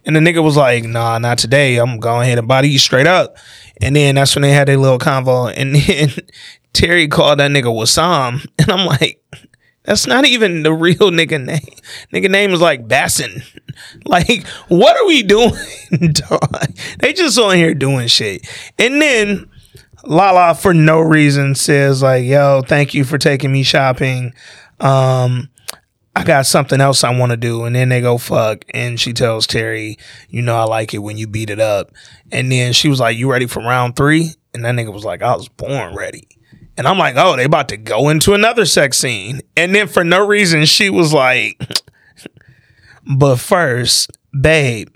[0.04, 1.78] And the nigga was like nah not today.
[1.78, 3.38] I'm going ahead and buy these straight up.
[3.82, 5.54] And then that's when they had their little convo.
[5.56, 6.12] And then
[6.76, 9.22] Terry called that nigga Wissam and I'm like
[9.86, 11.60] that's not even the real nigga name.
[12.12, 13.44] Nigga name is like Bassin.
[14.06, 15.52] Like, what are we doing?
[17.00, 18.48] They just on here doing shit.
[18.80, 19.50] And then
[20.06, 24.34] Lala for no reason says like, "Yo, thank you for taking me shopping.
[24.80, 25.50] Um,
[26.16, 29.12] I got something else I want to do." And then they go fuck, and she
[29.12, 29.98] tells Terry,
[30.30, 31.92] "You know I like it when you beat it up."
[32.32, 34.32] And then she was like, "You ready for round three?
[34.54, 36.30] And that nigga was like, "I was born ready."
[36.78, 39.42] And I'm like, oh, they about to go into another sex scene.
[39.56, 41.62] And then for no reason, she was like,
[43.18, 44.90] but first, babe,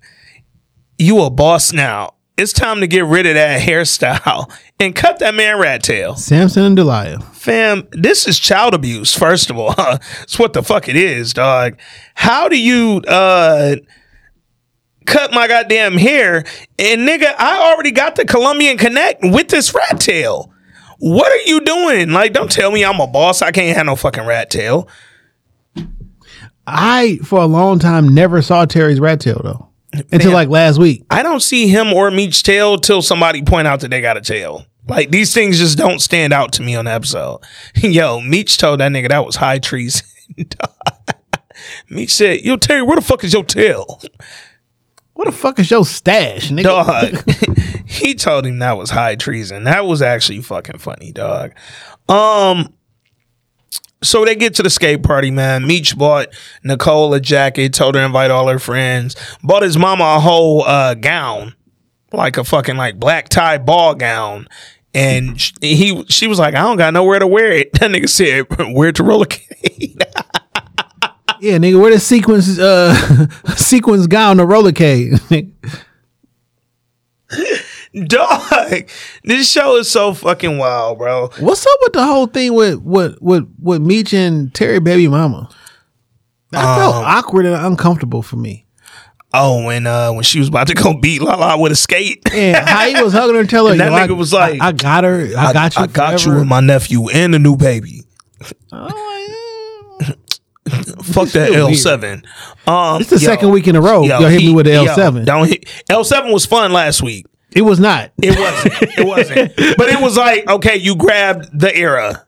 [0.98, 2.16] you a boss now.
[2.38, 4.49] It's time to get rid of that hairstyle
[4.80, 6.16] and cut that man rat tail.
[6.16, 7.19] Samson and Delilah.
[7.33, 9.75] Fam, this is child abuse, first of all.
[10.24, 11.77] It's what the fuck it is, dog.
[12.14, 13.77] How do you uh
[15.06, 16.45] cut my goddamn hair?
[16.77, 20.53] And nigga, I already got the Colombian Connect with this rat tail.
[20.99, 22.11] What are you doing?
[22.11, 23.41] Like, don't tell me I'm a boss.
[23.41, 24.87] I can't have no fucking rat tail.
[26.67, 29.69] I for a long time never saw Terry's rat tail though.
[30.11, 30.33] Until Man.
[30.33, 31.03] like last week.
[31.09, 34.21] I don't see him or Meech's tail till somebody point out that they got a
[34.21, 34.65] tail.
[34.87, 37.39] Like these things just don't stand out to me on the episode.
[37.75, 40.05] Yo, Meech told that nigga that was high treason.
[41.89, 43.99] Meech said, "Yo, Terry, where the fuck is your tail?"
[45.19, 46.64] What the fuck is your stash, nigga?
[46.64, 47.85] Dog.
[47.85, 49.65] he told him that was high treason.
[49.65, 51.51] That was actually fucking funny, dog.
[52.07, 52.73] Um.
[54.01, 55.67] So they get to the skate party, man.
[55.67, 56.30] Meech bought
[56.64, 59.17] Nicole a jacket, told her to invite all her friends.
[59.43, 61.53] Bought his mama a whole uh, gown,
[62.14, 64.48] like a fucking like black tie ball gown.
[64.93, 67.72] And he, she was like, I don't got nowhere to wear it.
[67.81, 70.01] That nigga said, wear it to rollerblade.
[71.42, 72.93] Yeah, nigga, where the sequence uh
[73.56, 75.19] sequence guy on the rollercade?
[78.08, 78.90] Dog,
[79.24, 81.30] this show is so fucking wild, bro.
[81.40, 85.50] What's up with the whole thing with with with with Meech and Terry baby mama?
[86.51, 88.66] That felt Um, awkward and uncomfortable for me.
[89.34, 92.22] Oh, when uh when she was about to go beat Lala with a skate.
[92.34, 94.59] And how he was hugging her and telling her, And that nigga I- was like,
[94.61, 97.34] I, I got her, I, got you, I got you forever." with my nephew and
[97.34, 98.03] the new baby.
[101.03, 102.23] Fuck that L seven.
[102.67, 105.25] Um, It's the second week in a row y'all hit me with the L7.
[105.25, 105.53] Don't
[105.89, 107.25] L seven was fun last week.
[107.56, 108.11] It was not.
[108.22, 108.91] It wasn't.
[108.99, 109.56] it wasn't.
[109.77, 112.25] But it was like, okay, you grabbed the era.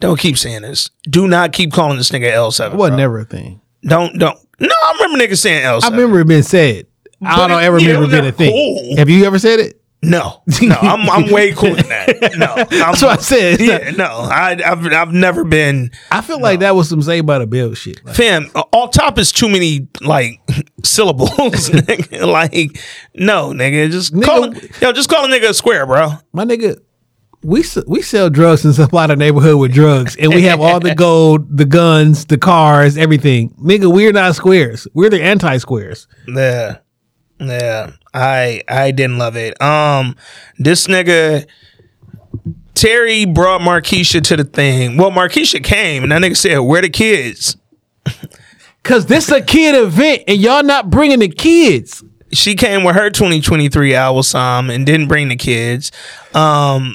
[0.00, 0.90] Don't keep saying this.
[1.08, 2.76] Do not keep calling this nigga L It seven.
[2.78, 3.60] wasn't never a thing.
[3.82, 4.38] Don't don't.
[4.60, 5.98] No, I remember niggas saying L I seven.
[5.98, 6.86] remember it being said.
[7.24, 8.50] I don't it- ever remember it being a thing.
[8.52, 8.96] cool.
[8.98, 9.77] Have you ever said it?
[10.00, 12.36] No, no, I'm I'm way cooler than that.
[12.38, 13.60] No, I'm, That's what I said.
[13.60, 15.90] Yeah, no, I, I've I've never been.
[16.12, 18.04] I feel like that was some Saved by the Bell shit.
[18.04, 20.40] Like, Fam, all top is too many like
[20.84, 21.30] syllables.
[21.70, 22.26] nigga.
[22.26, 22.80] like,
[23.14, 26.12] no, nigga, just call it, yo, just call a nigga a square, bro.
[26.32, 26.80] my nigga,
[27.42, 30.94] we we sell drugs and supply the neighborhood with drugs, and we have all the
[30.94, 33.50] gold, the guns, the cars, everything.
[33.60, 34.86] Nigga, we're not squares.
[34.94, 36.06] We're the anti squares.
[36.28, 36.78] Yeah,
[37.40, 37.90] yeah.
[38.18, 39.60] I I didn't love it.
[39.62, 40.16] Um,
[40.58, 41.46] this nigga
[42.74, 44.96] Terry brought Markeisha to the thing.
[44.96, 47.56] Well, Markeisha came and that nigga said, "Where the kids?"
[48.84, 52.02] Cause this a kid event, and y'all not bringing the kids.
[52.32, 55.90] She came with her 2023 album and didn't bring the kids.
[56.34, 56.94] Um,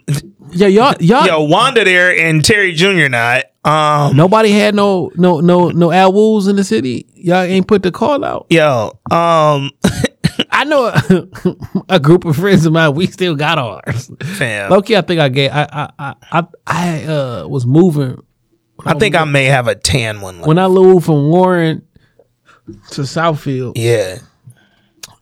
[0.51, 1.25] Yeah, y'all y'all.
[1.25, 3.09] yo, Wanda there and Terry Jr.
[3.09, 3.45] not.
[3.65, 7.05] Um, Nobody had no no no no Al Wools in the city.
[7.15, 8.45] Y'all ain't put the call out.
[8.49, 9.71] yo, um,
[10.51, 11.27] I know a,
[11.95, 12.93] a group of friends of mine.
[12.95, 14.11] We still got ours.
[14.21, 14.71] fam.
[14.71, 15.51] Loki, I think I gave.
[15.51, 18.21] I I I I, I uh, was moving
[18.85, 20.37] I think I may have a tan one.
[20.37, 20.47] left.
[20.47, 21.85] when I moved from Warren
[22.91, 23.73] to Southfield.
[23.75, 24.17] Yeah,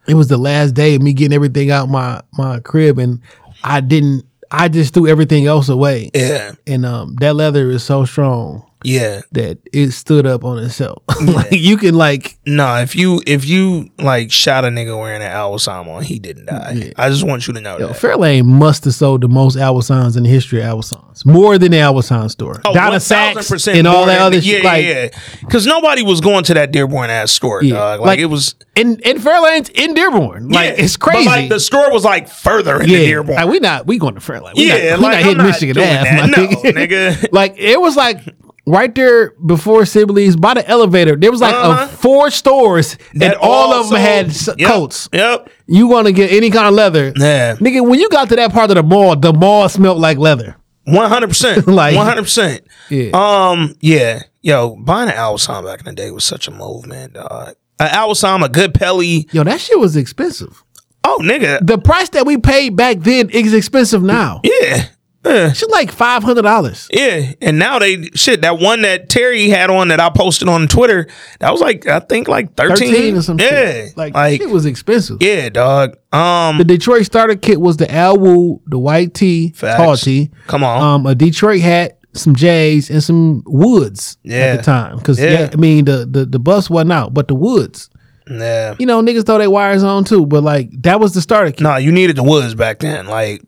[0.07, 3.19] It was the last day of me getting everything out my my crib, and
[3.63, 4.25] I didn't.
[4.53, 6.11] I just threw everything else away.
[6.13, 9.21] yeah, And um, that leather is so strong yeah.
[9.31, 11.03] that it stood up on itself.
[11.25, 15.31] like you can like No, if you if you like shot a nigga wearing an
[15.31, 16.93] Al on, he didn't die.
[16.97, 17.97] I just want you to know Yo, that.
[17.97, 21.25] Fairlane must have sold the most Al Wissams in the history of Al Wissams.
[21.25, 22.61] More than the Al Wissam store.
[22.65, 24.63] Oh, Donna 1000% Saks and all that other yeah, shit.
[24.63, 25.09] Yeah, Like, yeah,
[25.41, 27.99] Because nobody was going to that Dearborn ass store, Yeah, dog.
[28.01, 30.49] Like, like- it was in and Fairlane's in Dearborn.
[30.49, 31.25] Like yeah, it's crazy.
[31.25, 33.35] But like the store was like further in yeah, the Dearborn.
[33.35, 34.55] like, we not we going to Fairlane.
[34.55, 36.21] We Yeah, not, we like, not hitting Michigan Ave, that.
[36.21, 37.27] my No, nigga.
[37.31, 38.19] like it was like
[38.67, 41.15] right there before Sibley's by the elevator.
[41.15, 41.85] There was like Uh-huh.
[41.85, 45.09] a four stores and That all of them had Yep, coats.
[45.13, 45.49] Yep.
[45.67, 47.13] You want to get any kind of leather?
[47.15, 47.55] Yeah.
[47.55, 50.55] Nigga, when you got to that part of the mall, the mall smelled like leather.
[50.85, 51.67] One hundred percent.
[51.81, 52.61] Like- one hundred percent.
[52.89, 53.11] Yeah.
[53.13, 53.75] Um.
[53.81, 54.23] Yeah.
[54.41, 57.53] Yo, buying an Al Wissam back in the day was such a move, man, dog.
[57.79, 59.27] An Al Wissam, a good Pelly.
[59.31, 60.63] Yo, that shit was expensive.
[61.03, 61.65] Oh, nigga.
[61.65, 64.41] The price that we paid back then is expensive now.
[64.43, 64.85] Yeah.
[65.25, 65.53] Yeah.
[65.53, 66.87] Shit like five hundred dollars.
[66.91, 70.67] Yeah, and now they shit that one that Terry had on that I posted on
[70.67, 71.07] Twitter.
[71.39, 73.97] That was like I think like thirteen or some Yeah, shit.
[73.97, 75.17] Like, like it was expensive.
[75.21, 75.95] yeah, dog.
[76.11, 79.77] Um, The Detroit starter kit was the Al Wu, the white tee, Facts.
[79.77, 80.31] tall tee.
[80.47, 80.81] Come on.
[80.81, 84.37] Um, a Detroit hat, some J's, and some Woods Yeah.
[84.37, 84.97] at the time.
[84.97, 85.31] Because Yeah.
[85.41, 85.49] yeah.
[85.53, 87.89] I mean the, the the bus wasn't out, but the Woods.
[88.29, 88.73] yeah.
[88.79, 91.61] You know, niggas throw their wires on too, but like that was the starter kit.
[91.61, 93.05] Nah, you needed the woods back then.
[93.05, 93.43] Like,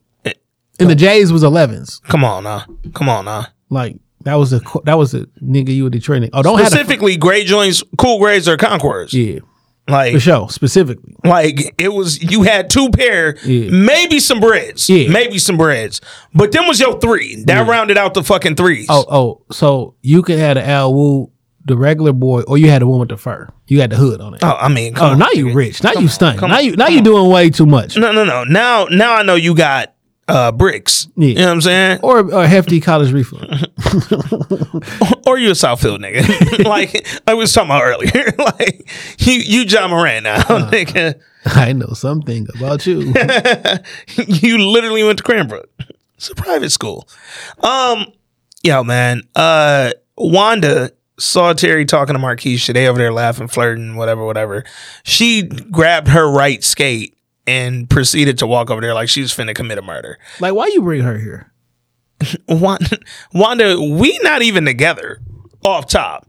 [0.79, 2.01] And the Jays was elevens.
[2.07, 3.45] come on, nah, come on, nah.
[3.69, 6.29] Like that was a that was a nigga you a Detroit nigga.
[6.33, 9.13] Oh, don't Specifically, gray joints, cool grays or Concords.
[9.13, 9.39] yeah.
[9.85, 11.13] Like The show specifically.
[11.25, 13.69] Like it was, you had two pair, Yeah.
[13.69, 15.09] maybe some breads, Yeah.
[15.09, 15.99] maybe some breads,
[16.33, 17.43] but then was your three.
[17.47, 18.87] That rounded out the fucking threes.
[18.89, 21.31] Oh, oh, so you could have the Al Wu,
[21.65, 23.49] the regular boy, or you had the one with the fur.
[23.67, 24.39] You had the hood on it.
[24.41, 25.83] Oh, I mean, oh, on, now you rich.
[25.83, 26.39] Now Come you stunned.
[26.41, 27.97] Now on, you now you doing way too much.
[27.97, 28.45] No, no, no.
[28.45, 29.92] Now, now I know you got
[30.27, 31.07] uh bricks.
[31.15, 31.27] Yeah.
[31.27, 31.99] You know what I'm saying?
[32.03, 33.67] Or a hefty college refund.
[35.25, 38.33] Or you a Southfield nigga, like I was talking about earlier.
[38.37, 40.69] like you, you John Moran now, Uh.
[40.69, 41.19] nigga.
[41.45, 43.13] I know something about you.
[44.27, 45.69] you literally went to Cranbrook.
[46.15, 47.07] It's a private school.
[47.61, 48.05] Um,
[48.63, 49.23] yo, man.
[49.35, 52.73] Uh, Wanda saw Terry talking to Marquisha.
[52.73, 54.63] They over there laughing, flirting, whatever, whatever.
[55.03, 57.12] She grabbed her right skate
[57.45, 60.17] and proceeded to walk over there like she was finna commit a murder.
[60.39, 61.51] like, why you bring her here?
[62.47, 62.97] Wanda,
[63.33, 65.19] Wanda, we not even together
[65.65, 66.27] off top.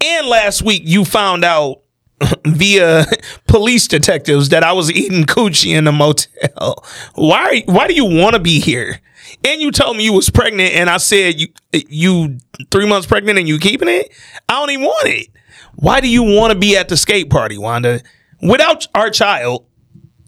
[0.00, 1.82] And last week you found out
[2.44, 3.06] via
[3.46, 6.84] police detectives that I was eating coochie in a motel.
[7.14, 9.00] Why why do you want to be here?
[9.44, 12.38] And you told me you was pregnant and I said you you
[12.70, 14.12] 3 months pregnant and you keeping it?
[14.48, 15.28] I don't even want it.
[15.76, 18.02] Why do you want to be at the skate party, Wanda?
[18.42, 19.66] Without our child,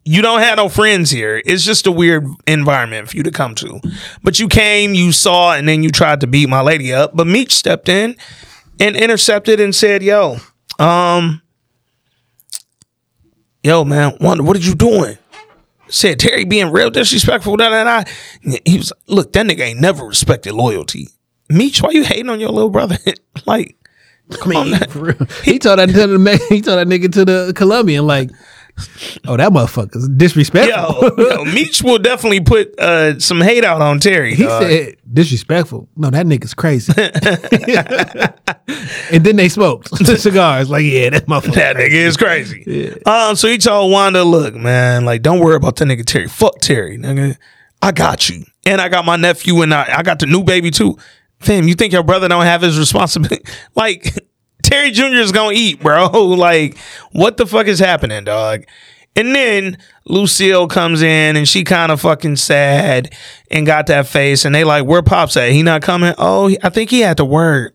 [0.04, 1.42] you don't have no friends here.
[1.44, 3.80] It's just a weird environment for you to come to.
[4.22, 7.16] But you came, you saw, and then you tried to beat my lady up.
[7.16, 8.16] But Meech stepped in
[8.78, 10.36] and intercepted and said, "Yo,
[10.78, 11.42] um,
[13.62, 15.18] yo, man, Wanda, what are you doing?"
[15.88, 17.56] Said Terry being real disrespectful.
[17.56, 18.10] Da, da, da.
[18.64, 21.08] He was look, that nigga ain't never respected loyalty.
[21.48, 22.96] Meech, why you hating on your little brother?
[23.46, 23.76] like,
[24.32, 25.12] come on, For.
[25.44, 28.30] He told that to the he told that nigga to the Colombian like,
[29.26, 31.10] oh that motherfucker's disrespectful.
[31.18, 34.34] yo, yo, Meech will definitely put uh, some hate out on Terry.
[34.34, 34.62] he dog.
[34.62, 35.88] said disrespectful.
[35.96, 36.92] No, that nigga's crazy.
[39.10, 40.70] and then they smoked the cigars.
[40.70, 41.54] Like, yeah, that motherfucker.
[41.54, 43.00] That nigga is crazy.
[43.04, 46.28] Um, so he told Wanda, look, man, like, don't worry about that nigga Terry.
[46.28, 47.36] Fuck Terry, nigga.
[47.82, 48.44] I got you.
[48.66, 50.96] And I got my nephew and I, I got the new baby too.
[51.40, 53.44] Fam, you think your brother don't have his responsibility?
[53.74, 54.14] like,
[54.62, 55.16] Terry Jr.
[55.16, 56.08] is gonna eat, bro.
[56.36, 56.78] Like,
[57.12, 58.64] what the fuck is happening, dog?
[59.16, 63.14] And then Lucille comes in and she kind of fucking sad
[63.50, 64.44] and got that face.
[64.44, 65.52] And they like, where Pops at?
[65.52, 66.14] He not coming?
[66.18, 67.74] Oh, I think he had to work.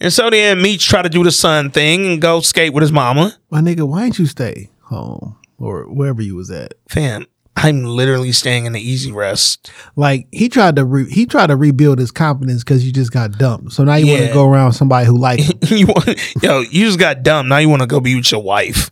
[0.00, 2.92] And so then Meech try to do the son thing and go skate with his
[2.92, 3.36] mama.
[3.50, 6.74] My nigga, why didn't you stay home or wherever you was at?
[6.88, 7.26] Fam,
[7.62, 9.70] I'm literally staying in the easy rest.
[9.96, 13.32] Like he tried to re- he tried to rebuild his confidence because you just got
[13.38, 13.72] dumped.
[13.72, 15.58] So now you want to go around somebody who like him.
[15.76, 16.08] you want,
[16.42, 17.48] yo, you just got dumb.
[17.48, 18.90] Now you want to go be with your wife.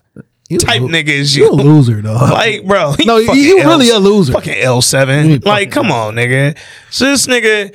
[0.51, 1.51] You Type lo- nigga is You you.
[1.51, 2.31] a loser, dog.
[2.33, 2.95] Like, bro.
[3.05, 4.33] No, you- you really a loser.
[4.33, 5.45] Fucking L7.
[5.45, 6.57] Like, come on, nigga.
[6.91, 7.75] So this nigga,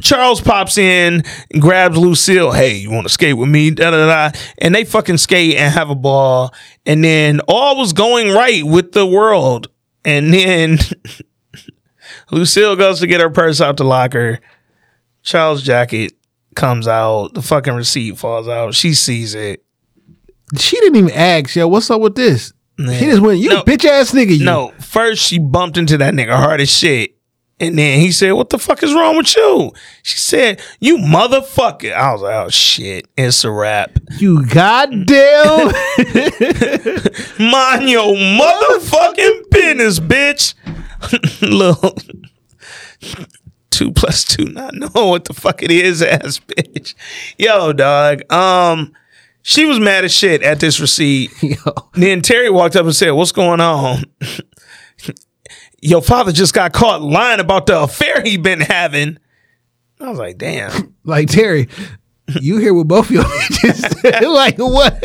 [0.00, 2.52] Charles pops in and grabs Lucille.
[2.52, 3.70] Hey, you want to skate with me?
[3.70, 4.38] Da, da, da.
[4.58, 6.54] And they fucking skate and have a ball.
[6.86, 9.68] And then all was going right with the world.
[10.04, 10.78] And then
[12.30, 14.40] Lucille goes to get her purse out the locker.
[15.22, 16.12] Charles' jacket
[16.54, 17.34] comes out.
[17.34, 18.74] The fucking receipt falls out.
[18.74, 19.62] She sees it.
[20.58, 22.52] she didn't even ask, yo, what's up with this?
[22.78, 22.98] Man.
[22.98, 23.62] He just went, you No.
[23.62, 24.36] bitch ass nigga.
[24.38, 24.44] You.
[24.44, 27.14] No, first she bumped into that nigga hard as shit.
[27.60, 29.72] And then he said, What the fuck is wrong with you?
[30.02, 31.92] She said, You motherfucker.
[31.92, 33.90] I was like, Oh shit, it's a wrap.
[34.18, 35.66] you goddamn.
[37.38, 40.54] Mind your motherfucking business, bitch.
[41.42, 41.94] Little
[43.70, 46.94] two plus two, not knowing what the fuck it is, ass bitch.
[47.38, 48.30] Yo, dog.
[48.32, 48.92] Um,
[49.42, 51.30] she was mad as shit at this receipt.
[51.42, 51.56] Yo.
[51.94, 54.04] Then Terry walked up and said, What's going on?
[55.82, 59.18] Your father just got caught lying about the affair he been having.
[59.98, 60.94] I was like, damn.
[61.04, 61.68] like Terry,
[62.40, 64.22] you here with both of your bitches?
[64.34, 65.00] like what?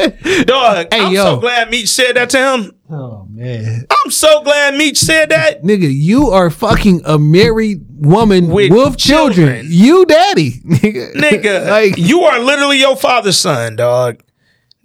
[0.47, 1.23] Dog, Hey, I'm yo.
[1.23, 2.71] so glad Meech said that to him.
[2.89, 5.63] Oh man, I'm so glad Meech said that.
[5.63, 9.47] nigga, you are fucking a married woman With with, children.
[9.47, 9.65] children.
[9.69, 11.13] You daddy, nigga.
[11.13, 14.21] Nigga, like you are literally your father's son, dog.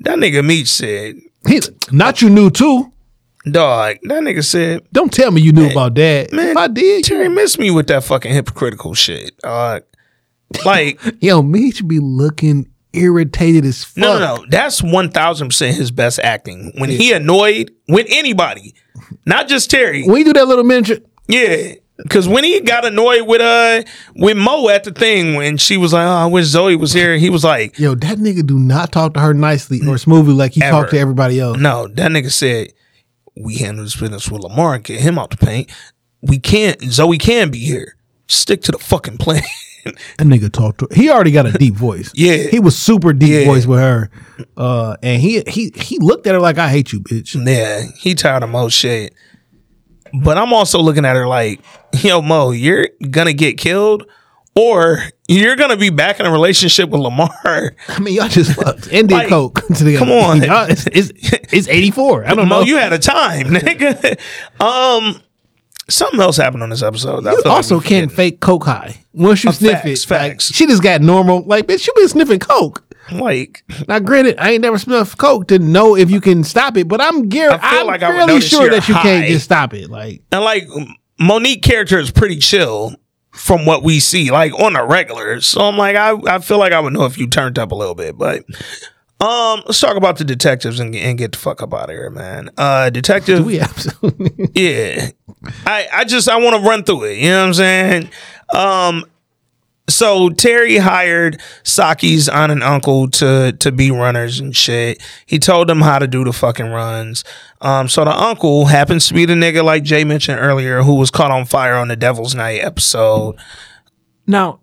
[0.01, 2.91] That nigga Meech said, He's not you knew too.
[3.51, 6.33] Dog, that nigga said, Don't tell me you knew about that.
[6.33, 9.83] man, if I did, Terry missed me with that fucking hypocritical shit, dog.
[10.65, 13.99] Like, yo, me should be looking irritated as fuck.
[13.99, 14.47] No, no, no.
[14.51, 16.73] That's one thousand percent his best acting.
[16.77, 18.75] When he annoyed with anybody,
[19.27, 20.05] not just Terry.
[20.05, 21.05] When you do that little mention.
[21.29, 21.75] Yeah.
[22.09, 23.83] Cause when he got annoyed with uh
[24.17, 27.19] with Mo at the thing when she was like, Oh, I wish Zoe was here,
[27.19, 30.53] he was like, yo, that nigga do not talk to her nicely or smoothly like
[30.53, 30.71] he Ever.
[30.79, 31.59] talked to everybody else.
[31.59, 32.73] No, that nigga said,
[33.37, 35.71] We handle this business with Lamar and get him out the paint.
[36.23, 37.97] We can't Zoe can be here.
[38.29, 39.43] Stick to the fucking plan.
[40.19, 40.95] That nigga talked to Her.
[40.95, 42.13] He already got a deep voice.
[42.15, 42.37] Yeah.
[42.37, 43.45] He was super deep Yeah.
[43.47, 44.11] voice with her.
[44.55, 47.35] Uh, and he he he looked at her like I hate you, bitch.
[47.47, 49.15] Yeah, he tired of most shit.
[50.13, 51.61] But I'm also looking at her like,
[51.95, 54.05] yo, Mo, you're gonna get killed,
[54.57, 57.31] or you're gonna be back in a relationship with Lamar.
[57.89, 59.99] I mean, y'all just fucked Like, coke together.
[59.99, 60.43] come on.
[60.43, 61.13] Y'all- it's, it's
[61.53, 62.25] it's 84.
[62.27, 62.67] I don't Mo, know.
[62.67, 64.19] you had a time, nigga.
[64.61, 65.21] um,
[65.89, 67.25] something else happened on this episode.
[67.25, 69.05] You feel like also can't fake coke high.
[69.13, 70.55] Once you Uh, sniff facts, it, like, facts.
[70.55, 71.43] she just got normal.
[71.45, 72.85] Like, bitch, you been sniffing coke.
[73.13, 73.65] like.
[73.89, 77.01] Now, granted, I ain't never sniffed coke to know if you can stop it, but
[77.01, 79.03] I'm feel I'm like fairly sure that you high.
[79.03, 79.91] can't just stop it.
[79.91, 80.69] Like, And like
[81.19, 82.95] Monique character is pretty chill
[83.33, 85.41] from what we see, like on a regular.
[85.41, 87.75] So I'm like, I, I feel like I would know if you turned up a
[87.75, 88.19] little bit.
[88.19, 88.45] But
[89.21, 92.11] um, let's talk about the detectives and, and get the fuck up out of here,
[92.11, 92.51] man.
[92.57, 94.49] Uh, detective, we absolutely.
[94.55, 95.11] yeah.
[95.67, 97.19] I I just I want to run through it.
[97.19, 98.11] You know what I'm saying?
[98.55, 99.05] Um,
[99.93, 105.03] so Terry hired Saki's aunt and uncle to to be runners and shit.
[105.27, 107.25] He told them how to do the fucking runs.
[107.61, 111.11] Um, so the uncle happens to be the nigga like Jay mentioned earlier, who was
[111.11, 113.37] caught on fire on the Devil's Night episode.
[114.27, 114.61] Now,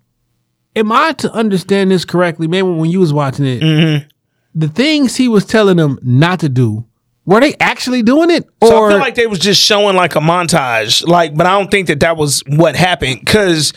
[0.76, 2.48] am I to understand this correctly?
[2.48, 4.08] Maybe when you was watching it, Mm-hmm.
[4.56, 6.86] the things he was telling them not to do,
[7.26, 8.46] were they actually doing it?
[8.62, 11.58] Or So I feel like they was just showing like a montage, like, but I
[11.60, 13.74] don't think that that was what happened because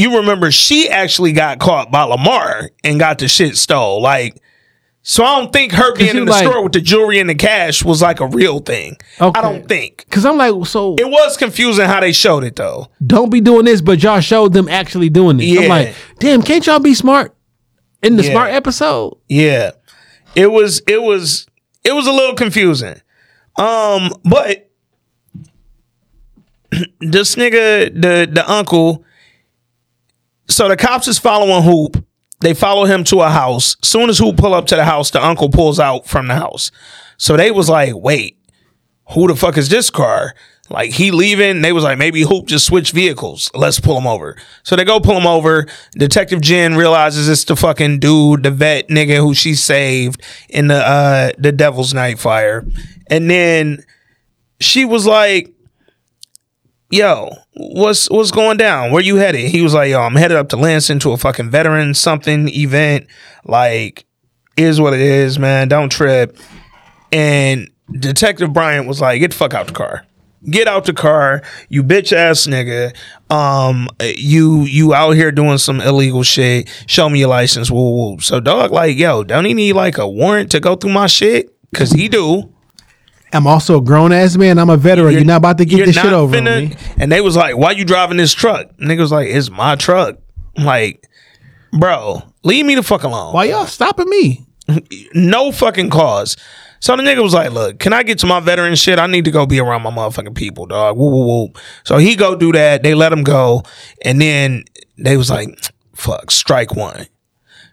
[0.00, 4.00] you remember she actually got caught by Lamar and got the shit stole.
[4.00, 4.40] Like,
[5.02, 7.34] so I don't think her being in the like- store with the jewelry and the
[7.34, 8.96] cash was like a real thing.
[9.20, 9.38] Okay.
[9.38, 12.88] I don't think Cause I'm like, so it was confusing how they showed it though.
[13.06, 15.46] don't be doing this, but y'all showed them actually doing this.
[15.46, 15.60] Yeah.
[15.62, 17.34] I'm like, damn, can't y'all be smart
[18.02, 18.30] in the Yeah.
[18.30, 19.16] smart episode?
[19.28, 19.70] Yeah.
[20.34, 21.46] It was it was
[21.84, 23.00] it was a little confusing.
[23.56, 24.70] Um, but
[27.00, 29.04] this nigga, the the uncle,
[30.50, 32.04] so the cops is following Hoop.
[32.40, 33.76] They follow him to a house.
[33.82, 36.70] Soon as Hoop pull up to the house, the uncle pulls out from the house.
[37.18, 38.38] So they was like, wait,
[39.10, 40.34] who the fuck is this car?
[40.70, 43.50] Like he leaving, they was like, maybe Hoop just switched vehicles.
[43.54, 44.36] Let's pull him over.
[44.62, 45.66] So they go pull him over.
[45.92, 50.76] Detective Jen realizes it's the fucking dude, the vet nigga who she saved in the
[50.76, 52.64] uh the Devil's Night fire.
[53.08, 53.84] And then
[54.60, 55.52] she was like,
[56.90, 58.90] Yo, what's what's going down?
[58.90, 59.48] Where you headed?
[59.48, 63.06] He was like, Yo, I'm headed up to Lansing to a fucking veteran something event.
[63.44, 64.04] Like,
[64.56, 65.68] is what it is, man.
[65.68, 66.36] Don't trip.
[67.12, 70.04] And Detective Bryant was like, "Get the fuck out the car.
[70.48, 72.96] Get out the car, you bitch ass nigga.
[73.30, 76.68] Um, you you out here doing some illegal shit.
[76.86, 77.70] Show me your license.
[77.70, 78.20] Woo woo.
[78.20, 81.54] So dog, like, yo, don't he need like a warrant to go through my shit?
[81.74, 82.52] Cause he do.
[83.32, 84.58] I'm also a grown ass man.
[84.58, 85.12] I'm a veteran.
[85.14, 86.76] You're, not about to get this shit over finna- me.
[86.98, 90.16] And they was like, "Why you driving this truck?" Nigga was like, "It's my truck."
[90.56, 91.06] I'm like,
[91.78, 93.32] bro, leave me the fuck alone.
[93.32, 94.46] Why y'all stopping me?
[95.14, 96.36] no fucking cause.
[96.80, 98.98] So the nigga was like, "Look, can I get to my veteran shit?
[98.98, 101.48] I need to go be around my motherfucking people, dog." Woo woo woo.
[101.84, 102.82] So he go do that.
[102.82, 103.62] They let him go,
[104.02, 104.64] and then
[104.98, 105.56] they was like,
[105.94, 107.06] "Fuck, strike one."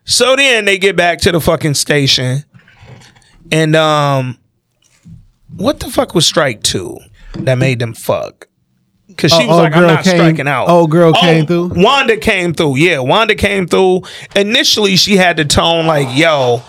[0.04, 2.44] So then they get back to the fucking station,
[3.52, 4.38] and um,
[5.56, 6.98] what the fuck was strike two
[7.40, 8.48] that made them fuck?
[9.16, 11.46] Cause she Oh, was old like, "I'm not came- striking out." old girl oh, came
[11.48, 11.72] through?
[11.76, 12.76] Wanda came through.
[12.78, 14.02] Yeah, Wanda came through.
[14.36, 16.62] Initially, she had the tone like, "Yo."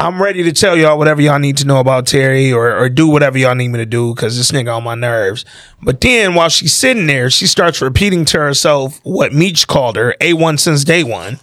[0.00, 3.08] I'm ready to tell y'all whatever y'all need to know about Terry or, or do
[3.08, 5.44] whatever y'all need me to do because this nigga on my nerves.
[5.82, 10.14] But then while she's sitting there, she starts repeating to herself what Meech called her
[10.20, 11.40] A1 since day one.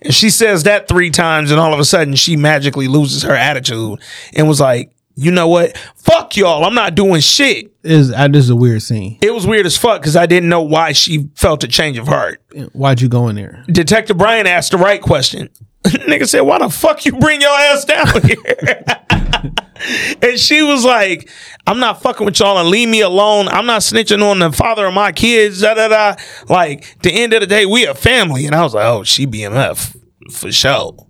[0.00, 3.34] And she says that three times, and all of a sudden she magically loses her
[3.34, 3.98] attitude
[4.32, 5.76] and was like, you know what?
[5.96, 6.64] Fuck y'all.
[6.64, 7.72] I'm not doing shit.
[7.82, 9.18] Is uh, this is a weird scene?
[9.20, 12.06] It was weird as fuck because I didn't know why she felt a change of
[12.06, 12.40] heart.
[12.72, 13.64] Why'd you go in there?
[13.66, 15.48] Detective Bryant asked the right question.
[15.84, 18.84] Nigga said, "Why the fuck you bring your ass down here?"
[20.22, 21.28] and she was like,
[21.66, 23.48] "I'm not fucking with y'all and leave me alone.
[23.48, 26.14] I'm not snitching on the father of my kids." Da da da.
[26.48, 28.46] Like, the end of the day, we a family.
[28.46, 29.96] And I was like, "Oh, she BMF
[30.30, 31.08] for sure."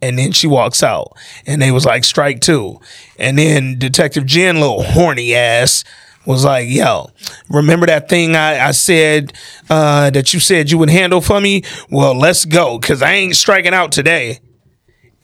[0.00, 1.12] And then she walks out,
[1.46, 2.80] and they was like, "Strike two.
[3.22, 5.84] And then Detective Jen, little horny ass,
[6.26, 7.10] was like, "Yo,
[7.48, 9.32] remember that thing I, I said
[9.70, 11.62] uh, that you said you would handle for me?
[11.90, 14.40] Well, let's go, cause I ain't striking out today."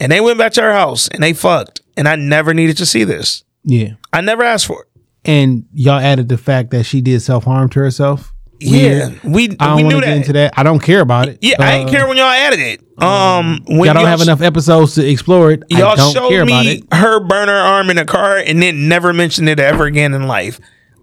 [0.01, 2.87] And they went back to her house and they fucked, and I never needed to
[2.87, 3.43] see this.
[3.65, 3.95] Yeah.
[4.13, 4.89] I never asked for it.
[5.25, 8.33] And y'all added the fact that she did self harm to herself.
[8.61, 10.17] Yeah, we I we don't knew to get that.
[10.17, 10.55] into that.
[10.57, 11.39] I don't care about it.
[11.41, 12.81] Yeah, I ain't Uh, care when y'all added it.
[13.03, 15.63] Um, when Y'all don't have sh- enough episodes to explore it.
[15.73, 16.95] I Y'all don't showed care about me it.
[16.95, 20.27] her burn her arm in a car and then never mentioned it ever again in
[20.27, 20.59] life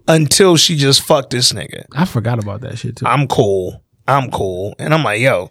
[0.06, 1.84] until she just fucked this nigga.
[1.94, 3.06] I forgot about that shit too.
[3.06, 3.82] I'm cool.
[4.06, 4.74] I'm cool.
[4.78, 5.48] And I'm like, yo,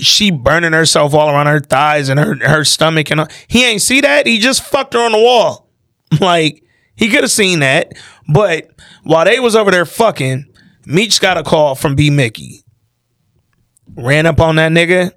[0.00, 3.28] she burning herself all around her thighs and her her stomach and all.
[3.48, 4.26] he ain't see that.
[4.26, 5.68] He just fucked her on the wall.
[6.20, 6.62] Like
[6.96, 7.92] he could have seen that,
[8.32, 8.70] but
[9.04, 10.46] while they was over there fucking,
[10.88, 12.64] Meech got a call from B Mickey.
[13.94, 15.12] Ran up on that nigga.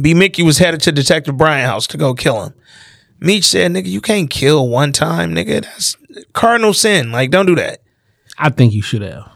[0.00, 2.52] B Mickey was headed to Detective Bryant house to go kill him.
[3.18, 5.62] Meech said, "Nigga, you can't kill one time, nigga.
[5.62, 5.96] That's
[6.34, 7.10] cardinal sin.
[7.10, 7.80] Like, don't do that."
[8.36, 9.30] I think you should have.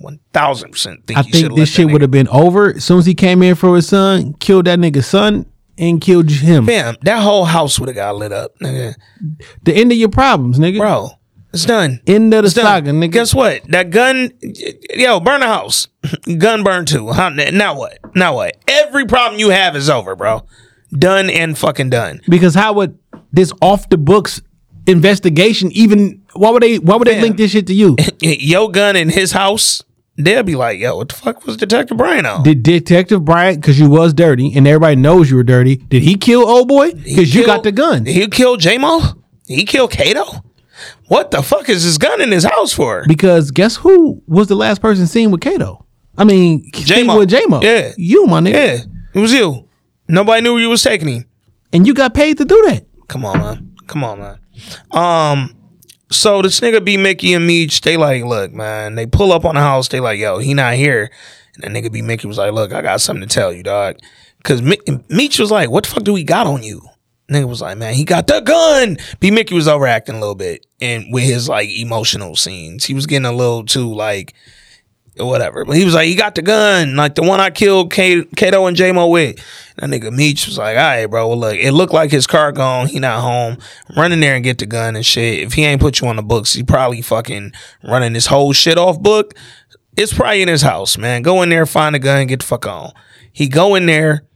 [0.00, 1.00] One thousand percent.
[1.16, 3.74] I think this shit would have been over as soon as he came in for
[3.74, 6.66] his son, killed that nigga's son, and killed him.
[6.66, 8.94] Fam, that whole house would have got lit up, nigga.
[9.64, 10.78] The end of your problems, nigga.
[10.78, 11.10] Bro,
[11.52, 12.00] it's done.
[12.06, 12.64] End of the It's done.
[12.64, 13.12] saga, nigga.
[13.12, 13.62] Guess what?
[13.68, 14.32] That gun,
[14.94, 15.86] yo, burn the house.
[16.38, 17.10] gun burn too.
[17.12, 17.98] How, now what?
[18.14, 18.56] Now what?
[18.68, 20.44] Every problem you have is over, bro.
[20.92, 22.20] Done and fucking done.
[22.28, 22.98] Because how would
[23.32, 24.40] this off the books
[24.86, 26.22] investigation even?
[26.34, 26.78] Why would they?
[26.78, 27.96] Why would they link this shit to you?
[28.20, 29.82] Yo gun in his house,
[30.16, 32.42] they'll be like, yo, what the fuck was Detective Bryant on?
[32.42, 36.14] Did Detective Bryant, because you was dirty and everybody knows you were dirty, did he
[36.16, 36.92] kill old boy?
[36.92, 38.04] Because you got the gun.
[38.06, 39.00] He killed J-Mo?
[39.46, 40.24] He killed Kato?
[41.08, 43.04] What the fuck is this gun in his house for?
[43.06, 45.84] Because guess who was the last person seen with Kato?
[46.16, 47.18] I mean, J-Mo.
[47.18, 47.60] with J Mo.
[47.62, 47.92] Yeah.
[47.96, 48.52] you my nigga.
[48.52, 48.78] Yeah,
[49.14, 49.68] it was you.
[50.08, 51.24] Nobody knew you was taking him.
[51.72, 52.84] and you got paid to do that.
[53.08, 53.76] Come on, man.
[53.86, 54.38] Come on, man.
[54.90, 55.54] Um,
[56.10, 59.54] so this nigga B Mickey and Meech, they like, look, man, they pull up on
[59.54, 61.10] the house, they like, yo, he not here.
[61.62, 63.96] And the nigga B Mickey was like, look, I got something to tell you, dog.
[64.44, 66.80] Cause Mi- Meech was like, what the fuck do we got on you?
[67.30, 68.96] Nigga was like, man, he got the gun.
[69.20, 72.84] B Mickey was overacting a little bit and with his like emotional scenes.
[72.86, 74.34] He was getting a little too like
[75.26, 75.64] whatever.
[75.64, 78.66] But he was like, he got the gun, like the one I killed K- Kato
[78.66, 79.36] and J Mo with.
[79.76, 81.28] That nigga Meech was like, all right, bro.
[81.28, 82.86] Well, look, it looked like his car gone.
[82.86, 83.58] He not home.
[83.96, 85.40] Run in there and get the gun and shit.
[85.42, 87.52] If he ain't put you on the books, he probably fucking
[87.84, 89.34] running this whole shit off book.
[89.96, 91.22] It's probably in his house, man.
[91.22, 92.92] Go in there, find the gun, get the fuck on.
[93.32, 94.27] He go in there.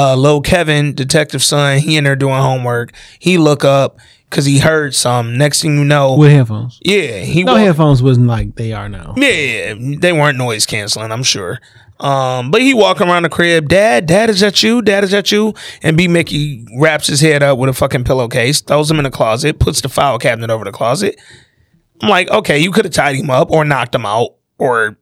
[0.00, 2.92] Uh, Lil Kevin, detective son, he in there doing homework.
[3.18, 3.98] He look up
[4.30, 5.36] because he heard some.
[5.36, 6.78] Next thing you know, With headphones.
[6.84, 9.14] yeah, he No walk- headphones wasn't like they are now.
[9.16, 11.58] yeah, they weren't noise canceling, I'm sure.
[12.00, 14.82] Um, but he walking around the crib, Dad, Dad, is that you?
[14.82, 15.52] Dad, is that you?
[15.82, 19.10] And B Mickey wraps his head up with a fucking pillowcase, throws him in the
[19.10, 21.20] closet, puts the file cabinet over the closet.
[22.00, 24.96] I'm like, okay, you could have tied him up or knocked him out or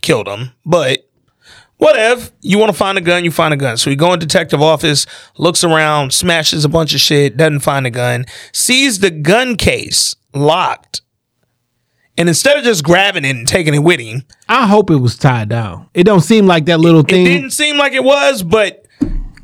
[0.00, 1.00] killed him, but
[1.80, 2.30] whatever.
[2.42, 3.76] You want to find a gun, you find a gun.
[3.76, 7.86] So he go in detective office, looks around, smashes a bunch of shit, doesn't find
[7.86, 11.02] a gun, sees the gun case locked.
[12.16, 15.16] And instead of just grabbing it and taking it with him, I hope it was
[15.16, 15.88] tied down.
[15.94, 17.26] It don't seem like that little it thing.
[17.26, 18.86] It didn't seem like it was, but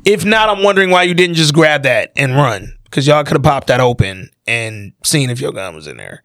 [0.05, 2.73] if not, I'm wondering why you didn't just grab that and run.
[2.83, 6.23] Because y'all could have popped that open and seen if your gun was in there.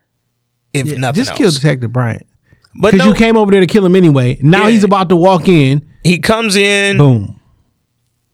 [0.75, 1.39] If Yeah, nothing just else.
[1.39, 2.27] kill Detective Bryant.
[2.81, 4.39] Because no, you came over there to kill him anyway.
[4.43, 4.71] Now Yeah.
[4.71, 5.89] he's about to walk in.
[6.05, 7.41] He comes in, Boom.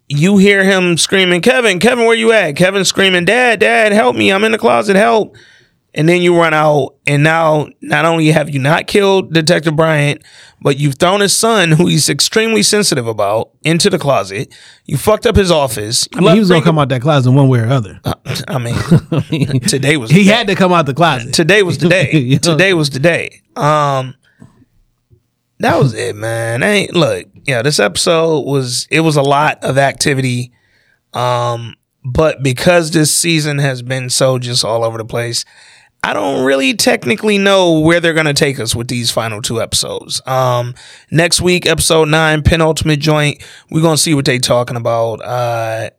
[0.08, 2.56] you hear him screaming, Kevin, Kevin, where you at?
[2.56, 4.32] Kevin screaming, Dad, Dad, help me.
[4.32, 5.36] I'm in the closet, help.
[5.94, 10.22] And then you run out, and now not only have you not killed Detective Bryant,
[10.60, 14.54] but you've thrown his son, who he's extremely sensitive about, into the closet.
[14.84, 16.06] You fucked up his office.
[16.14, 18.00] I mean, he was gonna come out that closet one way or other.
[18.48, 21.32] I mean, today was he had to come out the closet.
[21.32, 22.36] Today was the day.
[22.42, 23.40] Today was the day.
[23.56, 24.14] Um,
[25.60, 26.62] that was it, man.
[26.62, 27.62] Ain't look, yeah.
[27.62, 30.52] This episode was it was a lot of activity.
[31.14, 35.44] Um, but because this season has been so just all over the place,
[36.02, 40.22] I don't really technically know where they're gonna take us with these final two episodes.
[40.26, 40.74] Um,
[41.10, 43.42] next week, episode nine, penultimate joint.
[43.70, 45.16] We're gonna see what they talking about.
[45.16, 45.90] Uh,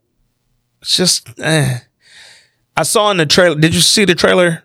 [0.82, 1.30] it's just.
[1.40, 1.80] Eh.
[2.78, 3.60] I saw in the trailer.
[3.60, 4.64] Did you see the trailer?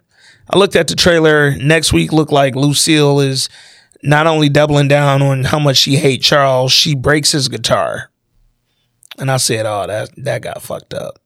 [0.48, 1.56] I looked at the trailer.
[1.56, 3.48] Next week looked like Lucille is
[4.04, 8.10] not only doubling down on how much she hates Charles, she breaks his guitar.
[9.18, 11.18] And I said, "Oh, that that got fucked up."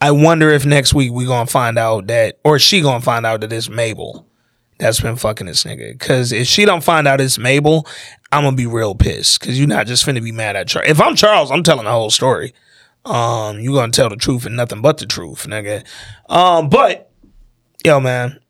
[0.00, 3.40] I wonder if next week we gonna find out that, or she gonna find out
[3.42, 4.26] that it's Mabel
[4.82, 5.92] that's been fucking this nigga.
[5.92, 7.86] Because if she don't find out it's Mabel,
[8.32, 9.40] I'm gonna be real pissed.
[9.40, 10.90] Because you're not just finna be mad at Charles.
[10.90, 12.52] If I'm Charles, I'm telling the whole story.
[13.04, 15.84] Um, you gonna tell the truth and nothing but the truth, nigga.
[16.28, 17.10] Um, but
[17.84, 18.40] yo, man,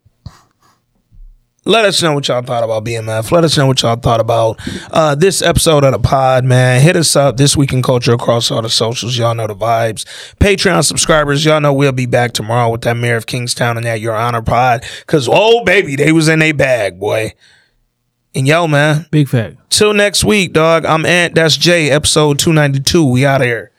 [1.65, 3.31] let us know what y'all thought about BMF.
[3.31, 4.58] Let us know what y'all thought about
[4.91, 6.81] uh, this episode of the pod, man.
[6.81, 9.16] Hit us up this week in culture across all the socials.
[9.16, 10.05] Y'all know the vibes.
[10.39, 14.00] Patreon subscribers, y'all know we'll be back tomorrow with that Mayor of Kingstown and that
[14.00, 14.84] Your Honor pod.
[15.07, 17.32] Cause oh baby, they was in a bag, boy.
[18.34, 19.57] And yo, man, Big fact.
[19.68, 20.86] till next week, dog.
[20.86, 21.34] I'm Ant.
[21.34, 21.91] That's Jay.
[21.91, 23.05] Episode two ninety two.
[23.05, 23.72] We out here.